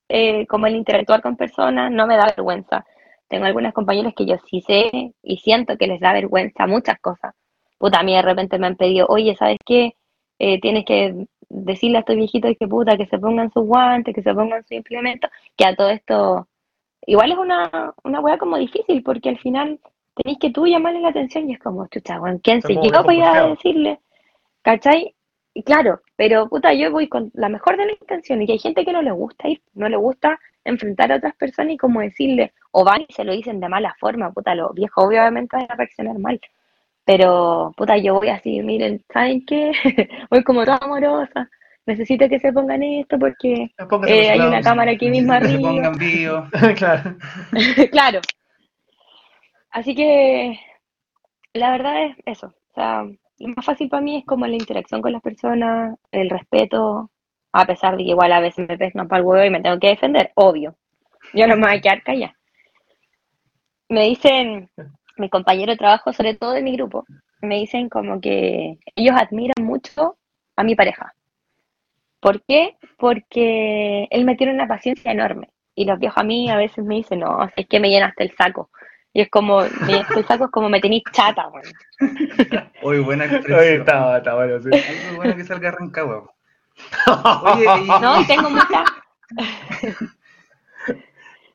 eh, 0.10 0.46
como 0.48 0.68
el 0.68 0.76
interactuar 0.76 1.22
con 1.22 1.36
personas, 1.36 1.92
no 1.92 2.08
me 2.08 2.18
da 2.18 2.26
vergüenza. 2.36 2.86
Tengo 3.28 3.46
algunas 3.46 3.74
compañeras 3.74 4.14
que 4.16 4.26
yo 4.26 4.36
sí 4.50 4.62
sé 4.62 5.14
y 5.24 5.38
siento 5.38 5.78
que 5.78 5.88
les 5.88 6.00
da 6.00 6.14
vergüenza 6.14 6.68
muchas 6.68 7.00
cosas. 7.00 7.34
Puta, 7.78 8.00
a 8.00 8.04
mí 8.04 8.14
de 8.16 8.22
repente 8.22 8.58
me 8.60 8.68
han 8.68 8.76
pedido, 8.78 9.08
oye, 9.10 9.36
¿sabes 9.36 9.58
qué? 9.66 9.94
Eh, 10.40 10.60
tienes 10.62 10.86
que 10.86 11.26
decirle 11.64 11.98
a 11.98 12.00
estos 12.02 12.16
viejitos 12.16 12.56
que 12.60 12.68
puta, 12.68 12.98
que 12.98 13.06
se 13.08 13.18
pongan 13.18 13.52
sus 13.52 13.66
guantes, 13.66 14.14
que 14.14 14.22
se 14.22 14.34
pongan 14.34 14.66
su 14.66 14.74
implemento, 14.74 15.28
que 15.56 15.66
a 15.66 15.76
todo 15.76 15.90
esto, 15.90 16.48
igual 17.06 17.32
es 17.32 17.38
una, 17.38 17.94
una 18.04 18.20
hueá 18.20 18.38
como 18.38 18.58
difícil, 18.58 19.04
porque 19.04 19.30
al 19.30 19.40
final 19.40 19.80
tenés 20.16 20.38
que 20.40 20.50
tú 20.50 20.66
llamarle 20.68 21.02
la 21.02 21.10
atención 21.10 21.50
y 21.50 21.54
es 21.54 21.60
como, 21.60 21.88
chucha, 21.88 22.20
weón, 22.20 22.40
¿quién 22.40 22.62
se 22.62 22.74
yo 22.76 22.92
para 22.92 23.14
ir 23.14 23.24
a 23.24 23.48
decirle? 23.50 24.00
¿Cachai? 24.62 25.16
Y 25.54 25.64
claro, 25.64 26.02
pero 26.18 26.50
puta, 26.50 26.74
yo 26.74 26.92
voy 26.92 27.08
con 27.08 27.32
la 27.34 27.48
mejor 27.48 27.78
de 27.78 27.86
las 27.86 28.02
intenciones 28.02 28.50
y 28.50 28.52
hay 28.54 28.60
gente 28.60 28.84
que 28.84 28.92
no 28.92 29.02
le 29.02 29.12
gusta 29.12 29.48
ir, 29.48 29.62
no 29.74 29.88
le 29.88 29.96
gusta 29.96 30.40
enfrentar 30.66 31.12
a 31.12 31.18
otras 31.18 31.36
personas 31.36 31.74
y 31.74 31.78
como 31.78 32.02
decirle, 32.02 32.54
o 32.72 32.84
van 32.84 33.06
y 33.08 33.14
se 33.14 33.24
lo 33.24 33.32
dicen 33.32 33.60
de 33.60 33.70
mala 33.70 33.96
forma, 34.00 34.34
puta, 34.34 34.54
los 34.56 34.74
viejos 34.74 35.06
obviamente 35.06 35.56
van 35.56 35.68
a 35.70 35.76
reaccionar 35.76 36.18
mal, 36.20 36.42
pero 37.06 37.72
puta, 37.78 37.98
yo 37.98 38.16
voy 38.16 38.30
así, 38.30 38.62
miren, 38.62 39.04
¿saben 39.14 39.46
qué? 39.46 39.72
voy 40.32 40.44
como 40.44 40.66
toda 40.66 40.80
amorosa, 40.82 41.50
necesito 41.86 42.28
que 42.28 42.40
se 42.40 42.52
pongan 42.52 42.82
esto 42.84 43.18
porque 43.20 43.72
eh, 44.08 44.30
hay 44.32 44.40
una 44.40 44.62
cámara 44.62 44.92
aquí 44.92 45.10
mismo 45.10 45.34
Que 45.34 45.40
se 45.40 45.54
arriba. 45.54 45.70
pongan 45.70 45.98
bio. 45.98 46.50
claro. 46.76 47.16
claro. 47.92 48.22
Así 49.70 49.94
que 49.94 50.60
la 51.54 51.72
verdad 51.72 52.06
es 52.06 52.18
eso. 52.26 52.48
O 52.48 52.74
sea, 52.74 53.04
lo 53.04 53.48
más 53.56 53.66
fácil 53.66 53.90
para 53.90 54.02
mí 54.02 54.18
es 54.18 54.26
como 54.26 54.48
la 54.48 54.56
interacción 54.56 55.02
con 55.02 55.12
las 55.12 55.22
personas, 55.22 55.96
el 56.12 56.30
respeto, 56.30 57.12
a 57.52 57.66
pesar 57.66 57.98
de 57.98 58.04
que 58.04 58.10
igual 58.10 58.32
a 58.32 58.40
veces 58.40 58.68
me 58.68 58.78
pescan 58.78 59.08
para 59.08 59.20
el 59.20 59.26
huevo 59.26 59.46
y 59.46 59.50
me 59.50 59.62
tengo 59.62 59.80
que 59.80 59.90
defender, 59.90 60.32
obvio. 60.36 60.76
Yo 61.34 61.48
no 61.48 61.56
me 61.56 61.68
voy 61.68 61.78
a 61.78 61.82
quedar 61.82 62.04
callada. 62.04 62.36
Me 63.90 64.06
dicen, 64.06 64.70
mi 65.18 65.30
compañero 65.30 65.72
de 65.72 65.78
trabajo, 65.78 66.14
sobre 66.14 66.34
todo 66.36 66.52
de 66.52 66.62
mi 66.62 66.76
grupo, 66.76 67.06
me 67.42 67.56
dicen 67.58 67.90
como 67.90 68.20
que 68.22 68.78
ellos 68.96 69.16
admiran 69.18 69.64
mucho 69.66 70.18
a 70.56 70.64
mi 70.64 70.76
pareja. 70.76 71.14
¿Por 72.20 72.42
qué? 72.44 72.78
Porque 72.98 74.08
él 74.10 74.26
me 74.26 74.36
tiene 74.36 74.54
una 74.54 74.68
paciencia 74.68 75.12
enorme. 75.12 75.50
Y 75.76 75.86
los 75.86 76.00
viejos 76.00 76.18
a 76.18 76.24
mí 76.24 76.50
a 76.50 76.58
veces 76.58 76.84
me 76.86 76.96
dicen, 76.96 77.20
no, 77.20 77.50
es 77.56 77.68
que 77.68 77.80
me 77.80 77.90
llenaste 77.90 78.24
el 78.24 78.36
saco. 78.36 78.70
Y 79.14 79.22
es 79.22 79.30
como, 79.30 79.62
me 79.62 79.94
llenaste 79.94 80.20
el 80.20 80.26
saco 80.28 80.46
es 80.46 80.52
como 80.52 80.70
me 80.70 80.80
tenéis 80.82 81.04
chata, 81.12 81.48
weón. 81.50 81.66
Uy, 82.84 83.00
buena 83.00 83.26
expresión. 83.26 83.82
está, 83.82 84.18
está 84.18 84.36
bueno, 84.36 84.60
sí. 84.62 84.70
Algo 84.72 85.16
bueno 85.18 85.36
que 85.36 85.44
salga 85.44 85.72
Rancagua. 85.72 86.32
Oye, 87.44 87.66
y- 87.82 87.88
No, 88.02 88.20
y 88.20 88.26
tengo 88.26 88.50
mucha... 88.50 88.84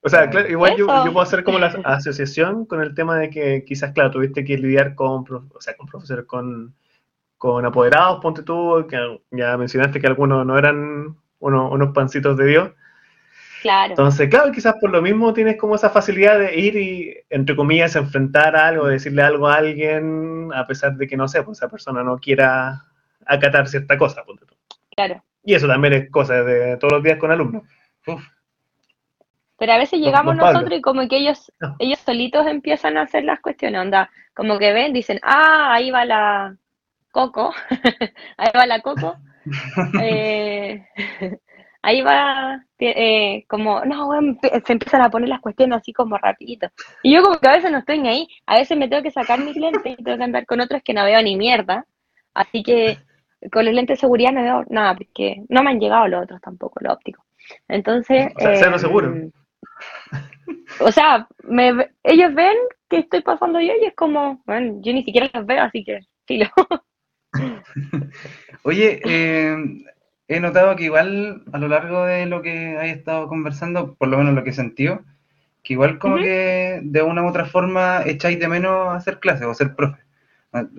O 0.03 0.09
sea, 0.09 0.31
claro, 0.31 0.49
igual 0.49 0.77
yo, 0.77 0.87
puedo 0.87 1.21
hacer 1.21 1.45
como 1.45 1.59
la 1.59 1.67
asociación 1.85 2.65
con 2.65 2.81
el 2.81 2.95
tema 2.95 3.19
de 3.19 3.31
que 3.31 3.65
quizás, 3.65 3.93
claro, 3.93 4.11
tuviste 4.11 4.45
que 4.45 4.57
lidiar 4.57 4.95
con, 4.95 5.25
o 5.31 5.61
sea, 5.61 5.77
con 5.77 5.87
profesores, 5.87 6.25
con, 6.25 6.75
con 7.37 7.65
apoderados, 7.67 8.21
ponte 8.21 8.43
tú, 8.43 8.87
que 8.89 9.21
ya 9.31 9.57
mencionaste 9.57 10.01
que 10.01 10.07
algunos 10.07 10.47
no 10.47 10.57
eran 10.57 11.17
unos, 11.39 11.73
unos 11.73 11.93
pancitos 11.93 12.37
de 12.37 12.47
Dios. 12.47 12.71
Claro, 13.61 13.91
Entonces, 13.91 14.31
claro, 14.31 14.53
quizás 14.53 14.75
por 14.81 14.91
lo 14.91 15.03
mismo 15.03 15.35
tienes 15.35 15.59
como 15.59 15.75
esa 15.75 15.91
facilidad 15.91 16.39
de 16.39 16.59
ir 16.59 16.77
y, 16.77 17.15
entre 17.29 17.55
comillas, 17.55 17.95
enfrentar 17.95 18.57
algo, 18.57 18.87
decirle 18.87 19.21
algo 19.23 19.49
a 19.49 19.57
alguien, 19.57 20.51
a 20.55 20.67
pesar 20.67 20.97
de 20.97 21.07
que, 21.07 21.17
no 21.17 21.29
sé, 21.29 21.43
pues 21.43 21.59
esa 21.59 21.69
persona 21.69 22.03
no 22.03 22.19
quiera 22.19 22.87
acatar 23.27 23.69
cierta 23.69 23.99
cosa, 23.99 24.25
ponte 24.25 24.47
tú. 24.47 24.55
claro. 24.97 25.23
Y 25.45 25.55
eso 25.55 25.67
también 25.67 25.95
es 25.95 26.11
cosa 26.11 26.43
de 26.43 26.77
todos 26.77 26.95
los 26.95 27.03
días 27.03 27.19
con 27.19 27.31
alumnos. 27.31 27.63
uf, 28.07 28.23
Pero 29.61 29.75
a 29.75 29.77
veces 29.77 30.01
llegamos 30.01 30.37
nosotros 30.37 30.73
y 30.73 30.81
como 30.81 31.07
que 31.07 31.19
ellos, 31.19 31.53
ellos 31.79 31.99
solitos 31.99 32.47
empiezan 32.47 32.97
a 32.97 33.03
hacer 33.03 33.25
las 33.25 33.41
cuestiones, 33.41 33.83
onda, 33.83 34.11
como 34.35 34.59
que 34.59 34.73
ven, 34.73 34.95
dicen, 34.95 35.21
ah, 35.23 35.75
ahí 35.75 35.91
va 35.91 36.07
la 36.07 36.57
Coco, 37.11 37.53
ahí 38.39 38.51
va 38.57 38.65
la 38.67 38.81
Coco, 38.81 39.17
eh, 40.03 40.83
ahí 41.83 42.01
va, 42.01 42.65
eh, 42.79 43.45
como, 43.49 43.85
no, 43.85 44.09
se 44.65 44.73
empiezan 44.73 45.03
a 45.03 45.11
poner 45.11 45.29
las 45.29 45.43
cuestiones 45.43 45.77
así 45.77 45.93
como 45.93 46.17
rapidito. 46.17 46.69
Y 47.03 47.13
yo 47.13 47.23
como 47.23 47.37
que 47.37 47.49
a 47.49 47.53
veces 47.53 47.71
no 47.71 47.81
estoy 47.81 47.99
ni 47.99 48.09
ahí, 48.09 48.29
a 48.47 48.57
veces 48.57 48.79
me 48.79 48.89
tengo 48.89 49.03
que 49.03 49.11
sacar 49.11 49.41
mis 49.41 49.57
lentes 49.57 49.93
y 49.99 50.03
tengo 50.03 50.17
que 50.17 50.25
andar 50.25 50.47
con 50.47 50.63
otros 50.63 50.81
que 50.83 50.95
no 50.95 51.05
veo 51.05 51.23
ni 51.23 51.37
mierda, 51.37 51.85
así 52.33 52.63
que 52.63 52.97
con 53.53 53.67
los 53.67 53.75
lentes 53.75 53.99
de 53.99 54.01
seguridad 54.01 54.33
no 54.33 54.43
veo 54.43 54.65
nada, 54.71 54.95
porque 54.95 55.43
no 55.51 55.63
me 55.63 55.69
han 55.69 55.81
llegado 55.81 56.09
los 56.09 56.23
otros 56.23 56.41
tampoco, 56.41 56.81
los 56.83 56.95
ópticos. 56.95 57.23
Entonces, 57.69 58.33
O 58.37 58.41
sea, 58.41 58.57
cero 58.57 58.73
em, 58.73 58.79
seguro. 58.79 59.31
O 60.81 60.93
sea, 60.93 61.27
me, 61.45 61.91
ellos 62.03 62.35
ven 62.35 62.57
que 62.89 62.99
estoy 62.99 63.23
pasando 63.23 63.61
yo 63.61 63.73
y 63.81 63.87
es 63.87 63.95
como, 63.95 64.43
bueno, 64.47 64.81
yo 64.83 64.93
ni 64.93 65.05
siquiera 65.05 65.31
los 65.33 65.47
veo, 65.47 65.63
así 65.63 65.85
que, 65.85 66.01
filo. 66.27 66.49
Oye, 68.65 69.01
eh, 69.05 69.57
he 70.29 70.41
notado 70.41 70.77
que 70.77 70.85
igual 70.85 71.45
a 71.53 71.59
lo 71.59 71.69
largo 71.69 72.05
de 72.05 72.27
lo 72.27 72.43
que 72.43 72.77
hay 72.79 72.91
estado 72.91 73.29
conversando, 73.29 73.95
por 73.95 74.09
lo 74.09 74.19
menos 74.19 74.35
lo 74.35 74.45
que 74.45 74.51
he 74.51 74.55
sentido, 74.55 75.03
que 75.63 75.75
igual 75.75 75.99
como 75.99 76.15
Ujú. 76.15 76.25
que 76.25 76.81
de 76.83 77.03
una 77.03 77.23
u 77.23 77.29
otra 77.29 77.45
forma 77.45 78.03
echáis 78.05 78.39
de 78.39 78.49
menos 78.49 78.95
hacer 78.95 79.21
clases 79.21 79.47
o 79.47 79.55
ser 79.55 79.75
profe. 79.75 80.03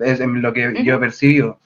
Es 0.00 0.20
en 0.20 0.42
lo 0.42 0.52
que 0.52 0.84
yo 0.84 0.96
he 0.96 0.98
percibido. 0.98 1.60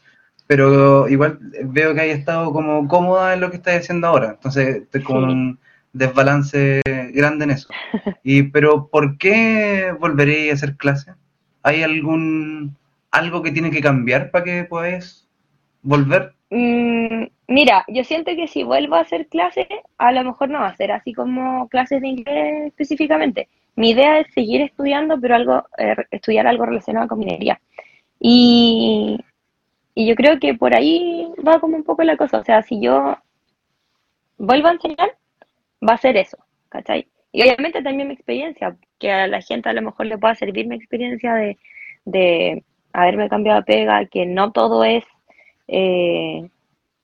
Pero 0.47 1.09
igual 1.09 1.39
veo 1.65 1.93
que 1.95 2.01
hay 2.01 2.11
estado 2.11 2.53
como 2.53 2.87
cómoda 2.87 3.35
en 3.35 3.41
lo 3.41 3.51
que 3.51 3.57
estáis 3.57 3.81
haciendo 3.81 4.07
ahora. 4.07 4.31
Entonces 4.31 4.83
estoy 4.83 5.03
con 5.03 5.59
desbalance 5.97 6.83
grande 7.13 7.45
en 7.45 7.51
eso. 7.51 7.69
Y, 8.23 8.45
pero 8.45 8.89
¿por 8.89 9.19
qué 9.19 9.93
volveréis 9.99 10.51
a 10.51 10.55
hacer 10.55 10.77
clases? 10.77 11.15
¿Hay 11.63 11.83
algún 11.83 12.77
algo 13.11 13.43
que 13.43 13.53
tiene 13.53 13.71
que 13.71 13.81
cambiar 13.81 14.31
para 14.31 14.45
que 14.45 14.65
podáis 14.65 15.27
volver? 15.83 16.35
Mm, 16.51 17.25
mira, 17.49 17.85
yo 17.89 18.05
siento 18.05 18.31
que 18.37 18.47
si 18.47 18.63
vuelvo 18.63 18.97
a 18.97 19.01
hacer 19.01 19.27
clases, 19.29 19.67
a 19.99 20.13
lo 20.13 20.23
mejor 20.25 20.51
no 20.51 20.61
va 20.61 20.69
a 20.69 20.77
ser 20.77 20.93
así 20.93 21.13
como 21.13 21.69
clases 21.69 22.01
de 22.01 22.09
inglés 22.09 22.67
específicamente. 22.67 23.49
Mi 23.75 23.91
idea 23.91 24.21
es 24.21 24.33
seguir 24.33 24.61
estudiando, 24.61 25.21
pero 25.21 25.35
algo, 25.35 25.65
eh, 25.79 25.97
estudiar 26.11 26.47
algo 26.47 26.67
relacionado 26.67 27.09
con 27.09 27.19
minería. 27.19 27.61
Y, 28.21 29.19
y 29.95 30.07
yo 30.07 30.15
creo 30.15 30.39
que 30.39 30.55
por 30.55 30.75
ahí 30.75 31.29
va 31.47 31.61
como 31.61 31.77
un 31.77 31.85
poco 31.85 32.03
la 32.03 32.17
cosa. 32.17 32.39
O 32.39 32.45
sea, 32.45 32.63
si 32.63 32.81
yo 32.81 33.17
vuelvo 34.39 34.69
a 34.69 34.73
enseñar, 34.73 35.17
va 35.89 35.95
a 35.95 35.99
ser 35.99 36.17
eso, 36.17 36.39
¿cachai? 36.69 37.09
Y 37.33 37.43
obviamente 37.43 37.83
también 37.83 38.09
mi 38.09 38.15
experiencia, 38.15 38.77
que 38.99 39.11
a 39.13 39.27
la 39.27 39.41
gente 39.43 39.69
a 39.69 39.73
lo 39.73 39.83
mejor 39.83 40.07
le 40.07 40.19
pueda 40.19 40.35
servir 40.35 40.67
mi 40.67 40.77
experiencia 40.77 41.35
de, 41.35 41.59
de 42.05 42.65
haberme 42.93 43.29
cambiado 43.29 43.61
de 43.61 43.65
pega, 43.67 44.07
que 44.07 44.27
no 44.27 44.53
todo 44.53 44.85
es, 44.85 45.05
eh, 45.69 46.49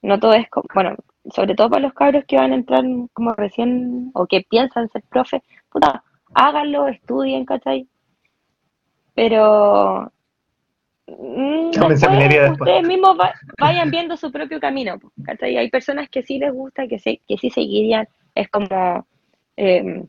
no 0.02 0.18
todo 0.20 0.34
es, 0.34 0.46
bueno, 0.74 0.96
sobre 1.34 1.54
todo 1.54 1.70
para 1.70 1.82
los 1.82 1.92
cabros 1.94 2.24
que 2.26 2.36
van 2.36 2.52
a 2.52 2.56
entrar 2.56 2.84
como 3.12 3.32
recién 3.34 4.10
o 4.14 4.26
que 4.26 4.42
piensan 4.48 4.88
ser 4.88 5.02
profe, 5.08 5.42
puta, 5.70 6.02
háganlo, 6.34 6.88
estudien, 6.88 7.44
¿cachai? 7.44 7.86
Pero 9.14 10.10
Mm, 11.06 11.70
después 11.72 12.50
ustedes 12.52 12.86
mismos 12.86 13.18
va- 13.18 13.34
vayan 13.58 13.90
viendo 13.90 14.16
su 14.16 14.30
propio 14.30 14.60
camino. 14.60 14.98
¿cachai? 15.24 15.56
Hay 15.58 15.68
personas 15.68 16.08
que 16.08 16.22
sí 16.22 16.38
les 16.38 16.52
gusta, 16.52 16.86
que, 16.86 16.98
sí, 16.98 17.20
que 17.26 17.36
sí 17.36 17.50
seguirían, 17.50 18.06
es 18.34 18.48
como, 18.48 19.06
eh, 19.56 20.04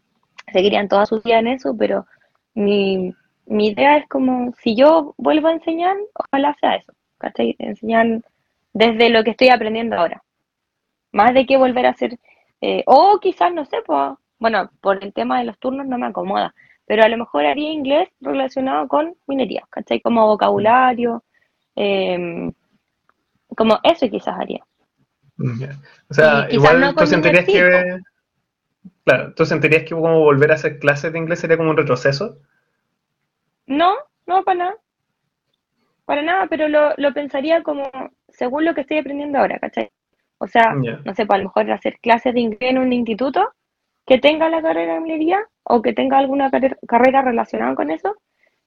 seguirían 0.51 0.88
toda 0.88 1.05
su 1.05 1.21
vida 1.21 1.39
en 1.39 1.47
eso, 1.47 1.76
pero 1.78 2.05
mi, 2.53 3.13
mi 3.45 3.67
idea 3.69 3.97
es 3.97 4.07
como, 4.07 4.53
si 4.61 4.76
yo 4.76 5.13
vuelvo 5.17 5.47
a 5.47 5.53
enseñar, 5.53 5.95
ojalá 6.13 6.55
sea 6.59 6.76
eso, 6.76 6.93
¿cachai? 7.17 7.55
Enseñar 7.59 8.21
desde 8.74 9.09
lo 9.09 9.24
que 9.24 9.32
estoy 9.32 9.49
aprendiendo 9.49 9.97
ahora. 9.97 10.24
Más 11.11 11.34
de 11.34 11.45
que 11.45 11.57
volver 11.57 11.86
a 11.86 11.91
hacer, 11.91 12.17
eh, 12.61 12.84
o 12.86 13.19
quizás, 13.19 13.53
no 13.53 13.65
sé, 13.65 13.78
pues, 13.86 14.13
bueno, 14.39 14.69
por 14.82 15.03
el 15.03 15.13
tema 15.13 15.39
de 15.39 15.45
los 15.45 15.59
turnos 15.59 15.88
no 15.88 15.97
me 15.97 16.07
acomoda, 16.07 16.53
pero 16.86 17.03
a 17.03 17.07
lo 17.07 17.17
mejor 17.17 17.45
haría 17.45 17.71
inglés 17.71 18.09
relacionado 18.19 18.88
con 18.88 19.15
minería, 19.28 19.63
¿cachai? 19.69 20.01
Como 20.01 20.28
vocabulario, 20.28 21.24
eh, 21.76 22.51
como 23.55 23.80
eso 23.84 24.09
quizás 24.09 24.36
haría. 24.39 24.63
Ya. 25.38 25.80
O 26.09 26.13
sea, 26.13 26.47
Y 26.49 26.55
igual 26.55 26.80
no 26.80 26.93
tú 26.93 27.07
sentirías 27.07 27.45
que. 27.45 27.99
Claro, 29.05 29.33
tú 29.33 29.45
sentirías 29.45 29.83
que 29.83 29.95
como 29.95 30.19
volver 30.19 30.51
a 30.51 30.55
hacer 30.55 30.77
clases 30.77 31.13
de 31.13 31.19
inglés 31.19 31.39
sería 31.39 31.55
como 31.55 31.69
un 31.69 31.77
retroceso. 31.77 32.39
No, 33.67 33.93
no 34.25 34.43
para 34.45 34.57
nada. 34.57 34.75
Para 36.05 36.21
nada, 36.21 36.47
pero 36.49 36.67
lo, 36.67 36.93
lo 36.97 37.13
pensaría 37.13 37.63
como 37.63 37.89
según 38.29 38.65
lo 38.65 38.73
que 38.73 38.81
estoy 38.81 38.97
aprendiendo 38.97 39.39
ahora, 39.39 39.59
¿cachai? 39.59 39.89
O 40.37 40.47
sea, 40.47 40.81
no 41.05 41.13
sé, 41.13 41.25
pues 41.25 41.35
a 41.35 41.37
lo 41.37 41.43
mejor 41.45 41.71
hacer 41.71 41.97
clases 42.01 42.33
de 42.33 42.41
inglés 42.41 42.71
en 42.71 42.77
un 42.79 42.91
instituto 42.91 43.53
que 44.05 44.17
tenga 44.19 44.49
la 44.49 44.61
carrera 44.61 44.95
de 44.95 44.99
minería 44.99 45.39
o 45.63 45.81
que 45.81 45.93
tenga 45.93 46.17
alguna 46.17 46.51
carrera, 46.51 46.77
carrera 46.87 47.21
relacionada 47.21 47.75
con 47.75 47.91
eso. 47.91 48.15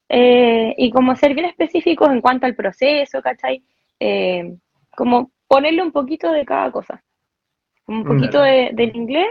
eh, 0.09 0.75
y 0.79 0.91
como 0.93 1.17
ser 1.17 1.35
bien 1.35 1.47
específicos 1.47 2.11
en 2.13 2.21
cuanto 2.21 2.47
al 2.47 2.55
proceso, 2.55 3.23
¿cachai? 3.23 3.63
Eh, 4.01 4.57
como 4.97 5.33
ponerle 5.49 5.83
un 5.83 5.93
poquito 5.93 6.31
de 6.33 6.45
cada 6.47 6.71
cosa. 6.73 7.03
Un 7.89 8.05
poquito 8.05 8.41
de- 8.43 8.71
del 8.75 8.95
inglés 8.97 9.27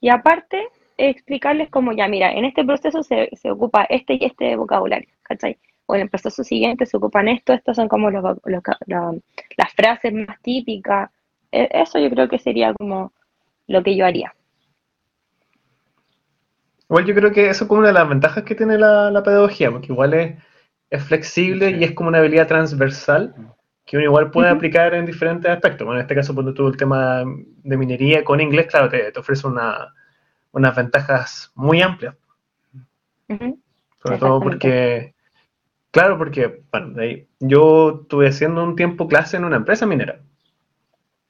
y 0.00 0.08
aparte 0.10 0.68
explicarles 0.96 1.70
como 1.70 1.92
ya, 1.92 2.08
mira, 2.08 2.32
en 2.32 2.44
este 2.44 2.64
proceso 2.64 3.02
se, 3.02 3.30
se 3.36 3.50
ocupa 3.50 3.84
este 3.88 4.14
y 4.14 4.24
este 4.24 4.56
vocabulario, 4.56 5.08
¿cachai? 5.22 5.58
O 5.86 5.94
en 5.94 6.02
el 6.02 6.10
proceso 6.10 6.44
siguiente 6.44 6.86
se 6.86 6.96
ocupan 6.96 7.28
esto, 7.28 7.52
estos 7.52 7.76
son 7.76 7.88
como 7.88 8.10
los, 8.10 8.22
vo- 8.22 8.40
los 8.44 8.62
ca- 8.62 8.78
la- 8.86 9.14
las 9.56 9.72
frases 9.74 10.12
más 10.12 10.40
típicas. 10.42 11.10
E- 11.52 11.68
Eso 11.72 11.98
yo 11.98 12.10
creo 12.10 12.28
que 12.28 12.38
sería 12.38 12.74
como 12.74 13.12
lo 13.68 13.82
que 13.82 13.96
yo 13.96 14.04
haría. 14.06 14.34
Igual 16.90 17.04
yo 17.06 17.14
creo 17.14 17.32
que 17.32 17.48
eso 17.50 17.64
es 17.64 17.68
como 17.68 17.80
una 17.80 17.88
de 17.88 17.94
las 17.94 18.08
ventajas 18.08 18.44
que 18.44 18.54
tiene 18.54 18.78
la, 18.78 19.10
la 19.10 19.22
pedagogía, 19.22 19.70
porque 19.70 19.92
igual 19.92 20.14
es, 20.14 20.36
es 20.90 21.02
flexible 21.04 21.70
Sí. 21.70 21.76
y 21.76 21.84
es 21.84 21.92
como 21.92 22.08
una 22.08 22.18
habilidad 22.18 22.48
transversal 22.48 23.34
que 23.88 23.96
uno 23.96 24.04
igual 24.04 24.30
puede 24.30 24.50
aplicar 24.50 24.92
en 24.92 25.06
diferentes 25.06 25.50
aspectos. 25.50 25.86
Bueno, 25.86 25.98
en 25.98 26.04
este 26.04 26.14
caso, 26.14 26.34
cuando 26.34 26.52
tuvo 26.52 26.68
el 26.68 26.76
tema 26.76 27.24
de 27.24 27.76
minería 27.78 28.22
con 28.22 28.38
inglés, 28.38 28.66
claro, 28.66 28.90
te, 28.90 29.10
te 29.10 29.18
ofrece 29.18 29.46
una, 29.46 29.94
unas 30.52 30.76
ventajas 30.76 31.50
muy 31.54 31.80
amplias. 31.80 32.14
Sobre 34.02 34.18
todo 34.18 34.40
porque, 34.40 35.14
claro, 35.90 36.18
porque 36.18 36.62
bueno, 36.70 36.90
de 36.90 37.02
ahí, 37.02 37.28
yo 37.40 38.00
estuve 38.02 38.28
haciendo 38.28 38.62
un 38.62 38.76
tiempo 38.76 39.08
clase 39.08 39.38
en 39.38 39.44
una 39.44 39.56
empresa 39.56 39.86
minera. 39.86 40.20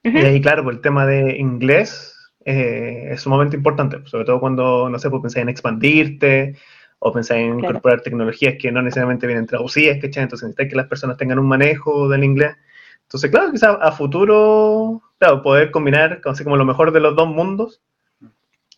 Y 0.03 0.17
ahí, 0.17 0.41
claro, 0.41 0.69
el 0.69 0.81
tema 0.81 1.05
de 1.05 1.37
inglés 1.37 2.13
eh, 2.43 3.07
es 3.11 3.21
sumamente 3.21 3.55
importante, 3.55 3.99
sobre 4.05 4.25
todo 4.25 4.41
cuando, 4.41 4.89
no 4.89 4.99
sé, 4.99 5.09
pues 5.09 5.21
pensáis 5.21 5.43
en 5.43 5.49
expandirte 5.49 6.57
o 6.99 7.11
pensáis 7.13 7.41
en 7.45 7.59
Claro. 7.59 7.69
incorporar 7.69 8.01
tecnologías 8.01 8.55
que 8.59 8.71
no 8.71 8.81
necesariamente 8.81 9.25
vienen 9.27 9.45
traducidas, 9.45 9.97
¿cachai? 10.01 10.23
Entonces 10.23 10.47
necesitáis 10.47 10.69
que 10.69 10.75
las 10.75 10.87
personas 10.87 11.17
tengan 11.17 11.39
un 11.39 11.47
manejo 11.47 12.09
del 12.09 12.23
inglés. 12.23 12.55
Entonces, 13.03 13.31
claro, 13.31 13.51
quizás 13.51 13.77
a 13.81 13.91
futuro, 13.91 15.01
claro, 15.17 15.41
poder 15.41 15.71
combinar 15.71 16.21
así 16.25 16.43
como 16.43 16.57
lo 16.57 16.65
mejor 16.65 16.91
de 16.91 16.99
los 16.99 17.15
dos 17.15 17.27
mundos 17.27 17.81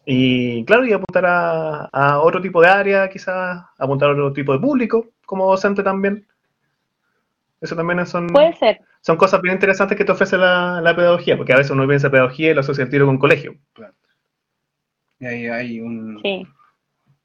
y, 0.06 0.64
claro, 0.66 0.86
y 0.86 0.94
apuntar 0.94 1.26
a, 1.26 1.86
a 1.92 2.20
otro 2.22 2.42
tipo 2.42 2.62
de 2.62 2.68
área, 2.70 3.10
quizás 3.10 3.64
apuntar 3.78 4.10
a 4.10 4.14
otro 4.14 4.34
tipo 4.34 4.54
de 4.54 4.60
público 4.60 5.10
como 5.26 5.50
docente 5.50 5.84
también. 5.84 6.26
Eso 7.60 7.76
también 7.76 8.06
son, 8.08 8.28
Puede 8.28 8.54
ser. 8.56 8.82
son 9.02 9.18
cosas 9.18 9.42
bien 9.42 9.54
interesantes 9.56 9.98
que 9.98 10.06
te 10.06 10.12
ofrece 10.12 10.38
la, 10.38 10.80
la 10.82 10.96
pedagogía, 10.96 11.38
porque 11.38 11.54
a 11.54 11.58
veces 11.58 11.72
uno 11.72 11.88
piensa 11.88 12.10
pedagogía 12.10 12.52
y 12.52 12.54
lo 12.54 12.62
asocia 12.62 12.84
al 12.86 12.90
tiro 12.90 13.06
con 13.06 13.18
colegio. 13.20 13.56
Y 15.20 15.26
ahí 15.26 15.48
hay 15.48 15.80
un, 15.80 16.20
Sí. 16.24 16.48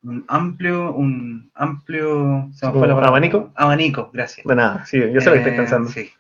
Un 0.07 0.25
amplio, 0.29 0.93
un 0.95 1.51
amplio 1.55 2.49
se 2.55 2.67
me 2.67 2.73
¿Como 2.73 2.81
fue 2.81 2.89
la 2.89 2.95
palabra. 2.95 3.09
abanico? 3.09 3.53
Abanico, 3.55 4.11
gracias. 4.13 4.47
De 4.47 4.55
nada, 4.55 4.85
sí, 4.87 4.99
yo 5.13 5.21
sé 5.21 5.27
lo 5.31 5.33
que 5.33 5.39
estoy 5.39 5.53
Eh, 5.53 5.57
pensando. 5.57 5.89
Sí. 5.91 6.11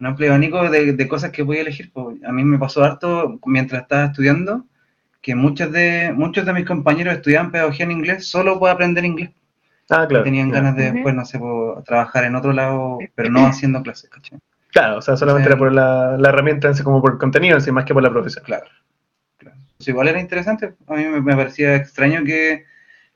Un 0.00 0.06
amplio 0.06 0.30
abanico 0.30 0.68
de, 0.70 0.92
de 0.94 1.08
cosas 1.08 1.30
que 1.30 1.42
voy 1.42 1.58
a 1.58 1.60
elegir. 1.62 1.92
pues. 1.92 2.22
A 2.24 2.32
mí 2.32 2.44
me 2.44 2.58
pasó 2.58 2.82
harto 2.84 3.38
mientras 3.46 3.82
estaba 3.82 4.06
estudiando 4.06 4.66
que 5.20 5.34
muchos 5.36 5.70
de, 5.72 6.12
muchos 6.14 6.44
de 6.46 6.52
mis 6.52 6.66
compañeros 6.66 7.14
estudiaban 7.14 7.52
pedagogía 7.52 7.84
en 7.84 7.92
inglés 7.92 8.26
solo 8.26 8.58
por 8.58 8.70
aprender 8.70 9.04
inglés. 9.04 9.30
Ah, 9.90 10.06
claro. 10.08 10.24
tenían 10.24 10.50
ganas 10.50 10.74
de 10.76 10.90
después, 10.92 11.14
no 11.14 11.24
sé, 11.24 11.38
por 11.38 11.82
trabajar 11.84 12.24
en 12.24 12.34
otro 12.36 12.52
lado, 12.52 12.98
pero 13.14 13.30
no 13.30 13.46
haciendo 13.46 13.82
clases, 13.82 14.10
¿cachai? 14.10 14.38
Claro, 14.72 14.98
o 14.98 15.02
sea, 15.02 15.16
solamente 15.16 15.48
era 15.50 15.58
por 15.58 15.70
la, 15.72 16.16
la 16.18 16.28
herramienta 16.30 16.68
en 16.68 16.74
sí, 16.74 16.82
como 16.82 17.02
por 17.02 17.12
el 17.12 17.18
contenido, 17.18 17.56
en 17.56 17.62
sí, 17.62 17.70
más 17.72 17.84
que 17.84 17.92
por 17.94 18.02
la 18.02 18.10
profesión. 18.10 18.44
Claro. 18.44 18.66
claro. 19.38 19.56
Pues 19.76 19.88
igual 19.88 20.08
era 20.08 20.20
interesante. 20.20 20.74
A 20.86 20.94
mí 20.94 21.04
me, 21.04 21.20
me 21.20 21.36
parecía 21.36 21.76
extraño 21.76 22.24
que 22.24 22.64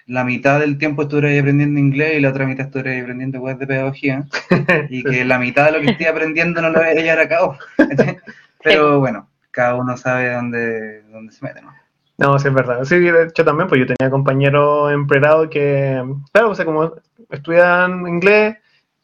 la 0.06 0.24
mitad 0.24 0.60
del 0.60 0.78
tiempo 0.78 1.02
estuviera 1.02 1.28
ahí 1.28 1.38
aprendiendo 1.38 1.80
inglés 1.80 2.14
y 2.16 2.20
la 2.20 2.30
otra 2.30 2.46
mitad 2.46 2.66
estuviera 2.66 2.92
ahí 2.92 3.00
aprendiendo 3.00 3.40
web 3.40 3.58
de 3.58 3.66
pedagogía. 3.66 4.24
y 4.88 5.02
que 5.02 5.24
la 5.24 5.38
mitad 5.38 5.66
de 5.66 5.72
lo 5.72 5.80
que 5.80 5.90
estoy 5.90 6.06
aprendiendo 6.06 6.62
no 6.62 6.70
lo 6.70 6.78
voy 6.78 6.88
a 6.88 6.94
llevar 6.94 7.18
a 7.18 7.28
cabo. 7.28 7.58
Pero 8.62 9.00
bueno, 9.00 9.28
cada 9.50 9.74
uno 9.74 9.96
sabe 9.96 10.32
dónde, 10.32 11.02
dónde 11.10 11.32
se 11.32 11.44
mete, 11.44 11.62
¿no? 11.62 11.72
No, 12.18 12.38
sí, 12.38 12.48
es 12.48 12.54
verdad. 12.54 12.84
Sí, 12.84 12.98
de 12.98 13.24
hecho 13.24 13.44
también, 13.44 13.68
pues 13.68 13.80
yo 13.80 13.86
tenía 13.86 14.10
compañeros 14.10 14.92
en 14.92 15.06
pregrado 15.06 15.50
que, 15.50 16.02
claro, 16.32 16.50
o 16.50 16.54
sea, 16.54 16.64
como 16.64 16.94
estudian 17.30 18.06
inglés, 18.08 18.56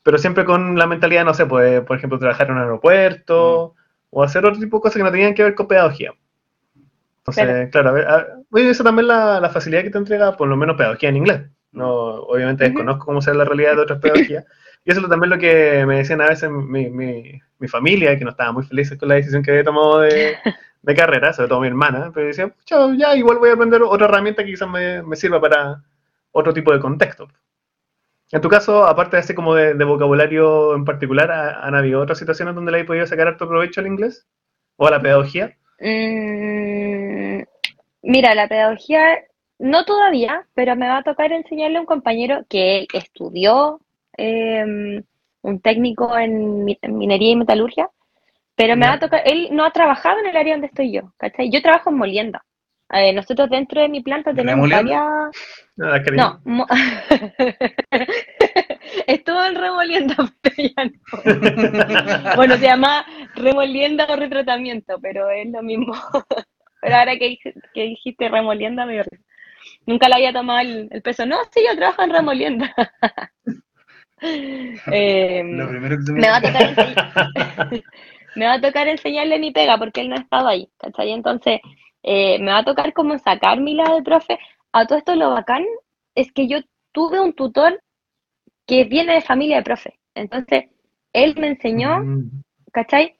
pero 0.02 0.18
siempre 0.18 0.44
con 0.44 0.78
la 0.78 0.86
mentalidad, 0.86 1.24
no 1.24 1.34
sé, 1.34 1.46
pues, 1.46 1.82
por 1.82 1.96
ejemplo, 1.96 2.18
trabajar 2.18 2.46
en 2.46 2.54
un 2.54 2.60
aeropuerto 2.60 3.74
o 4.10 4.22
hacer 4.22 4.44
otro 4.46 4.58
tipo 4.58 4.78
de 4.78 4.82
cosas 4.82 4.96
que 4.96 5.02
no 5.02 5.10
tenían 5.10 5.34
que 5.34 5.42
ver 5.42 5.54
con 5.54 5.68
pedagogía. 5.68 6.12
Entonces, 7.26 7.70
claro, 7.70 7.90
a 7.90 7.92
ver, 7.92 8.06
a- 8.08 8.26
oye, 8.50 8.70
eso 8.70 8.84
también 8.84 9.06
la, 9.08 9.40
la 9.40 9.50
facilidad 9.50 9.82
que 9.82 9.90
te 9.90 9.98
entrega, 9.98 10.36
por 10.36 10.48
lo 10.48 10.56
menos 10.56 10.76
pedagogía 10.76 11.08
en 11.08 11.16
inglés. 11.16 11.42
No, 11.72 11.88
obviamente 12.24 12.64
desconozco 12.64 13.06
cómo 13.06 13.22
será 13.22 13.36
la 13.36 13.44
realidad 13.44 13.76
de 13.76 13.82
otras 13.82 13.98
pedagogías. 14.02 14.44
Y 14.84 14.90
eso 14.90 15.00
es 15.00 15.08
también 15.08 15.30
lo 15.30 15.38
que 15.38 15.84
me 15.86 15.98
decían 15.98 16.20
a 16.20 16.26
veces 16.28 16.50
mi, 16.50 16.90
mi, 16.90 17.40
mi 17.58 17.68
familia, 17.68 18.18
que 18.18 18.24
no 18.24 18.30
estaba 18.30 18.52
muy 18.52 18.64
feliz 18.64 18.94
con 18.98 19.08
la 19.08 19.14
decisión 19.16 19.42
que 19.42 19.52
había 19.52 19.64
tomado 19.64 20.00
de, 20.00 20.36
de 20.82 20.94
carrera, 20.94 21.32
sobre 21.32 21.48
todo 21.48 21.60
mi 21.60 21.68
hermana, 21.68 22.10
pero 22.12 22.26
decía, 22.26 22.48
"Pucha, 22.48 22.76
ya 22.96 23.14
igual 23.16 23.38
voy 23.38 23.50
a 23.50 23.54
aprender 23.54 23.82
otra 23.82 24.06
herramienta 24.08 24.42
que 24.44 24.50
quizás 24.50 24.68
me, 24.68 25.02
me 25.02 25.14
sirva 25.16 25.40
para 25.40 25.82
otro 26.32 26.52
tipo 26.52 26.72
de 26.72 26.80
contexto. 26.80 27.28
En 28.32 28.40
tu 28.40 28.48
caso, 28.48 28.84
aparte 28.86 29.16
de 29.16 29.20
así 29.20 29.34
como 29.34 29.54
de, 29.54 29.74
de 29.74 29.84
vocabulario 29.84 30.74
en 30.74 30.84
particular, 30.84 31.30
¿ha- 31.30 31.64
¿han 31.66 31.74
habido 31.74 32.00
otras 32.00 32.18
situaciones 32.18 32.54
donde 32.54 32.72
le 32.72 32.78
hayas 32.78 32.86
podido 32.86 33.06
sacar 33.06 33.28
harto 33.28 33.48
provecho 33.48 33.80
al 33.80 33.86
inglés? 33.86 34.26
¿O 34.76 34.86
a 34.86 34.90
la 34.90 35.00
pedagogía? 35.02 35.56
Mm, 35.78 36.71
mira, 38.02 38.34
la 38.34 38.48
pedagogía, 38.48 39.18
no 39.58 39.84
todavía, 39.84 40.46
pero 40.54 40.76
me 40.76 40.88
va 40.88 40.98
a 40.98 41.02
tocar 41.02 41.32
enseñarle 41.32 41.78
a 41.78 41.80
un 41.80 41.86
compañero 41.86 42.44
que 42.48 42.86
estudió 42.92 43.80
eh, 44.18 45.02
un 45.42 45.60
técnico 45.60 46.16
en, 46.18 46.64
mi- 46.64 46.78
en 46.82 46.98
minería 46.98 47.30
y 47.32 47.36
metalurgia, 47.36 47.88
pero 48.56 48.76
me 48.76 48.86
va 48.86 48.94
a 48.94 48.98
tocar, 49.00 49.22
él 49.24 49.48
no 49.52 49.64
ha 49.64 49.70
trabajado 49.70 50.18
en 50.20 50.26
el 50.26 50.36
área 50.36 50.54
donde 50.54 50.66
estoy 50.68 50.92
yo, 50.92 51.12
¿cachai? 51.16 51.50
Yo 51.50 51.62
trabajo 51.62 51.90
en 51.90 51.96
molienda. 51.96 52.44
Eh, 52.92 53.12
nosotros 53.14 53.48
dentro 53.48 53.80
de 53.80 53.88
mi 53.88 54.02
planta 54.02 54.34
tenemos 54.34 54.68
varias... 54.76 55.02
Ah, 55.80 55.98
cariño. 56.04 56.40
No, 56.44 56.50
mo- 56.52 56.66
estuvo 59.06 59.42
en 59.44 59.54
remolienda, 59.54 60.16
pero 60.42 60.56
ya 60.58 60.84
no. 60.84 62.32
Bueno, 62.36 62.56
se 62.56 62.66
llama 62.66 63.06
remolienda 63.36 64.06
o 64.10 64.16
retratamiento, 64.16 64.98
pero 65.00 65.30
es 65.30 65.48
lo 65.50 65.62
mismo. 65.62 65.94
Pero 66.82 66.96
ahora 66.96 67.16
que, 67.16 67.38
que 67.72 67.82
dijiste 67.82 68.28
remolienda, 68.28 68.84
me. 68.84 69.02
Nunca 69.86 70.08
le 70.08 70.16
había 70.16 70.32
tomado 70.32 70.58
el, 70.60 70.88
el 70.90 71.00
peso. 71.02 71.24
No, 71.24 71.36
sí, 71.52 71.60
yo 71.66 71.76
trabajo 71.76 72.02
en 72.02 72.10
remolienda. 72.10 72.74
Em, 74.86 75.56
Lo 75.58 75.68
primero 75.68 75.96
que 75.96 76.02
se 76.04 76.12
me 76.12 76.28
va 76.28 76.36
a 76.36 76.40
tocar 76.42 76.62
enseñar- 76.62 77.82
me 78.36 78.46
va 78.46 78.52
a 78.54 78.60
tocar 78.60 78.88
enseñarle 78.88 79.38
mi 79.38 79.50
pega 79.50 79.76
porque 79.78 80.00
él 80.00 80.08
no 80.10 80.16
ha 80.16 80.20
estado 80.20 80.46
ahí, 80.48 80.68
¿cachai? 80.78 81.10
Entonces, 81.10 81.60
eh, 82.02 82.38
me 82.38 82.52
va 82.52 82.58
a 82.58 82.64
tocar 82.64 82.92
como 82.92 83.18
sacar 83.18 83.60
mi 83.60 83.74
lado 83.74 83.96
de 83.96 84.02
profe. 84.02 84.38
A 84.72 84.86
todo 84.86 84.98
esto 84.98 85.14
lo 85.16 85.30
bacán 85.30 85.64
es 86.14 86.30
que 86.32 86.46
yo 86.46 86.58
tuve 86.92 87.20
un 87.20 87.32
tutor 87.32 87.80
que 88.66 88.84
viene 88.84 89.14
de 89.14 89.22
familia 89.22 89.56
de 89.56 89.62
profe. 89.64 89.98
Entonces, 90.14 90.66
él 91.12 91.34
me 91.38 91.48
enseñó, 91.48 91.98
Mm. 91.98 92.42
¿cachai? 92.72 93.16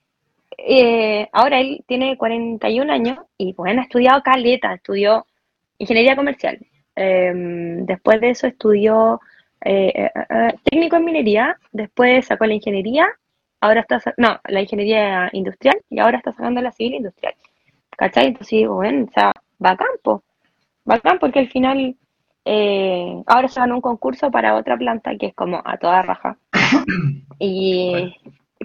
Eh, 0.58 1.28
ahora 1.32 1.60
él 1.60 1.84
tiene 1.86 2.16
41 2.16 2.92
años 2.92 3.18
y 3.38 3.52
bueno, 3.54 3.80
ha 3.80 3.84
estudiado 3.84 4.22
caleta, 4.22 4.74
estudió 4.74 5.26
ingeniería 5.78 6.16
comercial. 6.16 6.58
Em, 6.94 7.84
después 7.86 8.20
de 8.20 8.30
eso 8.30 8.46
estudió 8.46 9.20
eh, 9.64 9.92
eh, 9.94 10.10
eh, 10.30 10.54
técnico 10.64 10.96
en 10.96 11.04
minería, 11.04 11.56
después 11.72 12.26
sacó 12.26 12.46
la 12.46 12.54
ingeniería, 12.54 13.06
ahora 13.60 13.80
está, 13.80 14.00
no, 14.16 14.40
la 14.48 14.60
ingeniería 14.60 15.30
industrial 15.32 15.80
y 15.88 16.00
ahora 16.00 16.18
está 16.18 16.32
sacando 16.32 16.60
la 16.60 16.72
civil 16.72 16.94
industrial. 16.94 17.34
¿Cachai? 17.96 18.26
Entonces 18.28 18.58
digo, 18.58 18.74
bueno, 18.76 19.06
o 19.08 19.12
sea, 19.12 19.32
bacán, 19.58 19.88
po. 20.02 20.22
Bacán 20.84 21.18
porque 21.20 21.38
al 21.40 21.48
final 21.48 21.96
eh, 22.44 23.22
ahora 23.26 23.48
se 23.48 23.60
ganó 23.60 23.76
un 23.76 23.80
concurso 23.80 24.30
para 24.30 24.56
otra 24.56 24.76
planta 24.76 25.16
que 25.16 25.26
es 25.26 25.34
como 25.34 25.62
a 25.64 25.76
toda 25.78 26.02
raja. 26.02 26.36
Y, 27.44 28.14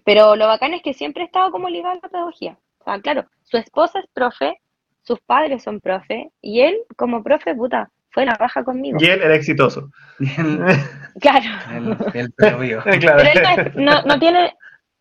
pero 0.07 0.37
lo 0.37 0.47
bacán 0.47 0.73
es 0.73 0.81
que 0.81 0.93
siempre 0.93 1.23
he 1.23 1.25
estado 1.25 1.51
como 1.51 1.67
ligado 1.67 1.91
a 1.91 1.99
la 2.01 2.09
pedagogía. 2.09 2.57
O 2.79 2.83
sea, 2.85 3.01
claro, 3.01 3.25
su 3.43 3.57
esposa 3.57 3.99
es 3.99 4.05
profe, 4.13 4.53
sus 5.01 5.19
padres 5.19 5.63
son 5.63 5.81
profe, 5.81 6.31
y 6.41 6.61
él 6.61 6.77
como 6.95 7.21
profe, 7.21 7.53
puta, 7.53 7.91
fue 8.11 8.25
la 8.25 8.33
raja 8.35 8.63
conmigo. 8.63 8.97
Y 9.01 9.05
él 9.05 9.21
era 9.21 9.35
exitoso. 9.35 9.89
Claro. 11.19 11.45
el, 11.73 11.97
el 12.21 12.31
pelo 12.31 12.59
vivo. 12.59 12.81
claro. 13.01 13.21
Pero 13.21 13.31
él 13.33 13.43
no, 13.43 13.63
es- 13.63 13.75
no, 13.75 14.01
no 14.03 14.19
tiene, 14.19 14.53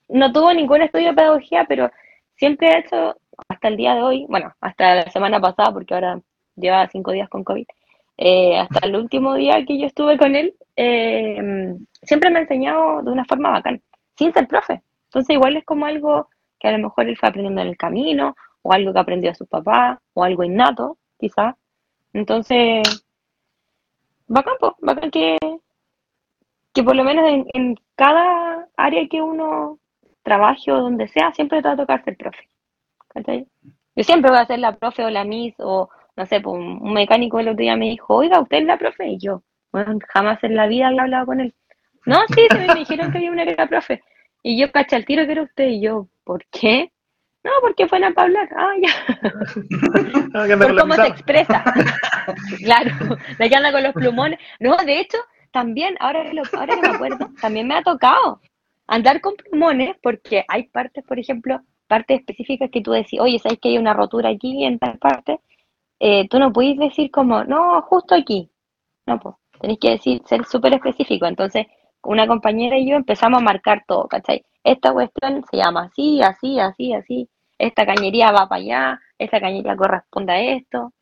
no 0.08 0.32
tuvo 0.32 0.52
ningún 0.52 0.82
estudio 0.82 1.08
de 1.10 1.14
pedagogía, 1.14 1.66
pero 1.68 1.88
siempre 2.36 2.68
ha 2.70 2.78
hecho, 2.80 3.14
hasta 3.48 3.68
el 3.68 3.76
día 3.76 3.94
de 3.94 4.02
hoy, 4.02 4.26
bueno, 4.28 4.52
hasta 4.60 4.96
la 4.96 5.10
semana 5.12 5.38
pasada, 5.40 5.72
porque 5.72 5.94
ahora 5.94 6.18
lleva 6.56 6.88
cinco 6.88 7.12
días 7.12 7.28
con 7.28 7.44
COVID, 7.44 7.64
eh, 8.16 8.58
hasta 8.58 8.84
el 8.88 8.96
último 8.96 9.34
día 9.34 9.64
que 9.64 9.78
yo 9.78 9.86
estuve 9.86 10.18
con 10.18 10.34
él, 10.34 10.54
eh, 10.74 11.76
siempre 12.02 12.30
me 12.30 12.38
ha 12.40 12.42
enseñado 12.42 13.02
de 13.02 13.10
una 13.12 13.24
forma 13.24 13.50
bacán, 13.50 13.80
sin 14.18 14.32
ser 14.32 14.48
profe. 14.48 14.82
Entonces 15.16 15.34
igual 15.34 15.56
es 15.56 15.64
como 15.64 15.86
algo 15.86 16.28
que 16.59 16.68
a 16.68 16.72
lo 16.72 16.78
mejor 16.78 17.09
él 17.09 17.16
fue 17.16 17.30
aprendiendo 17.30 17.62
en 17.62 17.68
el 17.68 17.78
camino, 17.78 18.36
o 18.60 18.70
algo 18.74 18.93
que 18.93 18.98
aprendió 18.98 19.30
de 19.30 19.34
sus 19.34 19.48
papás, 19.48 19.98
o 20.12 20.22
algo 20.22 20.44
innato, 20.44 20.98
quizás. 21.18 21.55
Entonces, 22.12 23.06
bacán, 24.26 24.56
po, 24.60 24.76
bacán 24.82 25.10
que, 25.10 25.38
que 26.74 26.82
por 26.82 26.94
lo 26.94 27.02
menos 27.02 27.24
en, 27.55 27.76
cada 27.94 28.68
área 28.76 29.09
que 29.09 29.22
uno 29.22 29.78
trabaje 30.22 30.70
o 30.70 30.82
donde 30.82 31.09
sea, 31.09 31.32
siempre 31.32 31.62
te 31.62 31.68
va 31.68 31.72
a 31.72 31.78
tocar 31.78 32.05
ser 32.05 32.18
profe. 32.18 32.51
Yo 33.94 34.05
siempre 34.05 34.30
voy 34.30 34.38
a 34.38 34.44
ser 34.44 34.59
la 34.59 34.76
profe 34.76 35.02
o 35.02 35.09
la 35.09 35.24
miss 35.24 35.55
o, 35.60 35.88
no 36.14 36.26
sé, 36.26 36.43
pues, 36.43 36.56
un 36.56 36.93
mecánico 36.93 37.40
el 37.40 37.48
otro 37.48 37.62
día 37.62 37.74
me 37.74 37.88
dijo, 37.88 38.16
oiga, 38.16 38.38
¿usted 38.38 38.59
es 38.59 38.64
la 38.64 38.76
profe? 38.76 39.09
Y 39.09 39.18
yo, 39.18 39.43
jamás 40.12 40.44
en 40.44 40.56
la 40.56 40.66
vida 40.66 40.88
había 40.88 41.05
hablado 41.05 41.24
con 41.24 41.40
él. 41.40 41.55
No, 42.05 42.18
sí, 42.34 42.47
se 42.51 42.59
me 42.59 42.74
dijeron 42.74 43.10
que 43.10 43.16
había 43.16 43.32
una 43.32 43.44
que 43.44 43.52
era 43.52 43.66
profe. 43.66 44.02
Y 44.48 44.56
yo, 44.56 44.70
cacha, 44.70 44.97
el 44.97 45.05
tiro 45.05 45.27
que 45.27 45.32
era 45.32 45.43
usted. 45.43 45.66
Y 45.66 45.81
yo, 45.81 46.06
¿por 46.23 46.47
qué? 46.52 46.93
No, 47.43 47.51
porque 47.62 47.89
fue 47.89 47.98
para 47.98 48.23
hablar. 48.23 48.48
Ah, 48.56 48.74
ya. 48.81 48.93
Por 50.59 50.78
cómo 50.78 50.94
se 50.94 51.06
expresa. 51.09 51.64
claro, 52.62 52.90
la 53.39 53.48
que 53.48 53.56
anda 53.56 53.73
con 53.73 53.82
los 53.82 53.93
plumones. 53.93 54.39
No, 54.60 54.77
de 54.77 55.01
hecho, 55.01 55.18
también, 55.51 55.97
ahora 55.98 56.23
que, 56.23 56.35
lo- 56.35 56.43
ahora 56.56 56.77
que 56.77 56.82
me 56.82 56.94
acuerdo, 56.94 57.28
también 57.40 57.66
me 57.66 57.74
ha 57.74 57.82
tocado 57.82 58.40
andar 58.86 59.20
con 59.20 59.35
plumones 59.35 59.97
porque 60.01 60.44
hay 60.47 60.68
partes, 60.68 61.02
por 61.05 61.18
ejemplo, 61.18 61.60
partes 61.89 62.20
específicas 62.20 62.70
que 62.70 62.82
tú 62.82 62.93
decís, 62.93 63.18
oye, 63.18 63.40
¿sabes 63.40 63.59
que 63.60 63.70
hay 63.70 63.78
una 63.78 63.94
rotura 63.94 64.28
aquí 64.31 64.64
en 64.64 64.78
tal 64.78 64.97
parte? 64.98 65.40
Eh, 65.98 66.28
tú 66.28 66.39
no 66.39 66.52
puedes 66.52 66.77
decir 66.78 67.10
como, 67.10 67.43
no, 67.43 67.82
justo 67.82 68.14
aquí. 68.14 68.48
No, 69.06 69.18
pues, 69.18 69.35
tenés 69.60 69.78
que 69.81 69.90
decir, 69.90 70.23
ser 70.24 70.44
súper 70.44 70.74
específico. 70.74 71.27
Entonces, 71.27 71.66
una 72.06 72.26
compañera 72.26 72.76
y 72.78 72.88
yo 72.90 72.96
empezamos 72.96 73.40
a 73.40 73.44
marcar 73.44 73.84
todo, 73.86 74.06
¿cachai? 74.08 74.44
Esta 74.64 74.92
cuestión 74.92 75.44
se 75.50 75.56
llama 75.58 75.84
así, 75.84 76.20
así, 76.22 76.58
así, 76.60 76.92
así. 76.94 77.28
Esta 77.58 77.86
cañería 77.86 78.32
va 78.32 78.48
para 78.48 78.60
allá, 78.62 79.00
esta 79.18 79.40
cañería 79.40 79.76
corresponde 79.76 80.32
a 80.32 80.40
esto. 80.40 80.92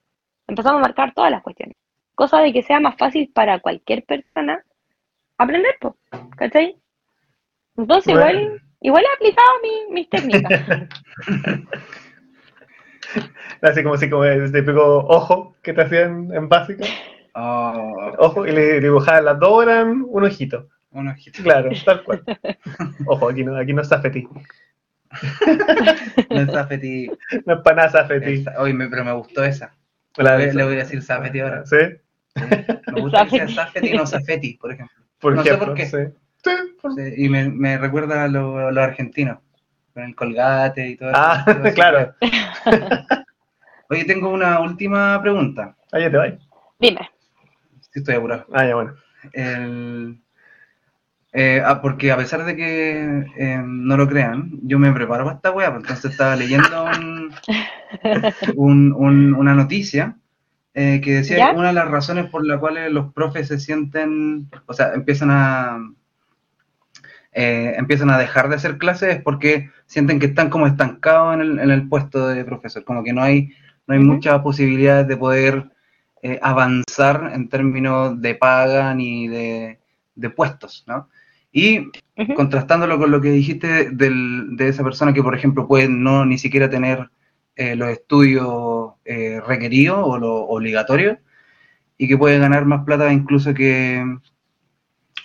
Empezamos 0.46 0.78
a 0.80 0.82
marcar 0.82 1.12
todas 1.14 1.30
las 1.30 1.42
cuestiones. 1.42 1.76
Cosa 2.14 2.40
de 2.40 2.52
que 2.52 2.62
sea 2.62 2.78
más 2.80 2.96
fácil 2.96 3.30
para 3.34 3.58
cualquier 3.60 4.04
persona 4.04 4.62
aprender, 5.38 5.74
po, 5.80 5.96
¿cachai? 6.36 6.76
Entonces, 7.76 8.12
Bueno. 8.14 8.30
igual, 8.30 8.62
igual 8.80 9.04
he 9.04 9.14
aplicado 9.16 9.48
mi- 9.62 9.92
mis 9.94 10.08
técnicas. 10.10 10.60
Así 13.60 13.82
como 13.82 13.94
así 13.94 14.10
como 14.10 14.24
el 14.24 14.50
típico 14.52 14.98
ojo 15.06 15.56
que 15.62 15.72
te 15.72 15.82
hacían 15.82 16.32
en 16.32 16.48
básica. 16.48 16.84
Oh, 17.34 18.12
Ojo, 18.18 18.46
y 18.46 18.52
le 18.52 18.80
dibujaban 18.80 19.24
las 19.24 19.38
dos 19.40 19.62
eran 19.64 20.04
un 20.08 20.24
ojito. 20.24 20.68
Un 20.94 21.08
ojito. 21.08 21.42
Claro, 21.42 21.70
tal 21.84 22.02
cual. 22.04 22.22
Ojo, 23.06 23.28
aquí 23.28 23.44
no, 23.44 23.56
aquí 23.56 23.72
no 23.72 23.82
es 23.82 23.88
Zafeti. 23.88 24.26
No 26.30 26.40
es 26.40 26.50
Zafeti. 26.52 27.10
No 27.46 27.54
es 27.54 27.60
para 27.62 27.86
nada 27.86 28.08
Oye, 28.58 28.74
me- 28.74 28.88
pero 28.88 29.04
me 29.04 29.12
gustó 29.12 29.44
esa. 29.44 29.74
La 30.16 30.36
Le, 30.38 30.46
de- 30.46 30.54
le 30.54 30.64
voy 30.64 30.74
a 30.74 30.78
decir 30.78 31.02
Zafeti 31.02 31.40
ahora. 31.40 31.64
¿Sí? 31.66 31.76
Sí. 32.36 32.42
Me 32.94 33.00
gusta 33.00 33.24
que 33.24 33.30
sea 33.30 33.48
Zafeti. 33.48 33.54
Zafeti 33.54 33.88
y 33.88 33.96
no 33.96 34.06
Zafeti, 34.06 34.54
por 34.54 34.72
ejemplo. 34.72 34.96
Por 35.18 35.34
No 35.34 35.42
sé 35.42 35.56
por 35.56 35.74
qué. 35.74 35.86
Sí. 35.86 35.96
Sí, 36.44 36.50
por- 36.80 36.94
Sí, 36.94 37.12
y 37.16 37.28
me, 37.28 37.48
me 37.48 37.78
recuerda 37.78 38.24
a 38.24 38.28
lo- 38.28 38.58
a 38.58 38.70
los 38.72 38.84
argentinos, 38.84 39.38
con 39.92 40.02
el 40.04 40.14
colgate 40.14 40.88
y 40.88 40.96
todo 40.96 41.10
eso. 41.10 41.18
Ah, 41.20 41.42
Todo 41.46 41.64
eso. 41.64 41.74
claro. 41.74 42.14
Oye, 43.90 44.04
tengo 44.04 44.30
una 44.30 44.60
última 44.60 45.20
pregunta. 45.22 45.76
Ahí 45.92 46.10
te 46.10 46.16
vais. 46.16 46.34
Dime. 46.78 47.08
Si 47.92 48.00
estoy 48.00 48.14
apurado. 48.16 48.46
Ah, 48.52 48.66
ya 48.66 48.74
bueno. 48.74 48.94
El- 49.32 50.20
eh, 51.36 51.60
ah, 51.64 51.82
porque 51.82 52.12
a 52.12 52.16
pesar 52.16 52.44
de 52.44 52.54
que 52.56 53.26
eh, 53.36 53.60
no 53.64 53.96
lo 53.96 54.06
crean, 54.08 54.52
yo 54.62 54.78
me 54.78 54.92
preparo 54.92 55.24
para 55.24 55.36
esta 55.36 55.50
wea, 55.50 55.70
pues, 55.72 55.82
entonces 55.82 56.12
estaba 56.12 56.36
leyendo 56.36 56.84
un- 56.84 57.32
un- 58.56 58.92
un- 58.96 59.34
una 59.34 59.54
noticia 59.54 60.16
eh, 60.74 61.00
que 61.02 61.12
decía 61.14 61.38
¿Ya? 61.38 61.50
que 61.50 61.56
una 61.58 61.68
de 61.68 61.74
las 61.74 61.88
razones 61.90 62.30
por 62.30 62.46
las 62.46 62.58
cuales 62.58 62.90
los 62.92 63.12
profes 63.12 63.48
se 63.48 63.58
sienten, 63.60 64.48
o 64.66 64.72
sea, 64.72 64.94
empiezan 64.94 65.30
a 65.30 65.78
eh, 67.32 67.74
empiezan 67.76 68.10
a 68.10 68.18
dejar 68.18 68.48
de 68.48 68.54
hacer 68.56 68.78
clases 68.78 69.16
es 69.16 69.22
porque 69.22 69.70
sienten 69.86 70.20
que 70.20 70.26
están 70.26 70.50
como 70.50 70.66
estancados 70.68 71.34
en 71.34 71.40
el, 71.40 71.58
en 71.58 71.70
el 71.70 71.88
puesto 71.88 72.28
de 72.28 72.44
profesor, 72.44 72.84
como 72.84 73.02
que 73.02 73.12
no 73.12 73.22
hay, 73.22 73.50
no 73.86 73.94
hay 73.94 74.00
muchas 74.00 74.40
posibilidades 74.40 75.08
de 75.08 75.16
poder 75.16 75.70
eh, 76.22 76.38
avanzar 76.42 77.32
en 77.34 77.48
términos 77.48 78.20
de 78.20 78.34
paga 78.36 78.94
ni 78.94 79.26
de, 79.28 79.80
de 80.14 80.30
puestos, 80.30 80.84
¿no? 80.86 81.08
Y 81.54 81.88
contrastándolo 82.36 82.98
con 82.98 83.12
lo 83.12 83.22
que 83.22 83.30
dijiste 83.30 83.90
del- 83.92 84.56
de 84.58 84.68
esa 84.68 84.84
persona 84.84 85.14
que, 85.14 85.22
por 85.22 85.36
ejemplo, 85.36 85.68
puede 85.68 85.88
no 85.88 86.26
ni 86.26 86.36
siquiera 86.36 86.68
tener 86.68 87.08
eh, 87.56 87.76
los 87.76 87.88
estudios 87.90 88.94
eh, 89.06 89.40
requeridos 89.46 90.00
o 90.02 90.18
los 90.18 90.44
obligatorios 90.48 91.18
y 91.98 92.08
que 92.08 92.18
puede 92.18 92.38
ganar 92.40 92.66
más 92.66 92.84
plata 92.84 93.12
incluso 93.12 93.54
que 93.54 94.04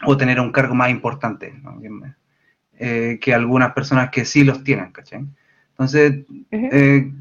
o 0.06 0.18
tener 0.18 0.40
un 0.40 0.52
cargo 0.52 0.76
más 0.76 0.90
importante 0.92 1.54
eh, 2.78 3.20
que 3.22 3.34
algunas 3.34 3.74
personas 3.74 4.10
que 4.10 4.26
sí 4.26 4.44
los 4.44 4.64
tienen, 4.64 4.92
¿cachai? 4.92 5.26
Entonces, 5.72 6.26
Ujú. 6.52 6.70
eh, 6.72 7.12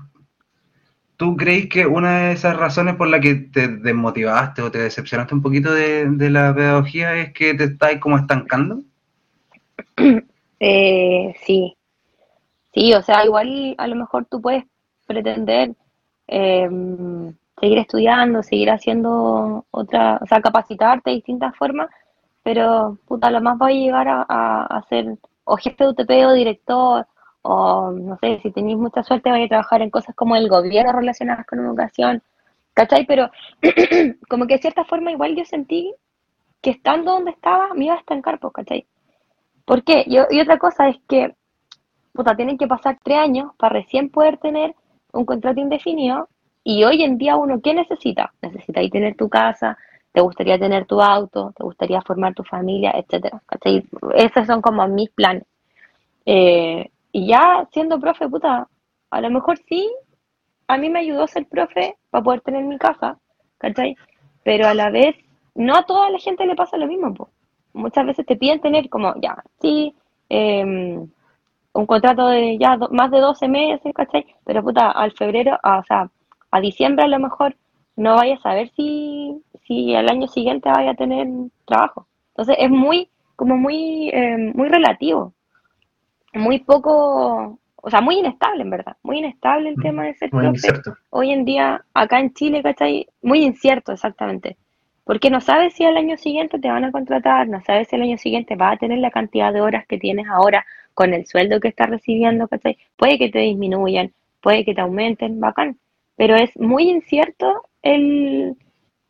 ¿tú 1.17 1.37
crees 1.37 1.69
que 1.69 1.87
una 1.87 2.21
de 2.29 2.33
esas 2.33 2.57
razones 2.57 2.95
por 2.97 3.09
la 3.09 3.21
que 3.21 3.35
te 3.35 3.69
desmotivaste 3.69 4.63
o 4.63 4.71
te 4.71 4.79
decepcionaste 4.79 5.35
un 5.35 5.43
poquito 5.43 5.73
de, 5.73 6.09
de 6.09 6.31
la 6.31 6.55
pedagogía 6.55 7.17
es 7.17 7.33
que 7.33 7.55
te 7.55 7.65
estás 7.65 7.97
como 7.99 8.17
estancando? 8.17 8.83
Eh, 10.61 11.35
sí, 11.47 11.77
sí, 12.75 12.95
o 12.95 13.03
sea, 13.03 13.25
igual 13.25 13.75
a 13.79 13.87
lo 13.87 13.97
mejor 13.97 14.27
tú 14.27 14.41
puedes 14.41 14.65
pretender 15.07 15.73
eh, 16.29 16.69
seguir 17.61 17.79
estudiando, 17.79 18.43
seguir 18.43 18.71
haciendo 18.71 19.67
otra, 19.71 20.19
o 20.23 20.27
sea, 20.27 20.41
capacitarte 20.41 21.11
de 21.11 21.17
distintas 21.17 21.57
formas, 21.57 21.89
pero 22.43 22.99
puta, 23.07 23.31
lo 23.31 23.41
más 23.41 23.59
va 23.61 23.69
a 23.69 23.73
llegar 23.73 24.09
a, 24.09 24.27
a, 24.29 24.67
a 24.67 24.83
ser 24.89 25.17
o 25.45 25.57
jefe 25.57 25.85
de 25.85 25.91
UTP 25.91 26.11
o 26.27 26.33
director, 26.33 27.07
o 27.43 27.91
no 27.93 28.19
sé, 28.19 28.41
si 28.43 28.51
tenéis 28.53 28.79
mucha 28.79 29.03
suerte 29.03 29.31
vais 29.31 29.47
a 29.47 29.49
trabajar 29.49 29.83
en 29.83 29.91
cosas 29.91 30.15
como 30.17 30.37
el 30.37 30.49
gobierno 30.49 30.93
relacionadas 30.93 31.47
con 31.47 31.61
educación, 31.61 32.23
¿cachai? 32.75 33.07
Pero 33.07 33.31
como 34.29 34.47
que 34.47 34.55
de 34.55 34.61
cierta 34.63 34.85
forma 34.85 35.13
igual 35.13 35.37
yo 35.37 35.45
sentí 35.45 35.95
que 36.63 36.71
estando 36.71 37.13
donde 37.13 37.33
estaba 37.33 37.75
me 37.75 37.87
iba 37.87 37.95
a 37.95 37.99
estancar, 37.99 38.39
pues, 38.41 38.53
¿cachai? 38.55 38.87
¿Por 39.69 39.85
qué? 39.85 40.03
Y, 40.07 40.17
y 40.17 40.41
otra 40.41 40.59
cosa 40.59 40.89
es 40.89 40.97
que, 41.07 41.35
puta, 42.15 42.35
tienen 42.35 42.57
que 42.57 42.67
pasar 42.67 42.99
tres 43.05 43.19
años 43.19 43.53
para 43.59 43.75
recién 43.75 44.09
poder 44.09 44.39
tener 44.39 44.75
un 45.13 45.27
contrato 45.27 45.61
indefinido. 45.61 46.31
Y 46.65 46.85
hoy 46.85 47.03
en 47.03 47.19
día 47.19 47.37
uno, 47.37 47.61
¿qué 47.61 47.75
necesita? 47.75 48.33
Necesitáis 48.41 48.91
tener 48.91 49.15
tu 49.15 49.29
casa, 49.29 49.77
te 50.13 50.23
gustaría 50.23 50.59
tener 50.59 50.87
tu 50.87 51.03
auto, 51.03 51.53
te 51.55 51.65
gustaría 51.65 52.01
formar 52.01 52.33
tu 52.33 52.45
familia, 52.45 52.93
etcétera. 52.93 53.43
Esos 54.15 54.47
son 54.47 54.63
como 54.63 54.89
mis 54.89 55.11
planes. 55.11 55.45
Eh, 56.25 56.91
y 57.13 57.27
ya 57.27 57.69
siendo 57.71 58.01
profe, 58.01 58.27
puta, 58.27 58.67
a 59.11 59.21
lo 59.21 59.31
mejor 59.31 59.59
sí, 59.69 59.87
a 60.67 60.79
mí 60.79 60.89
me 60.89 61.01
ayudó 61.01 61.27
ser 61.27 61.47
profe 61.47 61.99
para 62.09 62.25
poder 62.25 62.41
tener 62.41 62.65
mi 62.65 62.79
casa, 62.79 63.19
¿cachai? 63.59 63.97
Pero 64.45 64.67
a 64.67 64.73
la 64.73 64.89
vez, 64.89 65.15
no 65.55 65.77
a 65.77 65.85
toda 65.85 66.09
la 66.09 66.19
gente 66.19 66.47
le 66.47 66.55
pasa 66.55 66.79
lo 66.79 66.87
mismo, 66.87 67.13
muchas 67.79 68.07
veces 68.07 68.27
te 68.27 68.37
piden 68.37 68.61
tener 68.61 68.89
como, 68.91 69.15
ya, 69.23 69.43
sí, 69.63 69.95
eh, 70.31 70.65
un 71.73 71.87
contrato 71.87 72.29
de 72.29 72.59
ya 72.59 72.77
do- 72.77 72.89
más 72.91 73.11
de 73.11 73.21
12 73.21 73.49
meses, 73.49 73.93
¿cachai? 73.95 74.27
Pero 74.45 74.63
puta, 74.63 74.91
al 74.91 75.13
febrero, 75.13 75.59
a- 75.63 75.79
o 75.81 75.85
sea, 75.85 76.11
a 76.51 76.61
diciembre 76.61 77.05
a 77.05 77.09
lo 77.09 77.19
mejor 77.19 77.57
no 77.97 78.15
vayas 78.17 78.41
a 78.41 78.43
saber 78.51 78.71
si, 78.77 79.43
si 79.67 79.95
al 79.95 80.09
año 80.09 80.29
siguiente 80.29 80.69
vaya 80.71 80.93
a 80.93 80.95
tener 80.95 81.27
trabajo. 81.67 82.07
Entonces 82.31 82.57
es 82.61 82.71
muy, 82.71 83.11
como 83.37 83.57
muy, 83.57 84.11
eh, 84.11 84.53
muy 84.55 84.69
relativo, 84.69 85.35
muy 86.35 86.61
poco, 86.61 87.59
o 87.77 87.91
sea, 87.91 88.01
muy 88.01 88.19
inestable 88.19 88.63
en 88.63 88.71
verdad, 88.71 88.97
muy 89.03 89.19
inestable 89.19 89.71
el 89.71 89.77
Mm, 89.77 89.81
tema 89.81 90.05
de 90.05 90.15
ser 90.15 90.31
Muy 90.33 90.43
profe. 90.43 90.57
incierto. 90.57 90.95
Hoy 91.11 91.31
en 91.31 91.45
día, 91.45 91.85
acá 91.95 92.21
en 92.21 92.35
Chile, 92.35 92.63
¿cachai? 92.63 93.07
Muy 93.23 93.43
incierto, 93.45 93.93
exactamente. 93.93 94.57
Porque 95.09 95.31
no 95.31 95.41
sabes 95.41 95.73
si 95.73 95.85
al 95.87 95.97
año 95.97 96.19
siguiente 96.19 96.59
te 96.59 96.69
van 96.69 96.85
a 96.85 96.93
contratar, 96.93 97.49
no 97.49 97.63
sabes 97.63 97.89
si 97.89 97.97
al 97.97 98.03
año 98.03 98.19
siguiente 98.19 98.57
vas 98.57 98.75
a 98.75 98.77
tener 98.77 98.99
la 98.99 99.11
cantidad 99.11 99.55
de 99.55 99.63
horas 99.63 99.87
que 99.87 99.97
tienes 99.97 100.27
ahora 100.29 100.67
con 100.93 101.15
el 101.15 101.25
sueldo 101.25 101.61
que 101.61 101.69
estás 101.69 101.89
recibiendo, 101.89 102.47
¿cachai? 102.47 102.77
Puede 102.95 103.17
que 103.17 103.31
te 103.31 103.39
disminuyan, 103.39 104.13
puede 104.43 104.67
que 104.67 104.75
te 104.75 104.83
aumenten, 104.83 105.41
bacán. 105.41 105.79
Pero 106.17 106.37
es 106.37 106.55
muy 106.59 106.91
incierto 106.91 107.63
el, 107.81 108.55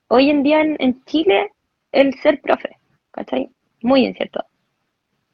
hoy 0.06 0.30
en 0.30 0.44
día 0.44 0.60
en, 0.60 1.04
Chile 1.04 1.50
el 1.90 2.14
ser 2.20 2.40
profe, 2.42 2.76
¿cachai? 3.10 3.50
Muy 3.82 4.06
incierto. 4.06 4.44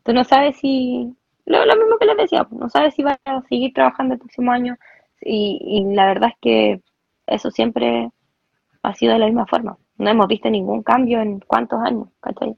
Tú 0.02 0.14
no 0.14 0.24
sabes 0.24 0.56
si, 0.56 1.14
lo, 1.44 1.58
mismo 1.58 1.98
que 2.00 2.06
les 2.06 2.16
decía, 2.16 2.48
no 2.50 2.70
sabes 2.70 2.94
si 2.94 3.02
vas 3.02 3.18
a 3.26 3.42
seguir 3.50 3.74
trabajando 3.74 4.14
el 4.14 4.20
próximo 4.20 4.50
año 4.50 4.78
y 5.20 5.84
la 5.92 6.06
verdad 6.06 6.30
es 6.30 6.36
que 6.40 6.80
eso 7.26 7.50
siempre 7.50 8.08
ha 8.82 8.94
sido 8.94 9.12
de 9.12 9.18
la 9.18 9.26
misma 9.26 9.46
forma. 9.46 9.76
No 9.98 10.10
hemos 10.10 10.26
visto 10.28 10.50
ningún 10.50 10.82
cambio 10.82 11.20
en 11.20 11.40
cuántos 11.40 11.80
años, 11.80 12.08
¿cachai? 12.20 12.56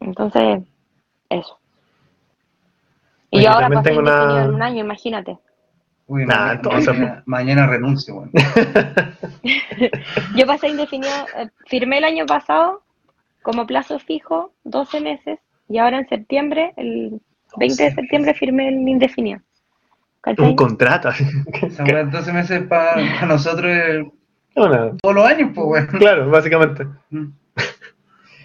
Entonces, 0.00 0.62
eso. 1.28 1.58
Y 3.30 3.36
Oye, 3.38 3.44
yo 3.44 3.50
ahora 3.52 3.70
pasé 3.70 3.96
una- 3.96 4.44
en 4.44 4.54
un 4.54 4.62
año, 4.62 4.84
imagínate. 4.84 5.38
Uy, 6.06 6.26
Nah, 6.26 6.34
mañana, 6.36 6.52
entonces- 6.54 7.22
mañana, 7.26 7.66
renuncio. 7.66 8.24
Yo 10.36 10.46
pasé 10.46 10.68
indefinido, 10.68 11.12
eh, 11.38 11.48
firmé 11.66 11.98
el 11.98 12.04
año 12.04 12.26
pasado 12.26 12.82
como 13.42 13.66
plazo 13.66 13.98
fijo 13.98 14.52
12 14.64 15.00
meses 15.00 15.38
y 15.68 15.78
ahora 15.78 15.98
en 16.00 16.08
septiembre, 16.08 16.74
el 16.76 17.20
20 17.56 17.82
de 17.82 17.90
12 17.90 17.94
septiembre 18.02 18.34
firmé 18.34 18.68
el 18.68 18.86
indefinido. 18.88 19.40
Un 20.38 20.54
contrato. 20.54 21.08
Esa 21.62 21.82
weá, 21.84 22.04
12 22.04 22.32
meses 22.32 22.62
para 22.68 23.26
nosotros 23.26 23.70
es 23.72 24.04
Una- 24.54 24.96
todos 24.98 25.14
los 25.14 25.24
años, 25.26 25.50
pues, 25.54 25.66
weón. 25.66 25.86
claro, 25.98 26.28
básicamente. 26.30 26.86
Mm. 27.10 27.26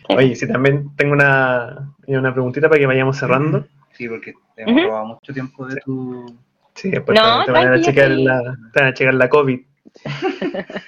Oye, 0.09 0.35
sí, 0.35 0.47
también 0.47 0.95
tengo 0.95 1.13
una, 1.13 1.93
una 2.07 2.31
preguntita 2.33 2.69
para 2.69 2.79
que 2.79 2.85
vayamos 2.85 3.17
cerrando. 3.17 3.67
Sí, 3.91 4.07
porque 4.07 4.33
te 4.55 4.61
hemos 4.63 4.83
robado 4.83 5.05
mucho 5.05 5.33
tiempo 5.33 5.65
de 5.67 5.75
tu... 5.81 6.37
Sí, 6.75 6.91
después 6.91 7.19
No, 7.19 7.39
te, 7.39 7.45
te 7.47 7.51
van 7.51 7.73
a 7.73 7.81
checar 7.81 8.09
la, 8.11 8.55
te 8.71 8.79
van 8.79 8.89
a 8.89 8.93
checar 8.93 9.13
la 9.15 9.29
COVID. 9.29 9.59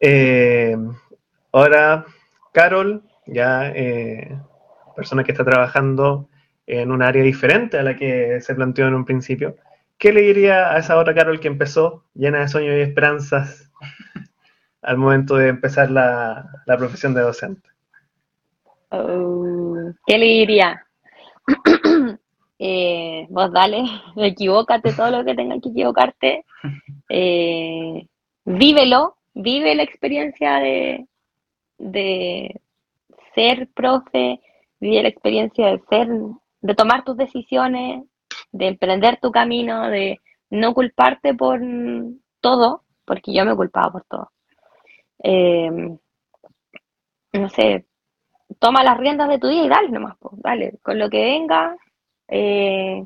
Eh, 0.00 0.76
ahora, 1.52 2.04
Carol, 2.52 3.02
ya 3.26 3.70
eh, 3.74 4.38
persona 4.94 5.24
que 5.24 5.32
está 5.32 5.42
trabajando 5.44 6.28
en 6.66 6.90
un 6.90 7.02
área 7.02 7.22
diferente 7.22 7.78
a 7.78 7.82
la 7.82 7.96
que 7.96 8.40
se 8.42 8.54
planteó 8.54 8.86
en 8.88 8.94
un 8.94 9.06
principio, 9.06 9.56
¿qué 9.96 10.12
le 10.12 10.20
diría 10.20 10.72
a 10.72 10.78
esa 10.78 10.98
otra 10.98 11.14
Carol 11.14 11.40
que 11.40 11.48
empezó 11.48 12.04
llena 12.14 12.40
de 12.40 12.48
sueños 12.48 12.74
y 12.76 12.80
esperanzas 12.82 13.65
al 14.86 14.96
momento 14.98 15.34
de 15.34 15.48
empezar 15.48 15.90
la, 15.90 16.62
la 16.64 16.78
profesión 16.78 17.12
de 17.12 17.20
docente? 17.20 17.68
Oh, 18.90 19.90
¿qué 20.06 20.16
le 20.16 20.26
diría? 20.26 20.86
Eh, 22.58 23.26
vos 23.28 23.52
dale, 23.52 23.84
equivócate 24.16 24.94
todo 24.94 25.10
lo 25.10 25.26
que 25.26 25.34
tengas 25.34 25.60
que 25.60 25.68
equivocarte. 25.68 26.46
Eh, 27.10 28.06
vívelo, 28.46 29.18
vive 29.34 29.74
la 29.74 29.82
experiencia 29.82 30.54
de, 30.54 31.06
de 31.76 32.58
ser 33.34 33.68
profe, 33.74 34.40
vive 34.80 35.02
la 35.02 35.08
experiencia 35.08 35.66
de 35.66 35.82
ser, 35.90 36.08
de 36.62 36.74
tomar 36.74 37.04
tus 37.04 37.18
decisiones, 37.18 38.04
de 38.52 38.68
emprender 38.68 39.18
tu 39.20 39.30
camino, 39.30 39.90
de 39.90 40.18
no 40.48 40.72
culparte 40.72 41.34
por 41.34 41.60
todo, 42.40 42.84
porque 43.04 43.34
yo 43.34 43.44
me 43.44 43.54
culpaba 43.54 43.92
por 43.92 44.04
todo. 44.04 44.30
Eh, 45.22 45.70
no 47.32 47.48
sé, 47.50 47.86
toma 48.60 48.84
las 48.84 48.98
riendas 48.98 49.28
de 49.28 49.38
tu 49.38 49.48
día 49.48 49.64
y 49.64 49.68
dale 49.68 49.90
nomás, 49.90 50.16
dale, 50.42 50.74
con 50.82 50.98
lo 50.98 51.10
que 51.10 51.24
venga, 51.24 51.76
eh, 52.28 53.02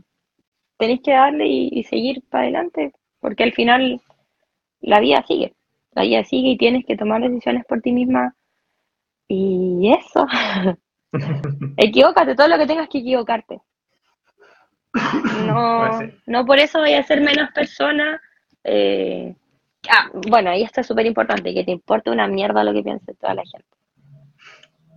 tenés 0.78 1.01
que 1.03 1.12
darle 1.12 1.47
y, 1.47 1.70
y 1.73 1.85
seguir 1.85 2.23
para 2.31 2.45
adelante, 2.45 2.93
porque 3.20 3.45
al 3.45 3.53
final 3.53 4.01
la 4.81 5.01
vida 5.01 5.24
sigue, 5.27 5.55
la 5.93 6.03
vida 6.05 6.24
sigue 6.24 6.51
y 6.51 6.59
tienes 6.59 6.87
que 6.87 6.97
tomar 6.97 7.23
decisiones 7.23 7.65
por 7.66 7.81
ti 7.82 7.93
misma 7.93 8.35
y 9.28 9.93
eso, 9.99 10.27
equivócate 11.77 12.35
todo 12.37 12.49
lo 12.49 12.59
que 12.59 12.66
tengas 12.66 12.89
que 12.89 12.99
equivocarte. 12.99 13.61
No, 15.31 15.55
Pues 15.77 15.97
sí. 15.99 16.05
no 16.27 16.45
por 16.45 16.59
eso 16.59 16.81
voy 16.81 16.95
a 16.95 17.03
ser 17.03 17.20
menos 17.20 17.51
persona. 17.53 18.20
eh, 18.65 19.35
ah, 19.89 20.11
bueno, 20.28 20.55
y 20.55 20.62
esto 20.62 20.81
es 20.81 20.86
súper 20.86 21.07
importante, 21.07 21.55
que 21.55 21.65
te 21.65 21.70
importe 21.73 22.11
una 22.11 22.27
mierda 22.27 22.65
lo 22.65 22.73
que 22.73 22.82
piense 22.82 23.15
toda 23.15 23.35
la 23.35 23.44
gente. 23.44 23.69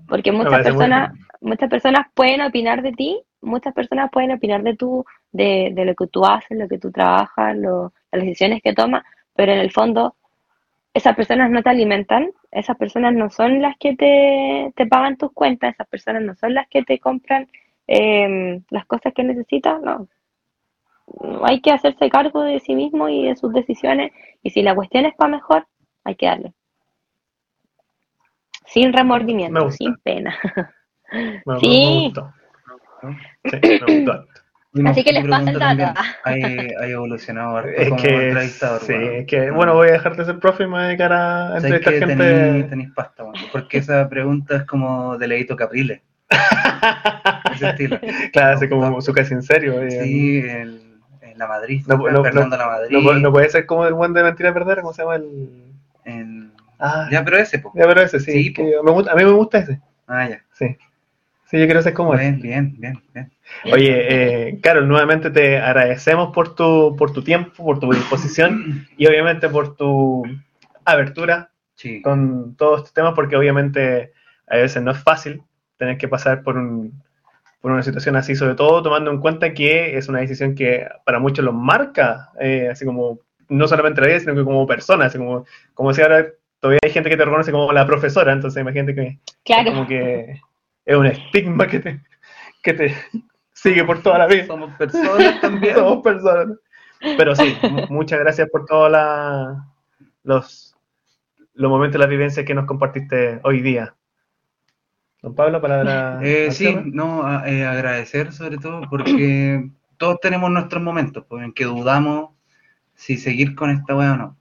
Porque 0.07 0.31
muchas 0.31 0.61
personas, 0.61 1.09
muchas 1.41 1.69
personas 1.69 2.07
pueden 2.13 2.41
opinar 2.41 2.81
de 2.81 2.91
ti, 2.91 3.21
muchas 3.41 3.73
personas 3.73 4.09
pueden 4.11 4.31
opinar 4.31 4.63
de 4.63 4.75
tú, 4.75 5.05
de, 5.31 5.71
de 5.73 5.85
lo 5.85 5.95
que 5.95 6.07
tú 6.07 6.25
haces, 6.25 6.57
lo 6.57 6.67
que 6.67 6.77
tú 6.77 6.91
trabajas, 6.91 7.55
lo- 7.57 7.93
las 8.11 8.21
decisiones 8.23 8.61
que 8.61 8.73
tomas, 8.73 9.03
pero 9.35 9.51
en 9.53 9.59
el 9.59 9.71
fondo 9.71 10.15
esas 10.93 11.15
personas 11.15 11.49
no 11.51 11.63
te 11.63 11.69
alimentan, 11.69 12.31
esas 12.51 12.77
personas 12.77 13.13
no 13.13 13.29
son 13.29 13.61
las 13.61 13.77
que 13.79 13.95
te, 13.95 14.73
te 14.75 14.87
pagan 14.87 15.17
tus 15.17 15.31
cuentas, 15.33 15.73
esas 15.73 15.87
personas 15.87 16.23
no 16.23 16.35
son 16.35 16.53
las 16.53 16.67
que 16.69 16.83
te 16.83 16.99
compran 16.99 17.47
eh, 17.87 18.61
las 18.69 18.85
cosas 18.85 19.13
que 19.13 19.23
necesitas, 19.23 19.81
no. 19.81 20.07
Hay 21.43 21.61
que 21.61 21.71
hacerse 21.71 22.09
cargo 22.09 22.41
de 22.43 22.59
sí 22.59 22.75
mismo 22.75 23.09
y 23.09 23.27
de 23.27 23.35
sus 23.35 23.51
decisiones, 23.53 24.11
y 24.41 24.49
si 24.51 24.61
la 24.61 24.73
cuestión 24.75 25.05
es 25.05 25.13
para 25.15 25.31
mejor, 25.31 25.67
hay 26.03 26.15
que 26.15 26.25
darle. 26.25 26.53
Sin 28.65 28.93
remordimiento, 28.93 29.69
sin 29.71 29.95
pena. 29.97 30.35
Me- 31.45 31.59
Sí. 31.59 31.85
me 31.85 32.03
gustó. 32.05 32.33
Sí, 33.51 33.57
me 33.61 33.97
gustó. 33.99 34.25
Dime, 34.73 34.89
Así 34.89 35.03
que 35.03 35.11
les 35.13 35.27
pasa 35.27 35.51
el 35.51 35.59
dato. 35.59 35.99
Hay, 36.23 36.41
hay 36.41 36.91
evolucionado 36.93 37.59
Es 37.59 37.89
como 37.89 38.01
que, 38.01 38.27
entrevistador, 38.29 38.81
sí, 38.81 38.93
weón. 38.93 39.13
es 39.17 39.27
que, 39.27 39.51
bueno, 39.51 39.75
voy 39.75 39.89
a 39.89 39.91
dejar 39.91 40.15
de 40.15 40.25
ser 40.25 40.39
profe 40.39 40.63
y 40.63 40.65
me 40.65 40.71
voy 40.71 40.81
a 40.81 40.85
dedicar 40.87 41.13
a 41.13 41.55
entrevistar 41.57 41.93
gente. 41.93 42.07
tenéis, 42.15 42.69
tenéis 42.69 42.89
pasta, 42.95 43.23
weón, 43.23 43.35
porque 43.51 43.77
esa 43.77 44.09
pregunta 44.09 44.55
es 44.55 44.63
como 44.63 45.15
de 45.19 45.27
Leito 45.27 45.55
Caprile, 45.55 46.01
ese 47.53 47.69
estilo. 47.69 47.99
claro, 48.31 48.57
así 48.57 48.67
como 48.67 48.99
su 49.01 49.13
casi 49.13 49.35
en 49.35 49.43
serio. 49.43 49.73
Sí, 49.91 50.39
el, 50.39 50.49
el 50.49 50.92
La 51.37 51.47
Madrid, 51.47 51.83
No, 51.87 51.97
no, 51.97 52.23
Fernando 52.23 52.57
La 52.57 52.67
Madrid. 52.67 52.97
No, 53.21 53.31
puede- 53.31 53.49
ser 53.49 53.65
como 53.65 53.85
el 53.85 53.93
buen 53.93 54.13
de 54.13 54.23
mentira 54.23 54.51
verdadera, 54.51 54.81
¿cómo 54.81 54.93
se 54.93 55.01
llama? 55.03 55.15
El... 55.15 55.63
el- 56.05 56.51
Ah, 56.79 57.07
Ya, 57.11 57.23
pero 57.23 57.37
ese, 57.37 57.59
po. 57.59 57.71
ya, 57.75 57.85
pero 57.87 58.01
ese 58.01 58.19
sí. 58.19 58.31
Sí, 58.31 58.53
que 58.53 58.63
me 58.83 58.91
gusta- 58.91 59.11
a 59.11 59.15
mí 59.15 59.23
me 59.23 59.31
gusta 59.31 59.59
ese. 59.59 59.79
Ah, 60.07 60.27
ya. 60.27 60.41
Sí. 60.53 60.75
Sí, 61.45 61.59
yo 61.59 61.65
quiero 61.65 61.81
ser 61.81 61.93
como 61.93 62.13
él. 62.15 62.19
Bien, 62.19 62.41
bien, 62.41 62.75
bien, 62.79 63.01
bien. 63.13 63.31
Oye, 63.71 64.47
eh, 64.49 64.59
Carol, 64.61 64.87
nuevamente 64.87 65.29
te 65.29 65.59
agradecemos 65.59 66.33
por 66.33 66.55
tu, 66.55 66.95
por 66.97 67.13
tu 67.13 67.23
tiempo, 67.23 67.63
por 67.63 67.79
tu 67.79 67.91
disposición 67.93 68.87
y 68.97 69.05
obviamente 69.07 69.47
por 69.49 69.75
tu 69.75 70.23
abertura 70.83 71.51
Sí. 71.75 72.01
con 72.01 72.55
todos 72.55 72.79
estos 72.79 72.93
temas, 72.93 73.13
porque 73.13 73.35
obviamente 73.35 74.13
a 74.47 74.57
veces 74.57 74.81
no 74.83 74.91
es 74.91 74.97
fácil 75.03 75.41
tener 75.77 75.97
que 75.97 76.07
pasar 76.07 76.43
por, 76.43 76.57
un, 76.57 77.01
por 77.63 77.71
una 77.71 77.81
situación 77.81 78.17
así, 78.17 78.35
sobre 78.35 78.55
todo 78.55 78.83
tomando 78.83 79.09
en 79.09 79.21
cuenta 79.21 79.53
que 79.53 79.97
es 79.97 80.09
una 80.09 80.19
decisión 80.19 80.53
que 80.53 80.85
para 81.05 81.19
muchos 81.19 81.45
los 81.45 81.53
marca, 81.53 82.29
eh, 82.37 82.67
así 82.69 82.83
como 82.83 83.19
no 83.47 83.69
solamente 83.69 84.01
la 84.01 84.07
vida, 84.07 84.19
sino 84.19 84.35
que 84.35 84.43
como 84.43 84.67
persona, 84.67 85.05
así 85.05 85.17
como, 85.17 85.45
como 85.73 85.93
si 85.93 86.01
ahora 86.01 86.27
todavía 86.59 86.79
hay 86.83 86.91
gente 86.91 87.09
que 87.09 87.15
te 87.15 87.23
reconoce 87.23 87.53
como 87.53 87.71
la 87.71 87.85
profesora, 87.85 88.33
entonces 88.33 88.59
imagínate 88.59 88.93
que 88.93 89.17
Claro. 89.45 89.71
como 89.71 89.87
que 89.87 90.41
es 90.83 90.95
un 90.97 91.05
estigma 91.05 91.65
que 91.67 91.79
te, 91.79 92.01
que 92.61 92.73
te 92.73 92.93
sigue 93.53 93.85
por 93.85 94.03
toda 94.03 94.17
la 94.17 94.27
vida. 94.27 94.45
Somos 94.45 94.75
personas 94.75 95.39
también. 95.39 95.75
Somos 95.75 96.03
personas. 96.03 96.57
Pero 97.17 97.33
sí, 97.33 97.55
mu- 97.69 97.85
muchas 97.87 98.19
gracias 98.19 98.49
por 98.49 98.65
todos 98.65 98.91
los, 100.23 100.75
los 101.53 101.69
momentos, 101.71 101.97
las 101.97 102.09
vivencias 102.09 102.45
que 102.45 102.53
nos 102.53 102.65
compartiste 102.65 103.39
hoy 103.43 103.61
día. 103.61 103.95
Don 105.23 105.33
Pablo, 105.35 105.61
palabra. 105.61 106.19
Eh, 106.21 106.49
sí, 106.51 106.75
no, 106.85 107.25
a- 107.25 107.49
eh, 107.49 107.65
agradecer 107.65 108.31
sobre 108.33 108.57
todo 108.57 108.81
porque 108.89 109.69
todos 109.97 110.19
tenemos 110.21 110.51
nuestros 110.51 110.83
momentos 110.83 111.25
pues, 111.27 111.43
en 111.45 111.53
que 111.53 111.63
dudamos 111.65 112.31
si 112.93 113.17
seguir 113.17 113.55
con 113.55 113.69
esta 113.71 113.95
weá 113.95 114.13
o 114.13 114.17
no. 114.17 114.37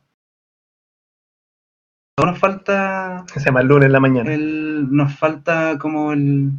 Todo 2.17 2.27
nos 2.27 2.39
falta 2.39 3.25
Se 3.33 3.41
llama 3.41 3.61
el 3.63 3.69
lunes 3.69 3.87
en 3.87 3.93
la 3.93 4.01
mañana. 4.01 4.33
el, 4.35 4.89
nos 4.95 5.15
falta 5.17 5.79
como 5.79 6.13
el, 6.13 6.51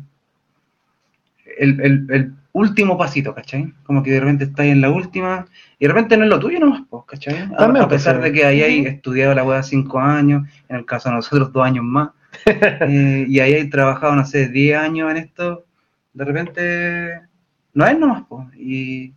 el, 1.59 1.79
el, 1.81 2.07
el 2.09 2.33
último 2.53 2.97
pasito, 2.97 3.35
¿cachai? 3.35 3.71
Como 3.83 4.01
que 4.01 4.11
de 4.11 4.19
repente 4.21 4.45
estáis 4.45 4.71
en 4.71 4.81
la 4.81 4.89
última 4.89 5.45
y 5.77 5.85
de 5.85 5.93
repente 5.93 6.17
no 6.17 6.23
es 6.23 6.29
lo 6.29 6.39
tuyo 6.39 6.59
nomás, 6.59 6.83
pues, 6.89 7.03
¿cachai? 7.05 7.39
A, 7.53 7.57
También, 7.57 7.85
a 7.85 7.87
pesar 7.89 8.19
pues, 8.19 8.31
de 8.31 8.39
que 8.39 8.45
hayáis 8.45 8.87
estudiado 8.87 9.35
la 9.35 9.43
weá 9.43 9.61
cinco 9.63 9.99
años, 9.99 10.47
en 10.69 10.77
el 10.77 10.85
caso 10.85 11.09
de 11.09 11.15
nosotros 11.15 11.51
dos 11.51 11.63
años 11.65 11.83
más, 11.85 12.09
y, 12.87 13.35
y 13.35 13.39
ahí 13.39 13.53
he 13.53 13.65
trabajado, 13.65 14.15
no 14.15 14.25
sé, 14.25 14.47
10 14.49 14.77
años 14.77 15.11
en 15.11 15.17
esto, 15.17 15.65
de 16.13 16.25
repente 16.25 17.21
no 17.73 17.85
es 17.85 17.97
nomás, 17.97 18.23
po, 18.23 18.45
y 18.55 19.13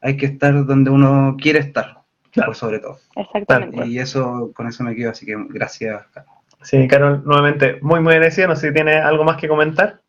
hay 0.00 0.16
que 0.16 0.26
estar 0.26 0.64
donde 0.64 0.90
uno 0.90 1.36
quiere 1.40 1.58
estar, 1.60 1.98
Claro. 2.30 2.50
por 2.50 2.56
sobre 2.56 2.78
todo. 2.78 2.98
Exactamente. 3.16 3.86
Y 3.86 3.98
eso, 3.98 4.52
con 4.54 4.68
eso 4.68 4.84
me 4.84 4.94
quedo, 4.94 5.10
así 5.10 5.26
que 5.26 5.34
gracias. 5.48 6.06
Carlos. 6.12 6.34
Sí, 6.62 6.86
Carol, 6.88 7.22
nuevamente, 7.24 7.78
muy, 7.82 8.00
muy 8.00 8.12
agradecido. 8.14 8.48
No 8.48 8.56
sé 8.56 8.68
si 8.68 8.74
tiene 8.74 8.94
algo 8.94 9.24
más 9.24 9.36
que 9.36 9.48
comentar. 9.48 10.00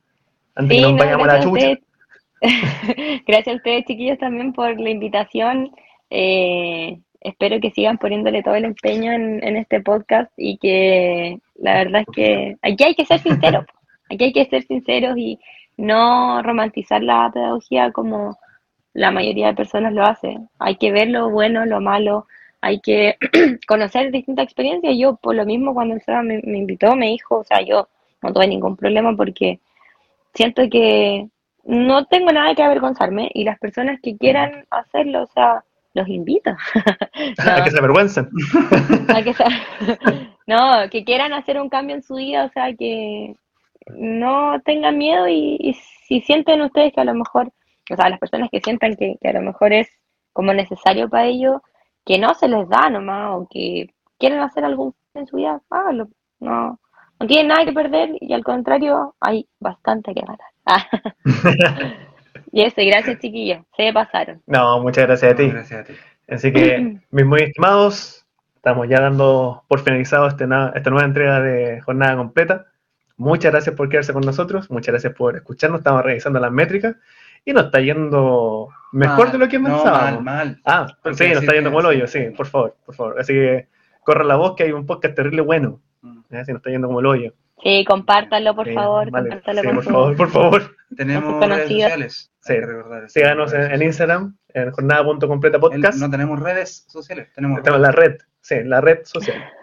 Antes 0.56 0.78
Sí, 0.78 0.82
que 0.84 0.88
nos 0.90 0.92
no, 0.94 0.98
vayamos 0.98 1.28
a 1.28 1.34
la 1.34 1.40
a 1.40 1.44
chucha. 1.44 1.68
gracias 3.28 3.54
a 3.54 3.58
ustedes, 3.58 3.86
chiquillos, 3.86 4.18
también 4.18 4.54
por 4.54 4.80
la 4.80 4.90
invitación. 4.90 5.72
Eh, 6.10 7.00
espero 7.22 7.60
que 7.60 7.72
sigan 7.72 7.98
poniéndole 7.98 8.44
todo 8.44 8.56
el 8.56 8.66
empeño 8.66 9.12
en, 9.12 9.44
en 9.44 9.58
este 9.58 9.82
podcast 9.82 10.32
y 10.38 10.58
que 10.58 11.40
la 11.56 11.74
verdad 11.76 12.02
es 12.02 12.16
que 12.16 12.58
aquí 12.62 12.84
hay 12.84 12.96
que 12.96 13.06
ser 13.06 13.20
sinceros. 13.20 13.66
Aquí 14.12 14.24
hay 14.24 14.34
que 14.34 14.46
ser 14.46 14.64
sinceros 14.64 15.16
y 15.20 15.40
no 15.78 16.42
romantizar 16.42 17.04
la 17.04 17.30
pedagogía 17.32 17.92
como 17.92 18.40
la 18.94 19.12
mayoría 19.12 19.48
de 19.48 19.54
personas 19.54 19.94
lo 19.94 20.04
hace. 20.04 20.36
Hay 20.58 20.78
que 20.78 20.92
ver 20.92 21.10
lo 21.10 21.30
bueno, 21.30 21.64
lo 21.68 21.80
malo, 21.80 22.26
hay 22.60 22.80
que 22.80 23.18
conocer 23.68 24.12
distintas 24.12 24.46
experiencias. 24.46 24.96
Yo, 24.98 25.16
por 25.18 25.36
lo 25.36 25.46
mismo, 25.46 25.74
cuando 25.76 25.94
el 25.94 26.02
Seba 26.02 26.24
me, 26.24 26.42
me 26.44 26.58
invitó, 26.58 26.96
me 26.96 27.10
dijo, 27.10 27.38
o 27.38 27.44
sea, 27.44 27.62
yo 27.62 27.88
no 28.22 28.34
tuve 28.34 28.48
ningún 28.48 28.76
problema 28.76 29.16
porque 29.16 29.60
siento 30.34 30.64
que 30.70 31.28
no 31.64 32.06
tengo 32.06 32.32
nada 32.32 32.56
que 32.56 32.64
avergonzarme 32.64 33.30
y 33.34 33.44
las 33.44 33.60
personas 33.60 34.00
que 34.02 34.18
quieran 34.18 34.66
hacerlo, 34.72 35.24
o 35.24 35.28
sea, 35.28 35.64
los 36.00 36.08
invito. 36.08 36.52
Hay 37.38 37.64
que 37.64 37.72
se 37.72 37.78
avergüencen. 37.78 38.30
A 39.10 39.22
que 39.22 39.34
no, 40.48 40.90
que 40.90 41.04
quieran 41.04 41.34
hacer 41.34 41.60
un 41.60 41.70
cambio 41.70 41.96
en 41.96 42.04
su 42.04 42.16
vida, 42.16 42.46
o 42.46 42.50
sea, 42.50 42.74
que 42.76 43.36
no 43.96 44.60
tengan 44.62 44.98
miedo 44.98 45.28
y, 45.28 45.58
y 45.60 45.74
si 46.08 46.22
sienten 46.22 46.62
ustedes 46.62 46.94
que 46.94 47.02
a 47.02 47.06
lo 47.06 47.14
mejor, 47.14 47.52
o 47.92 47.96
sea, 47.96 48.10
las 48.10 48.20
personas 48.20 48.50
que 48.52 48.62
sientan 48.62 48.96
que, 48.96 49.18
que 49.22 49.30
a 49.30 49.34
lo 49.34 49.42
mejor 49.42 49.74
es 49.74 49.90
como 50.34 50.54
necesario 50.54 51.10
para 51.10 51.26
ellos, 51.26 51.62
que 52.06 52.18
no 52.18 52.34
se 52.34 52.48
les 52.48 52.68
da 52.70 52.90
nomás 52.90 53.32
o 53.36 53.48
que 53.50 53.88
quieren 54.18 54.40
hacer 54.40 54.64
algo 54.64 54.96
en 55.14 55.28
su 55.28 55.38
vida, 55.38 55.62
háganlo. 55.70 56.08
No, 56.40 56.80
no 57.20 57.28
tienen 57.28 57.48
nada 57.50 57.66
que 57.66 57.74
perder 57.74 58.12
y 58.22 58.34
al 58.34 58.44
contrario, 58.44 59.16
hay 59.20 59.48
bastante 59.60 60.14
que 60.14 60.22
ganar. 60.22 62.06
Y 62.52 62.64
eso, 62.64 62.82
y 62.82 62.88
gracias 62.88 63.20
chiquillos, 63.20 63.64
se 63.78 63.92
pasaron. 63.94 64.42
No, 64.48 64.82
muchas 64.82 65.06
gracias 65.08 65.34
a 65.34 65.36
ti. 65.36 65.48
Gracias 65.50 65.82
a 65.82 65.84
ti. 65.84 65.94
Así 66.28 66.52
que, 66.52 67.00
mis 67.12 67.26
muy 67.26 67.42
estimados, 67.42 68.26
estamos 68.56 68.88
ya 68.88 69.02
dando 69.02 69.64
por 69.68 69.80
finalizado 69.82 70.28
este 70.28 70.46
esta 70.46 70.90
nueva 70.90 71.06
entrega 71.06 71.42
de 71.42 71.82
jornada 71.82 72.18
completa. 72.18 72.66
Muchas 73.18 73.52
gracias 73.52 73.76
por 73.76 73.90
quedarse 73.90 74.14
con 74.14 74.22
nosotros, 74.22 74.72
muchas 74.72 74.94
gracias 74.94 75.14
por 75.14 75.36
escucharnos, 75.36 75.82
estamos 75.82 76.04
revisando 76.04 76.40
las 76.40 76.52
métricas 76.52 76.96
y 77.44 77.52
nos 77.52 77.66
está 77.66 77.82
yendo 77.82 78.70
mejor 78.94 79.26
Mal, 79.26 79.32
de 79.34 79.38
lo 79.40 79.48
que 79.50 79.60
no, 79.60 79.66
pensábamos. 79.66 80.24
mal, 80.24 80.46
mal. 80.46 80.62
Ah, 80.64 80.88
sí, 80.88 81.00
nos 81.10 81.22
así 81.22 81.34
está 81.46 81.54
yendo 81.54 81.70
como 81.70 81.82
el 81.82 81.86
hoyo, 81.88 82.08
sí. 82.08 82.20
por 82.36 82.48
favor, 82.48 82.76
por 82.86 82.96
favor. 82.96 83.20
Así 83.20 83.34
que 83.34 83.68
corra 84.06 84.24
la 84.24 84.38
voz 84.38 84.56
que 84.56 84.64
hay 84.64 84.72
un 84.72 84.86
podcast 84.86 85.16
terrible 85.16 85.42
bueno, 85.42 85.82
Mm. 86.02 86.20
¿eh? 86.32 86.46
si 86.46 86.52
nos 86.54 86.60
está 86.60 86.70
yendo 86.70 86.88
como 86.88 87.00
el 87.02 87.06
hoyo. 87.06 87.34
Sí, 87.64 87.84
compártanlo 87.86 88.56
por 88.56 88.68
Sí, 88.68 88.74
favor, 88.74 89.12
vale, 89.12 89.30
compártanlo 89.30 89.62
sí, 89.62 89.68
con 89.68 89.76
por 89.76 89.84
favor, 89.86 90.16
por 90.18 90.30
favor. 90.30 90.76
Tenemos 90.96 91.46
redes 91.46 91.68
sociales. 91.70 92.32
Sí. 92.42 92.54
recordar. 92.60 93.10
Síganos 93.10 93.54
en, 93.54 93.72
en 93.72 93.82
Instagram, 93.84 94.38
en 94.54 94.72
jornada.completa 94.72 95.60
podcast. 95.60 95.96
El- 95.96 96.00
no 96.02 96.10
tenemos 96.10 96.40
redes 96.40 96.86
sociales, 96.88 97.30
tenemos, 97.36 97.62
Tenemos 97.62 97.82
la 97.82 97.92
red, 97.92 98.18
sí, 98.42 98.56
la 98.64 98.82
red 98.82 99.00
social. 99.04 99.44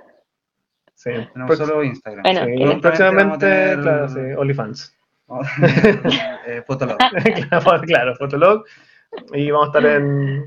Sí, 0.98 1.10
tenemos 1.34 1.50
Prox- 1.58 1.66
solo 1.66 1.84
Instagram. 1.84 2.22
Bueno, 2.22 2.72
sí, 2.74 2.80
próximamente, 2.80 3.46
tener- 3.46 3.80
claro, 3.82 4.08
sí, 4.08 4.20
OnlyFans. 4.36 4.96
eh, 6.46 6.62
Fotolog. 6.66 6.96
claro, 6.96 7.80
claro, 7.86 8.14
Fotolog. 8.16 8.64
Y 9.34 9.50
vamos 9.50 9.68
a 9.74 9.78
estar 9.78 9.92
en, 9.92 10.44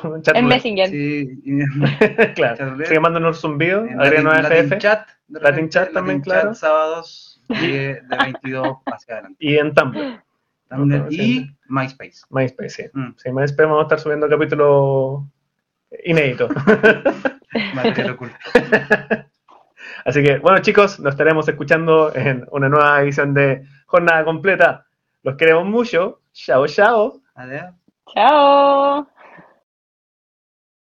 como 0.00 0.16
en 0.16 0.22
chat 0.22 0.36
En. 0.36 0.46
Messenger. 0.46 0.88
Sí, 0.88 1.40
claro, 2.34 2.76
sigue 2.84 3.00
mandándonos 3.00 3.42
un 3.44 3.58
video, 3.58 3.84
en 3.86 4.00
agréganos 4.00 4.34
a 4.34 4.40
FF 4.42 4.78
Chat, 4.78 5.08
Latin 5.28 5.68
Chat 5.68 5.92
también, 5.92 6.18
Latin 6.18 6.22
claro. 6.22 6.48
Chat, 6.50 6.54
sábados 6.56 7.42
de, 7.48 8.00
de 8.08 8.16
22 8.18 8.78
hacia 8.86 9.14
adelante. 9.14 9.36
y 9.40 9.56
en 9.56 9.74
Tumblr, 9.74 10.22
Otro, 10.70 11.06
y. 11.10 11.50
MySpace. 11.68 12.22
MySpace, 12.30 12.70
sí. 12.70 12.82
Mm, 12.92 13.14
Sí, 13.16 13.32
MySpace 13.32 13.64
vamos 13.64 13.80
a 13.80 13.82
estar 13.82 14.00
subiendo 14.00 14.28
capítulos 14.28 15.22
inéditos. 16.04 16.50
material 17.74 18.10
oculto. 18.10 18.36
Así 20.04 20.22
que, 20.22 20.38
bueno, 20.38 20.58
chicos, 20.60 21.00
nos 21.00 21.14
estaremos 21.14 21.48
escuchando 21.48 22.14
en 22.14 22.46
una 22.52 22.68
nueva 22.68 23.02
edición 23.02 23.34
de 23.34 23.64
Jornada 23.86 24.24
Completa. 24.24 24.86
Los 25.22 25.36
queremos 25.36 25.64
mucho. 25.64 26.20
Chao, 26.32 26.66
chao. 26.68 27.20
Adiós. 27.34 27.74
Chao. 28.14 29.08